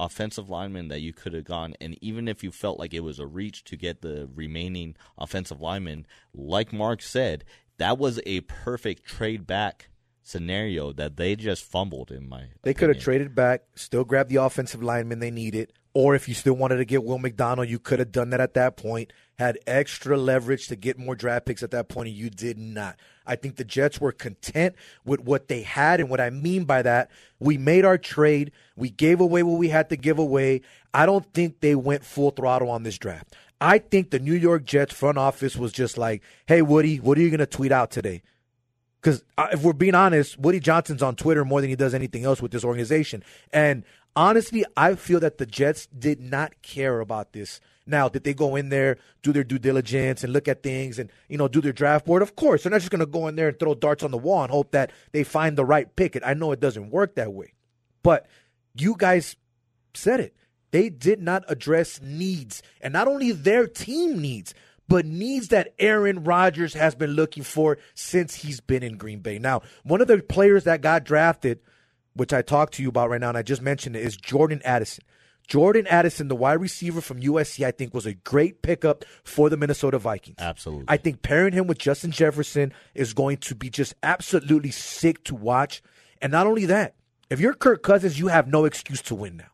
offensive 0.00 0.48
linemen 0.48 0.88
that 0.88 1.00
you 1.00 1.12
could 1.12 1.32
have 1.32 1.44
gone, 1.44 1.74
and 1.80 1.96
even 2.02 2.28
if 2.28 2.44
you 2.44 2.52
felt 2.52 2.78
like 2.78 2.94
it 2.94 3.00
was 3.00 3.18
a 3.18 3.26
reach 3.26 3.64
to 3.64 3.76
get 3.76 4.02
the 4.02 4.28
remaining 4.34 4.96
offensive 5.16 5.60
linemen, 5.60 6.06
like 6.32 6.72
Mark 6.72 7.02
said, 7.02 7.44
that 7.78 7.98
was 7.98 8.20
a 8.26 8.40
perfect 8.42 9.04
trade 9.04 9.46
back 9.46 9.88
scenario 10.22 10.92
that 10.92 11.16
they 11.16 11.34
just 11.34 11.64
fumbled 11.64 12.10
in 12.10 12.28
my 12.28 12.44
They 12.62 12.74
could 12.74 12.90
have 12.90 13.00
traded 13.00 13.34
back, 13.34 13.62
still 13.74 14.04
grabbed 14.04 14.28
the 14.28 14.36
offensive 14.36 14.82
lineman 14.82 15.20
they 15.20 15.30
needed, 15.30 15.72
or 15.94 16.14
if 16.14 16.28
you 16.28 16.34
still 16.34 16.54
wanted 16.54 16.76
to 16.76 16.84
get 16.84 17.02
Will 17.02 17.18
McDonald, 17.18 17.68
you 17.68 17.78
could 17.78 17.98
have 17.98 18.12
done 18.12 18.30
that 18.30 18.40
at 18.40 18.54
that 18.54 18.76
point. 18.76 19.12
Had 19.38 19.58
extra 19.66 20.16
leverage 20.16 20.68
to 20.68 20.76
get 20.76 20.98
more 20.98 21.16
draft 21.16 21.46
picks 21.46 21.62
at 21.62 21.70
that 21.70 21.88
point, 21.88 22.08
and 22.08 22.16
you 22.16 22.28
did 22.28 22.58
not. 22.58 23.00
I 23.28 23.36
think 23.36 23.56
the 23.56 23.64
Jets 23.64 24.00
were 24.00 24.12
content 24.12 24.74
with 25.04 25.20
what 25.20 25.48
they 25.48 25.62
had. 25.62 26.00
And 26.00 26.08
what 26.08 26.20
I 26.20 26.30
mean 26.30 26.64
by 26.64 26.82
that, 26.82 27.10
we 27.38 27.58
made 27.58 27.84
our 27.84 27.98
trade. 27.98 28.50
We 28.76 28.90
gave 28.90 29.20
away 29.20 29.42
what 29.42 29.58
we 29.58 29.68
had 29.68 29.90
to 29.90 29.96
give 29.96 30.18
away. 30.18 30.62
I 30.94 31.06
don't 31.06 31.32
think 31.34 31.60
they 31.60 31.74
went 31.74 32.04
full 32.04 32.30
throttle 32.30 32.70
on 32.70 32.82
this 32.82 32.98
draft. 32.98 33.36
I 33.60 33.78
think 33.78 34.10
the 34.10 34.18
New 34.18 34.34
York 34.34 34.64
Jets 34.64 34.94
front 34.94 35.18
office 35.18 35.56
was 35.56 35.72
just 35.72 35.98
like, 35.98 36.22
hey, 36.46 36.62
Woody, 36.62 36.96
what 36.96 37.18
are 37.18 37.20
you 37.20 37.30
going 37.30 37.38
to 37.38 37.46
tweet 37.46 37.72
out 37.72 37.90
today? 37.90 38.22
Because 39.00 39.22
uh, 39.36 39.48
if 39.52 39.62
we're 39.62 39.72
being 39.72 39.94
honest, 39.94 40.38
Woody 40.38 40.60
Johnson's 40.60 41.02
on 41.02 41.16
Twitter 41.16 41.44
more 41.44 41.60
than 41.60 41.70
he 41.70 41.76
does 41.76 41.94
anything 41.94 42.24
else 42.24 42.40
with 42.42 42.52
this 42.52 42.64
organization. 42.64 43.22
And 43.52 43.84
honestly, 44.16 44.64
I 44.76 44.94
feel 44.94 45.20
that 45.20 45.38
the 45.38 45.46
Jets 45.46 45.86
did 45.86 46.20
not 46.20 46.60
care 46.62 47.00
about 47.00 47.32
this. 47.32 47.60
Now, 47.88 48.08
did 48.08 48.24
they 48.24 48.34
go 48.34 48.54
in 48.54 48.68
there, 48.68 48.98
do 49.22 49.32
their 49.32 49.44
due 49.44 49.58
diligence, 49.58 50.22
and 50.22 50.32
look 50.32 50.46
at 50.46 50.62
things, 50.62 50.98
and 50.98 51.10
you 51.28 51.38
know, 51.38 51.48
do 51.48 51.60
their 51.60 51.72
draft 51.72 52.06
board? 52.06 52.22
Of 52.22 52.36
course, 52.36 52.62
they're 52.62 52.70
not 52.70 52.80
just 52.80 52.90
going 52.90 53.00
to 53.00 53.06
go 53.06 53.26
in 53.28 53.36
there 53.36 53.48
and 53.48 53.58
throw 53.58 53.74
darts 53.74 54.02
on 54.02 54.10
the 54.10 54.18
wall 54.18 54.42
and 54.42 54.50
hope 54.50 54.72
that 54.72 54.92
they 55.12 55.24
find 55.24 55.56
the 55.56 55.64
right 55.64 55.94
pick. 55.96 56.18
I 56.24 56.34
know 56.34 56.52
it 56.52 56.60
doesn't 56.60 56.90
work 56.90 57.14
that 57.16 57.32
way, 57.32 57.54
but 58.02 58.26
you 58.74 58.94
guys 58.96 59.36
said 59.94 60.20
it. 60.20 60.34
They 60.70 60.90
did 60.90 61.22
not 61.22 61.44
address 61.48 62.00
needs, 62.02 62.62
and 62.80 62.92
not 62.92 63.08
only 63.08 63.32
their 63.32 63.66
team 63.66 64.20
needs, 64.20 64.52
but 64.86 65.04
needs 65.04 65.48
that 65.48 65.74
Aaron 65.78 66.24
Rodgers 66.24 66.74
has 66.74 66.94
been 66.94 67.10
looking 67.10 67.42
for 67.42 67.78
since 67.94 68.34
he's 68.36 68.60
been 68.60 68.82
in 68.82 68.96
Green 68.96 69.20
Bay. 69.20 69.38
Now, 69.38 69.62
one 69.82 70.00
of 70.00 70.08
the 70.08 70.22
players 70.22 70.64
that 70.64 70.80
got 70.80 71.04
drafted, 71.04 71.60
which 72.14 72.32
I 72.32 72.42
talked 72.42 72.74
to 72.74 72.82
you 72.82 72.88
about 72.88 73.10
right 73.10 73.20
now, 73.20 73.28
and 73.28 73.38
I 73.38 73.42
just 73.42 73.62
mentioned 73.62 73.96
it, 73.96 74.04
is 74.04 74.16
Jordan 74.16 74.60
Addison. 74.64 75.04
Jordan 75.48 75.86
Addison, 75.86 76.28
the 76.28 76.36
wide 76.36 76.60
receiver 76.60 77.00
from 77.00 77.20
USC, 77.20 77.64
I 77.64 77.70
think 77.70 77.94
was 77.94 78.04
a 78.06 78.14
great 78.14 78.60
pickup 78.60 79.04
for 79.24 79.48
the 79.48 79.56
Minnesota 79.56 79.98
Vikings. 79.98 80.36
Absolutely. 80.38 80.84
I 80.88 80.98
think 80.98 81.22
pairing 81.22 81.54
him 81.54 81.66
with 81.66 81.78
Justin 81.78 82.10
Jefferson 82.10 82.72
is 82.94 83.14
going 83.14 83.38
to 83.38 83.54
be 83.54 83.70
just 83.70 83.94
absolutely 84.02 84.70
sick 84.70 85.24
to 85.24 85.34
watch. 85.34 85.82
And 86.20 86.30
not 86.30 86.46
only 86.46 86.66
that, 86.66 86.94
if 87.30 87.40
you're 87.40 87.54
Kirk 87.54 87.82
Cousins, 87.82 88.18
you 88.18 88.28
have 88.28 88.46
no 88.46 88.66
excuse 88.66 89.00
to 89.02 89.14
win 89.14 89.38
now. 89.38 89.50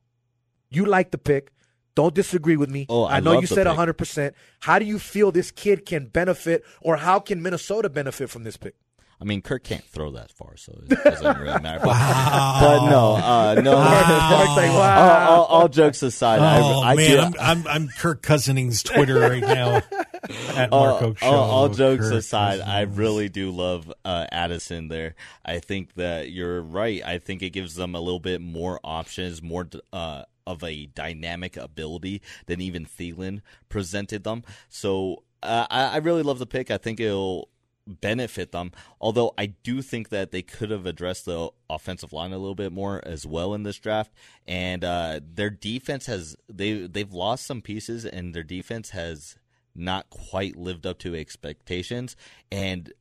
You 0.69 0.85
like 0.85 1.13
the 1.13 1.19
pick. 1.19 1.53
Don't 1.95 2.15
disagree 2.15 2.57
with 2.57 2.71
me. 2.71 2.87
Oh, 2.89 3.07
I 3.07 3.21
know 3.21 3.35
love 3.35 3.43
you 3.43 3.47
said 3.47 3.67
pick. 3.69 3.77
100%. 3.77 4.33
How 4.61 4.81
do 4.81 4.85
you 4.85 4.99
feel 4.99 5.31
this 5.31 5.53
kid 5.53 5.87
can 5.87 6.07
benefit, 6.07 6.65
or 6.81 6.97
how 6.97 7.21
can 7.21 7.41
Minnesota 7.41 7.89
benefit 7.89 8.31
from 8.31 8.43
this 8.43 8.57
pick? 8.57 8.75
I 9.21 9.25
mean, 9.25 9.43
Kirk 9.43 9.65
can't 9.65 9.85
throw 9.85 10.11
that 10.12 10.31
far, 10.33 10.57
so 10.57 10.79
it 10.89 11.03
doesn't 11.03 11.39
really 11.39 11.61
matter. 11.62 11.81
But, 11.85 11.89
but 12.61 12.87
no, 12.91 13.15
uh, 13.17 13.61
no. 13.62 13.73
Mark's 13.77 14.57
like, 14.57 14.71
wow. 14.71 15.29
all, 15.31 15.37
all, 15.37 15.45
all 15.62 15.69
jokes 15.69 16.03
aside, 16.03 16.41
Oh 16.41 16.81
I, 16.83 16.93
I 16.93 16.95
man, 16.97 17.11
do- 17.33 17.39
I'm, 17.39 17.61
I'm 17.61 17.69
I'm 17.69 17.89
Kirk 17.89 18.23
Cousining's 18.23 18.83
Twitter 18.83 19.19
right 19.19 19.43
now. 19.43 19.83
At 20.57 20.73
all, 20.73 20.87
Marco 21.01 21.15
Show. 21.15 21.27
all, 21.27 21.51
all 21.51 21.69
jokes 21.69 22.05
Kirk 22.09 22.15
aside, 22.15 22.61
I 22.61 22.83
really 22.83 23.29
do 23.29 23.51
love 23.51 23.93
uh, 24.05 24.27
Addison 24.33 24.89
there. 24.89 25.15
I 25.45 25.59
think 25.59 25.95
that 25.95 26.31
you're 26.31 26.62
right. 26.62 27.03
I 27.05 27.19
think 27.19 27.43
it 27.43 27.51
gives 27.51 27.75
them 27.75 27.95
a 27.95 28.01
little 28.01 28.21
bit 28.21 28.41
more 28.41 28.81
options, 28.83 29.43
more 29.43 29.69
uh, 29.93 30.23
of 30.47 30.65
a 30.65 30.87
dynamic 30.87 31.57
ability 31.57 32.23
than 32.47 32.61
even 32.61 32.87
Thielen 32.87 33.43
presented 33.69 34.25
them. 34.25 34.45
So 34.71 35.25
uh, 35.43 35.67
I, 35.71 35.85
I 35.85 35.97
really 35.99 36.23
love 36.23 36.39
the 36.39 36.47
pick. 36.47 36.71
I 36.71 36.79
think 36.79 37.01
it'll 37.01 37.49
benefit 37.87 38.53
them. 38.53 38.72
Although 39.01 39.35
I 39.37 39.47
do 39.47 39.82
think 39.82 40.09
that 40.11 40.30
they 40.30 40.43
could 40.43 40.70
have 40.70 40.87
addressed 40.87 41.24
the 41.26 41.51
offensive 41.68 42.12
line 42.12 42.32
a 42.32 42.39
little 42.39 42.55
bit 42.55 42.72
more 42.72 43.03
as 43.07 43.26
well 43.26 43.55
in 43.55 43.62
this 43.62 43.78
draft. 43.78 44.12
And 44.47 44.85
uh, 44.85 45.20
their 45.22 45.51
defense 45.51 46.07
has 46.07 46.37
they 46.49 46.87
they've 46.87 47.12
lost 47.12 47.47
some 47.47 47.62
pieces, 47.62 48.05
and 48.05 48.35
their 48.35 48.43
defense 48.43 48.91
has 48.91 49.37
not 49.74 50.09
quite 50.11 50.57
lived 50.57 50.87
up 50.87 50.99
to 51.01 51.14
expectations. 51.14 52.16
And 52.51 52.93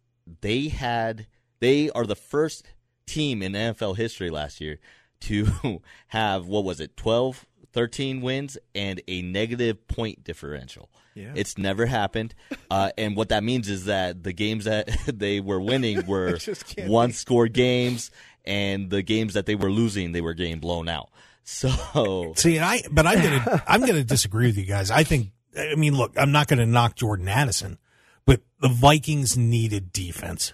they 0.41 0.69
had 0.69 1.27
they 1.59 1.89
are 1.91 2.05
the 2.05 2.15
first 2.15 2.65
team 3.05 3.41
in 3.41 3.53
NFL 3.53 3.97
history 3.97 4.29
last 4.29 4.61
year 4.61 4.79
to 5.21 5.81
have 6.07 6.47
what 6.47 6.63
was 6.63 6.79
it 6.79 6.97
12 6.97 7.45
13 7.71 8.21
wins 8.21 8.57
and 8.75 9.01
a 9.07 9.21
negative 9.21 9.88
point 9.88 10.23
differential 10.23 10.89
Yeah. 11.16 11.34
it's 11.36 11.57
never 11.57 11.86
happened 11.86 12.34
uh, 12.72 12.91
and 12.97 13.16
what 13.16 13.30
that 13.30 13.43
means 13.43 13.70
is 13.70 13.86
that 13.86 14.24
the 14.24 14.34
games 14.34 14.66
that 14.66 14.89
they 15.07 15.39
were 15.39 15.59
winning 15.59 16.05
were 16.07 16.39
one 16.88 17.11
score 17.11 17.47
games 17.47 18.11
and 18.45 18.89
the 18.89 19.01
games 19.01 19.36
that 19.36 19.45
they 19.45 19.55
were 19.55 19.72
losing 19.72 20.11
they 20.11 20.22
were 20.22 20.34
getting 20.34 20.59
blown 20.59 20.89
out 20.89 21.09
so 21.45 22.34
See, 22.38 22.57
I 22.57 22.84
but 22.89 23.05
I'm 23.05 23.22
gonna 23.22 23.64
I'm 23.68 23.82
gonna 23.82 24.05
disagree 24.05 24.47
with 24.47 24.57
you 24.57 24.64
guys. 24.64 24.89
I 24.89 25.03
think 25.03 25.32
I 25.57 25.76
mean, 25.76 25.93
look, 25.93 26.14
I'm 26.18 26.32
not 26.32 26.47
gonna 26.47 26.66
knock 26.66 26.95
Jordan 26.95 27.28
Addison, 27.28 27.80
but 28.26 28.39
the 28.61 28.70
Vikings 28.70 29.36
needed 29.38 29.91
defense. 29.91 30.53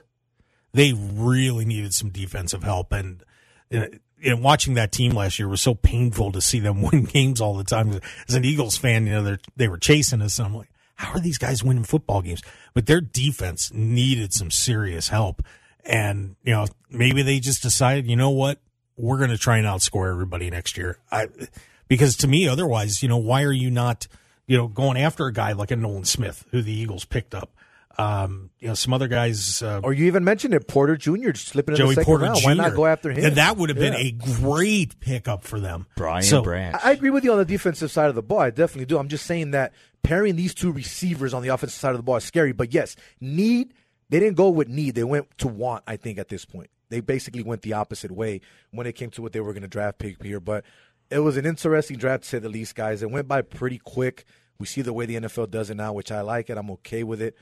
They 0.73 0.93
really 0.93 1.63
needed 1.63 1.93
some 1.93 2.09
defensive 2.09 2.63
help, 2.63 2.91
and 2.91 3.23
and, 3.69 3.99
and 4.23 4.43
watching 4.43 4.75
that 4.75 4.91
team 4.91 5.13
last 5.13 5.39
year 5.39 5.47
was 5.47 5.61
so 5.61 5.73
painful 5.73 6.31
to 6.31 6.41
see 6.41 6.59
them 6.59 6.81
win 6.91 7.03
games 7.05 7.41
all 7.41 7.55
the 7.55 7.63
time. 7.63 7.99
As 8.27 8.35
an 8.35 8.45
Eagles 8.45 8.77
fan, 8.77 9.05
you 9.05 9.13
know 9.13 9.23
they 9.23 9.37
they 9.55 9.67
were 9.67 9.77
chasing 9.77 10.21
us, 10.21 10.39
and 10.39 10.47
I'm 10.47 10.55
like, 10.55 10.69
how 10.95 11.13
are 11.13 11.19
these 11.19 11.37
guys 11.37 11.63
winning 11.63 11.83
football 11.83 12.21
games? 12.21 12.41
But 12.73 12.85
their 12.85 13.01
defense 13.01 13.73
needed 13.73 14.33
some 14.33 14.51
serious 14.51 15.09
help, 15.09 15.41
and 15.85 16.35
you 16.43 16.53
know 16.53 16.67
maybe 16.89 17.21
they 17.21 17.39
just 17.39 17.61
decided, 17.61 18.07
you 18.07 18.15
know 18.15 18.31
what, 18.31 18.59
we're 18.97 19.17
going 19.17 19.29
to 19.29 19.37
try 19.37 19.57
and 19.57 19.67
outscore 19.67 20.09
everybody 20.09 20.49
next 20.49 20.77
year. 20.77 20.97
I, 21.11 21.27
because 21.87 22.15
to 22.17 22.27
me, 22.27 22.47
otherwise, 22.47 23.01
you 23.01 23.09
know, 23.09 23.17
why 23.17 23.43
are 23.43 23.51
you 23.51 23.71
not, 23.71 24.07
you 24.45 24.57
know, 24.57 24.67
going 24.67 24.97
after 24.97 25.25
a 25.25 25.33
guy 25.33 25.53
like 25.53 25.71
a 25.71 25.75
Nolan 25.75 26.05
Smith, 26.05 26.45
who 26.51 26.61
the 26.61 26.73
Eagles 26.73 27.05
picked 27.05 27.33
up? 27.33 27.51
Um, 27.99 28.49
you 28.59 28.67
know, 28.67 28.73
some 28.73 28.93
other 28.93 29.07
guys, 29.07 29.61
uh, 29.61 29.81
Or 29.83 29.93
you 29.93 30.05
even 30.05 30.23
mentioned 30.23 30.53
it, 30.53 30.67
Porter 30.67 30.95
Jr. 30.97 31.33
slipping 31.35 31.73
in 31.73 31.77
Joey 31.77 31.87
the 31.89 31.93
second 31.95 32.05
Porter 32.05 32.23
round. 32.25 32.39
Jr. 32.39 32.45
Why 32.47 32.53
not 32.53 32.75
go 32.75 32.85
after 32.85 33.11
him? 33.11 33.25
And 33.25 33.35
that 33.35 33.57
would 33.57 33.69
have 33.69 33.77
been 33.77 33.93
Yeah. 33.93 33.99
a 33.99 34.11
great 34.11 34.99
pickup 34.99 35.43
for 35.43 35.59
them. 35.59 35.85
Brian 35.95 36.23
So- 36.23 36.41
Branch 36.41 36.75
I 36.83 36.89
I 36.89 36.91
agree 36.93 37.09
with 37.09 37.23
you 37.23 37.31
on 37.31 37.37
the 37.37 37.45
defensive 37.45 37.91
side 37.91 38.09
of 38.09 38.15
the 38.15 38.21
ball. 38.23 38.39
I 38.39 38.49
definitely 38.49 38.85
do. 38.85 38.97
I'm 38.97 39.09
just 39.09 39.25
saying 39.25 39.51
that 39.51 39.73
pairing 40.03 40.35
these 40.35 40.53
two 40.53 40.71
receivers 40.71 41.33
on 41.33 41.41
the 41.43 41.49
offensive 41.49 41.77
side 41.79 41.91
of 41.91 41.97
the 41.97 42.03
ball 42.03 42.15
is 42.17 42.23
scary. 42.23 42.51
But 42.51 42.73
yes, 42.73 42.95
need 43.21 43.73
they 44.09 44.19
didn't 44.19 44.37
go 44.37 44.49
with 44.49 44.67
need. 44.69 44.95
They 44.95 45.03
went 45.03 45.27
to 45.39 45.47
want. 45.47 45.83
I 45.87 45.95
think 45.97 46.17
at 46.17 46.29
this 46.29 46.45
point 46.45 46.69
they 46.89 46.99
basically 47.01 47.43
went 47.43 47.61
the 47.61 47.73
opposite 47.73 48.11
way 48.11 48.41
when 48.71 48.87
it 48.87 48.93
came 48.93 49.09
to 49.11 49.21
what 49.21 49.33
they 49.33 49.39
were 49.39 49.53
going 49.53 49.61
to 49.61 49.67
draft 49.67 49.99
pick 49.99 50.23
here. 50.23 50.39
But 50.39 50.63
it 51.11 51.19
was 51.19 51.37
an 51.37 51.45
interesting 51.45 51.97
draft 51.97 52.23
to 52.23 52.29
say 52.29 52.39
the 52.39 52.49
least, 52.49 52.75
guys. 52.75 53.03
It 53.03 53.11
went 53.11 53.27
by 53.27 53.41
pretty 53.41 53.77
quick. 53.77 54.25
We 54.59 54.65
see 54.65 54.81
the 54.81 54.93
way 54.93 55.05
the 55.05 55.15
NFL 55.15 55.49
does 55.51 55.69
it 55.69 55.75
now, 55.75 55.93
which 55.93 56.11
I 56.11 56.21
like 56.21 56.49
it. 56.49 56.57
I'm 56.57 56.69
okay 56.71 57.03
with 57.03 57.21
it. 57.21 57.35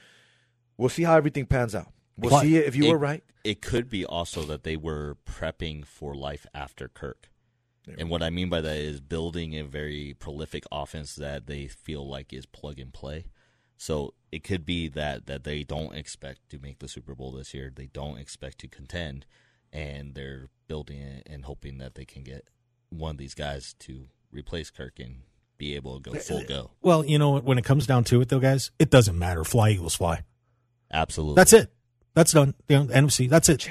We'll 0.77 0.89
see 0.89 1.03
how 1.03 1.15
everything 1.15 1.45
pans 1.45 1.75
out. 1.75 1.91
We'll 2.17 2.31
But 2.31 2.41
see 2.41 2.57
if 2.57 2.75
you 2.75 2.85
it, 2.85 2.89
were 2.89 2.97
right. 2.97 3.23
It 3.43 3.61
could 3.61 3.89
be 3.89 4.05
also 4.05 4.43
that 4.43 4.63
they 4.63 4.75
were 4.75 5.17
prepping 5.25 5.85
for 5.85 6.15
life 6.15 6.45
after 6.53 6.87
Kirk. 6.87 7.29
And 7.97 8.09
what 8.09 8.21
I 8.21 8.29
mean 8.29 8.49
by 8.49 8.59
that 8.59 8.75
is 8.75 8.99
building 8.99 9.57
a 9.57 9.63
very 9.63 10.13
prolific 10.13 10.65
offense 10.71 11.15
that 11.15 11.47
they 11.47 11.67
feel 11.67 12.05
like 12.05 12.33
is 12.33 12.45
plug 12.45 12.79
and 12.79 12.93
play. 12.93 13.27
So 13.77 14.13
it 14.31 14.43
could 14.43 14.65
be 14.65 14.89
that 14.89 15.27
that 15.27 15.43
they 15.45 15.63
don't 15.63 15.95
expect 15.95 16.49
to 16.49 16.59
make 16.59 16.79
the 16.79 16.87
Super 16.87 17.15
Bowl 17.15 17.31
this 17.31 17.53
year. 17.53 17.71
They 17.73 17.85
don't 17.85 18.17
expect 18.17 18.57
to 18.59 18.67
contend, 18.67 19.25
and 19.71 20.15
they're 20.15 20.49
building 20.67 20.99
it 20.99 21.27
and 21.29 21.45
hoping 21.45 21.77
that 21.77 21.95
they 21.95 22.03
can 22.03 22.23
get 22.23 22.49
one 22.89 23.11
of 23.11 23.17
these 23.17 23.35
guys 23.35 23.73
to 23.79 24.07
replace 24.31 24.69
Kirk 24.69 24.99
and 24.99 25.21
be 25.57 25.75
able 25.75 25.99
to 25.99 26.11
go 26.11 26.19
full 26.19 26.43
go. 26.43 26.71
Well, 26.81 27.05
you 27.05 27.17
know, 27.17 27.39
when 27.39 27.57
it 27.57 27.63
comes 27.63 27.87
down 27.87 28.03
to 28.05 28.19
it, 28.21 28.29
though, 28.29 28.39
guys, 28.39 28.71
it 28.79 28.89
doesn't 28.89 29.17
matter. 29.17 29.43
Fly 29.43 29.69
Eagles 29.71 29.95
fly. 29.95 30.23
Absolutely. 30.91 31.35
That's 31.35 31.53
it. 31.53 31.71
That's 32.13 32.31
done. 32.31 32.53
You 32.67 32.79
know, 32.79 32.85
NFC. 32.85 33.29
That's 33.29 33.49
it. 33.49 33.67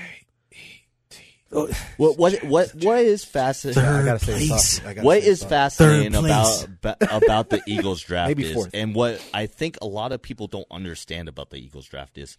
What 1.48 2.18
what 2.18 2.42
what 2.44 2.74
what 2.74 2.98
is 2.98 3.24
fascinating? 3.24 3.82
I 3.82 3.86
Third 3.86 4.04
gotta 4.04 4.18
say 4.18 4.32
place. 4.46 4.48
softly. 4.48 4.90
I 4.90 4.94
gotta 4.94 5.06
What 5.06 5.22
say 5.22 5.26
it 5.28 5.30
is 5.30 5.40
softly. 5.40 5.56
fascinating 5.56 6.14
about 6.16 6.66
about 7.10 7.50
the 7.50 7.62
Eagles 7.66 8.00
draft 8.06 8.28
Maybe 8.28 8.44
is, 8.46 8.68
and 8.74 8.94
what 8.94 9.22
I 9.32 9.46
think 9.46 9.78
a 9.80 9.86
lot 9.86 10.12
of 10.12 10.20
people 10.20 10.48
don't 10.48 10.66
understand 10.70 11.28
about 11.28 11.50
the 11.50 11.56
Eagles 11.56 11.86
draft 11.86 12.18
is, 12.18 12.36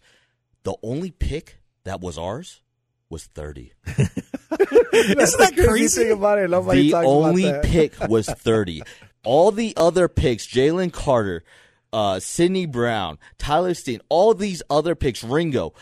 the 0.62 0.74
only 0.82 1.10
pick 1.10 1.58
that 1.84 2.00
was 2.00 2.18
ours 2.18 2.60
was 3.08 3.24
thirty. 3.24 3.72
Isn't 3.86 5.18
that 5.38 5.52
Crazy 5.56 5.66
crazy? 5.68 6.02
thing 6.04 6.12
about 6.12 6.38
it. 6.38 6.50
Nobody 6.50 6.90
the 6.90 6.96
only 6.98 7.46
about 7.48 7.62
that. 7.62 7.70
pick 7.70 8.08
was 8.08 8.26
thirty. 8.28 8.82
All 9.24 9.50
the 9.50 9.72
other 9.76 10.06
picks, 10.08 10.46
Jalen 10.46 10.92
Carter, 10.92 11.44
uh, 11.92 12.20
Sidney 12.20 12.66
Brown, 12.66 13.18
Tyler 13.38 13.74
Steen, 13.74 14.00
all 14.08 14.34
these 14.34 14.62
other 14.68 14.94
picks, 14.94 15.22
Ringo, 15.24 15.72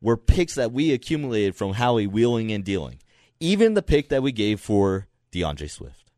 were 0.00 0.16
picks 0.16 0.54
that 0.54 0.72
we 0.72 0.92
accumulated 0.92 1.56
from 1.56 1.74
Howie 1.74 2.06
wheeling 2.06 2.50
and 2.52 2.64
dealing. 2.64 2.98
Even 3.38 3.74
the 3.74 3.82
pick 3.82 4.08
that 4.08 4.22
we 4.22 4.32
gave 4.32 4.60
for 4.60 5.06
DeAndre 5.32 5.70
Swift. 5.70 6.10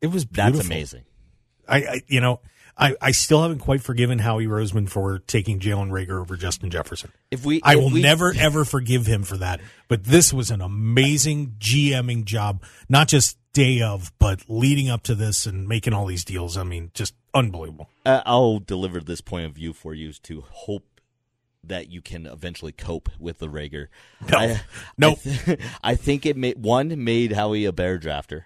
It 0.00 0.08
was 0.08 0.24
That's 0.26 0.60
amazing. 0.60 1.04
I, 1.68 1.76
I 1.78 2.00
you 2.06 2.20
know, 2.20 2.40
I, 2.76 2.94
I 3.00 3.10
still 3.10 3.42
haven't 3.42 3.58
quite 3.58 3.82
forgiven 3.82 4.20
Howie 4.20 4.46
Roseman 4.46 4.88
for 4.88 5.18
taking 5.18 5.58
Jalen 5.58 5.90
Reagor 5.90 6.20
over 6.20 6.36
Justin 6.36 6.70
Jefferson. 6.70 7.10
If 7.30 7.44
we, 7.44 7.60
I 7.64 7.72
if 7.72 7.78
will 7.80 7.90
we- 7.90 8.00
never 8.02 8.32
ever 8.38 8.64
forgive 8.64 9.06
him 9.06 9.24
for 9.24 9.36
that. 9.38 9.60
But 9.88 10.04
this 10.04 10.32
was 10.32 10.50
an 10.50 10.60
amazing 10.60 11.56
GMing 11.58 12.24
job, 12.24 12.62
not 12.88 13.08
just 13.08 13.36
day 13.52 13.82
of, 13.82 14.12
but 14.20 14.42
leading 14.48 14.88
up 14.88 15.02
to 15.04 15.16
this 15.16 15.46
and 15.46 15.66
making 15.66 15.92
all 15.92 16.06
these 16.06 16.24
deals. 16.24 16.56
I 16.56 16.62
mean, 16.62 16.92
just 16.94 17.14
unbelievable. 17.34 17.88
Uh, 18.04 18.22
I'll 18.26 18.58
deliver 18.58 19.00
this 19.00 19.20
point 19.20 19.46
of 19.46 19.52
view 19.52 19.72
for 19.72 19.94
you 19.94 20.12
to 20.12 20.40
hope 20.42 21.00
that 21.64 21.90
you 21.90 22.00
can 22.00 22.26
eventually 22.26 22.72
cope 22.72 23.08
with 23.18 23.38
the 23.38 23.48
Reagor. 23.48 23.88
No. 24.30 24.38
I, 24.38 24.60
Nope. 24.96 25.18
I, 25.24 25.30
th- 25.30 25.60
I 25.82 25.94
think 25.94 26.24
it 26.24 26.36
made 26.36 26.62
one 26.62 27.04
made 27.04 27.32
Howie 27.32 27.64
a 27.64 27.72
better 27.72 27.98
drafter 27.98 28.44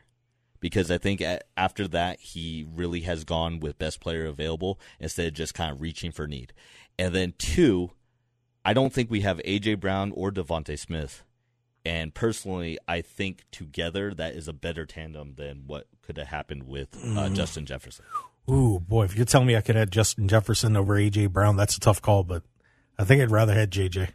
because 0.60 0.90
I 0.90 0.98
think 0.98 1.22
after 1.56 1.88
that 1.88 2.20
he 2.20 2.66
really 2.72 3.00
has 3.02 3.24
gone 3.24 3.60
with 3.60 3.78
best 3.78 4.00
player 4.00 4.26
available 4.26 4.78
instead 4.98 5.26
of 5.26 5.34
just 5.34 5.54
kind 5.54 5.70
of 5.72 5.80
reaching 5.80 6.12
for 6.12 6.26
need. 6.26 6.52
And 6.98 7.14
then 7.14 7.34
two, 7.36 7.90
I 8.64 8.72
don't 8.72 8.92
think 8.92 9.10
we 9.10 9.20
have 9.22 9.38
AJ 9.38 9.80
Brown 9.80 10.12
or 10.12 10.30
DeVonta 10.30 10.78
Smith. 10.78 11.24
And 11.84 12.14
personally, 12.14 12.78
I 12.86 13.00
think 13.00 13.44
together 13.50 14.14
that 14.14 14.34
is 14.34 14.46
a 14.46 14.52
better 14.52 14.86
tandem 14.86 15.34
than 15.34 15.64
what 15.66 15.88
could 16.00 16.16
have 16.16 16.28
happened 16.28 16.68
with 16.68 16.96
uh, 17.16 17.28
Justin 17.30 17.66
Jefferson. 17.66 18.04
Ooh, 18.50 18.80
boy, 18.80 19.04
if 19.04 19.16
you're 19.16 19.24
telling 19.24 19.46
me 19.46 19.56
I 19.56 19.60
could 19.60 19.76
have 19.76 19.90
Justin 19.90 20.28
Jefferson 20.28 20.76
over 20.76 20.96
AJ 20.96 21.30
Brown, 21.30 21.56
that's 21.56 21.76
a 21.76 21.80
tough 21.80 22.02
call, 22.02 22.24
but 22.24 22.42
I 22.98 23.04
think 23.04 23.22
I'd 23.22 23.30
rather 23.30 23.54
have 23.54 23.70
JJ. 23.70 24.10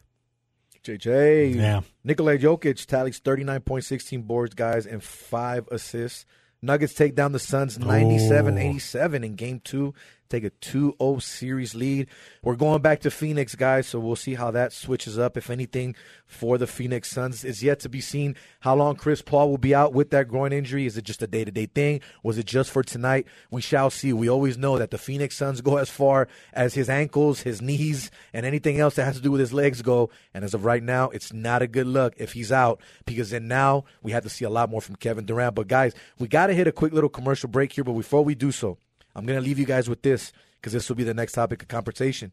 JJ. 0.83 1.55
Yeah. 1.55 1.81
Nikola 2.03 2.37
Jokic 2.37 2.85
tallies 2.85 3.19
39.16 3.19 4.23
boards, 4.25 4.53
guys, 4.53 4.85
and 4.85 5.03
five 5.03 5.67
assists. 5.71 6.25
Nuggets 6.61 6.93
take 6.93 7.13
down 7.15 7.33
the 7.33 7.39
Suns 7.39 7.77
97 7.77 8.57
87 8.57 9.23
in 9.23 9.35
game 9.35 9.61
two, 9.63 9.93
take 10.29 10.43
a 10.43 10.49
2 10.49 10.95
0 11.01 11.19
series 11.19 11.75
lead. 11.75 12.07
We're 12.43 12.55
going 12.55 12.81
back 12.81 13.01
to 13.01 13.11
Phoenix, 13.11 13.55
guys, 13.55 13.87
so 13.87 13.99
we'll 13.99 14.15
see 14.15 14.35
how 14.35 14.51
that 14.51 14.73
switches 14.73 15.17
up. 15.17 15.37
If 15.37 15.49
anything, 15.49 15.95
for 16.27 16.57
the 16.57 16.67
Phoenix 16.67 17.09
Suns, 17.09 17.43
it's 17.43 17.63
yet 17.63 17.79
to 17.79 17.89
be 17.89 18.01
seen 18.01 18.35
how 18.59 18.75
long 18.75 18.95
Chris 18.95 19.21
Paul 19.21 19.49
will 19.49 19.57
be 19.57 19.73
out 19.73 19.93
with 19.93 20.09
that 20.11 20.27
groin 20.27 20.51
injury. 20.51 20.85
Is 20.85 20.97
it 20.97 21.05
just 21.05 21.23
a 21.23 21.27
day 21.27 21.45
to 21.45 21.51
day 21.51 21.65
thing? 21.65 22.01
Was 22.21 22.37
it 22.37 22.45
just 22.45 22.69
for 22.69 22.83
tonight? 22.83 23.27
We 23.49 23.61
shall 23.61 23.89
see. 23.89 24.11
We 24.11 24.29
always 24.29 24.57
know 24.57 24.77
that 24.77 24.91
the 24.91 24.97
Phoenix 24.97 25.37
Suns 25.37 25.61
go 25.61 25.77
as 25.77 25.89
far 25.89 26.27
as 26.53 26.73
his 26.73 26.89
ankles, 26.89 27.41
his 27.41 27.61
knees, 27.61 28.11
and 28.33 28.45
anything 28.45 28.79
else 28.79 28.95
that 28.95 29.05
has 29.05 29.15
to 29.15 29.21
do 29.21 29.31
with 29.31 29.39
his 29.39 29.53
legs 29.53 29.81
go. 29.81 30.09
And 30.33 30.43
as 30.43 30.53
of 30.53 30.65
right 30.65 30.83
now, 30.83 31.09
it's 31.09 31.31
not 31.31 31.61
a 31.61 31.67
good 31.67 31.87
look 31.87 32.13
if 32.17 32.33
he's 32.33 32.51
out 32.51 32.81
because 33.05 33.29
then 33.29 33.47
now 33.47 33.85
we 34.03 34.11
have 34.11 34.23
to 34.23 34.29
see 34.29 34.45
a 34.45 34.49
lot 34.49 34.69
more 34.69 34.81
from 34.81 34.97
Kevin 34.97 35.25
Durant. 35.25 35.55
But 35.55 35.67
guys, 35.67 35.93
we 36.19 36.27
got 36.27 36.47
to 36.47 36.53
hit 36.53 36.67
a 36.67 36.71
quick 36.73 36.93
little 36.93 37.09
commercial 37.09 37.49
break 37.49 37.71
here. 37.71 37.83
But 37.83 37.93
before 37.93 38.23
we 38.23 38.35
do 38.35 38.51
so, 38.51 38.77
I'm 39.17 39.25
going 39.25 39.39
to 39.39 39.45
leave 39.45 39.57
you 39.57 39.65
guys 39.65 39.89
with 39.89 40.03
this 40.03 40.31
because 40.53 40.73
this 40.73 40.87
will 40.87 40.95
be 40.95 41.03
the 41.03 41.13
next 41.13 41.33
topic 41.33 41.63
of 41.63 41.67
conversation. 41.67 42.31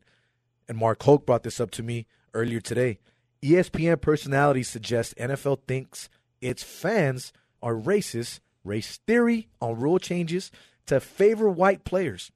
And 0.69 0.77
Mark 0.77 1.03
Hoke 1.03 1.25
brought 1.25 1.43
this 1.43 1.59
up 1.59 1.71
to 1.73 1.83
me 1.83 2.07
earlier 2.35 2.61
today. 2.61 2.99
ESPN 3.43 4.01
personalities 4.01 4.69
suggest 4.69 5.17
NFL 5.17 5.61
thinks 5.67 6.11
its 6.43 6.63
fans 6.63 7.33
are 7.63 7.75
racist, 7.75 8.41
race 8.65 8.99
theory 9.07 9.49
on 9.63 9.81
rule 9.81 9.99
changes 9.99 10.53
to 10.87 11.01
favor 11.01 11.49
white 11.49 11.85
players. 11.85 12.31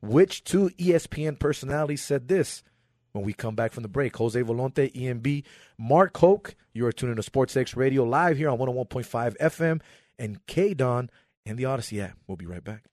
Which 0.00 0.42
two 0.42 0.70
ESPN 0.70 1.38
personalities 1.38 2.02
said 2.02 2.26
this? 2.26 2.64
When 3.12 3.24
we 3.24 3.32
come 3.32 3.54
back 3.54 3.72
from 3.72 3.82
the 3.82 3.88
break, 3.88 4.16
Jose 4.16 4.40
Volonte, 4.42 4.92
EMB, 4.94 5.44
Mark 5.78 6.16
Hoke, 6.16 6.56
you 6.72 6.86
are 6.86 6.92
tuning 6.92 7.16
to 7.16 7.22
Sports 7.22 7.56
X 7.56 7.76
Radio 7.76 8.02
live 8.02 8.36
here 8.36 8.48
on 8.48 8.58
101.5 8.58 9.36
FM 9.36 9.80
and 10.18 10.44
K 10.46 10.74
Don 10.74 11.08
and 11.46 11.56
the 11.56 11.64
Audacy 11.64 12.02
app. 12.02 12.16
We'll 12.26 12.36
be 12.36 12.46
right 12.46 12.64
back. 12.64 12.91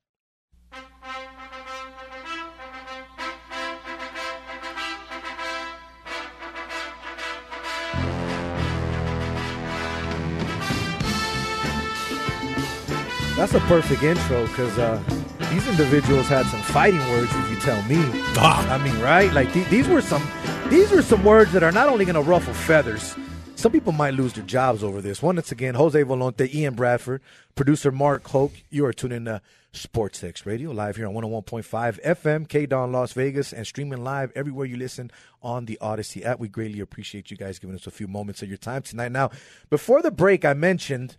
That's 13.40 13.54
a 13.54 13.60
perfect 13.60 14.02
intro 14.02 14.46
because 14.48 14.76
uh, 14.76 15.02
these 15.50 15.66
individuals 15.66 16.28
had 16.28 16.44
some 16.44 16.60
fighting 16.60 17.00
words, 17.08 17.30
if 17.34 17.50
you 17.50 17.58
tell 17.58 17.82
me. 17.84 17.96
Ah. 18.36 18.68
I 18.70 18.76
mean, 18.84 19.00
right? 19.00 19.32
Like 19.32 19.50
th- 19.54 19.66
these 19.68 19.88
were 19.88 20.02
some, 20.02 20.22
these 20.68 20.90
were 20.90 21.00
some 21.00 21.24
words 21.24 21.50
that 21.52 21.62
are 21.62 21.72
not 21.72 21.88
only 21.88 22.04
going 22.04 22.16
to 22.16 22.20
ruffle 22.20 22.52
feathers. 22.52 23.16
Some 23.54 23.72
people 23.72 23.92
might 23.92 24.12
lose 24.12 24.34
their 24.34 24.44
jobs 24.44 24.84
over 24.84 25.00
this. 25.00 25.22
Once 25.22 25.50
again, 25.50 25.74
Jose 25.74 26.04
Volonte, 26.04 26.52
Ian 26.52 26.74
Bradford, 26.74 27.22
producer 27.54 27.90
Mark 27.90 28.28
Hoke. 28.28 28.52
You 28.68 28.84
are 28.84 28.92
tuning 28.92 29.24
to 29.24 29.40
Sports 29.72 30.22
X 30.22 30.44
Radio 30.44 30.70
live 30.70 30.96
here 30.96 31.06
on 31.06 31.14
101.5 31.14 31.98
FM, 32.04 32.46
K 32.46 32.66
Don 32.66 32.92
Las 32.92 33.14
Vegas, 33.14 33.54
and 33.54 33.66
streaming 33.66 34.04
live 34.04 34.32
everywhere 34.36 34.66
you 34.66 34.76
listen 34.76 35.10
on 35.42 35.64
the 35.64 35.78
Audacy 35.80 36.26
app. 36.26 36.40
We 36.40 36.48
greatly 36.48 36.80
appreciate 36.80 37.30
you 37.30 37.38
guys 37.38 37.58
giving 37.58 37.74
us 37.74 37.86
a 37.86 37.90
few 37.90 38.06
moments 38.06 38.42
of 38.42 38.48
your 38.50 38.58
time 38.58 38.82
tonight. 38.82 39.12
Now, 39.12 39.30
before 39.70 40.02
the 40.02 40.10
break, 40.10 40.44
I 40.44 40.52
mentioned 40.52 41.16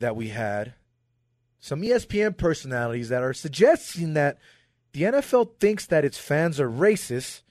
that 0.00 0.14
we 0.14 0.28
had 0.28 0.74
some 1.60 1.82
ESPN 1.82 2.36
personalities 2.36 3.08
that 3.08 3.22
are 3.22 3.34
suggesting 3.34 4.14
that 4.14 4.38
the 4.92 5.02
NFL 5.02 5.58
thinks 5.58 5.86
that 5.86 6.04
its 6.04 6.18
fans 6.18 6.60
are 6.60 6.70
racist 6.70 7.42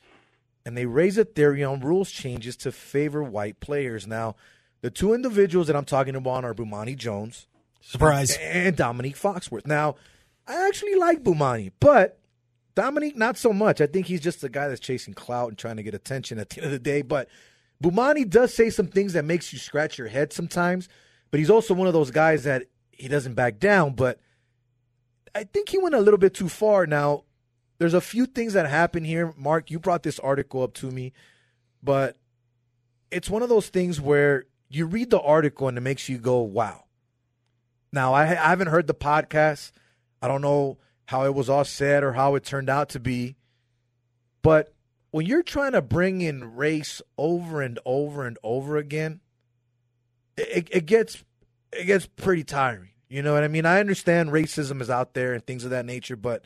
and 0.65 0.77
they 0.77 0.85
raise 0.85 1.17
a 1.17 1.25
theory 1.25 1.63
on 1.63 1.79
rules 1.81 2.11
changes 2.11 2.55
to 2.57 2.71
favor 2.71 3.23
white 3.23 3.59
players. 3.59 4.07
Now, 4.07 4.35
the 4.81 4.89
two 4.89 5.13
individuals 5.13 5.67
that 5.67 5.75
I'm 5.75 5.85
talking 5.85 6.15
about 6.15 6.43
are 6.43 6.53
Bomani 6.53 6.95
Jones 6.95 7.47
Surprise. 7.81 8.37
and 8.41 8.75
Dominique 8.75 9.15
Foxworth. 9.17 9.65
Now, 9.65 9.95
I 10.47 10.67
actually 10.67 10.95
like 10.95 11.23
Bomani, 11.23 11.71
but 11.79 12.19
Dominique 12.75 13.17
not 13.17 13.37
so 13.37 13.51
much. 13.51 13.81
I 13.81 13.87
think 13.87 14.05
he's 14.05 14.21
just 14.21 14.43
a 14.43 14.49
guy 14.49 14.67
that's 14.67 14.79
chasing 14.79 15.13
clout 15.13 15.49
and 15.49 15.57
trying 15.57 15.77
to 15.77 15.83
get 15.83 15.93
attention 15.93 16.37
at 16.37 16.49
the 16.49 16.57
end 16.57 16.65
of 16.65 16.71
the 16.71 16.79
day. 16.79 17.01
But 17.01 17.27
Bomani 17.83 18.29
does 18.29 18.53
say 18.53 18.69
some 18.69 18.87
things 18.87 19.13
that 19.13 19.25
makes 19.25 19.51
you 19.51 19.59
scratch 19.59 19.97
your 19.97 20.07
head 20.07 20.31
sometimes. 20.31 20.87
But 21.31 21.39
he's 21.39 21.49
also 21.49 21.73
one 21.73 21.87
of 21.87 21.93
those 21.93 22.11
guys 22.11 22.43
that 22.43 22.63
he 22.97 23.07
doesn't 23.07 23.35
back 23.35 23.59
down. 23.59 23.93
But 23.93 24.19
I 25.33 25.43
think 25.43 25.69
he 25.69 25.77
went 25.77 25.95
a 25.95 26.01
little 26.01 26.17
bit 26.17 26.33
too 26.33 26.49
far. 26.49 26.85
Now, 26.85 27.23
there's 27.77 27.93
a 27.93 28.01
few 28.01 28.25
things 28.25 28.53
that 28.53 28.67
happen 28.67 29.03
here. 29.03 29.33
Mark, 29.37 29.71
you 29.71 29.79
brought 29.79 30.03
this 30.03 30.19
article 30.19 30.63
up 30.63 30.73
to 30.75 30.91
me, 30.91 31.13
but 31.81 32.17
it's 33.11 33.29
one 33.29 33.43
of 33.43 33.49
those 33.49 33.69
things 33.69 34.01
where 34.01 34.45
you 34.69 34.85
read 34.85 35.09
the 35.09 35.21
article 35.21 35.67
and 35.67 35.77
it 35.77 35.81
makes 35.81 36.09
you 36.09 36.17
go, 36.17 36.39
wow. 36.39 36.85
Now, 37.93 38.13
I, 38.13 38.23
I 38.23 38.49
haven't 38.49 38.67
heard 38.67 38.87
the 38.87 38.93
podcast. 38.93 39.71
I 40.21 40.27
don't 40.27 40.41
know 40.41 40.77
how 41.05 41.25
it 41.25 41.33
was 41.33 41.49
all 41.49 41.63
said 41.63 42.03
or 42.03 42.13
how 42.13 42.35
it 42.35 42.43
turned 42.43 42.69
out 42.69 42.89
to 42.89 42.99
be. 42.99 43.35
But 44.41 44.73
when 45.11 45.25
you're 45.25 45.43
trying 45.43 45.71
to 45.71 45.81
bring 45.81 46.21
in 46.21 46.55
race 46.55 47.01
over 47.17 47.61
and 47.61 47.79
over 47.85 48.25
and 48.25 48.37
over 48.43 48.77
again, 48.77 49.21
it, 50.35 50.67
it 50.71 50.85
gets 50.85 51.23
it 51.71 51.85
gets 51.85 52.05
pretty 52.07 52.43
tiring. 52.43 52.89
You 53.09 53.21
know 53.21 53.33
what 53.33 53.43
I 53.43 53.47
mean? 53.47 53.65
I 53.65 53.79
understand 53.79 54.29
racism 54.31 54.81
is 54.81 54.89
out 54.89 55.13
there 55.13 55.33
and 55.33 55.45
things 55.45 55.63
of 55.63 55.69
that 55.71 55.85
nature, 55.85 56.15
but 56.17 56.45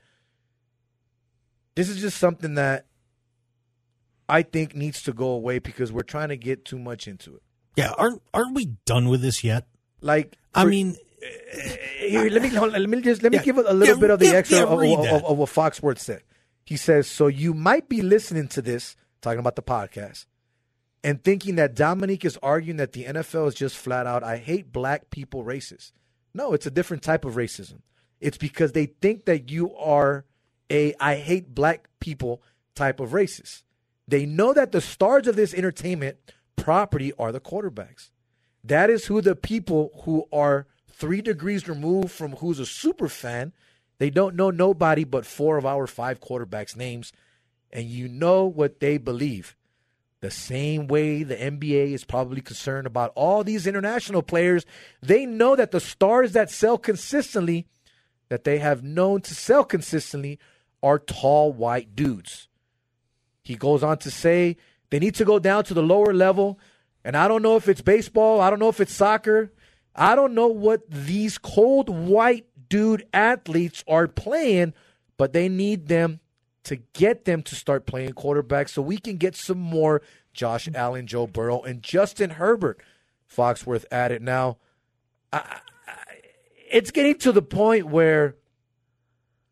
this 1.75 1.89
is 1.89 1.99
just 2.01 2.17
something 2.17 2.55
that 2.55 2.85
I 4.29 4.43
think 4.43 4.75
needs 4.75 5.01
to 5.03 5.13
go 5.13 5.29
away 5.29 5.59
because 5.59 5.91
we're 5.91 6.03
trying 6.03 6.29
to 6.29 6.37
get 6.37 6.63
too 6.65 6.77
much 6.79 7.07
into 7.07 7.35
it. 7.35 7.41
Yeah, 7.75 7.91
aren't 7.97 8.21
aren't 8.33 8.53
we 8.55 8.65
done 8.85 9.09
with 9.09 9.21
this 9.21 9.43
yet? 9.43 9.65
Like, 10.01 10.37
I 10.53 10.63
for- 10.63 10.69
mean, 10.69 10.97
eh, 11.23 11.75
here, 12.09 12.29
let 12.29 12.41
me 12.41 12.49
hold 12.49 12.73
let 12.73 12.89
me 12.89 13.01
just 13.01 13.23
let 13.23 13.31
me 13.31 13.37
Yeah, 13.39 13.43
give 13.43 13.57
a, 13.57 13.61
a 13.61 13.73
little 13.73 13.95
yeah, 13.95 14.01
bit 14.01 14.09
of 14.09 14.19
the 14.19 14.27
yeah, 14.27 14.33
extra 14.33 14.59
of, 14.65 14.71
of, 14.81 15.25
of 15.25 15.37
what 15.37 15.49
Foxworth 15.49 15.99
said. 15.99 16.21
He 16.65 16.77
says, 16.77 17.07
"So 17.07 17.27
you 17.27 17.53
might 17.53 17.89
be 17.89 18.01
listening 18.01 18.47
to 18.49 18.61
this, 18.61 18.95
talking 19.21 19.39
about 19.39 19.55
the 19.55 19.63
podcast, 19.63 20.25
and 21.03 21.23
thinking 21.23 21.55
that 21.55 21.75
Dominique 21.75 22.25
is 22.25 22.37
arguing 22.43 22.77
that 22.77 22.93
the 22.93 23.05
NFL 23.05 23.47
is 23.47 23.55
just 23.55 23.77
flat 23.77 24.05
out, 24.05 24.23
I 24.23 24.37
hate 24.37 24.71
black 24.71 25.09
people 25.09 25.43
racist. 25.43 25.91
No, 26.33 26.53
it's 26.53 26.65
a 26.65 26.71
different 26.71 27.03
type 27.03 27.25
of 27.25 27.35
racism. 27.35 27.81
It's 28.19 28.37
because 28.37 28.71
they 28.71 28.85
think 28.85 29.25
that 29.25 29.49
you 29.49 29.75
are 29.75 30.25
a 30.69 30.93
I 30.99 31.15
hate 31.15 31.53
black 31.53 31.89
people 31.99 32.41
type 32.75 32.99
of 32.99 33.11
racist. 33.11 33.63
They 34.07 34.25
know 34.25 34.53
that 34.53 34.71
the 34.71 34.81
stars 34.81 35.27
of 35.27 35.35
this 35.35 35.53
entertainment 35.53 36.17
property 36.55 37.11
are 37.17 37.31
the 37.31 37.39
quarterbacks. 37.39 38.11
That 38.63 38.89
is 38.89 39.05
who 39.05 39.21
the 39.21 39.35
people 39.35 39.91
who 40.03 40.27
are 40.31 40.67
three 40.91 41.21
degrees 41.21 41.67
removed 41.67 42.11
from 42.11 42.33
who's 42.33 42.59
a 42.59 42.65
super 42.65 43.09
fan. 43.09 43.53
They 43.97 44.09
don't 44.09 44.35
know 44.35 44.51
nobody 44.51 45.03
but 45.03 45.25
four 45.25 45.57
of 45.57 45.65
our 45.65 45.87
five 45.87 46.19
quarterbacks' 46.21 46.75
names, 46.75 47.11
and 47.71 47.85
you 47.85 48.07
know 48.07 48.45
what 48.45 48.79
they 48.79 48.97
believe. 48.97 49.55
The 50.21 50.31
same 50.31 50.87
way 50.87 51.23
the 51.23 51.35
NBA 51.35 51.93
is 51.93 52.03
probably 52.03 52.41
concerned 52.41 52.85
about 52.85 53.11
all 53.15 53.43
these 53.43 53.65
international 53.65 54.21
players, 54.21 54.67
they 55.01 55.25
know 55.25 55.55
that 55.55 55.71
the 55.71 55.79
stars 55.79 56.33
that 56.33 56.51
sell 56.51 56.77
consistently, 56.77 57.65
that 58.29 58.43
they 58.43 58.59
have 58.59 58.83
known 58.83 59.21
to 59.21 59.33
sell 59.33 59.63
consistently, 59.63 60.37
are 60.83 60.99
tall 60.99 61.51
white 61.51 61.95
dudes. 61.95 62.47
He 63.43 63.55
goes 63.55 63.81
on 63.81 63.97
to 63.99 64.11
say 64.11 64.57
they 64.91 64.99
need 64.99 65.15
to 65.15 65.25
go 65.25 65.39
down 65.39 65.63
to 65.65 65.73
the 65.73 65.81
lower 65.81 66.13
level. 66.13 66.59
And 67.03 67.17
I 67.17 67.27
don't 67.27 67.41
know 67.41 67.55
if 67.55 67.67
it's 67.67 67.81
baseball, 67.81 68.41
I 68.41 68.51
don't 68.51 68.59
know 68.59 68.69
if 68.69 68.79
it's 68.79 68.95
soccer. 68.95 69.51
I 69.95 70.15
don't 70.15 70.35
know 70.35 70.47
what 70.47 70.89
these 70.89 71.39
cold 71.39 71.89
white 71.89 72.45
dude 72.69 73.05
athletes 73.11 73.83
are 73.87 74.07
playing, 74.07 74.73
but 75.17 75.33
they 75.33 75.49
need 75.49 75.87
them 75.87 76.19
to 76.63 76.77
get 76.93 77.25
them 77.25 77.41
to 77.43 77.55
start 77.55 77.85
playing 77.85 78.13
quarterback 78.13 78.69
so 78.69 78.81
we 78.81 78.97
can 78.97 79.17
get 79.17 79.35
some 79.35 79.59
more 79.59 80.01
Josh 80.33 80.69
Allen, 80.73 81.07
Joe 81.07 81.27
Burrow, 81.27 81.61
and 81.61 81.81
Justin 81.81 82.31
Herbert. 82.31 82.81
Foxworth 83.35 83.85
added. 83.91 84.21
Now, 84.21 84.57
I, 85.31 85.37
I, 85.37 85.59
it's 86.69 86.91
getting 86.91 87.17
to 87.19 87.31
the 87.31 87.41
point 87.41 87.87
where 87.87 88.35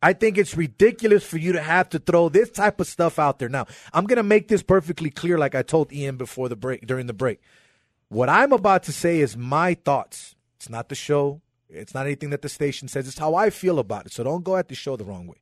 I 0.01 0.13
think 0.13 0.37
it's 0.37 0.55
ridiculous 0.55 1.23
for 1.23 1.37
you 1.37 1.53
to 1.53 1.61
have 1.61 1.89
to 1.89 1.99
throw 1.99 2.29
this 2.29 2.49
type 2.49 2.79
of 2.79 2.87
stuff 2.87 3.19
out 3.19 3.39
there. 3.39 3.49
Now, 3.49 3.67
I'm 3.93 4.05
going 4.05 4.17
to 4.17 4.23
make 4.23 4.47
this 4.47 4.63
perfectly 4.63 5.09
clear, 5.09 5.37
like 5.37 5.55
I 5.55 5.61
told 5.61 5.91
Ian 5.91 6.17
before 6.17 6.49
the 6.49 6.55
break, 6.55 6.85
during 6.85 7.07
the 7.07 7.13
break. 7.13 7.41
What 8.09 8.29
I'm 8.29 8.53
about 8.53 8.83
to 8.83 8.91
say 8.91 9.19
is 9.19 9.37
my 9.37 9.73
thoughts. 9.73 10.35
It's 10.57 10.69
not 10.69 10.89
the 10.89 10.95
show. 10.95 11.41
It's 11.69 11.93
not 11.93 12.05
anything 12.05 12.31
that 12.31 12.41
the 12.41 12.49
station 12.49 12.87
says. 12.87 13.07
It's 13.07 13.19
how 13.19 13.35
I 13.35 13.49
feel 13.49 13.79
about 13.79 14.07
it. 14.07 14.13
So 14.13 14.23
don't 14.23 14.43
go 14.43 14.55
at 14.57 14.67
the 14.67 14.75
show 14.75 14.95
the 14.95 15.05
wrong 15.05 15.27
way. 15.27 15.37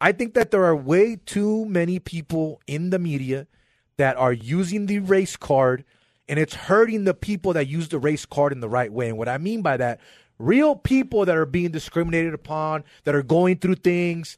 I 0.00 0.12
think 0.12 0.34
that 0.34 0.50
there 0.50 0.64
are 0.64 0.76
way 0.76 1.16
too 1.16 1.66
many 1.66 1.98
people 1.98 2.60
in 2.66 2.90
the 2.90 2.98
media 2.98 3.46
that 3.98 4.16
are 4.16 4.32
using 4.32 4.86
the 4.86 4.98
race 5.00 5.36
card 5.36 5.84
and 6.28 6.38
it's 6.38 6.54
hurting 6.54 7.04
the 7.04 7.12
people 7.12 7.52
that 7.54 7.66
use 7.66 7.88
the 7.88 7.98
race 7.98 8.24
card 8.24 8.52
in 8.52 8.60
the 8.60 8.68
right 8.68 8.92
way. 8.92 9.08
And 9.08 9.18
what 9.18 9.28
I 9.28 9.36
mean 9.36 9.62
by 9.62 9.76
that, 9.76 10.00
real 10.38 10.76
people 10.76 11.24
that 11.24 11.36
are 11.36 11.44
being 11.44 11.72
discriminated 11.72 12.34
upon, 12.34 12.84
that 13.04 13.16
are 13.16 13.22
going 13.22 13.58
through 13.58 13.74
things, 13.74 14.36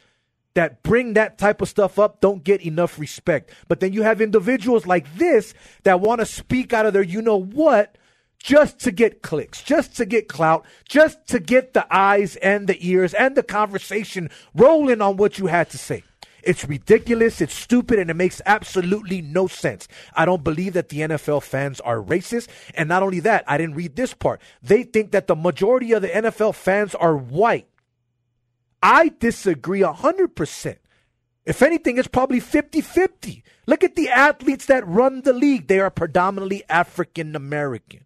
that 0.55 0.83
bring 0.83 1.13
that 1.15 1.39
type 1.39 1.61
of 1.61 1.69
stuff 1.69 1.99
up 1.99 2.21
don't 2.21 2.45
get 2.45 2.63
enough 2.63 2.99
respect. 2.99 3.51
But 3.69 3.81
then 3.81 3.93
you 3.93 4.03
have 4.03 4.21
individuals 4.21 4.87
like 4.87 5.15
this 5.17 5.55
that 5.85 6.01
want 6.01 6.21
to 6.21 6.27
speak 6.27 6.73
out 6.73 6.87
of 6.87 6.93
their 6.93 7.03
you 7.03 7.23
know 7.23 7.41
what 7.41 7.99
just 8.43 8.81
to 8.81 8.91
get 8.91 9.23
clicks, 9.23 9.63
just 9.63 9.97
to 9.97 10.05
get 10.05 10.29
clout, 10.29 10.67
just 10.89 11.27
to 11.29 11.39
get 11.39 11.73
the 11.73 11.87
eyes 11.95 12.37
and 12.37 12.67
the 12.67 12.77
ears 12.87 13.15
and 13.15 13.37
the 13.37 13.43
conversation 13.43 14.31
rolling 14.55 15.01
on 15.01 15.17
what 15.17 15.39
you 15.39 15.47
had 15.47 15.71
to 15.71 15.79
say. 15.79 16.03
It's 16.43 16.65
ridiculous, 16.65 17.41
it's 17.41 17.55
stupid, 17.55 18.01
and 18.01 18.11
it 18.11 18.15
makes 18.15 18.43
absolutely 18.45 19.23
no 19.23 19.47
sense. 19.47 19.87
I 20.15 20.25
don't 20.25 20.43
believe 20.43 20.73
that 20.73 20.89
the 20.89 21.01
NFL 21.01 21.45
fans 21.45 21.81
are 21.81 22.03
racist. 22.03 22.49
And 22.75 22.89
not 22.89 23.05
only 23.05 23.21
that, 23.21 23.45
I 23.47 23.59
didn't 23.59 23.77
read 23.77 23.95
this 23.95 24.13
part. 24.13 24.41
They 24.61 24.83
think 24.83 25.13
that 25.13 25.29
the 25.29 25.37
majority 25.37 25.93
of 25.93 26.03
the 26.03 26.09
NFL 26.09 26.57
fans 26.57 26.97
are 26.97 27.17
white. 27.17 27.69
I 28.83 29.13
disagree 29.21 29.83
100%. 29.83 30.77
If 31.45 31.63
anything, 31.63 31.99
it's 31.99 32.09
probably 32.09 32.41
50 32.41 32.81
50. 32.81 33.45
Look 33.67 33.85
at 33.85 33.95
the 33.95 34.09
athletes 34.09 34.67
that 34.67 34.87
run 34.87 35.23
the 35.23 35.33
league. 35.33 35.69
They 35.69 35.79
are 35.79 35.91
predominantly 35.91 36.65
African 36.69 37.37
American. 37.37 38.05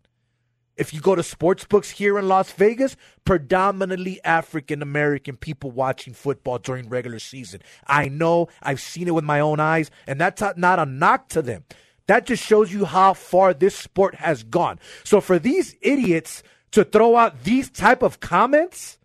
If 0.76 0.92
you 0.92 1.00
go 1.00 1.14
to 1.14 1.22
sports 1.22 1.64
books 1.64 1.90
here 1.90 2.18
in 2.18 2.28
Las 2.28 2.52
Vegas, 2.52 2.96
predominantly 3.24 4.22
African 4.24 4.82
American 4.82 5.36
people 5.36 5.70
watching 5.70 6.12
football 6.12 6.58
during 6.58 6.88
regular 6.88 7.18
season. 7.18 7.62
I 7.86 8.08
know, 8.08 8.48
I've 8.62 8.80
seen 8.80 9.08
it 9.08 9.14
with 9.14 9.24
my 9.24 9.40
own 9.40 9.58
eyes, 9.58 9.90
and 10.06 10.20
that's 10.20 10.42
not 10.56 10.78
a 10.78 10.84
knock 10.84 11.28
to 11.30 11.42
them. 11.42 11.64
That 12.06 12.26
just 12.26 12.44
shows 12.44 12.72
you 12.72 12.84
how 12.84 13.14
far 13.14 13.54
this 13.54 13.74
sport 13.74 14.16
has 14.16 14.42
gone. 14.44 14.78
So 15.02 15.20
for 15.20 15.38
these 15.38 15.76
idiots 15.80 16.42
to 16.72 16.84
throw 16.84 17.16
out 17.16 17.44
these 17.44 17.70
type 17.70 18.02
of 18.02 18.20
comments 18.20 18.98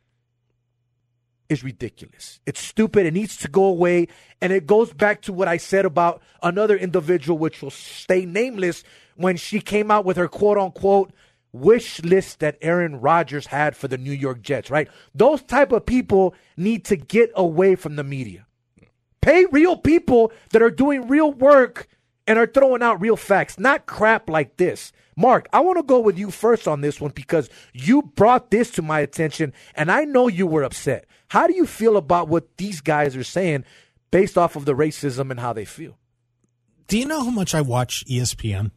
is 1.49 1.63
ridiculous. 1.63 2.39
It's 2.45 2.61
stupid. 2.61 3.05
It 3.05 3.13
needs 3.13 3.37
to 3.37 3.47
go 3.47 3.65
away. 3.65 4.07
And 4.41 4.53
it 4.53 4.67
goes 4.67 4.93
back 4.93 5.21
to 5.23 5.33
what 5.33 5.47
I 5.47 5.57
said 5.57 5.85
about 5.85 6.21
another 6.43 6.77
individual, 6.77 7.37
which 7.37 7.61
will 7.61 7.71
stay 7.71 8.25
nameless, 8.25 8.83
when 9.15 9.37
she 9.37 9.59
came 9.59 9.91
out 9.91 10.05
with 10.05 10.17
her 10.17 10.27
quote 10.27 10.57
unquote 10.57 11.11
wish 11.53 12.01
list 12.03 12.39
that 12.39 12.57
Aaron 12.61 13.01
Rodgers 13.01 13.47
had 13.47 13.75
for 13.75 13.87
the 13.87 13.97
New 13.97 14.11
York 14.11 14.41
Jets, 14.41 14.69
right? 14.69 14.87
Those 15.13 15.41
type 15.41 15.71
of 15.71 15.85
people 15.85 16.33
need 16.55 16.85
to 16.85 16.95
get 16.95 17.31
away 17.35 17.75
from 17.75 17.95
the 17.95 18.03
media. 18.03 18.45
Pay 19.21 19.45
real 19.51 19.77
people 19.77 20.31
that 20.51 20.61
are 20.61 20.71
doing 20.71 21.07
real 21.07 21.31
work 21.31 21.87
and 22.25 22.39
are 22.39 22.47
throwing 22.47 22.81
out 22.81 23.01
real 23.01 23.17
facts, 23.17 23.59
not 23.59 23.85
crap 23.85 24.29
like 24.29 24.57
this. 24.57 24.91
Mark, 25.15 25.47
I 25.51 25.59
want 25.59 25.77
to 25.77 25.83
go 25.83 25.99
with 25.99 26.17
you 26.17 26.31
first 26.31 26.67
on 26.67 26.81
this 26.81 27.01
one 27.01 27.11
because 27.11 27.49
you 27.73 28.01
brought 28.01 28.49
this 28.49 28.71
to 28.71 28.81
my 28.81 29.01
attention 29.01 29.53
and 29.75 29.91
I 29.91 30.05
know 30.05 30.27
you 30.27 30.47
were 30.47 30.63
upset. 30.63 31.05
How 31.27 31.47
do 31.47 31.53
you 31.53 31.65
feel 31.65 31.97
about 31.97 32.27
what 32.27 32.57
these 32.57 32.81
guys 32.81 33.15
are 33.15 33.23
saying 33.23 33.65
based 34.09 34.37
off 34.37 34.55
of 34.55 34.65
the 34.65 34.73
racism 34.73 35.29
and 35.29 35.39
how 35.39 35.53
they 35.53 35.65
feel? 35.65 35.97
Do 36.87 36.97
you 36.97 37.05
know 37.05 37.23
how 37.23 37.29
much 37.29 37.53
I 37.53 37.61
watch 37.61 38.03
ESPN? 38.09 38.71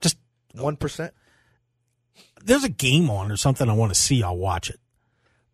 Just 0.00 0.16
1%? 0.54 1.10
There's 2.44 2.64
a 2.64 2.68
game 2.68 3.10
on 3.10 3.30
or 3.30 3.36
something 3.36 3.68
I 3.68 3.72
want 3.72 3.92
to 3.94 4.00
see, 4.00 4.22
I'll 4.22 4.36
watch 4.36 4.70
it. 4.70 4.80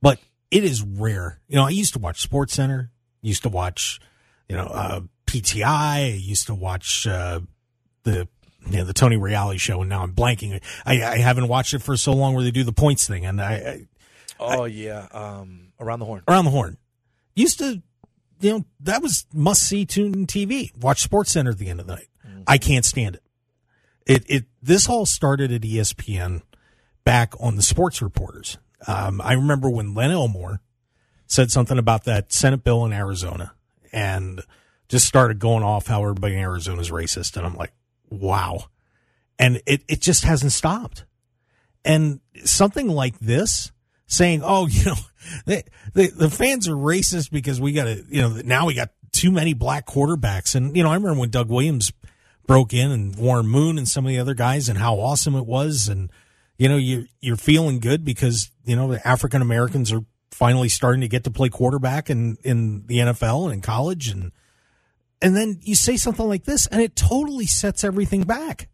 But 0.00 0.18
it 0.50 0.64
is 0.64 0.82
rare. 0.82 1.40
You 1.48 1.56
know, 1.56 1.64
I 1.66 1.70
used 1.70 1.92
to 1.94 1.98
watch 1.98 2.20
Sports 2.20 2.54
Center, 2.54 2.90
used 3.22 3.42
to 3.42 3.48
watch, 3.48 4.00
you 4.48 4.56
know, 4.56 4.66
uh, 4.66 5.00
PTI, 5.26 5.64
I 5.64 6.04
used 6.06 6.46
to 6.46 6.54
watch 6.54 7.06
uh, 7.06 7.40
the 8.04 8.28
you 8.68 8.78
know, 8.78 8.84
the 8.84 8.92
Tony 8.92 9.16
Reali 9.16 9.60
show, 9.60 9.80
and 9.80 9.88
now 9.88 10.02
I'm 10.02 10.12
blanking. 10.12 10.60
I, 10.84 11.02
I 11.02 11.18
haven't 11.18 11.46
watched 11.46 11.72
it 11.72 11.82
for 11.82 11.96
so 11.96 12.12
long 12.12 12.34
where 12.34 12.42
they 12.42 12.50
do 12.50 12.64
the 12.64 12.72
points 12.72 13.06
thing, 13.06 13.24
and 13.24 13.40
I, 13.40 13.52
I 13.54 13.86
Oh, 14.38 14.64
yeah. 14.64 15.06
Um, 15.12 15.72
around 15.80 16.00
the 16.00 16.04
horn. 16.04 16.22
around 16.28 16.44
the 16.44 16.50
horn 16.50 16.76
used 17.36 17.58
to, 17.58 17.82
you 18.40 18.50
know, 18.52 18.64
that 18.80 19.02
was 19.02 19.26
must 19.32 19.62
see 19.62 19.84
tune 19.86 20.26
TV. 20.26 20.76
Watch 20.76 21.02
Sports 21.02 21.30
Center 21.30 21.50
at 21.50 21.58
the 21.58 21.68
end 21.68 21.80
of 21.80 21.86
the 21.86 21.94
night. 21.94 22.08
I 22.46 22.58
can't 22.58 22.84
stand 22.84 23.16
it. 23.16 23.22
It 24.06 24.24
it 24.28 24.44
this 24.62 24.88
all 24.88 25.06
started 25.06 25.52
at 25.52 25.62
ESPN 25.62 26.42
back 27.06 27.34
on 27.40 27.54
the 27.54 27.62
sports 27.62 28.02
reporters. 28.02 28.58
Um, 28.86 29.22
I 29.22 29.32
remember 29.32 29.70
when 29.70 29.94
Len 29.94 30.10
Elmore 30.10 30.60
said 31.28 31.50
something 31.50 31.78
about 31.78 32.04
that 32.04 32.32
Senate 32.32 32.64
bill 32.64 32.84
in 32.84 32.92
Arizona 32.92 33.54
and 33.92 34.42
just 34.88 35.06
started 35.06 35.38
going 35.38 35.62
off 35.62 35.86
how 35.86 36.02
everybody 36.02 36.34
in 36.34 36.40
Arizona 36.40 36.80
is 36.80 36.90
racist. 36.90 37.36
And 37.36 37.46
I'm 37.46 37.54
like, 37.54 37.72
wow. 38.10 38.64
And 39.38 39.62
it, 39.66 39.82
it 39.88 40.00
just 40.00 40.24
hasn't 40.24 40.52
stopped. 40.52 41.04
And 41.84 42.20
something 42.44 42.88
like 42.88 43.18
this 43.20 43.70
saying, 44.08 44.42
oh, 44.44 44.66
you 44.70 44.84
know, 44.84 44.96
the, 45.46 45.64
the, 45.94 46.08
the 46.08 46.30
fans 46.30 46.68
are 46.68 46.74
racist 46.74 47.30
because 47.30 47.60
we 47.60 47.72
got 47.72 47.84
to, 47.84 48.04
you 48.08 48.20
know, 48.20 48.40
now 48.44 48.66
we 48.66 48.74
got 48.74 48.90
too 49.12 49.30
many 49.30 49.54
black 49.54 49.86
quarterbacks. 49.86 50.56
And, 50.56 50.76
you 50.76 50.82
know, 50.82 50.90
I 50.90 50.94
remember 50.94 51.20
when 51.20 51.30
Doug 51.30 51.50
Williams 51.50 51.92
broke 52.48 52.74
in 52.74 52.90
and 52.90 53.16
Warren 53.16 53.46
Moon 53.46 53.78
and 53.78 53.86
some 53.88 54.04
of 54.04 54.08
the 54.08 54.18
other 54.18 54.34
guys 54.34 54.68
and 54.68 54.78
how 54.78 54.96
awesome 54.96 55.36
it 55.36 55.46
was. 55.46 55.88
And, 55.88 56.10
you 56.58 56.68
know, 56.68 56.76
you, 56.76 57.06
you're 57.20 57.36
feeling 57.36 57.80
good 57.80 58.04
because, 58.04 58.50
you 58.64 58.76
know, 58.76 58.88
the 58.88 59.06
African 59.06 59.42
Americans 59.42 59.92
are 59.92 60.04
finally 60.30 60.68
starting 60.68 61.00
to 61.02 61.08
get 61.08 61.24
to 61.24 61.30
play 61.30 61.48
quarterback 61.48 62.10
in, 62.10 62.36
in 62.42 62.86
the 62.86 62.98
NFL 62.98 63.44
and 63.44 63.54
in 63.54 63.60
college. 63.60 64.08
And, 64.08 64.32
and 65.20 65.36
then 65.36 65.58
you 65.62 65.74
say 65.74 65.96
something 65.96 66.26
like 66.26 66.44
this 66.44 66.66
and 66.66 66.80
it 66.80 66.96
totally 66.96 67.46
sets 67.46 67.84
everything 67.84 68.22
back. 68.22 68.68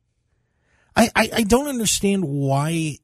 I, 0.94 1.10
I, 1.14 1.30
I 1.36 1.42
don't 1.42 1.68
understand 1.68 2.24
why 2.24 2.98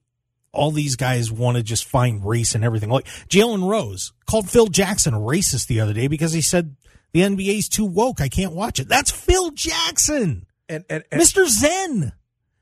all 0.53 0.71
these 0.71 0.97
guys 0.97 1.31
want 1.31 1.57
to 1.57 1.63
just 1.63 1.85
find 1.85 2.25
race 2.25 2.55
and 2.55 2.65
everything. 2.65 2.91
Like 2.91 3.07
Jalen 3.29 3.69
Rose 3.69 4.13
called 4.27 4.51
Phil 4.51 4.67
Jackson 4.67 5.15
a 5.15 5.19
racist 5.19 5.67
the 5.67 5.81
other 5.81 5.93
day 5.93 6.09
because 6.09 6.33
he 6.33 6.41
said 6.41 6.77
the 7.13 7.21
NBA's 7.21 7.69
too 7.69 7.85
woke. 7.85 8.21
I 8.21 8.29
can't 8.29 8.55
watch 8.55 8.79
it. 8.79 8.89
That's 8.89 9.11
Phil 9.11 9.51
Jackson, 9.53 10.47
And, 10.69 10.85
and, 10.91 11.05
and 11.11 11.21
Mr. 11.21 11.47
Zen. 11.47 12.13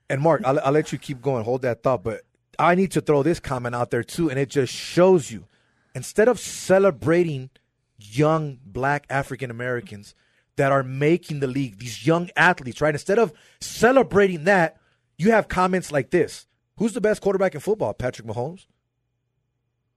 And 0.08 0.20
Mark, 0.20 0.42
I'll, 0.44 0.60
I'll 0.60 0.72
let 0.72 0.92
you 0.92 0.98
keep 0.98 1.20
going. 1.20 1.44
Hold 1.44 1.62
that 1.62 1.82
thought. 1.82 2.02
But 2.04 2.22
I 2.58 2.74
need 2.74 2.92
to 2.92 3.00
throw 3.00 3.22
this 3.22 3.40
comment 3.40 3.74
out 3.74 3.90
there 3.90 4.04
too. 4.04 4.30
And 4.30 4.38
it 4.38 4.50
just 4.50 4.72
shows 4.72 5.30
you 5.30 5.46
instead 5.94 6.28
of 6.28 6.38
celebrating 6.38 7.50
young 7.98 8.58
black 8.64 9.06
African 9.10 9.50
Americans 9.50 10.14
that 10.56 10.72
are 10.72 10.82
making 10.82 11.40
the 11.40 11.46
league, 11.46 11.78
these 11.78 12.06
young 12.06 12.30
athletes, 12.36 12.80
right? 12.80 12.94
Instead 12.94 13.18
of 13.18 13.32
celebrating 13.60 14.44
that, 14.44 14.76
you 15.18 15.30
have 15.30 15.48
comments 15.48 15.90
like 15.90 16.10
this 16.10 16.46
Who's 16.78 16.92
the 16.92 17.00
best 17.00 17.22
quarterback 17.22 17.54
in 17.54 17.60
football? 17.60 17.94
Patrick 17.94 18.28
Mahomes. 18.28 18.66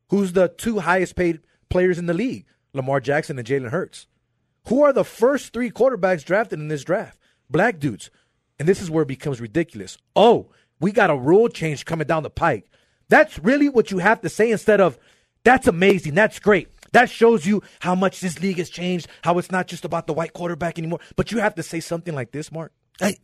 Who's 0.10 0.34
the 0.34 0.48
two 0.48 0.80
highest 0.80 1.16
paid 1.16 1.42
players 1.70 2.00
in 2.00 2.06
the 2.06 2.14
league? 2.14 2.46
Lamar 2.74 3.00
Jackson 3.00 3.38
and 3.38 3.48
Jalen 3.48 3.70
Hurts. 3.70 4.08
Who 4.68 4.82
are 4.84 4.94
the 4.94 5.04
first 5.04 5.52
three 5.52 5.72
quarterbacks 5.72 6.24
drafted 6.24 6.60
in 6.60 6.68
this 6.68 6.84
draft? 6.84 7.20
Black 7.50 7.80
dudes. 7.80 8.10
And 8.60 8.68
this 8.68 8.82
is 8.82 8.92
where 8.92 9.04
it 9.04 9.08
becomes 9.08 9.40
ridiculous. 9.40 9.98
Oh, 10.16 10.50
we 10.80 10.92
got 10.92 11.10
a 11.10 11.16
rule 11.16 11.50
change 11.50 11.86
coming 11.86 12.08
down 12.08 12.24
the 12.24 12.30
pike. 12.30 12.70
That's 13.08 13.40
really 13.40 13.70
what 13.70 13.92
you 13.92 14.00
have 14.00 14.22
to 14.22 14.30
say 14.30 14.52
instead 14.52 14.82
of, 14.82 14.98
that's 15.44 15.68
amazing. 15.68 16.16
That's 16.16 16.40
great. 16.40 16.68
That 16.92 17.10
shows 17.10 17.46
you 17.46 17.62
how 17.80 17.96
much 17.96 18.20
this 18.20 18.42
league 18.42 18.58
has 18.58 18.70
changed, 18.70 19.08
how 19.24 19.38
it's 19.38 19.52
not 19.52 19.68
just 19.68 19.86
about 19.86 20.08
the 20.08 20.14
white 20.14 20.34
quarterback 20.34 20.78
anymore. 20.78 21.00
But 21.16 21.32
you 21.32 21.40
have 21.40 21.56
to 21.56 21.64
say 21.64 21.80
something 21.80 22.14
like 22.14 22.32
this, 22.32 22.52
Mark. 22.52 22.74
I, 23.00 23.16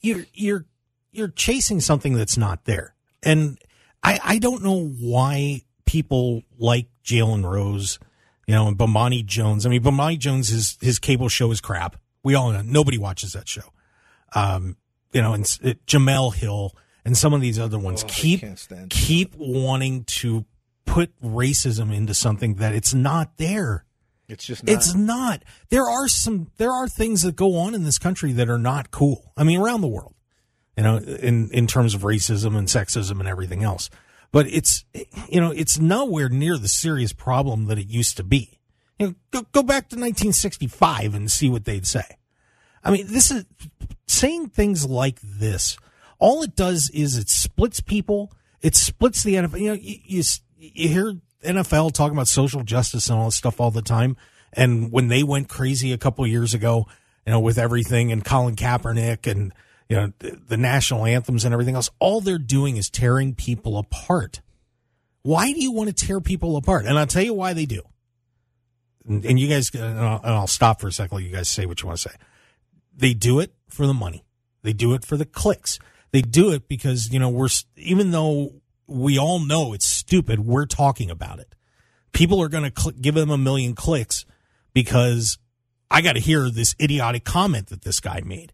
you're 0.00 0.24
you're 0.32 0.64
you're 1.12 1.28
chasing 1.28 1.80
something 1.80 2.14
that's 2.14 2.36
not 2.36 2.64
there, 2.64 2.94
and 3.22 3.58
I 4.02 4.18
I 4.24 4.38
don't 4.38 4.62
know 4.62 4.88
why 4.88 5.62
people 5.84 6.42
like 6.58 6.88
Jalen 7.04 7.44
Rose, 7.44 7.98
you 8.46 8.54
know, 8.54 8.66
and 8.66 8.78
Bomani 8.78 9.24
Jones. 9.24 9.66
I 9.66 9.68
mean, 9.68 9.82
Bomani 9.82 10.18
Jones 10.18 10.48
his 10.48 10.78
his 10.80 10.98
cable 10.98 11.28
show 11.28 11.50
is 11.52 11.60
crap. 11.60 11.96
We 12.24 12.34
all 12.34 12.50
know 12.50 12.62
nobody 12.62 12.98
watches 12.98 13.32
that 13.34 13.48
show. 13.48 13.72
Um, 14.34 14.76
you 15.12 15.20
know, 15.20 15.34
and 15.34 15.58
it, 15.62 15.84
Jemele 15.86 16.34
Hill 16.34 16.74
and 17.04 17.16
some 17.16 17.32
of 17.34 17.40
these 17.40 17.58
other 17.58 17.78
ones 17.78 18.04
Oh, 18.04 18.06
keep 18.08 18.42
keep 18.90 19.34
wanting 19.36 20.04
to 20.04 20.44
put 20.84 21.12
racism 21.22 21.94
into 21.94 22.14
something 22.14 22.54
that 22.56 22.74
it's 22.74 22.94
not 22.94 23.36
there. 23.36 23.84
It's 24.28 24.46
just 24.46 24.64
not. 24.64 24.72
It's 24.72 24.94
not. 24.94 25.42
There 25.68 25.84
are 25.84 26.08
some. 26.08 26.50
There 26.56 26.72
are 26.72 26.88
things 26.88 27.22
that 27.22 27.36
go 27.36 27.56
on 27.56 27.74
in 27.74 27.84
this 27.84 27.98
country 27.98 28.32
that 28.32 28.48
are 28.48 28.58
not 28.58 28.90
cool. 28.90 29.32
I 29.36 29.44
mean, 29.44 29.60
around 29.60 29.82
the 29.82 29.88
world, 29.88 30.14
you 30.76 30.82
know, 30.82 30.96
in 30.96 31.50
in 31.50 31.66
terms 31.66 31.94
of 31.94 32.02
racism 32.02 32.56
and 32.56 32.68
sexism 32.68 33.18
and 33.20 33.28
everything 33.28 33.62
else. 33.62 33.90
But 34.30 34.46
it's 34.46 34.84
you 35.28 35.40
know, 35.40 35.50
it's 35.50 35.78
nowhere 35.78 36.30
near 36.30 36.56
the 36.56 36.68
serious 36.68 37.12
problem 37.12 37.66
that 37.66 37.78
it 37.78 37.88
used 37.88 38.16
to 38.16 38.24
be. 38.24 38.60
You 38.98 39.08
know, 39.08 39.14
go, 39.30 39.42
go 39.52 39.62
back 39.62 39.88
to 39.90 39.96
1965 39.96 41.14
and 41.14 41.30
see 41.30 41.50
what 41.50 41.64
they'd 41.64 41.86
say. 41.86 42.04
I 42.84 42.90
mean, 42.90 43.06
this 43.08 43.30
is 43.30 43.44
saying 44.06 44.48
things 44.48 44.86
like 44.86 45.20
this. 45.22 45.76
All 46.18 46.42
it 46.42 46.54
does 46.56 46.90
is 46.90 47.16
it 47.16 47.28
splits 47.28 47.80
people. 47.80 48.32
It 48.60 48.76
splits 48.76 49.22
the 49.22 49.34
NFL. 49.34 49.60
You 49.60 49.68
know, 49.68 49.72
you, 49.80 49.96
you, 50.04 50.22
you 50.56 50.88
hear 50.88 51.14
NFL 51.44 51.92
talking 51.92 52.16
about 52.16 52.28
social 52.28 52.62
justice 52.62 53.08
and 53.08 53.18
all 53.18 53.26
this 53.26 53.36
stuff 53.36 53.60
all 53.60 53.70
the 53.70 53.82
time. 53.82 54.16
And 54.52 54.92
when 54.92 55.08
they 55.08 55.22
went 55.22 55.48
crazy 55.48 55.92
a 55.92 55.98
couple 55.98 56.26
years 56.26 56.54
ago, 56.54 56.86
you 57.26 57.32
know, 57.32 57.40
with 57.40 57.58
everything 57.58 58.12
and 58.12 58.24
Colin 58.24 58.56
Kaepernick 58.56 59.30
and, 59.30 59.52
you 59.88 59.96
know, 59.96 60.12
the, 60.18 60.38
the 60.48 60.56
national 60.56 61.06
anthems 61.06 61.44
and 61.44 61.52
everything 61.52 61.74
else, 61.74 61.90
all 61.98 62.20
they're 62.20 62.38
doing 62.38 62.76
is 62.76 62.90
tearing 62.90 63.34
people 63.34 63.78
apart. 63.78 64.40
Why 65.22 65.52
do 65.52 65.60
you 65.60 65.72
want 65.72 65.88
to 65.88 66.06
tear 66.06 66.20
people 66.20 66.56
apart? 66.56 66.84
And 66.84 66.98
I'll 66.98 67.06
tell 67.06 67.22
you 67.22 67.34
why 67.34 67.52
they 67.52 67.66
do. 67.66 67.82
And, 69.08 69.24
and 69.24 69.38
you 69.38 69.48
guys, 69.48 69.70
and 69.74 69.98
I'll, 69.98 70.20
and 70.22 70.32
I'll 70.32 70.46
stop 70.46 70.80
for 70.80 70.88
a 70.88 70.92
second. 70.92 71.16
Let 71.16 71.24
you 71.24 71.32
guys 71.32 71.48
say 71.48 71.66
what 71.66 71.80
you 71.82 71.88
want 71.88 72.00
to 72.00 72.08
say. 72.10 72.16
They 72.94 73.14
do 73.14 73.40
it 73.40 73.54
for 73.68 73.86
the 73.86 73.94
money. 73.94 74.24
They 74.62 74.72
do 74.72 74.94
it 74.94 75.04
for 75.04 75.16
the 75.16 75.24
clicks. 75.24 75.78
They 76.12 76.22
do 76.22 76.50
it 76.52 76.68
because, 76.68 77.12
you 77.12 77.18
know, 77.18 77.30
we're, 77.30 77.48
even 77.76 78.10
though 78.10 78.52
we 78.86 79.18
all 79.18 79.40
know 79.40 79.72
it's 79.72 79.86
stupid, 79.86 80.40
we're 80.40 80.66
talking 80.66 81.10
about 81.10 81.38
it. 81.38 81.54
People 82.12 82.42
are 82.42 82.48
going 82.48 82.70
to 82.70 82.80
cl- 82.80 82.94
give 83.00 83.14
them 83.14 83.30
a 83.30 83.38
million 83.38 83.74
clicks 83.74 84.26
because 84.74 85.38
I 85.90 86.02
got 86.02 86.14
to 86.14 86.20
hear 86.20 86.50
this 86.50 86.74
idiotic 86.80 87.24
comment 87.24 87.68
that 87.68 87.82
this 87.82 88.00
guy 88.00 88.20
made. 88.24 88.52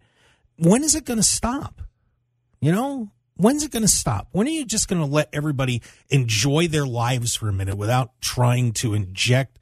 When 0.57 0.85
is 0.85 0.95
it 0.95 1.05
going 1.05 1.19
to 1.19 1.25
stop? 1.25 1.83
You 2.61 2.73
know, 2.73 3.11
when's 3.37 3.65
it 3.65 3.71
going 3.71 3.83
to 3.83 3.89
stop? 3.89 4.29
When 4.33 4.47
are 4.47 4.51
you 4.51 4.65
just 4.65 4.89
going 4.89 5.01
to 5.01 5.07
let 5.07 5.29
everybody 5.33 5.83
enjoy 6.09 6.69
their 6.69 6.87
lives 6.87 7.35
for 7.35 7.49
a 7.49 7.53
minute 7.53 7.77
without 7.77 8.21
trying 8.21 8.73
to 8.75 8.95
inject 8.95 9.59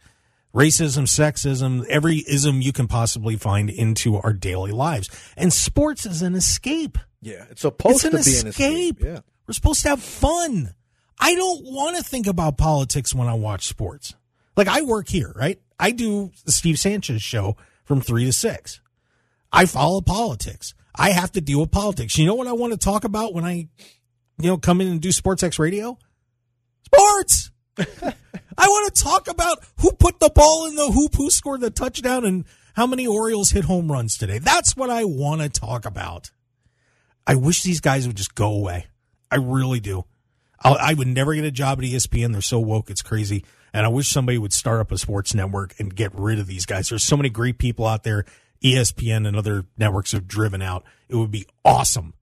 racism, 0.57 1.03
sexism, 1.05 1.85
every 1.87 2.17
ism 2.27 2.61
you 2.63 2.73
can 2.73 2.89
possibly 2.89 3.37
find 3.37 3.69
into 3.71 4.17
our 4.17 4.33
daily 4.33 4.73
lives? 4.73 5.09
And 5.37 5.53
sports 5.53 6.07
is 6.07 6.23
an 6.23 6.35
escape. 6.35 6.99
Yeah, 7.21 7.45
it's 7.51 7.61
supposed 7.61 8.05
It's 8.05 8.05
an 8.05 8.11
to 8.11 8.17
be 8.31 8.39
an 8.41 8.47
escape. 8.49 8.97
escape. 8.97 9.03
Yeah. 9.03 9.21
We're 9.47 9.53
supposed 9.55 9.83
to 9.83 9.91
have 9.91 10.03
fun. 10.03 10.75
I 11.21 11.35
don't 11.35 11.65
want 11.65 11.97
to 11.97 12.03
think 12.03 12.27
about 12.27 12.59
politics 12.59 13.15
when 13.15 13.29
I 13.29 13.35
watch 13.35 13.67
sports. 13.67 14.15
Like 14.57 14.69
I 14.69 14.83
work 14.83 15.09
here, 15.09 15.33
right? 15.37 15.61
I 15.79 15.91
do 15.91 16.31
the 16.45 16.53
Steve 16.53 16.79
Sanchez 16.79 17.23
show 17.23 17.57
from 17.85 18.01
three 18.01 18.25
to 18.25 18.33
six. 18.33 18.81
I 19.53 19.67
follow 19.67 20.01
politics. 20.01 20.75
I 20.95 21.11
have 21.11 21.33
to 21.33 21.41
deal 21.41 21.61
with 21.61 21.71
politics. 21.71 22.17
You 22.19 22.27
know 22.27 22.35
what 22.35 22.47
I 22.47 22.53
want 22.53 22.73
to 22.73 22.79
talk 22.79 23.05
about 23.05 23.35
when 23.35 23.45
I, 23.45 23.69
you 24.39 24.49
know, 24.49 24.57
come 24.57 24.81
in 24.81 24.89
and 24.89 25.01
do 25.01 25.13
Sports 25.13 25.43
X 25.43 25.59
Radio? 25.59 25.99
Sports. 26.85 27.51
I 28.59 28.69
want 28.69 28.95
to 28.95 29.03
talk 29.03 29.29
about 29.29 29.59
who 29.81 29.93
put 29.93 30.19
the 30.19 30.31
ball 30.31 30.67
in 30.67 30.77
the 30.77 30.91
hoop, 30.91 31.15
who 31.15 31.31
scored 31.31 31.61
the 31.61 31.71
touchdown, 31.71 32.25
and 32.25 32.45
how 32.75 32.87
many 32.87 33.07
Orioles 33.07 33.51
hit 33.51 33.65
home 33.65 33.91
runs 33.91 34.17
today. 34.17 34.39
That's 34.39 34.77
what 34.77 34.91
I 34.91 35.05
want 35.05 35.43
to 35.43 35.49
talk 35.49 35.85
about. 35.85 36.31
I 37.27 37.35
wish 37.35 37.63
these 37.63 37.81
guys 37.81 38.07
would 38.07 38.17
just 38.17 38.35
go 38.35 38.53
away. 38.53 38.87
I 39.31 39.37
really 39.37 39.81
do. 39.81 40.05
I'll, 40.61 40.77
I 40.77 40.95
would 40.95 41.09
never 41.09 41.35
get 41.35 41.45
a 41.45 41.51
job 41.51 41.79
at 41.79 41.85
ESPN. 41.85 42.33
They're 42.33 42.41
so 42.41 42.61
woke, 42.61 42.91
it's 42.91 43.03
crazy. 43.03 43.45
And 43.73 43.85
I 43.85 43.89
wish 43.89 44.09
somebody 44.09 44.39
would 44.39 44.53
start 44.53 44.81
up 44.81 44.93
a 44.93 44.99
sports 44.99 45.35
network 45.35 45.75
and 45.79 45.95
get 45.95 46.15
rid 46.15 46.39
of 46.39 46.47
these 46.47 46.65
guys. 46.65 46.89
There's 46.89 47.03
so 47.03 47.17
many 47.17 47.29
great 47.29 47.59
people 47.59 47.87
out 47.87 48.05
there. 48.05 48.25
ESPN 48.63 49.27
and 49.27 49.37
other 49.37 49.65
networks 49.77 50.13
have 50.13 50.27
driven 50.27 50.63
out. 50.63 50.85
It 51.09 51.17
would 51.17 51.31
be 51.31 51.47
awesome 51.65 52.15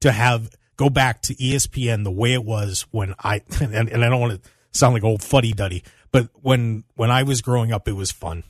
to 0.00 0.12
have 0.12 0.50
go 0.76 0.88
back 0.88 1.20
to 1.22 1.34
ESPN 1.34 2.04
the 2.04 2.10
way 2.10 2.32
it 2.32 2.44
was 2.44 2.86
when 2.90 3.14
I 3.18 3.42
and, 3.60 3.74
and 3.74 4.04
I 4.04 4.08
don't 4.08 4.20
want 4.20 4.42
to 4.42 4.50
sound 4.72 4.94
like 4.94 5.04
old 5.04 5.22
fuddy 5.22 5.52
duddy, 5.52 5.82
but 6.12 6.28
when 6.34 6.84
when 6.94 7.10
I 7.10 7.22
was 7.22 7.40
growing 7.40 7.72
up, 7.72 7.88
it 7.88 7.92
was 7.92 8.10
fun. 8.10 8.44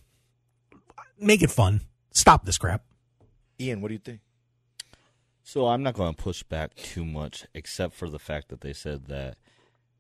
Make 1.18 1.42
it 1.42 1.50
fun. 1.50 1.82
Stop 2.12 2.44
this 2.44 2.58
crap. 2.58 2.82
Ian, 3.60 3.80
what 3.80 3.88
do 3.88 3.94
you 3.94 4.00
think? 4.00 4.20
So 5.42 5.66
I'm 5.66 5.82
not 5.82 5.94
going 5.94 6.14
to 6.14 6.22
push 6.22 6.42
back 6.42 6.74
too 6.76 7.04
much, 7.04 7.46
except 7.54 7.94
for 7.94 8.08
the 8.08 8.18
fact 8.18 8.48
that 8.48 8.60
they 8.60 8.72
said 8.72 9.06
that 9.06 9.36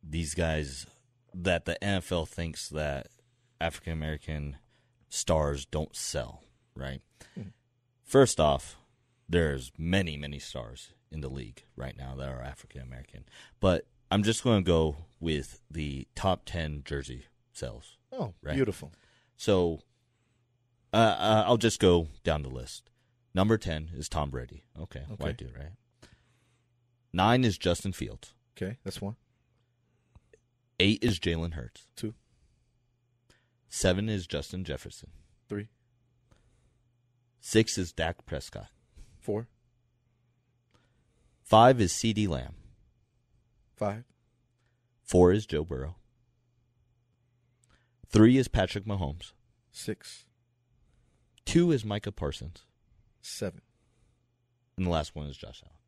these 0.02 0.34
guys, 0.34 0.86
that 1.34 1.64
the 1.64 1.76
NFL 1.82 2.28
thinks 2.28 2.68
that 2.68 3.08
African 3.60 3.92
American 3.92 4.56
stars 5.08 5.66
don't 5.66 5.94
sell, 5.94 6.42
right? 6.74 7.00
Hmm. 7.34 7.48
First 8.04 8.40
off, 8.40 8.76
there's 9.28 9.72
many, 9.76 10.16
many 10.16 10.38
stars 10.38 10.92
in 11.10 11.20
the 11.20 11.28
league 11.28 11.64
right 11.76 11.96
now 11.96 12.14
that 12.16 12.28
are 12.28 12.42
African 12.42 12.82
American, 12.82 13.24
but 13.60 13.86
I'm 14.10 14.22
just 14.22 14.42
going 14.42 14.62
to 14.64 14.66
go 14.66 14.96
with 15.20 15.60
the 15.70 16.06
top 16.14 16.42
ten 16.44 16.82
jersey 16.84 17.24
sales. 17.52 17.96
Oh, 18.12 18.34
Right. 18.42 18.54
beautiful. 18.56 18.92
So 19.36 19.80
uh, 20.92 20.96
uh, 20.96 21.44
I'll 21.46 21.56
just 21.56 21.78
go 21.80 22.08
down 22.24 22.42
the 22.42 22.48
list. 22.48 22.90
Number 23.32 23.56
10 23.56 23.90
is 23.94 24.08
Tom 24.08 24.30
Brady. 24.30 24.64
Okay, 24.80 25.02
Okay. 25.12 25.14
white 25.24 25.36
dude, 25.36 25.54
right? 25.56 25.70
Nine 27.12 27.44
is 27.44 27.56
Justin 27.58 27.92
Fields. 27.92 28.34
Okay, 28.56 28.78
that's 28.84 29.00
one. 29.00 29.14
Eight 30.80 30.98
is 31.02 31.20
Jalen 31.20 31.52
Hurts. 31.54 31.86
Two. 31.94 32.14
Seven 33.68 34.08
is 34.08 34.26
Justin 34.26 34.64
Jefferson. 34.64 35.10
Three. 35.48 35.68
Six 37.40 37.78
is 37.78 37.92
Dak 37.92 38.26
Prescott. 38.26 38.66
Four. 39.20 39.46
Five 41.44 41.80
is 41.80 41.92
CeeDee 41.92 42.28
Lamb. 42.28 42.54
Five. 43.80 44.04
Four 45.02 45.32
is 45.32 45.46
Joe 45.46 45.64
Burrow. 45.64 45.96
Three 48.10 48.36
is 48.36 48.46
Patrick 48.46 48.84
Mahomes. 48.84 49.32
Six. 49.72 50.26
Two 51.46 51.72
is 51.72 51.82
Micah 51.82 52.12
Parsons. 52.12 52.66
Seven. 53.22 53.62
And 54.76 54.84
the 54.84 54.90
last 54.90 55.16
one 55.16 55.28
is 55.28 55.38
Josh 55.38 55.62
Allen. 55.64 55.78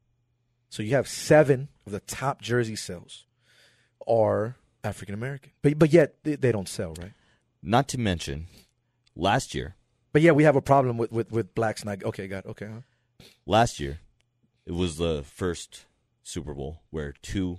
So 0.71 0.83
you 0.83 0.93
have 0.95 1.07
seven 1.07 1.69
of 1.85 1.93
the 1.93 2.01
top 2.01 2.41
jersey 2.41 2.77
sales 2.77 3.27
are 4.09 4.57
African 4.83 5.15
American, 5.15 5.53
but 5.61 5.79
but 5.79 5.93
yet 5.93 6.15
they, 6.25 6.37
they 6.37 6.51
don't 6.51 6.71
sell, 6.71 6.95
right? 6.99 7.13
Not 7.63 7.89
to 7.89 7.99
mention, 7.99 8.47
last 9.15 9.55
year, 9.55 9.77
But 10.15 10.23
yeah, 10.23 10.33
we 10.33 10.45
have 10.45 10.57
a 10.57 10.63
problem 10.63 10.97
with 10.97 11.13
with, 11.13 11.31
with 11.31 11.55
blacks 11.55 11.85
not. 11.85 12.03
Okay, 12.03 12.27
got 12.27 12.47
it. 12.47 12.49
okay. 12.53 12.69
Huh? 12.73 13.27
last 13.45 13.79
year 13.79 14.01
it 14.65 14.73
was 14.73 14.97
the 14.97 15.23
first 15.23 15.85
Super 16.23 16.55
Bowl 16.55 16.81
where 16.89 17.13
two 17.21 17.59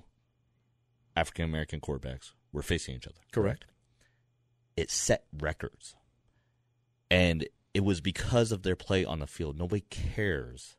African 1.15 1.45
American 1.45 1.80
quarterbacks 1.80 2.31
were 2.52 2.61
facing 2.61 2.95
each 2.95 3.07
other. 3.07 3.19
Correct. 3.31 3.65
It 4.76 4.90
set 4.90 5.26
records. 5.38 5.95
And 7.11 7.48
it 7.73 7.84
was 7.84 8.02
because 8.02 8.52
of 8.52 8.64
their 8.64 8.76
play 8.76 9.06
on 9.06 9.19
the 9.19 9.27
field. 9.27 9.57
Nobody 9.57 9.84
cares 9.90 10.76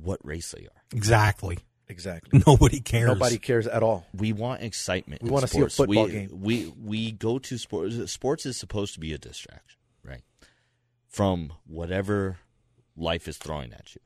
what 0.00 0.24
race 0.24 0.50
they 0.52 0.66
are. 0.66 0.82
Exactly. 0.92 1.58
Exactly. 1.88 2.40
Nobody 2.46 2.80
cares. 2.80 3.08
Nobody 3.08 3.38
cares 3.38 3.66
at 3.66 3.82
all. 3.82 4.06
We 4.14 4.32
want 4.32 4.62
excitement. 4.62 5.22
We 5.22 5.28
in 5.28 5.34
wanna 5.34 5.48
see 5.48 5.58
a 5.58 5.68
sports. 5.68 5.76
football 5.76 6.04
we, 6.04 6.12
game. 6.12 6.28
We 6.32 6.74
we 6.80 7.12
go 7.12 7.40
to 7.40 7.58
sports. 7.58 8.12
Sports 8.12 8.46
is 8.46 8.56
supposed 8.56 8.94
to 8.94 9.00
be 9.00 9.12
a 9.12 9.18
distraction, 9.18 9.80
right? 10.04 10.22
From 11.08 11.52
whatever 11.66 12.38
life 12.96 13.26
is 13.26 13.38
throwing 13.38 13.72
at 13.72 13.94
you. 13.96 14.00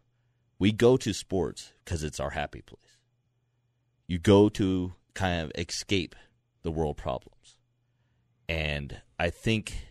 We 0.58 0.72
go 0.72 0.96
to 0.96 1.12
sports 1.12 1.72
because 1.84 2.02
it's 2.04 2.20
our 2.20 2.30
happy 2.30 2.62
place. 2.62 2.80
You 4.06 4.18
go 4.18 4.48
to 4.50 4.92
kind 5.14 5.42
of 5.42 5.52
escape 5.56 6.14
the 6.62 6.70
world 6.70 6.96
problems, 6.96 7.58
and 8.48 9.00
I 9.18 9.30
think 9.30 9.86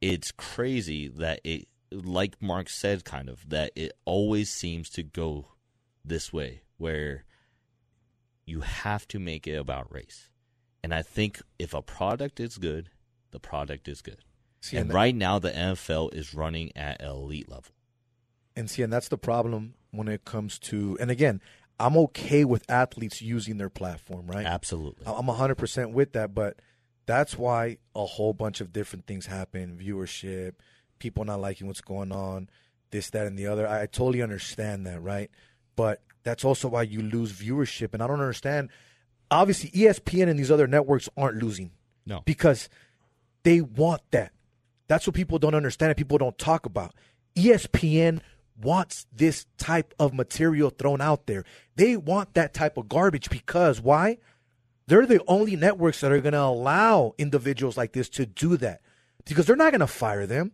it's 0.00 0.30
crazy 0.32 1.08
that 1.08 1.40
it, 1.44 1.68
like 1.90 2.40
Mark 2.40 2.68
said, 2.68 3.04
kind 3.04 3.28
of 3.28 3.48
that 3.48 3.72
it 3.74 3.92
always 4.04 4.50
seems 4.50 4.88
to 4.90 5.02
go 5.02 5.48
this 6.04 6.32
way 6.32 6.62
where 6.76 7.24
you 8.46 8.60
have 8.60 9.06
to 9.08 9.18
make 9.18 9.46
it 9.46 9.56
about 9.56 9.92
race. 9.92 10.30
And 10.82 10.94
I 10.94 11.02
think 11.02 11.42
if 11.58 11.74
a 11.74 11.82
product 11.82 12.40
is 12.40 12.56
good, 12.56 12.90
the 13.30 13.40
product 13.40 13.88
is 13.88 14.00
good. 14.00 14.24
See, 14.60 14.76
and 14.76 14.82
and 14.82 14.90
that- 14.90 14.94
right 14.94 15.14
now, 15.14 15.38
the 15.38 15.50
NFL 15.50 16.14
is 16.14 16.34
running 16.34 16.74
at 16.76 17.02
elite 17.02 17.48
level. 17.48 17.72
And 18.56 18.70
see, 18.70 18.82
and 18.82 18.92
that's 18.92 19.08
the 19.08 19.18
problem 19.18 19.74
when 19.90 20.08
it 20.08 20.24
comes 20.24 20.58
to. 20.60 20.96
And 21.00 21.10
again, 21.10 21.40
I'm 21.80 21.96
okay 21.96 22.44
with 22.44 22.68
athletes 22.68 23.22
using 23.22 23.58
their 23.58 23.68
platform, 23.70 24.26
right? 24.26 24.44
Absolutely. 24.46 25.06
I'm 25.06 25.26
100% 25.26 25.92
with 25.92 26.12
that, 26.12 26.34
but 26.34 26.60
that's 27.06 27.38
why 27.38 27.78
a 27.94 28.04
whole 28.04 28.32
bunch 28.32 28.60
of 28.60 28.72
different 28.72 29.06
things 29.06 29.26
happen 29.26 29.78
viewership, 29.80 30.54
people 30.98 31.24
not 31.24 31.40
liking 31.40 31.66
what's 31.66 31.80
going 31.80 32.10
on, 32.12 32.48
this, 32.90 33.10
that, 33.10 33.26
and 33.26 33.38
the 33.38 33.46
other. 33.46 33.66
I, 33.66 33.82
I 33.82 33.86
totally 33.86 34.22
understand 34.22 34.86
that, 34.86 35.00
right? 35.00 35.30
But 35.76 36.02
that's 36.24 36.44
also 36.44 36.68
why 36.68 36.82
you 36.82 37.00
lose 37.00 37.32
viewership. 37.32 37.94
And 37.94 38.02
I 38.02 38.06
don't 38.08 38.20
understand. 38.20 38.70
Obviously, 39.30 39.70
ESPN 39.70 40.28
and 40.28 40.38
these 40.38 40.50
other 40.50 40.66
networks 40.66 41.08
aren't 41.16 41.36
losing 41.42 41.70
No. 42.06 42.22
because 42.24 42.68
they 43.44 43.60
want 43.60 44.02
that. 44.10 44.32
That's 44.88 45.06
what 45.06 45.14
people 45.14 45.38
don't 45.38 45.54
understand 45.54 45.90
and 45.90 45.96
people 45.96 46.18
don't 46.18 46.36
talk 46.38 46.66
about. 46.66 46.94
ESPN 47.36 48.20
wants 48.60 49.06
this 49.12 49.46
type 49.56 49.94
of 49.98 50.12
material 50.14 50.70
thrown 50.70 51.00
out 51.00 51.26
there. 51.26 51.44
They 51.76 51.96
want 51.96 52.34
that 52.34 52.54
type 52.54 52.76
of 52.76 52.88
garbage 52.88 53.30
because 53.30 53.80
why? 53.80 54.18
They're 54.86 55.06
the 55.06 55.22
only 55.28 55.54
networks 55.54 56.00
that 56.00 56.12
are 56.12 56.20
going 56.20 56.32
to 56.32 56.40
allow 56.40 57.14
individuals 57.18 57.76
like 57.76 57.92
this 57.92 58.08
to 58.10 58.26
do 58.26 58.56
that 58.56 58.80
because 59.26 59.46
they're 59.46 59.56
not 59.56 59.72
going 59.72 59.80
to 59.80 59.86
fire 59.86 60.26
them. 60.26 60.52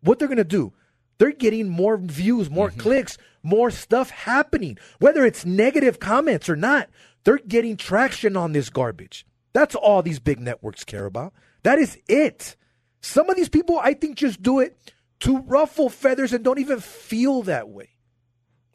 What 0.00 0.18
they're 0.18 0.28
going 0.28 0.38
to 0.38 0.44
do, 0.44 0.72
they're 1.18 1.32
getting 1.32 1.68
more 1.68 1.96
views, 1.96 2.48
more 2.48 2.70
mm-hmm. 2.70 2.80
clicks, 2.80 3.18
more 3.42 3.70
stuff 3.70 4.10
happening. 4.10 4.78
Whether 4.98 5.26
it's 5.26 5.44
negative 5.44 5.98
comments 5.98 6.48
or 6.48 6.56
not, 6.56 6.88
they're 7.24 7.38
getting 7.38 7.76
traction 7.76 8.36
on 8.36 8.52
this 8.52 8.70
garbage. 8.70 9.26
That's 9.52 9.74
all 9.74 10.02
these 10.02 10.20
big 10.20 10.38
networks 10.38 10.84
care 10.84 11.06
about. 11.06 11.32
That 11.64 11.78
is 11.78 11.98
it. 12.06 12.56
Some 13.00 13.28
of 13.28 13.36
these 13.36 13.48
people, 13.48 13.80
I 13.82 13.94
think, 13.94 14.16
just 14.16 14.42
do 14.42 14.60
it 14.60 14.78
to 15.26 15.38
ruffle 15.38 15.88
feathers 15.88 16.32
and 16.32 16.44
don't 16.44 16.60
even 16.60 16.78
feel 16.78 17.42
that 17.42 17.68
way. 17.68 17.90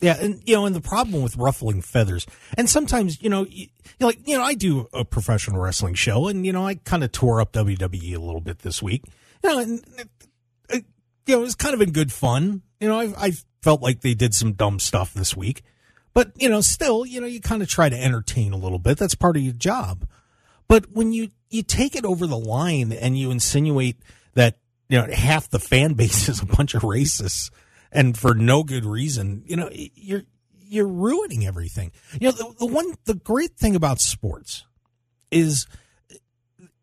Yeah, 0.01 0.17
and 0.19 0.41
you 0.45 0.55
know, 0.55 0.65
and 0.65 0.75
the 0.75 0.81
problem 0.81 1.23
with 1.23 1.37
ruffling 1.37 1.81
feathers, 1.81 2.25
and 2.57 2.69
sometimes 2.69 3.21
you 3.21 3.29
know, 3.29 3.45
you, 3.47 3.67
like 4.01 4.19
you 4.27 4.37
know, 4.37 4.43
I 4.43 4.55
do 4.55 4.87
a 4.91 5.05
professional 5.05 5.61
wrestling 5.61 5.93
show, 5.93 6.27
and 6.27 6.45
you 6.45 6.51
know, 6.51 6.65
I 6.65 6.75
kind 6.75 7.05
of 7.05 7.13
tore 7.13 7.39
up 7.39 7.53
WWE 7.53 8.15
a 8.15 8.19
little 8.19 8.41
bit 8.41 8.59
this 8.59 8.81
week. 8.81 9.03
You 9.43 9.49
know, 9.49 9.59
and 9.59 9.79
it, 9.79 9.85
it, 9.97 10.09
uh, 10.73 10.77
you 11.27 11.35
know, 11.35 11.41
it 11.41 11.45
was 11.45 11.55
kind 11.55 11.73
of 11.73 11.81
in 11.81 11.91
good 11.91 12.11
fun. 12.11 12.63
You 12.81 12.89
know, 12.89 12.99
I, 12.99 13.13
I 13.15 13.31
felt 13.61 13.81
like 13.81 14.01
they 14.01 14.15
did 14.15 14.33
some 14.33 14.53
dumb 14.53 14.79
stuff 14.79 15.13
this 15.13 15.37
week, 15.37 15.63
but 16.13 16.31
you 16.35 16.49
know, 16.49 16.59
still, 16.59 17.05
you 17.05 17.21
know, 17.21 17.27
you 17.27 17.39
kind 17.39 17.61
of 17.61 17.69
try 17.69 17.87
to 17.87 17.97
entertain 17.97 18.51
a 18.51 18.57
little 18.57 18.79
bit. 18.79 18.97
That's 18.97 19.15
part 19.15 19.37
of 19.37 19.43
your 19.43 19.53
job. 19.53 20.05
But 20.67 20.91
when 20.91 21.13
you 21.13 21.29
you 21.49 21.63
take 21.63 21.95
it 21.95 22.05
over 22.05 22.27
the 22.27 22.39
line 22.39 22.91
and 22.91 23.17
you 23.17 23.31
insinuate 23.31 23.97
that 24.33 24.57
you 24.91 24.99
know 24.99 25.07
half 25.11 25.49
the 25.49 25.57
fan 25.57 25.93
base 25.93 26.29
is 26.29 26.41
a 26.41 26.45
bunch 26.45 26.75
of 26.75 26.83
racists 26.83 27.49
and 27.91 28.17
for 28.17 28.33
no 28.33 28.63
good 28.63 28.85
reason, 28.85 29.43
you 29.45 29.55
know, 29.55 29.69
you're 29.73 30.23
you're 30.63 30.87
ruining 30.87 31.45
everything. 31.45 31.91
You 32.19 32.29
know, 32.29 32.31
the, 32.31 32.53
the 32.59 32.65
one 32.65 32.93
the 33.05 33.15
great 33.15 33.57
thing 33.57 33.75
about 33.75 33.99
sports 33.99 34.65
is 35.29 35.67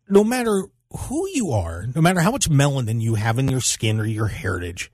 no 0.07 0.23
matter 0.23 0.65
who 0.95 1.27
you 1.29 1.51
are, 1.51 1.85
no 1.95 2.01
matter 2.01 2.19
how 2.19 2.31
much 2.31 2.49
melanin 2.49 3.01
you 3.01 3.15
have 3.15 3.39
in 3.39 3.47
your 3.47 3.61
skin 3.61 3.99
or 3.99 4.05
your 4.05 4.27
heritage, 4.27 4.91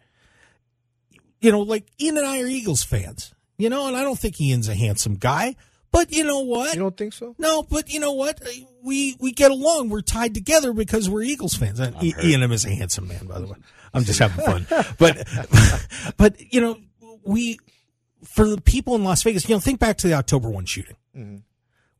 you 1.42 1.52
know, 1.52 1.62
like 1.62 1.86
Ian 2.00 2.18
and 2.18 2.26
I 2.26 2.42
are 2.42 2.48
Eagles 2.48 2.84
fans, 2.84 3.34
you 3.58 3.70
know, 3.70 3.88
and 3.88 3.96
I 3.96 4.04
don't 4.04 4.20
think 4.20 4.40
Ian's 4.40 4.70
a 4.70 4.76
handsome 4.76 5.16
guy, 5.16 5.56
but 5.92 6.12
you 6.12 6.24
know 6.24 6.40
what? 6.40 6.74
You 6.74 6.82
don't 6.82 6.98
think 6.98 7.14
so? 7.14 7.36
No, 7.38 7.64
but 7.64 7.90
you 7.90 8.00
know 8.00 8.14
what? 8.14 8.42
We 8.84 9.16
we 9.20 9.32
get 9.32 9.52
along. 9.52 9.90
We're 9.90 10.02
tied 10.02 10.34
together 10.34 10.74
because 10.74 11.10
we're 11.10 11.24
Eagles 11.24 11.56
fans. 11.56 11.80
And 11.80 11.96
I- 11.96 12.14
Ian 12.24 12.44
is 12.52 12.66
a 12.66 12.70
handsome 12.70 13.08
man, 13.08 13.26
by 13.28 13.40
the 13.40 13.48
way. 13.48 13.58
I'm 13.94 14.04
just 14.04 14.20
having 14.20 14.46
fun. 14.46 14.68
but 15.00 15.28
but 16.18 16.54
you 16.54 16.62
know, 16.62 16.78
we 17.24 17.60
for 18.24 18.48
the 18.50 18.60
people 18.60 18.96
in 18.96 19.04
Las 19.04 19.24
Vegas, 19.24 19.48
you 19.48 19.56
know, 19.56 19.60
think 19.60 19.80
back 19.80 19.98
to 19.98 20.08
the 20.08 20.14
October 20.14 20.50
one 20.50 20.66
shooting. 20.66 20.96
Mm-hmm. 21.16 21.38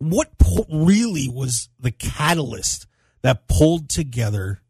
What 0.10 0.38
po- 0.38 0.66
really 0.70 1.30
was 1.30 1.70
the 1.80 1.92
catalyst 1.92 2.88
that 3.22 3.48
pulled 3.48 3.90
together 3.90 4.62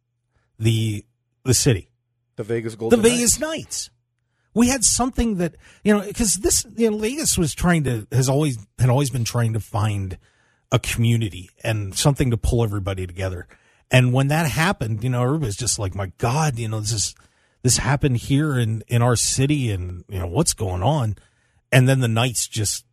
the 0.59 1.03
the 1.43 1.53
city? 1.53 1.89
The 2.35 2.43
Vegas 2.43 2.73
the 2.73 2.77
Golden 2.77 3.01
Vegas 3.01 3.39
Knights. 3.39 3.89
We 4.55 4.69
had 4.69 4.83
something 4.83 5.35
that 5.37 5.55
you 5.83 5.93
know 5.93 6.01
because 6.01 6.37
this 6.37 6.65
you 6.75 6.89
know 6.89 6.97
Vegas 6.97 7.37
was 7.37 7.53
trying 7.53 7.83
to 7.83 8.07
has 8.11 8.27
always 8.27 8.57
had 8.79 8.89
always 8.89 9.11
been 9.11 9.23
trying 9.23 9.53
to 9.53 9.59
find 9.59 10.17
a 10.71 10.79
community 10.79 11.51
and 11.63 11.95
something 11.95 12.31
to 12.31 12.37
pull 12.37 12.63
everybody 12.63 13.05
together. 13.05 13.47
And 13.91 14.13
when 14.13 14.29
that 14.29 14.49
happened, 14.49 15.03
you 15.03 15.11
know, 15.11 15.21
everybody's 15.21 15.55
just 15.55 15.77
like, 15.77 15.93
"My 15.93 16.11
God, 16.17 16.57
you 16.57 16.67
know, 16.67 16.79
this 16.79 16.91
is 16.91 17.15
this 17.61 17.77
happened 17.77 18.17
here 18.17 18.57
in 18.57 18.83
in 18.87 19.03
our 19.03 19.15
city, 19.15 19.69
and 19.69 20.03
you 20.09 20.17
know 20.17 20.27
what's 20.27 20.53
going 20.53 20.81
on." 20.81 21.17
And 21.71 21.87
then 21.87 21.99
the 21.99 22.07
Knights 22.07 22.47
just 22.47 22.85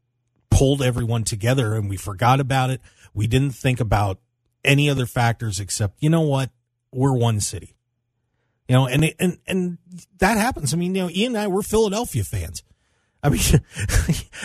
pulled 0.51 0.83
everyone 0.83 1.25
together, 1.25 1.75
and 1.75 1.89
we 1.89 1.97
forgot 1.97 2.41
about 2.41 2.69
it. 2.69 2.81
We 3.15 3.27
didn't 3.27 3.55
think 3.55 3.81
about 3.81 4.19
any 4.65 4.89
other 4.89 5.07
factors 5.07 5.61
except, 5.61 6.03
you 6.03 6.11
know 6.11 6.21
what, 6.21 6.51
we're 6.93 7.13
one 7.17 7.41
city. 7.41 7.75
You 8.73 8.79
know, 8.79 8.87
and 8.87 9.15
and 9.19 9.39
and 9.47 9.79
that 10.17 10.39
happens. 10.39 10.73
I 10.73 10.79
mean, 10.79 10.95
you 10.95 11.03
know, 11.03 11.11
Ian 11.11 11.37
and 11.37 11.45
I 11.45 11.47
we're 11.47 11.61
Philadelphia 11.61 12.25
fans. 12.25 12.63
I 13.23 13.29
mean, 13.29 13.39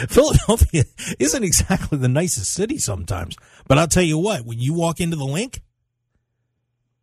Philadelphia 0.09 0.83
isn't 1.17 1.43
exactly 1.45 1.97
the 1.97 2.09
nicest 2.09 2.51
city 2.51 2.77
sometimes, 2.77 3.37
but 3.69 3.77
I'll 3.77 3.87
tell 3.87 4.03
you 4.03 4.17
what: 4.17 4.43
when 4.43 4.59
you 4.59 4.73
walk 4.73 4.99
into 4.99 5.15
the 5.15 5.23
Linc, 5.23 5.61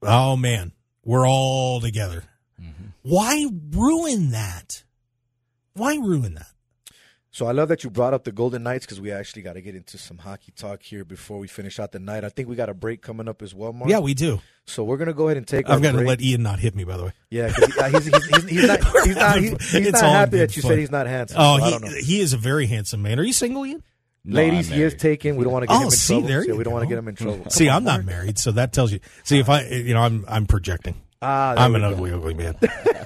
oh 0.02 0.36
man, 0.36 0.72
we're 1.02 1.26
all 1.26 1.80
together. 1.80 2.24
Mm-hmm. 2.60 2.88
Why 3.00 3.46
ruin 3.70 4.32
that? 4.32 4.84
Why 5.72 5.94
ruin 5.94 6.34
that? 6.34 6.52
So 7.34 7.46
I 7.46 7.50
love 7.50 7.68
that 7.70 7.82
you 7.82 7.90
brought 7.90 8.14
up 8.14 8.22
the 8.22 8.30
Golden 8.30 8.62
Knights 8.62 8.86
because 8.86 9.00
we 9.00 9.10
actually 9.10 9.42
got 9.42 9.54
to 9.54 9.60
get 9.60 9.74
into 9.74 9.98
some 9.98 10.18
hockey 10.18 10.52
talk 10.54 10.80
here 10.84 11.04
before 11.04 11.40
we 11.40 11.48
finish 11.48 11.80
out 11.80 11.90
the 11.90 11.98
night. 11.98 12.22
I 12.22 12.28
think 12.28 12.48
we 12.48 12.54
got 12.54 12.68
a 12.68 12.74
break 12.74 13.02
coming 13.02 13.26
up 13.28 13.42
as 13.42 13.52
well, 13.52 13.72
Mark. 13.72 13.90
Yeah, 13.90 13.98
we 13.98 14.14
do. 14.14 14.40
So 14.66 14.84
we're 14.84 14.98
gonna 14.98 15.12
go 15.14 15.26
ahead 15.26 15.36
and 15.38 15.44
take. 15.46 15.66
I've 15.66 15.72
our 15.72 15.80
got 15.80 15.90
to 15.90 15.96
break. 15.98 16.06
let 16.06 16.20
Ian 16.22 16.44
not 16.44 16.60
hit 16.60 16.76
me. 16.76 16.84
By 16.84 16.96
the 16.96 17.06
way, 17.06 17.12
Yeah, 17.30 17.50
'cause 17.52 17.74
he, 17.74 17.80
uh, 17.80 17.88
he's, 17.90 18.04
he's, 18.06 18.26
he's, 18.26 18.44
he's 18.50 18.66
not. 18.68 18.78
He's 19.04 19.16
not, 19.16 19.38
he's, 19.40 19.70
he's 19.72 19.92
not 19.92 20.02
happy 20.04 20.38
that 20.38 20.54
you 20.54 20.62
fun. 20.62 20.68
said 20.70 20.78
he's 20.78 20.92
not 20.92 21.08
handsome. 21.08 21.38
Oh, 21.40 21.58
so 21.58 21.64
I 21.64 21.66
he, 21.66 21.70
don't 21.72 21.82
know. 21.82 21.96
he 22.00 22.20
is 22.20 22.32
a 22.34 22.38
very 22.38 22.66
handsome 22.66 23.02
man. 23.02 23.18
Are 23.18 23.24
you 23.24 23.32
single, 23.32 23.66
Ian? 23.66 23.82
No, 24.24 24.36
Ladies, 24.36 24.68
he 24.68 24.80
is 24.80 24.94
taken. 24.94 25.34
We 25.34 25.42
don't 25.42 25.52
want 25.52 25.64
to 25.64 25.66
get 25.66 25.74
Oh, 25.74 25.80
him 25.80 25.84
in 25.86 25.90
see, 25.90 26.14
trouble. 26.14 26.28
there 26.28 26.40
Yeah, 26.44 26.52
you 26.52 26.56
we 26.56 26.62
don't 26.64 26.72
want 26.72 26.84
to 26.84 26.88
get 26.88 26.98
him 26.98 27.08
in 27.08 27.14
trouble. 27.16 27.50
See, 27.50 27.68
I'm 27.68 27.82
not 27.84 28.04
married, 28.04 28.38
so 28.38 28.52
that 28.52 28.72
tells 28.72 28.92
you. 28.92 29.00
See, 29.24 29.40
if 29.40 29.48
I, 29.50 29.64
you 29.66 29.92
know, 29.92 30.00
I'm 30.00 30.24
I'm 30.28 30.46
projecting. 30.46 30.94
Ah, 31.26 31.54
I'm 31.56 31.74
an 31.74 31.80
go. 31.80 31.88
ugly, 31.92 32.12
ugly 32.12 32.34
man. 32.34 32.54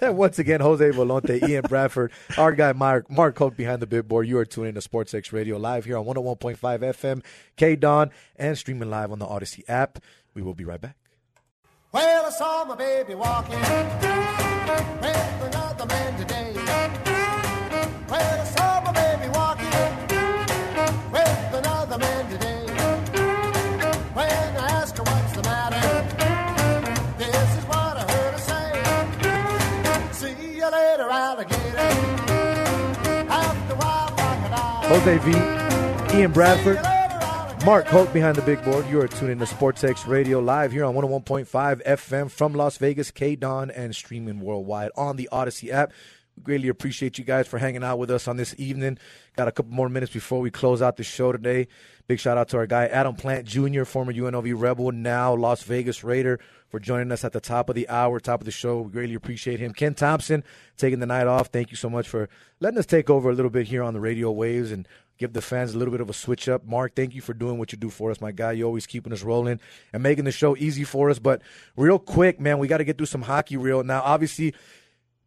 Once 0.03 0.41
again, 0.41 0.61
Jose 0.61 0.91
Volonte, 0.91 1.41
Ian 1.49 1.63
Bradford, 1.69 2.11
our 2.37 2.53
guy 2.53 2.73
Mark, 2.73 3.09
Mark 3.09 3.39
Hoke 3.39 3.57
behind 3.57 3.81
the 3.81 3.87
big 3.87 4.09
board. 4.09 4.27
You 4.27 4.39
are 4.39 4.45
tuning 4.45 4.75
to 4.75 4.81
Sports 4.81 5.15
X 5.15 5.33
Radio 5.33 5.57
live 5.57 5.85
here 5.85 5.97
on 5.97 6.05
101.5 6.05 6.59
FM, 6.59 7.23
K 7.57 7.77
Don, 7.77 8.11
and 8.37 8.59
streaming 8.59 8.91
live 8.91 9.13
on 9.13 9.21
the 9.21 9.27
Audacy 9.27 9.63
app. 9.69 10.01
We 10.35 10.43
will 10.43 10.55
be 10.55 10.65
right 10.65 10.81
back. 10.81 10.97
Well, 11.93 12.27
I 12.27 12.31
saw 12.31 12.65
my 12.65 12.75
baby 12.75 13.15
walking 13.15 13.59
with 13.61 13.71
another 15.55 15.87
man 15.87 16.19
today. 16.19 16.53
Well, 18.09 18.41
I 18.41 18.45
saw 18.45 18.81
my 18.85 18.93
baby 18.93 19.29
walking 19.31 19.58
Jose 34.89 35.19
V, 35.19 36.19
Ian 36.19 36.33
Bradford, 36.33 36.83
Mark 37.65 37.87
Hoke 37.87 38.13
behind 38.13 38.35
the 38.35 38.43
big 38.43 38.65
board. 38.65 38.85
You 38.89 39.01
are 39.01 39.07
tuning 39.07 39.39
to 39.39 39.47
Sports 39.47 39.85
X 39.85 40.07
Radio 40.07 40.41
live 40.41 40.73
here 40.73 40.85
on 40.85 40.97
101.5 40.97 41.85
FM 41.85 42.29
from 42.29 42.55
Las 42.55 42.79
Vegas, 42.79 43.13
K 43.13 43.37
Don, 43.37 43.71
and 43.71 43.95
streaming 43.95 44.41
worldwide 44.41 44.91
on 44.97 45.15
the 45.15 45.29
Audacy 45.31 45.71
app. 45.71 45.93
We 46.37 46.43
greatly 46.43 46.69
appreciate 46.69 47.17
you 47.17 47.25
guys 47.25 47.47
for 47.47 47.59
hanging 47.59 47.85
out 47.85 48.01
with 48.01 48.11
us 48.11 48.27
on 48.27 48.37
this 48.37 48.57
evening. 48.59 48.99
Got 49.37 49.47
a 49.47 49.53
couple 49.53 49.73
more 49.73 49.89
minutes 49.89 50.13
before 50.13 50.41
we 50.41 50.51
close 50.51 50.83
out 50.83 50.97
the 50.97 51.05
show 51.05 51.31
today. 51.31 51.69
Big 52.09 52.19
shout 52.19 52.39
out 52.39 52.49
to 52.49 52.57
our 52.57 52.67
guy 52.67 52.87
Adam 52.87 53.15
Plant 53.15 53.47
Jr., 53.47 53.85
former 53.85 54.13
UNLV 54.13 54.53
Rebel, 54.57 54.91
now 54.91 55.33
Las 55.35 55.63
Vegas 55.63 56.03
Raider, 56.03 56.41
for 56.69 56.79
joining 56.79 57.13
us 57.13 57.25
at 57.25 57.33
the 57.33 57.41
top 57.41 57.69
of 57.69 57.75
the 57.75 57.89
hour, 57.89 58.21
top 58.21 58.41
of 58.41 58.45
the 58.45 58.51
show. 58.51 58.81
We 58.83 58.93
greatly 58.93 59.15
appreciate 59.15 59.61
him. 59.61 59.73
Ken 59.73 59.95
Thompson 59.95 60.45
taking 60.77 61.01
the 61.01 61.07
night 61.07 61.27
off. 61.27 61.49
Thank 61.49 61.71
you 61.71 61.77
so 61.77 61.89
much 61.89 62.09
for 62.09 62.29
letting 62.61 62.79
us 62.79 62.87
take 62.87 63.09
over 63.09 63.31
a 63.31 63.35
little 63.35 63.51
bit 63.51 63.69
here 63.69 63.83
on 63.83 63.95
the 63.95 64.01
radio 64.01 64.31
waves 64.31 64.71
and 64.71 64.87
give 65.19 65.33
the 65.33 65.43
fans 65.43 65.75
a 65.75 65.79
little 65.79 65.93
bit 65.93 66.01
of 66.01 66.09
a 66.09 66.15
switch 66.15 66.49
up. 66.49 66.65
Mark, 66.65 66.95
thank 66.95 67.15
you 67.15 67.21
for 67.21 67.35
doing 67.35 67.59
what 67.59 67.73
you 67.73 67.79
do 67.79 67.91
for 67.91 68.11
us, 68.11 68.21
my 68.21 68.33
guy. 68.33 68.53
You're 68.53 68.67
always 68.67 68.87
keeping 68.87 69.13
us 69.13 69.23
rolling 69.23 69.61
and 69.93 70.03
making 70.03 70.25
the 70.25 70.33
show 70.33 70.57
easy 70.57 70.85
for 70.85 71.11
us. 71.11 71.19
But 71.19 71.43
real 71.77 71.99
quick, 71.99 72.41
man, 72.41 72.59
we 72.59 72.69
got 72.69 72.79
to 72.79 72.85
get 72.85 72.97
through 72.97 73.07
some 73.07 73.23
hockey 73.23 73.57
real. 73.57 73.83
Now, 73.83 74.03
obviously, 74.05 74.55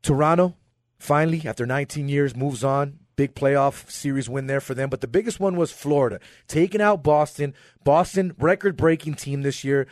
Toronto 0.01 0.55
finally, 0.97 1.41
after 1.45 1.65
19 1.65 2.07
years, 2.07 2.35
moves 2.35 2.63
on. 2.63 2.99
Big 3.17 3.35
playoff 3.35 3.89
series 3.91 4.29
win 4.29 4.47
there 4.47 4.61
for 4.61 4.73
them. 4.73 4.89
But 4.89 5.01
the 5.01 5.07
biggest 5.07 5.39
one 5.39 5.55
was 5.55 5.71
Florida, 5.71 6.19
taking 6.47 6.81
out 6.81 7.03
Boston. 7.03 7.53
Boston, 7.83 8.33
record 8.39 8.77
breaking 8.77 9.15
team 9.15 9.41
this 9.41 9.63
year. 9.63 9.87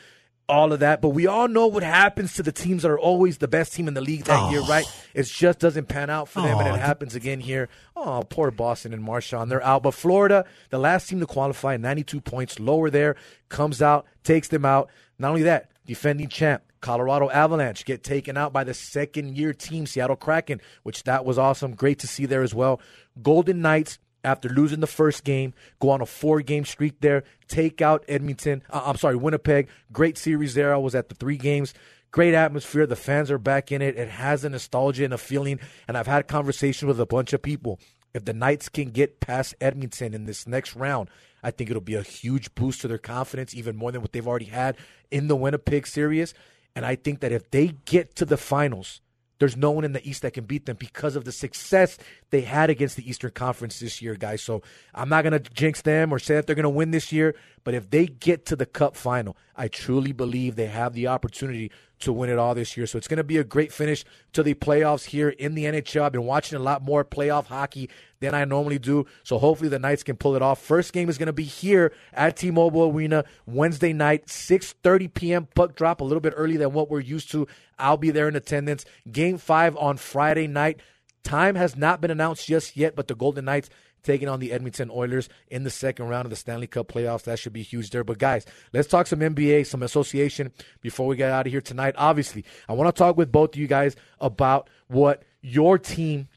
All 0.49 0.73
of 0.73 0.79
that. 0.79 1.01
But 1.01 1.09
we 1.09 1.27
all 1.27 1.47
know 1.47 1.67
what 1.67 1.83
happens 1.83 2.33
to 2.33 2.43
the 2.43 2.51
teams 2.51 2.81
that 2.81 2.91
are 2.91 2.99
always 2.99 3.37
the 3.37 3.47
best 3.47 3.73
team 3.73 3.87
in 3.87 3.93
the 3.93 4.01
league 4.01 4.25
that 4.25 4.39
oh. 4.39 4.51
year, 4.51 4.61
right? 4.61 4.85
It 5.13 5.23
just 5.23 5.59
doesn't 5.59 5.87
pan 5.87 6.09
out 6.09 6.27
for 6.27 6.41
them. 6.41 6.59
and 6.59 6.67
Oh, 6.67 6.73
it 6.73 6.79
happens 6.79 7.15
again 7.15 7.39
here. 7.39 7.69
Oh, 7.95 8.23
poor 8.27 8.51
Boston 8.51 8.93
and 8.93 9.03
Marchand. 9.03 9.51
They're 9.51 9.63
out. 9.63 9.83
But 9.83 9.93
Florida, 9.93 10.45
the 10.69 10.79
last 10.79 11.07
team 11.07 11.19
to 11.19 11.25
qualify, 11.25 11.77
92 11.77 12.21
points 12.21 12.59
lower 12.59 12.89
there, 12.89 13.15
comes 13.47 13.81
out, 13.81 14.05
takes 14.23 14.47
them 14.47 14.65
out. 14.65 14.89
Not 15.17 15.29
only 15.29 15.43
that, 15.43 15.69
defending 15.85 16.29
champ, 16.29 16.63
Colorado 16.81 17.29
Avalanche 17.29 17.85
get 17.85 18.03
taken 18.03 18.37
out 18.37 18.53
by 18.53 18.63
the 18.63 18.73
second 18.73 19.37
year 19.37 19.53
team, 19.53 19.85
Seattle 19.85 20.15
Kraken, 20.15 20.61
which 20.83 21.03
that 21.03 21.25
was 21.25 21.37
awesome. 21.37 21.75
Great 21.75 21.99
to 21.99 22.07
see 22.07 22.25
there 22.25 22.41
as 22.41 22.55
well. 22.55 22.79
Golden 23.21 23.61
Knights, 23.61 23.99
after 24.23 24.49
losing 24.49 24.79
the 24.79 24.87
first 24.87 25.23
game, 25.23 25.53
go 25.79 25.89
on 25.89 26.01
a 26.01 26.05
four 26.05 26.41
game 26.41 26.65
streak 26.65 26.99
there, 27.01 27.23
take 27.47 27.81
out 27.81 28.03
Edmonton. 28.07 28.63
Uh, 28.69 28.83
I'm 28.85 28.97
sorry, 28.97 29.15
Winnipeg. 29.15 29.69
Great 29.91 30.17
series 30.17 30.53
there. 30.53 30.73
I 30.73 30.77
was 30.77 30.95
at 30.95 31.09
the 31.09 31.15
three 31.15 31.37
games. 31.37 31.73
Great 32.11 32.33
atmosphere. 32.33 32.87
The 32.87 32.95
fans 32.95 33.29
are 33.29 33.37
back 33.37 33.71
in 33.71 33.81
it. 33.81 33.95
It 33.95 34.09
has 34.09 34.43
a 34.43 34.49
nostalgia 34.49 35.05
and 35.05 35.13
a 35.13 35.17
feeling. 35.17 35.59
And 35.87 35.97
I've 35.97 36.07
had 36.07 36.27
conversations 36.27 36.87
with 36.87 36.99
a 36.99 37.05
bunch 37.05 37.33
of 37.33 37.41
people. 37.41 37.79
If 38.13 38.25
the 38.25 38.33
Knights 38.33 38.69
can 38.69 38.89
get 38.89 39.19
past 39.19 39.53
Edmonton 39.61 40.15
in 40.15 40.25
this 40.25 40.47
next 40.47 40.75
round, 40.75 41.09
I 41.43 41.51
think 41.51 41.69
it'll 41.69 41.81
be 41.81 41.95
a 41.95 42.01
huge 42.01 42.53
boost 42.55 42.81
to 42.81 42.87
their 42.87 42.97
confidence, 42.97 43.53
even 43.53 43.75
more 43.75 43.91
than 43.91 44.01
what 44.01 44.11
they've 44.11 44.27
already 44.27 44.45
had 44.45 44.77
in 45.11 45.27
the 45.27 45.35
Winnipeg 45.35 45.85
series. 45.85 46.33
And 46.75 46.85
I 46.85 46.95
think 46.95 47.19
that 47.19 47.31
if 47.31 47.49
they 47.51 47.75
get 47.85 48.15
to 48.15 48.25
the 48.25 48.37
finals, 48.37 49.01
there's 49.39 49.57
no 49.57 49.71
one 49.71 49.83
in 49.83 49.93
the 49.93 50.07
East 50.07 50.21
that 50.21 50.33
can 50.33 50.45
beat 50.45 50.65
them 50.65 50.77
because 50.77 51.15
of 51.15 51.25
the 51.25 51.31
success 51.31 51.97
they 52.29 52.41
had 52.41 52.69
against 52.69 52.95
the 52.95 53.09
Eastern 53.09 53.31
Conference 53.31 53.79
this 53.79 54.01
year, 54.01 54.15
guys. 54.15 54.41
So 54.41 54.61
I'm 54.93 55.09
not 55.09 55.23
going 55.23 55.41
to 55.41 55.51
jinx 55.51 55.81
them 55.81 56.13
or 56.13 56.19
say 56.19 56.35
that 56.35 56.45
they're 56.45 56.55
going 56.55 56.63
to 56.63 56.69
win 56.69 56.91
this 56.91 57.11
year, 57.11 57.35
but 57.63 57.73
if 57.73 57.89
they 57.89 58.05
get 58.05 58.45
to 58.47 58.55
the 58.55 58.65
Cup 58.65 58.95
final, 58.95 59.35
I 59.55 59.67
truly 59.67 60.11
believe 60.11 60.55
they 60.55 60.67
have 60.67 60.93
the 60.93 61.07
opportunity 61.07 61.71
to 61.99 62.13
win 62.13 62.29
it 62.29 62.37
all 62.37 62.55
this 62.55 62.77
year. 62.77 62.87
So 62.87 62.97
it's 62.97 63.07
going 63.07 63.17
to 63.17 63.23
be 63.23 63.37
a 63.37 63.43
great 63.43 63.71
finish 63.71 64.05
to 64.33 64.43
the 64.43 64.53
playoffs 64.53 65.05
here 65.05 65.29
in 65.29 65.55
the 65.55 65.65
NHL. 65.65 66.03
I've 66.03 66.11
been 66.11 66.25
watching 66.25 66.57
a 66.57 66.61
lot 66.61 66.81
more 66.81 67.03
playoff 67.03 67.45
hockey 67.45 67.89
than 68.19 68.33
I 68.33 68.45
normally 68.45 68.79
do. 68.79 69.05
So 69.23 69.37
hopefully 69.37 69.69
the 69.69 69.79
Knights 69.79 70.03
can 70.03 70.15
pull 70.15 70.35
it 70.35 70.41
off. 70.41 70.61
First 70.61 70.93
game 70.93 71.09
is 71.09 71.17
going 71.17 71.27
to 71.27 71.33
be 71.33 71.43
here 71.43 71.93
at 72.13 72.37
T-Mobile 72.37 72.91
Arena 72.91 73.23
Wednesday 73.45 73.93
night, 73.93 74.27
6:30 74.27 75.13
p.m. 75.13 75.47
puck 75.55 75.75
drop, 75.75 76.01
a 76.01 76.03
little 76.03 76.21
bit 76.21 76.33
earlier 76.35 76.59
than 76.59 76.73
what 76.73 76.89
we're 76.89 76.99
used 76.99 77.31
to. 77.31 77.47
I'll 77.77 77.97
be 77.97 78.11
there 78.11 78.27
in 78.27 78.35
attendance. 78.35 78.85
Game 79.11 79.37
5 79.37 79.77
on 79.77 79.97
Friday 79.97 80.47
night. 80.47 80.81
Time 81.23 81.55
has 81.55 81.75
not 81.75 82.01
been 82.01 82.11
announced 82.11 82.47
just 82.47 82.77
yet, 82.77 82.95
but 82.95 83.07
the 83.07 83.15
Golden 83.15 83.45
Knights 83.45 83.69
taking 84.03 84.27
on 84.27 84.39
the 84.39 84.51
Edmonton 84.51 84.89
Oilers 84.91 85.29
in 85.47 85.63
the 85.63 85.69
second 85.69 86.07
round 86.07 86.25
of 86.25 86.29
the 86.29 86.35
Stanley 86.35 86.67
Cup 86.67 86.87
playoffs. 86.87 87.23
That 87.23 87.39
should 87.39 87.53
be 87.53 87.63
huge 87.63 87.89
there. 87.89 88.03
But 88.03 88.17
guys, 88.17 88.45
let's 88.73 88.87
talk 88.87 89.07
some 89.07 89.19
NBA, 89.19 89.65
some 89.65 89.83
association 89.83 90.51
before 90.81 91.07
we 91.07 91.15
get 91.15 91.31
out 91.31 91.45
of 91.47 91.51
here 91.51 91.61
tonight. 91.61 91.95
Obviously, 91.97 92.45
I 92.67 92.73
want 92.73 92.93
to 92.93 92.97
talk 92.97 93.17
with 93.17 93.31
both 93.31 93.55
of 93.55 93.59
you 93.59 93.67
guys 93.67 93.95
about 94.19 94.69
what 94.87 95.23
your 95.41 95.77
team 95.77 96.27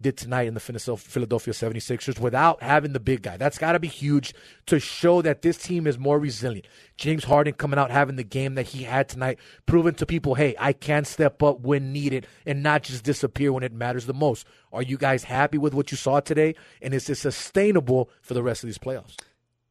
did 0.00 0.16
tonight 0.16 0.46
in 0.46 0.54
the 0.54 0.60
Philadelphia 0.60 1.54
76ers 1.54 2.18
without 2.18 2.62
having 2.62 2.92
the 2.92 3.00
big 3.00 3.22
guy. 3.22 3.36
That's 3.36 3.58
got 3.58 3.72
to 3.72 3.78
be 3.78 3.88
huge 3.88 4.34
to 4.66 4.78
show 4.78 5.22
that 5.22 5.42
this 5.42 5.56
team 5.56 5.86
is 5.86 5.98
more 5.98 6.18
resilient. 6.18 6.66
James 6.96 7.24
Harden 7.24 7.54
coming 7.54 7.78
out 7.78 7.90
having 7.90 8.16
the 8.16 8.24
game 8.24 8.54
that 8.56 8.66
he 8.66 8.84
had 8.84 9.08
tonight, 9.08 9.38
proving 9.64 9.94
to 9.94 10.06
people, 10.06 10.34
hey, 10.34 10.54
I 10.58 10.72
can 10.72 11.04
step 11.04 11.42
up 11.42 11.60
when 11.60 11.92
needed 11.92 12.26
and 12.44 12.62
not 12.62 12.82
just 12.82 13.04
disappear 13.04 13.52
when 13.52 13.62
it 13.62 13.72
matters 13.72 14.06
the 14.06 14.14
most. 14.14 14.46
Are 14.72 14.82
you 14.82 14.98
guys 14.98 15.24
happy 15.24 15.58
with 15.58 15.74
what 15.74 15.90
you 15.90 15.96
saw 15.96 16.20
today? 16.20 16.54
And 16.82 16.92
is 16.92 17.08
it 17.08 17.16
sustainable 17.16 18.10
for 18.20 18.34
the 18.34 18.42
rest 18.42 18.62
of 18.62 18.68
these 18.68 18.78
playoffs? 18.78 19.16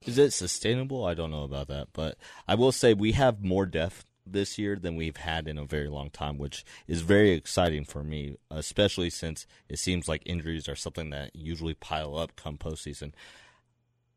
Is 0.06 0.18
it 0.18 0.34
sustainable? 0.34 1.06
I 1.06 1.14
don't 1.14 1.32
know 1.32 1.44
about 1.44 1.68
that, 1.68 1.88
but 1.94 2.18
I 2.48 2.56
will 2.56 2.72
say 2.72 2.94
we 2.94 3.14
have 3.14 3.44
more 3.44 3.66
depth 3.66 4.06
this 4.26 4.58
year 4.58 4.76
than 4.76 4.96
we've 4.96 5.18
had 5.18 5.48
in 5.48 5.58
a 5.58 5.66
very 5.66 5.88
long 5.88 6.10
time, 6.10 6.38
which 6.38 6.66
is 6.88 7.02
very 7.02 7.32
exciting 7.32 7.86
for 7.86 8.04
me, 8.04 8.38
especially 8.50 9.10
since 9.10 9.46
it 9.70 9.80
seems 9.80 10.08
like 10.08 10.24
injuries 10.26 10.68
are 10.68 10.76
something 10.76 11.10
that 11.12 11.36
usually 11.36 11.74
pile 11.74 12.18
up 12.18 12.36
come 12.36 12.58
postseason. 12.58 13.14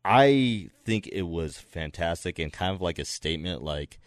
I 0.03 0.69
think 0.85 1.07
it 1.07 1.23
was 1.23 1.57
fantastic 1.57 2.39
and 2.39 2.51
kind 2.51 2.73
of 2.73 2.81
like 2.81 2.99
a 2.99 3.05
statement 3.05 3.61
like 3.61 3.99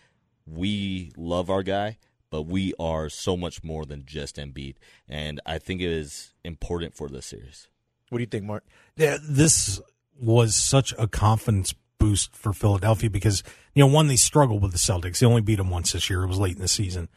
we 0.46 1.12
love 1.16 1.50
our 1.50 1.62
guy, 1.62 1.98
but 2.30 2.42
we 2.42 2.72
are 2.78 3.08
so 3.08 3.36
much 3.36 3.62
more 3.62 3.84
than 3.84 4.04
just 4.04 4.36
Embiid. 4.36 4.76
And 5.08 5.40
I 5.46 5.58
think 5.58 5.80
it 5.80 5.90
is 5.90 6.32
important 6.44 6.94
for 6.94 7.08
this 7.08 7.26
series. 7.26 7.68
What 8.08 8.18
do 8.18 8.22
you 8.22 8.28
think, 8.28 8.44
Mark? 8.44 8.64
Yeah, 8.96 9.18
this 9.22 9.80
was 10.18 10.56
such 10.56 10.92
a 10.98 11.06
confidence 11.06 11.74
boost 12.02 12.34
for 12.34 12.52
Philadelphia 12.52 13.08
because 13.08 13.42
you 13.74 13.82
know 13.82 13.92
one 13.92 14.08
they 14.08 14.16
struggled 14.16 14.62
with 14.62 14.72
the 14.72 14.78
Celtics. 14.78 15.20
They 15.20 15.26
only 15.26 15.40
beat 15.40 15.56
them 15.56 15.70
once 15.70 15.92
this 15.92 16.10
year. 16.10 16.22
It 16.22 16.28
was 16.28 16.38
late 16.38 16.56
in 16.56 16.62
the 16.62 16.68
season, 16.68 17.08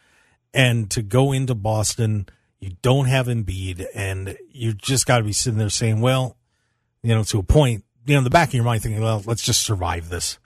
and 0.53 0.89
to 0.91 1.01
go 1.01 1.31
into 1.31 1.55
Boston, 1.55 2.27
you 2.59 2.77
don't 2.81 3.07
have 3.07 3.27
Embiid, 3.27 3.85
and 3.95 4.37
you 4.51 4.73
just 4.73 5.05
got 5.05 5.17
to 5.17 5.23
be 5.23 5.33
sitting 5.33 5.57
there 5.57 5.69
saying, 5.69 6.01
well, 6.01 6.37
you 7.01 7.15
know, 7.15 7.23
to 7.23 7.39
a 7.39 7.43
point, 7.43 7.83
you 8.05 8.13
know, 8.13 8.19
in 8.19 8.23
the 8.23 8.29
back 8.29 8.49
of 8.49 8.53
your 8.53 8.63
mind 8.63 8.83
thinking, 8.83 9.01
well, 9.01 9.23
let's 9.25 9.41
just 9.41 9.63
survive 9.63 10.09
this, 10.09 10.37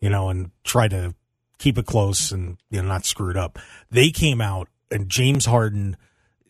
you 0.00 0.10
know, 0.10 0.28
and 0.28 0.50
try 0.64 0.86
to 0.88 1.14
keep 1.58 1.76
it 1.76 1.86
close 1.86 2.30
and 2.30 2.56
you 2.70 2.80
know 2.80 2.88
not 2.88 3.04
screw 3.04 3.30
it 3.30 3.36
up. 3.36 3.58
They 3.90 4.10
came 4.10 4.40
out 4.40 4.68
and 4.90 5.08
James 5.08 5.46
Harden. 5.46 5.96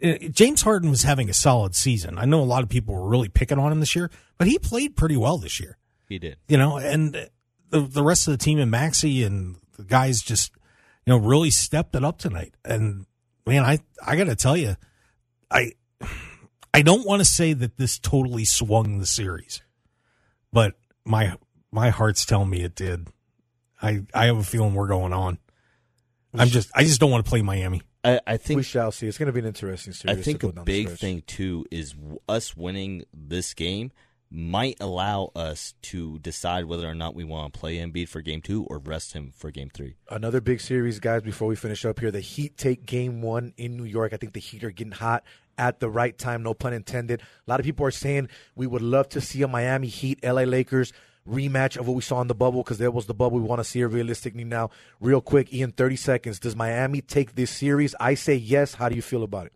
eh, 0.02 0.28
James 0.28 0.62
Harden 0.62 0.90
was 0.90 1.02
having 1.02 1.30
a 1.30 1.34
solid 1.34 1.74
season. 1.74 2.18
I 2.18 2.24
know 2.24 2.40
a 2.40 2.44
lot 2.44 2.62
of 2.62 2.68
people 2.68 2.94
were 2.94 3.08
really 3.08 3.28
picking 3.28 3.58
on 3.58 3.72
him 3.72 3.80
this 3.80 3.96
year, 3.96 4.10
but 4.36 4.48
he 4.48 4.58
played 4.58 4.96
pretty 4.96 5.16
well 5.16 5.38
this 5.38 5.60
year 5.60 5.78
He 6.08 6.18
did. 6.18 6.38
you 6.48 6.56
know, 6.56 6.78
and 6.78 7.14
the 7.70 7.80
the 7.80 8.02
rest 8.02 8.26
of 8.28 8.32
the 8.32 8.42
team 8.42 8.58
and 8.58 8.70
Maxey 8.70 9.22
and 9.22 9.56
the 9.76 9.84
guys 9.84 10.22
just 10.22 10.52
you 11.06 11.12
know 11.12 11.18
really 11.18 11.50
stepped 11.50 11.94
it 11.94 12.04
up 12.04 12.18
tonight. 12.18 12.54
And 12.64 13.06
man, 13.46 13.64
I 13.64 13.80
I 14.04 14.16
got 14.16 14.24
to 14.24 14.36
tell 14.36 14.56
you, 14.56 14.76
I 15.50 15.72
I 16.72 16.82
don't 16.82 17.06
want 17.06 17.20
to 17.20 17.24
say 17.24 17.52
that 17.52 17.76
this 17.76 17.98
totally 17.98 18.44
swung 18.44 18.98
the 18.98 19.06
series, 19.06 19.62
but 20.52 20.74
my 21.04 21.36
my 21.70 21.90
heart's 21.90 22.24
telling 22.24 22.50
me 22.50 22.62
it 22.62 22.74
did. 22.74 23.08
I 23.82 24.04
I 24.14 24.26
have 24.26 24.38
a 24.38 24.42
feeling 24.44 24.74
we're 24.74 24.88
going 24.88 25.12
on. 25.12 25.38
I'm 26.34 26.48
just 26.48 26.70
I 26.74 26.84
just 26.84 27.00
don't 27.00 27.10
want 27.10 27.24
to 27.24 27.28
play 27.28 27.42
Miami. 27.42 27.82
I, 28.04 28.20
I 28.26 28.36
think 28.36 28.58
we 28.58 28.62
shall 28.62 28.92
see. 28.92 29.08
It's 29.08 29.18
going 29.18 29.26
to 29.26 29.32
be 29.32 29.40
an 29.40 29.46
interesting 29.46 29.92
series. 29.92 30.18
I 30.18 30.22
think 30.22 30.42
a 30.42 30.46
go 30.46 30.52
down 30.52 30.64
the 30.64 30.84
big 30.84 30.90
thing 30.90 31.22
too 31.26 31.66
is 31.70 31.94
us 32.28 32.56
winning 32.56 33.04
this 33.12 33.54
game 33.54 33.92
might 34.30 34.76
allow 34.80 35.30
us 35.34 35.74
to 35.82 36.18
decide 36.18 36.66
whether 36.66 36.88
or 36.88 36.94
not 36.94 37.14
we 37.14 37.24
want 37.24 37.52
to 37.52 37.58
play 37.58 37.78
Embiid 37.78 38.08
for 38.08 38.20
game 38.20 38.42
two 38.42 38.64
or 38.64 38.78
rest 38.78 39.12
him 39.14 39.32
for 39.34 39.50
game 39.50 39.70
three. 39.72 39.96
Another 40.10 40.40
big 40.40 40.60
series, 40.60 41.00
guys, 41.00 41.22
before 41.22 41.48
we 41.48 41.56
finish 41.56 41.84
up 41.84 42.00
here. 42.00 42.10
The 42.10 42.20
Heat 42.20 42.56
take 42.56 42.84
game 42.84 43.22
one 43.22 43.54
in 43.56 43.76
New 43.76 43.84
York. 43.84 44.12
I 44.12 44.16
think 44.16 44.34
the 44.34 44.40
Heat 44.40 44.64
are 44.64 44.70
getting 44.70 44.92
hot 44.92 45.24
at 45.56 45.80
the 45.80 45.90
right 45.90 46.16
time, 46.16 46.42
no 46.42 46.54
pun 46.54 46.72
intended. 46.72 47.20
A 47.20 47.50
lot 47.50 47.58
of 47.58 47.66
people 47.66 47.84
are 47.84 47.90
saying 47.90 48.28
we 48.54 48.66
would 48.66 48.82
love 48.82 49.08
to 49.10 49.20
see 49.20 49.42
a 49.42 49.48
Miami 49.48 49.88
Heat, 49.88 50.20
LA 50.22 50.42
Lakers 50.42 50.92
rematch 51.28 51.76
of 51.76 51.86
what 51.86 51.94
we 51.94 52.02
saw 52.02 52.20
in 52.20 52.28
the 52.28 52.34
bubble 52.34 52.62
because 52.62 52.78
there 52.78 52.90
was 52.90 53.06
the 53.06 53.14
bubble. 53.14 53.38
We 53.38 53.44
want 53.44 53.60
to 53.60 53.64
see 53.64 53.80
it 53.80 53.86
realistically 53.86 54.44
now. 54.44 54.70
Real 55.00 55.20
quick, 55.20 55.52
Ian, 55.52 55.72
30 55.72 55.96
seconds. 55.96 56.38
Does 56.38 56.56
Miami 56.56 57.00
take 57.00 57.34
this 57.34 57.50
series? 57.50 57.94
I 58.00 58.14
say 58.14 58.34
yes. 58.34 58.74
How 58.74 58.88
do 58.88 58.96
you 58.96 59.02
feel 59.02 59.22
about 59.22 59.46
it? 59.46 59.52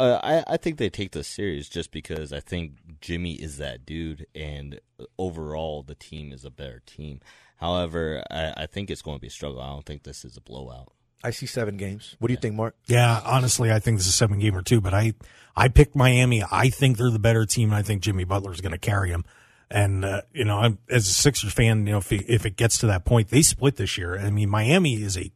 Uh, 0.00 0.18
I, 0.22 0.54
I 0.54 0.56
think 0.56 0.78
they 0.78 0.90
take 0.90 1.12
this 1.12 1.28
serious 1.28 1.68
just 1.68 1.92
because 1.92 2.32
I 2.32 2.40
think 2.40 2.72
Jimmy 3.00 3.34
is 3.34 3.58
that 3.58 3.86
dude, 3.86 4.26
and 4.34 4.80
overall 5.18 5.82
the 5.82 5.94
team 5.94 6.32
is 6.32 6.44
a 6.44 6.50
better 6.50 6.82
team. 6.84 7.20
However, 7.56 8.24
I, 8.30 8.54
I 8.56 8.66
think 8.66 8.90
it's 8.90 9.02
going 9.02 9.18
to 9.18 9.20
be 9.20 9.28
a 9.28 9.30
struggle. 9.30 9.60
I 9.60 9.68
don't 9.68 9.86
think 9.86 10.02
this 10.02 10.24
is 10.24 10.36
a 10.36 10.40
blowout. 10.40 10.92
I 11.24 11.30
see 11.30 11.46
seven 11.46 11.76
games. 11.76 12.16
What 12.18 12.28
do 12.28 12.34
you 12.34 12.40
think, 12.40 12.56
Mark? 12.56 12.74
Yeah, 12.86 13.20
honestly, 13.24 13.70
I 13.70 13.78
think 13.78 13.98
this 13.98 14.06
is 14.06 14.14
a 14.14 14.16
seven 14.16 14.40
gamer 14.40 14.62
too. 14.62 14.80
But 14.80 14.94
I 14.94 15.14
I 15.54 15.68
picked 15.68 15.94
Miami. 15.94 16.42
I 16.50 16.68
think 16.68 16.96
they're 16.96 17.10
the 17.10 17.20
better 17.20 17.46
team. 17.46 17.68
and 17.68 17.76
I 17.76 17.82
think 17.82 18.02
Jimmy 18.02 18.24
Butler 18.24 18.52
is 18.52 18.60
going 18.60 18.72
to 18.72 18.78
carry 18.78 19.10
them. 19.10 19.24
And 19.70 20.04
uh, 20.04 20.22
you 20.32 20.44
know, 20.44 20.58
I'm, 20.58 20.78
as 20.90 21.08
a 21.08 21.12
Sixers 21.12 21.52
fan, 21.52 21.86
you 21.86 21.92
know, 21.92 21.98
if 21.98 22.12
it, 22.12 22.24
if 22.28 22.44
it 22.44 22.56
gets 22.56 22.78
to 22.78 22.86
that 22.88 23.04
point, 23.04 23.28
they 23.28 23.42
split 23.42 23.76
this 23.76 23.96
year. 23.96 24.18
I 24.18 24.30
mean, 24.30 24.50
Miami 24.50 24.94
is 24.94 25.16
a, 25.16 25.30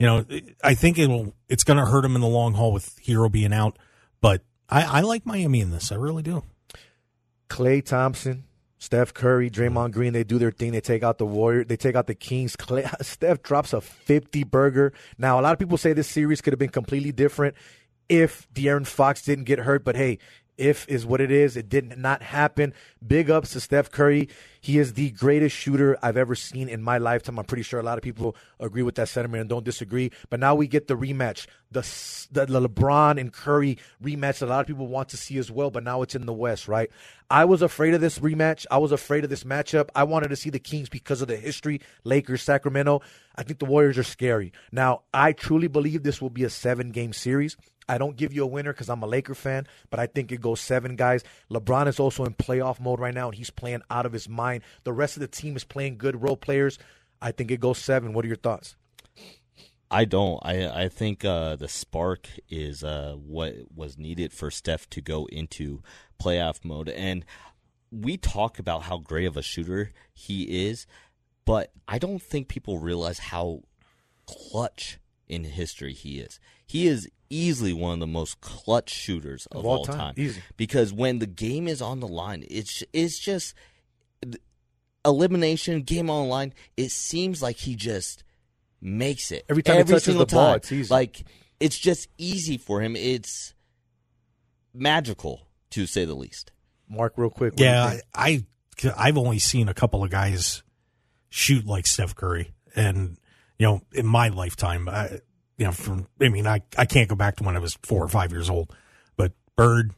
you 0.00 0.06
know, 0.06 0.24
I 0.64 0.74
think 0.74 0.98
it'll 0.98 1.34
it's 1.48 1.62
going 1.62 1.76
to 1.76 1.84
hurt 1.84 2.06
him 2.06 2.14
in 2.14 2.22
the 2.22 2.26
long 2.26 2.54
haul 2.54 2.72
with 2.72 2.98
Herro 3.04 3.30
being 3.30 3.52
out. 3.52 3.78
But 4.22 4.40
I, 4.68 4.82
I 4.82 5.00
like 5.02 5.26
Miami 5.26 5.60
in 5.60 5.70
this. 5.70 5.92
I 5.92 5.96
really 5.96 6.22
do. 6.22 6.42
Klay 7.50 7.84
Thompson, 7.84 8.44
Steph 8.78 9.12
Curry, 9.12 9.50
Draymond 9.50 9.90
mm. 9.90 9.92
Green, 9.92 10.12
they 10.14 10.24
do 10.24 10.38
their 10.38 10.52
thing. 10.52 10.72
They 10.72 10.80
take 10.80 11.02
out 11.02 11.18
the 11.18 11.26
Warrior, 11.26 11.64
they 11.64 11.76
take 11.76 11.96
out 11.96 12.06
the 12.06 12.14
Kings. 12.14 12.56
Klay, 12.56 12.90
Steph 13.04 13.42
drops 13.42 13.74
a 13.74 13.82
50 13.82 14.42
burger. 14.44 14.94
Now, 15.18 15.38
a 15.38 15.42
lot 15.42 15.52
of 15.52 15.58
people 15.58 15.76
say 15.76 15.92
this 15.92 16.08
series 16.08 16.40
could 16.40 16.54
have 16.54 16.58
been 16.58 16.70
completely 16.70 17.12
different 17.12 17.54
if 18.08 18.48
De'Aaron 18.54 18.86
Fox 18.86 19.22
didn't 19.22 19.44
get 19.44 19.60
hurt, 19.60 19.84
but 19.84 19.96
hey, 19.96 20.18
if 20.60 20.86
is 20.88 21.06
what 21.06 21.20
it 21.20 21.30
is. 21.30 21.56
It 21.56 21.68
did 21.68 21.96
not 21.98 22.22
happen. 22.22 22.74
Big 23.04 23.30
ups 23.30 23.52
to 23.52 23.60
Steph 23.60 23.90
Curry. 23.90 24.28
He 24.60 24.78
is 24.78 24.92
the 24.92 25.10
greatest 25.12 25.56
shooter 25.56 25.96
I've 26.02 26.18
ever 26.18 26.34
seen 26.34 26.68
in 26.68 26.82
my 26.82 26.98
lifetime. 26.98 27.38
I'm 27.38 27.46
pretty 27.46 27.62
sure 27.62 27.80
a 27.80 27.82
lot 27.82 27.96
of 27.96 28.04
people 28.04 28.36
agree 28.60 28.82
with 28.82 28.96
that 28.96 29.08
sentiment 29.08 29.40
and 29.40 29.48
don't 29.48 29.64
disagree. 29.64 30.10
But 30.28 30.38
now 30.38 30.54
we 30.54 30.66
get 30.66 30.86
the 30.86 30.98
rematch, 30.98 31.46
the 31.70 31.80
the 32.30 32.68
LeBron 32.68 33.18
and 33.18 33.32
Curry 33.32 33.78
rematch 34.02 34.40
that 34.40 34.46
a 34.46 34.46
lot 34.46 34.60
of 34.60 34.66
people 34.66 34.86
want 34.86 35.08
to 35.08 35.16
see 35.16 35.38
as 35.38 35.50
well. 35.50 35.70
But 35.70 35.82
now 35.82 36.02
it's 36.02 36.14
in 36.14 36.26
the 36.26 36.32
West, 36.34 36.68
right? 36.68 36.90
I 37.30 37.46
was 37.46 37.62
afraid 37.62 37.94
of 37.94 38.02
this 38.02 38.18
rematch. 38.18 38.66
I 38.70 38.76
was 38.78 38.92
afraid 38.92 39.24
of 39.24 39.30
this 39.30 39.44
matchup. 39.44 39.88
I 39.94 40.04
wanted 40.04 40.28
to 40.28 40.36
see 40.36 40.50
the 40.50 40.58
Kings 40.58 40.90
because 40.90 41.22
of 41.22 41.28
the 41.28 41.36
history. 41.36 41.80
Lakers, 42.04 42.42
Sacramento. 42.42 43.00
I 43.36 43.44
think 43.44 43.60
the 43.60 43.64
Warriors 43.64 43.96
are 43.96 44.02
scary. 44.02 44.52
Now, 44.72 45.02
I 45.14 45.32
truly 45.32 45.68
believe 45.68 46.02
this 46.02 46.20
will 46.20 46.28
be 46.28 46.44
a 46.44 46.50
seven 46.50 46.90
game 46.90 47.14
series. 47.14 47.56
I 47.90 47.98
don't 47.98 48.16
give 48.16 48.32
you 48.32 48.44
a 48.44 48.46
winner 48.46 48.72
because 48.72 48.88
I'm 48.88 49.02
a 49.02 49.06
Laker 49.06 49.34
fan, 49.34 49.66
but 49.90 49.98
I 49.98 50.06
think 50.06 50.30
it 50.30 50.40
goes 50.40 50.60
seven 50.60 50.94
guys. 50.94 51.24
LeBron 51.50 51.88
is 51.88 51.98
also 51.98 52.24
in 52.24 52.34
playoff 52.34 52.78
mode 52.78 53.00
right 53.00 53.12
now, 53.12 53.26
and 53.26 53.36
he's 53.36 53.50
playing 53.50 53.82
out 53.90 54.06
of 54.06 54.12
his 54.12 54.28
mind. 54.28 54.62
The 54.84 54.92
rest 54.92 55.16
of 55.16 55.22
the 55.22 55.26
team 55.26 55.56
is 55.56 55.64
playing 55.64 55.98
good 55.98 56.22
role 56.22 56.36
players. 56.36 56.78
I 57.20 57.32
think 57.32 57.50
it 57.50 57.58
goes 57.58 57.78
seven. 57.78 58.12
What 58.12 58.24
are 58.24 58.28
your 58.28 58.36
thoughts? 58.36 58.76
I 59.90 60.04
don't. 60.04 60.38
I 60.44 60.84
I 60.84 60.88
think 60.88 61.24
uh, 61.24 61.56
the 61.56 61.66
spark 61.66 62.28
is 62.48 62.84
uh, 62.84 63.16
what 63.16 63.54
was 63.74 63.98
needed 63.98 64.32
for 64.32 64.52
Steph 64.52 64.88
to 64.90 65.00
go 65.00 65.26
into 65.26 65.82
playoff 66.22 66.64
mode. 66.64 66.88
And 66.90 67.24
we 67.90 68.16
talk 68.16 68.60
about 68.60 68.84
how 68.84 68.98
great 68.98 69.26
of 69.26 69.36
a 69.36 69.42
shooter 69.42 69.90
he 70.14 70.68
is, 70.68 70.86
but 71.44 71.72
I 71.88 71.98
don't 71.98 72.22
think 72.22 72.46
people 72.46 72.78
realize 72.78 73.18
how 73.18 73.62
clutch 74.26 75.00
in 75.26 75.42
history 75.42 75.92
he 75.92 76.20
is. 76.20 76.38
He 76.64 76.86
is 76.86 77.10
easily 77.30 77.72
one 77.72 77.94
of 77.94 78.00
the 78.00 78.06
most 78.06 78.40
clutch 78.40 78.90
shooters 78.90 79.46
of, 79.46 79.58
Of 79.60 79.66
all 79.66 79.78
all 79.78 79.84
time. 79.84 79.96
time. 79.96 80.14
Easy. 80.16 80.42
Because 80.56 80.92
when 80.92 81.18
the 81.20 81.26
game 81.26 81.66
is 81.68 81.80
on 81.80 82.00
the 82.00 82.08
line, 82.08 82.44
it's 82.50 82.82
it's 82.92 83.18
just 83.18 83.54
elimination, 85.04 85.82
game 85.82 86.10
on 86.10 86.24
the 86.24 86.28
line. 86.28 86.52
It 86.76 86.90
seems 86.90 87.42
like 87.42 87.56
he 87.56 87.74
just 87.74 88.24
makes 88.80 89.30
it 89.32 89.44
Every 89.48 89.62
time 89.62 89.76
he 89.78 89.84
touches 89.84 90.04
single 90.04 90.26
the 90.26 90.34
ball, 90.34 90.46
time. 90.48 90.56
it's 90.56 90.72
easy. 90.72 90.92
Like 90.92 91.22
it's 91.58 91.78
just 91.78 92.08
easy 92.18 92.58
for 92.58 92.80
him. 92.80 92.96
It's 92.96 93.54
magical 94.74 95.46
to 95.70 95.86
say 95.86 96.04
the 96.04 96.14
least. 96.14 96.52
Mark, 96.88 97.14
real 97.16 97.30
quick. 97.30 97.52
what 97.52 97.58
do 97.58 97.64
you 97.64 97.70
Yeah. 97.70 97.98
I, 98.14 98.44
I 98.84 98.92
I've 98.96 99.18
only 99.18 99.38
seen 99.38 99.68
a 99.68 99.74
couple 99.74 100.02
of 100.02 100.10
guys 100.10 100.62
shoot 101.28 101.66
like 101.66 101.86
Steph 101.86 102.14
Curry, 102.14 102.52
and 102.74 103.18
you 103.58 103.66
know, 103.66 103.82
in 103.92 104.06
my 104.06 104.28
lifetime, 104.30 104.88
I, 104.88 105.20
you 105.60 105.66
know, 105.66 105.72
from 105.72 106.06
I 106.18 106.30
mean, 106.30 106.46
I 106.46 106.62
I 106.78 106.86
can't 106.86 107.06
go 107.06 107.14
back 107.14 107.36
to 107.36 107.44
when 107.44 107.54
I 107.54 107.58
was 107.58 107.76
four 107.82 108.02
or 108.02 108.08
five 108.08 108.32
years 108.32 108.48
old, 108.48 108.74
but 109.14 109.32
Bird, 109.56 109.92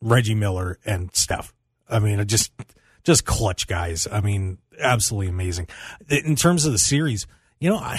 Reggie 0.00 0.36
Miller, 0.36 0.78
and 0.86 1.10
Steph. 1.12 1.52
I 1.88 1.98
mean, 1.98 2.20
it 2.20 2.26
just 2.26 2.52
just 3.02 3.24
clutch 3.24 3.66
guys. 3.66 4.06
I 4.10 4.20
mean, 4.20 4.58
absolutely 4.78 5.26
amazing. 5.28 5.66
In 6.08 6.36
terms 6.36 6.66
of 6.66 6.72
the 6.72 6.78
series, 6.78 7.26
you 7.58 7.68
know, 7.68 7.78
I 7.78 7.98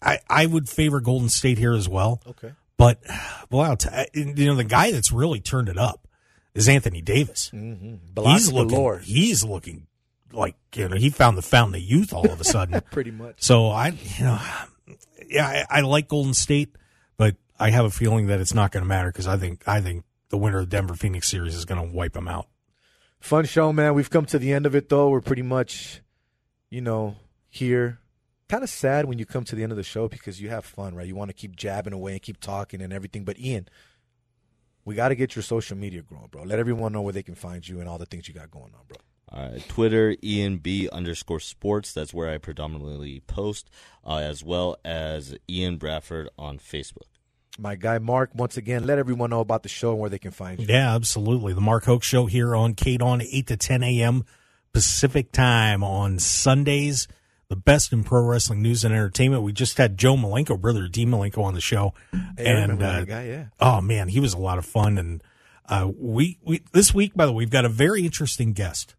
I, 0.00 0.18
I 0.30 0.46
would 0.46 0.70
favor 0.70 1.00
Golden 1.00 1.28
State 1.28 1.58
here 1.58 1.74
as 1.74 1.86
well. 1.86 2.22
Okay. 2.26 2.52
But 2.78 3.02
well, 3.50 3.76
t- 3.76 3.90
you 4.14 4.46
know, 4.46 4.54
the 4.54 4.64
guy 4.64 4.92
that's 4.92 5.12
really 5.12 5.40
turned 5.40 5.68
it 5.68 5.76
up 5.76 6.08
is 6.54 6.66
Anthony 6.66 7.02
Davis. 7.02 7.50
Block 7.52 8.38
he's 8.38 8.50
looking, 8.50 8.68
galore. 8.68 8.98
he's 9.00 9.44
looking 9.44 9.86
like 10.32 10.56
you 10.74 10.88
know 10.88 10.96
he 10.96 11.10
found 11.10 11.36
the 11.36 11.42
fountain 11.42 11.74
of 11.74 11.82
youth 11.82 12.14
all 12.14 12.30
of 12.30 12.40
a 12.40 12.44
sudden. 12.56 12.80
Pretty 12.90 13.10
much. 13.10 13.34
so 13.42 13.68
I, 13.68 13.88
you 14.16 14.24
know, 14.24 14.40
yeah, 15.30 15.64
I, 15.70 15.78
I 15.78 15.80
like 15.82 16.08
Golden 16.08 16.34
State, 16.34 16.76
but 17.16 17.36
I 17.58 17.70
have 17.70 17.84
a 17.84 17.90
feeling 17.90 18.26
that 18.26 18.40
it's 18.40 18.54
not 18.54 18.72
going 18.72 18.82
to 18.82 18.88
matter 18.88 19.10
because 19.10 19.26
I 19.26 19.36
think 19.36 19.66
I 19.66 19.80
think 19.80 20.04
the 20.28 20.38
winner 20.38 20.58
of 20.58 20.68
the 20.68 20.76
Denver 20.76 20.94
Phoenix 20.94 21.28
series 21.28 21.54
is 21.54 21.64
going 21.64 21.80
to 21.80 21.96
wipe 21.96 22.12
them 22.12 22.28
out. 22.28 22.48
Fun 23.20 23.44
show, 23.44 23.72
man. 23.72 23.94
We've 23.94 24.10
come 24.10 24.26
to 24.26 24.38
the 24.38 24.52
end 24.52 24.66
of 24.66 24.74
it, 24.74 24.88
though. 24.88 25.10
We're 25.10 25.20
pretty 25.20 25.42
much, 25.42 26.00
you 26.70 26.80
know, 26.80 27.16
here. 27.48 27.98
Kind 28.48 28.64
of 28.64 28.70
sad 28.70 29.04
when 29.04 29.18
you 29.18 29.26
come 29.26 29.44
to 29.44 29.54
the 29.54 29.62
end 29.62 29.70
of 29.70 29.76
the 29.76 29.84
show 29.84 30.08
because 30.08 30.40
you 30.40 30.48
have 30.48 30.64
fun, 30.64 30.94
right? 30.94 31.06
You 31.06 31.14
want 31.14 31.28
to 31.28 31.34
keep 31.34 31.54
jabbing 31.54 31.92
away 31.92 32.12
and 32.12 32.22
keep 32.22 32.40
talking 32.40 32.80
and 32.80 32.92
everything. 32.92 33.24
But 33.24 33.38
Ian, 33.38 33.68
we 34.84 34.94
got 34.96 35.10
to 35.10 35.14
get 35.14 35.36
your 35.36 35.42
social 35.42 35.76
media 35.76 36.02
growing, 36.02 36.28
bro. 36.28 36.42
Let 36.42 36.58
everyone 36.58 36.92
know 36.92 37.02
where 37.02 37.12
they 37.12 37.22
can 37.22 37.36
find 37.36 37.66
you 37.66 37.78
and 37.78 37.88
all 37.88 37.98
the 37.98 38.06
things 38.06 38.26
you 38.26 38.34
got 38.34 38.50
going 38.50 38.72
on, 38.74 38.86
bro. 38.88 38.96
All 39.32 39.48
right, 39.48 39.68
Twitter, 39.68 40.16
ENB 40.16 40.90
underscore 40.90 41.38
sports. 41.38 41.92
That's 41.92 42.12
where 42.12 42.28
I 42.28 42.38
predominantly 42.38 43.20
post, 43.20 43.70
uh, 44.04 44.16
as 44.16 44.42
well 44.42 44.76
as 44.84 45.36
Ian 45.48 45.76
Bradford 45.76 46.28
on 46.36 46.58
Facebook. 46.58 47.06
My 47.58 47.76
guy 47.76 47.98
Mark, 47.98 48.30
once 48.34 48.56
again, 48.56 48.86
let 48.86 48.98
everyone 48.98 49.30
know 49.30 49.40
about 49.40 49.62
the 49.62 49.68
show 49.68 49.90
and 49.90 50.00
where 50.00 50.10
they 50.10 50.18
can 50.18 50.30
find 50.30 50.58
you. 50.58 50.66
Yeah, 50.68 50.94
absolutely. 50.94 51.52
The 51.52 51.60
Mark 51.60 51.84
Hoke 51.84 52.02
Show 52.02 52.26
here 52.26 52.56
on 52.56 52.74
K 52.74 52.96
Don 52.96 53.22
8 53.22 53.46
to 53.48 53.56
10 53.56 53.82
a.m. 53.82 54.24
Pacific 54.72 55.30
time 55.30 55.84
on 55.84 56.18
Sundays. 56.18 57.06
The 57.48 57.56
best 57.56 57.92
in 57.92 58.04
pro 58.04 58.22
wrestling 58.22 58.62
news 58.62 58.84
and 58.84 58.94
entertainment. 58.94 59.42
We 59.42 59.52
just 59.52 59.76
had 59.76 59.98
Joe 59.98 60.16
Malenko, 60.16 60.60
brother 60.60 60.84
of 60.84 60.92
Dean 60.92 61.08
Malenko, 61.08 61.42
on 61.42 61.54
the 61.54 61.60
show. 61.60 61.94
Hey, 62.36 62.48
I 62.48 62.52
remember 62.52 62.84
that 62.84 63.06
guy, 63.08 63.26
yeah. 63.26 63.46
Oh 63.58 63.80
man, 63.80 64.06
he 64.08 64.20
was 64.20 64.34
a 64.34 64.38
lot 64.38 64.58
of 64.58 64.64
fun. 64.64 64.98
And 64.98 65.22
uh, 65.68 65.90
we 65.98 66.38
we 66.42 66.62
this 66.72 66.94
week, 66.94 67.14
by 67.14 67.26
the 67.26 67.32
way, 67.32 67.38
we've 67.38 67.50
got 67.50 67.64
a 67.64 67.68
very 67.68 68.04
interesting 68.04 68.52
guest. 68.52 68.94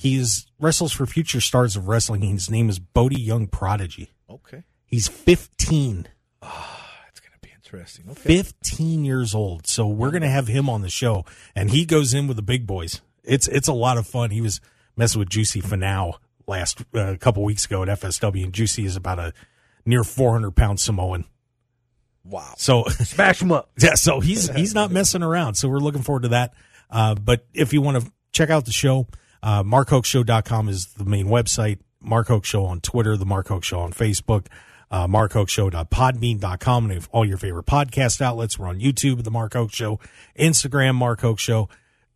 He 0.00 0.16
is 0.16 0.46
wrestles 0.58 0.92
for 0.92 1.04
future 1.04 1.42
stars 1.42 1.76
of 1.76 1.86
wrestling. 1.86 2.22
His 2.22 2.50
name 2.50 2.70
is 2.70 2.78
Bodie 2.78 3.20
Young 3.20 3.46
Prodigy. 3.46 4.12
Okay. 4.30 4.62
He's 4.86 5.08
15. 5.08 6.08
That's 6.40 7.20
going 7.20 7.32
to 7.34 7.38
be 7.42 7.50
interesting. 7.54 8.06
Okay. 8.08 8.38
15 8.38 9.04
years 9.04 9.34
old. 9.34 9.66
So 9.66 9.86
we're 9.86 10.10
going 10.10 10.22
to 10.22 10.30
have 10.30 10.46
him 10.46 10.70
on 10.70 10.80
the 10.80 10.88
show 10.88 11.26
and 11.54 11.70
he 11.70 11.84
goes 11.84 12.14
in 12.14 12.28
with 12.28 12.38
the 12.38 12.42
big 12.42 12.66
boys. 12.66 13.02
It's 13.24 13.46
it's 13.46 13.68
a 13.68 13.74
lot 13.74 13.98
of 13.98 14.06
fun. 14.06 14.30
He 14.30 14.40
was 14.40 14.62
messing 14.96 15.18
with 15.18 15.28
Juicy 15.28 15.60
Finau 15.60 16.14
last 16.46 16.80
uh, 16.94 17.12
a 17.12 17.18
couple 17.18 17.44
weeks 17.44 17.66
ago 17.66 17.82
at 17.82 17.88
FSW 17.88 18.42
and 18.42 18.54
Juicy 18.54 18.86
is 18.86 18.96
about 18.96 19.18
a 19.18 19.34
near 19.84 20.02
400 20.02 20.52
pound 20.52 20.80
Samoan. 20.80 21.26
Wow. 22.24 22.54
So 22.56 22.84
Smash 22.88 23.42
him 23.42 23.52
up. 23.52 23.70
yeah, 23.78 23.96
so 23.96 24.20
he's 24.20 24.48
he's 24.48 24.74
not 24.74 24.90
messing 24.90 25.22
around. 25.22 25.56
So 25.56 25.68
we're 25.68 25.78
looking 25.78 26.00
forward 26.00 26.22
to 26.22 26.28
that. 26.28 26.54
Uh, 26.88 27.16
but 27.16 27.44
if 27.52 27.74
you 27.74 27.82
want 27.82 28.02
to 28.02 28.10
check 28.32 28.48
out 28.48 28.64
the 28.64 28.72
show, 28.72 29.06
uh, 29.42 29.62
markhokeshow.com 29.62 30.68
is 30.68 30.86
the 30.96 31.04
main 31.04 31.26
website. 31.26 31.78
Mark 32.02 32.28
Hoke 32.28 32.44
Show 32.44 32.64
on 32.64 32.80
Twitter, 32.80 33.16
the 33.16 33.26
Mark 33.26 33.48
Hoke 33.48 33.64
Show 33.64 33.80
on 33.80 33.92
Facebook, 33.92 34.46
uh, 34.90 35.06
markhokeshow.podbean.com, 35.06 36.90
and 36.90 37.08
all 37.12 37.24
your 37.24 37.36
favorite 37.36 37.66
podcast 37.66 38.20
outlets. 38.20 38.58
We're 38.58 38.68
on 38.68 38.80
YouTube, 38.80 39.22
the 39.22 39.30
Mark 39.30 39.52
Hoke 39.52 39.72
Show, 39.72 40.00
Instagram, 40.38 40.94
Mark 40.94 41.20
Hoke 41.20 41.38
Show. 41.38 41.68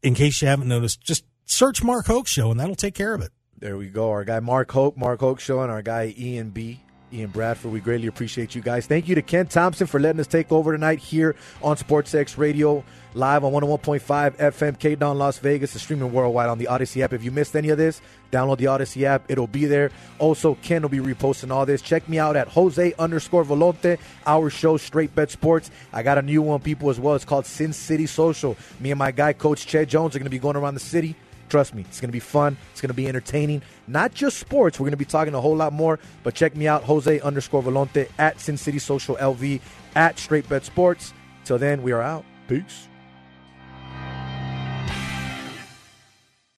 In 0.02 0.14
case 0.14 0.40
you 0.40 0.48
haven't 0.48 0.68
noticed, 0.68 1.02
just 1.02 1.24
search 1.44 1.82
Mark 1.82 2.06
Hoke 2.06 2.26
Show, 2.26 2.50
and 2.50 2.58
that'll 2.58 2.74
take 2.74 2.94
care 2.94 3.14
of 3.14 3.20
it. 3.20 3.30
There 3.58 3.76
we 3.76 3.88
go. 3.88 4.10
Our 4.10 4.24
guy 4.24 4.40
Mark 4.40 4.70
Hoke, 4.72 4.96
Mark 4.96 5.20
Hoke 5.20 5.40
Show, 5.40 5.60
and 5.60 5.70
our 5.70 5.82
guy 5.82 6.14
Ian 6.18 6.50
B. 6.50 6.80
Ian 7.12 7.30
Bradford. 7.30 7.72
We 7.72 7.80
greatly 7.80 8.06
appreciate 8.06 8.54
you 8.54 8.62
guys. 8.62 8.86
Thank 8.86 9.08
you 9.08 9.14
to 9.14 9.22
Ken 9.22 9.46
Thompson 9.46 9.86
for 9.86 10.00
letting 10.00 10.20
us 10.20 10.26
take 10.26 10.50
over 10.50 10.72
tonight 10.72 10.98
here 10.98 11.36
on 11.62 11.76
SportsX 11.76 12.36
Radio, 12.36 12.84
live 13.14 13.44
on 13.44 13.52
101.5 13.52 14.36
FM, 14.36 14.78
K 14.78 14.94
Don 14.94 15.18
Las 15.18 15.38
Vegas, 15.38 15.72
and 15.72 15.80
streaming 15.80 16.12
worldwide 16.12 16.48
on 16.48 16.58
the 16.58 16.66
Audacy 16.66 17.02
app. 17.02 17.12
If 17.12 17.22
you 17.22 17.30
missed 17.30 17.54
any 17.54 17.68
of 17.68 17.78
this, 17.78 18.00
download 18.32 18.58
the 18.58 18.64
Audacy 18.64 19.04
app. 19.04 19.30
It'll 19.30 19.46
be 19.46 19.66
there. 19.66 19.90
Also, 20.18 20.56
Ken 20.62 20.82
will 20.82 20.88
be 20.88 20.98
reposting 20.98 21.52
all 21.52 21.66
this. 21.66 21.82
Check 21.82 22.08
me 22.08 22.18
out 22.18 22.36
at 22.36 22.48
Jose 22.48 22.92
underscore 22.98 23.44
Volonte, 23.44 23.98
our 24.26 24.50
show, 24.50 24.76
Straight 24.76 25.14
Bet 25.14 25.30
Sports. 25.30 25.70
I 25.92 26.02
got 26.02 26.18
a 26.18 26.22
new 26.22 26.42
one, 26.42 26.60
people, 26.60 26.90
as 26.90 26.98
well. 26.98 27.14
It's 27.14 27.24
called 27.24 27.46
Sin 27.46 27.72
City 27.72 28.06
Social. 28.06 28.56
Me 28.80 28.90
and 28.90 28.98
my 28.98 29.10
guy, 29.10 29.32
Coach 29.32 29.66
Chad 29.66 29.88
Jones, 29.88 30.16
are 30.16 30.18
going 30.18 30.24
to 30.24 30.30
be 30.30 30.38
going 30.38 30.56
around 30.56 30.74
the 30.74 30.80
city 30.80 31.14
Trust 31.54 31.72
me, 31.72 31.82
it's 31.82 32.00
going 32.00 32.08
to 32.08 32.12
be 32.12 32.18
fun. 32.18 32.56
It's 32.72 32.80
going 32.80 32.88
to 32.88 32.94
be 32.94 33.06
entertaining. 33.06 33.62
Not 33.86 34.12
just 34.12 34.40
sports. 34.40 34.80
We're 34.80 34.86
going 34.86 34.90
to 34.90 34.96
be 34.96 35.04
talking 35.04 35.34
a 35.34 35.40
whole 35.40 35.54
lot 35.54 35.72
more. 35.72 36.00
But 36.24 36.34
check 36.34 36.56
me 36.56 36.66
out, 36.66 36.82
Jose 36.82 37.20
underscore 37.20 37.62
Volonte 37.62 38.08
at 38.18 38.40
Sin 38.40 38.56
City 38.56 38.80
Social 38.80 39.14
LV 39.18 39.60
at 39.94 40.18
Straight 40.18 40.48
Bet 40.48 40.64
Sports. 40.64 41.14
Till 41.44 41.58
then, 41.58 41.84
we 41.84 41.92
are 41.92 42.02
out. 42.02 42.24
Peace. 42.48 42.88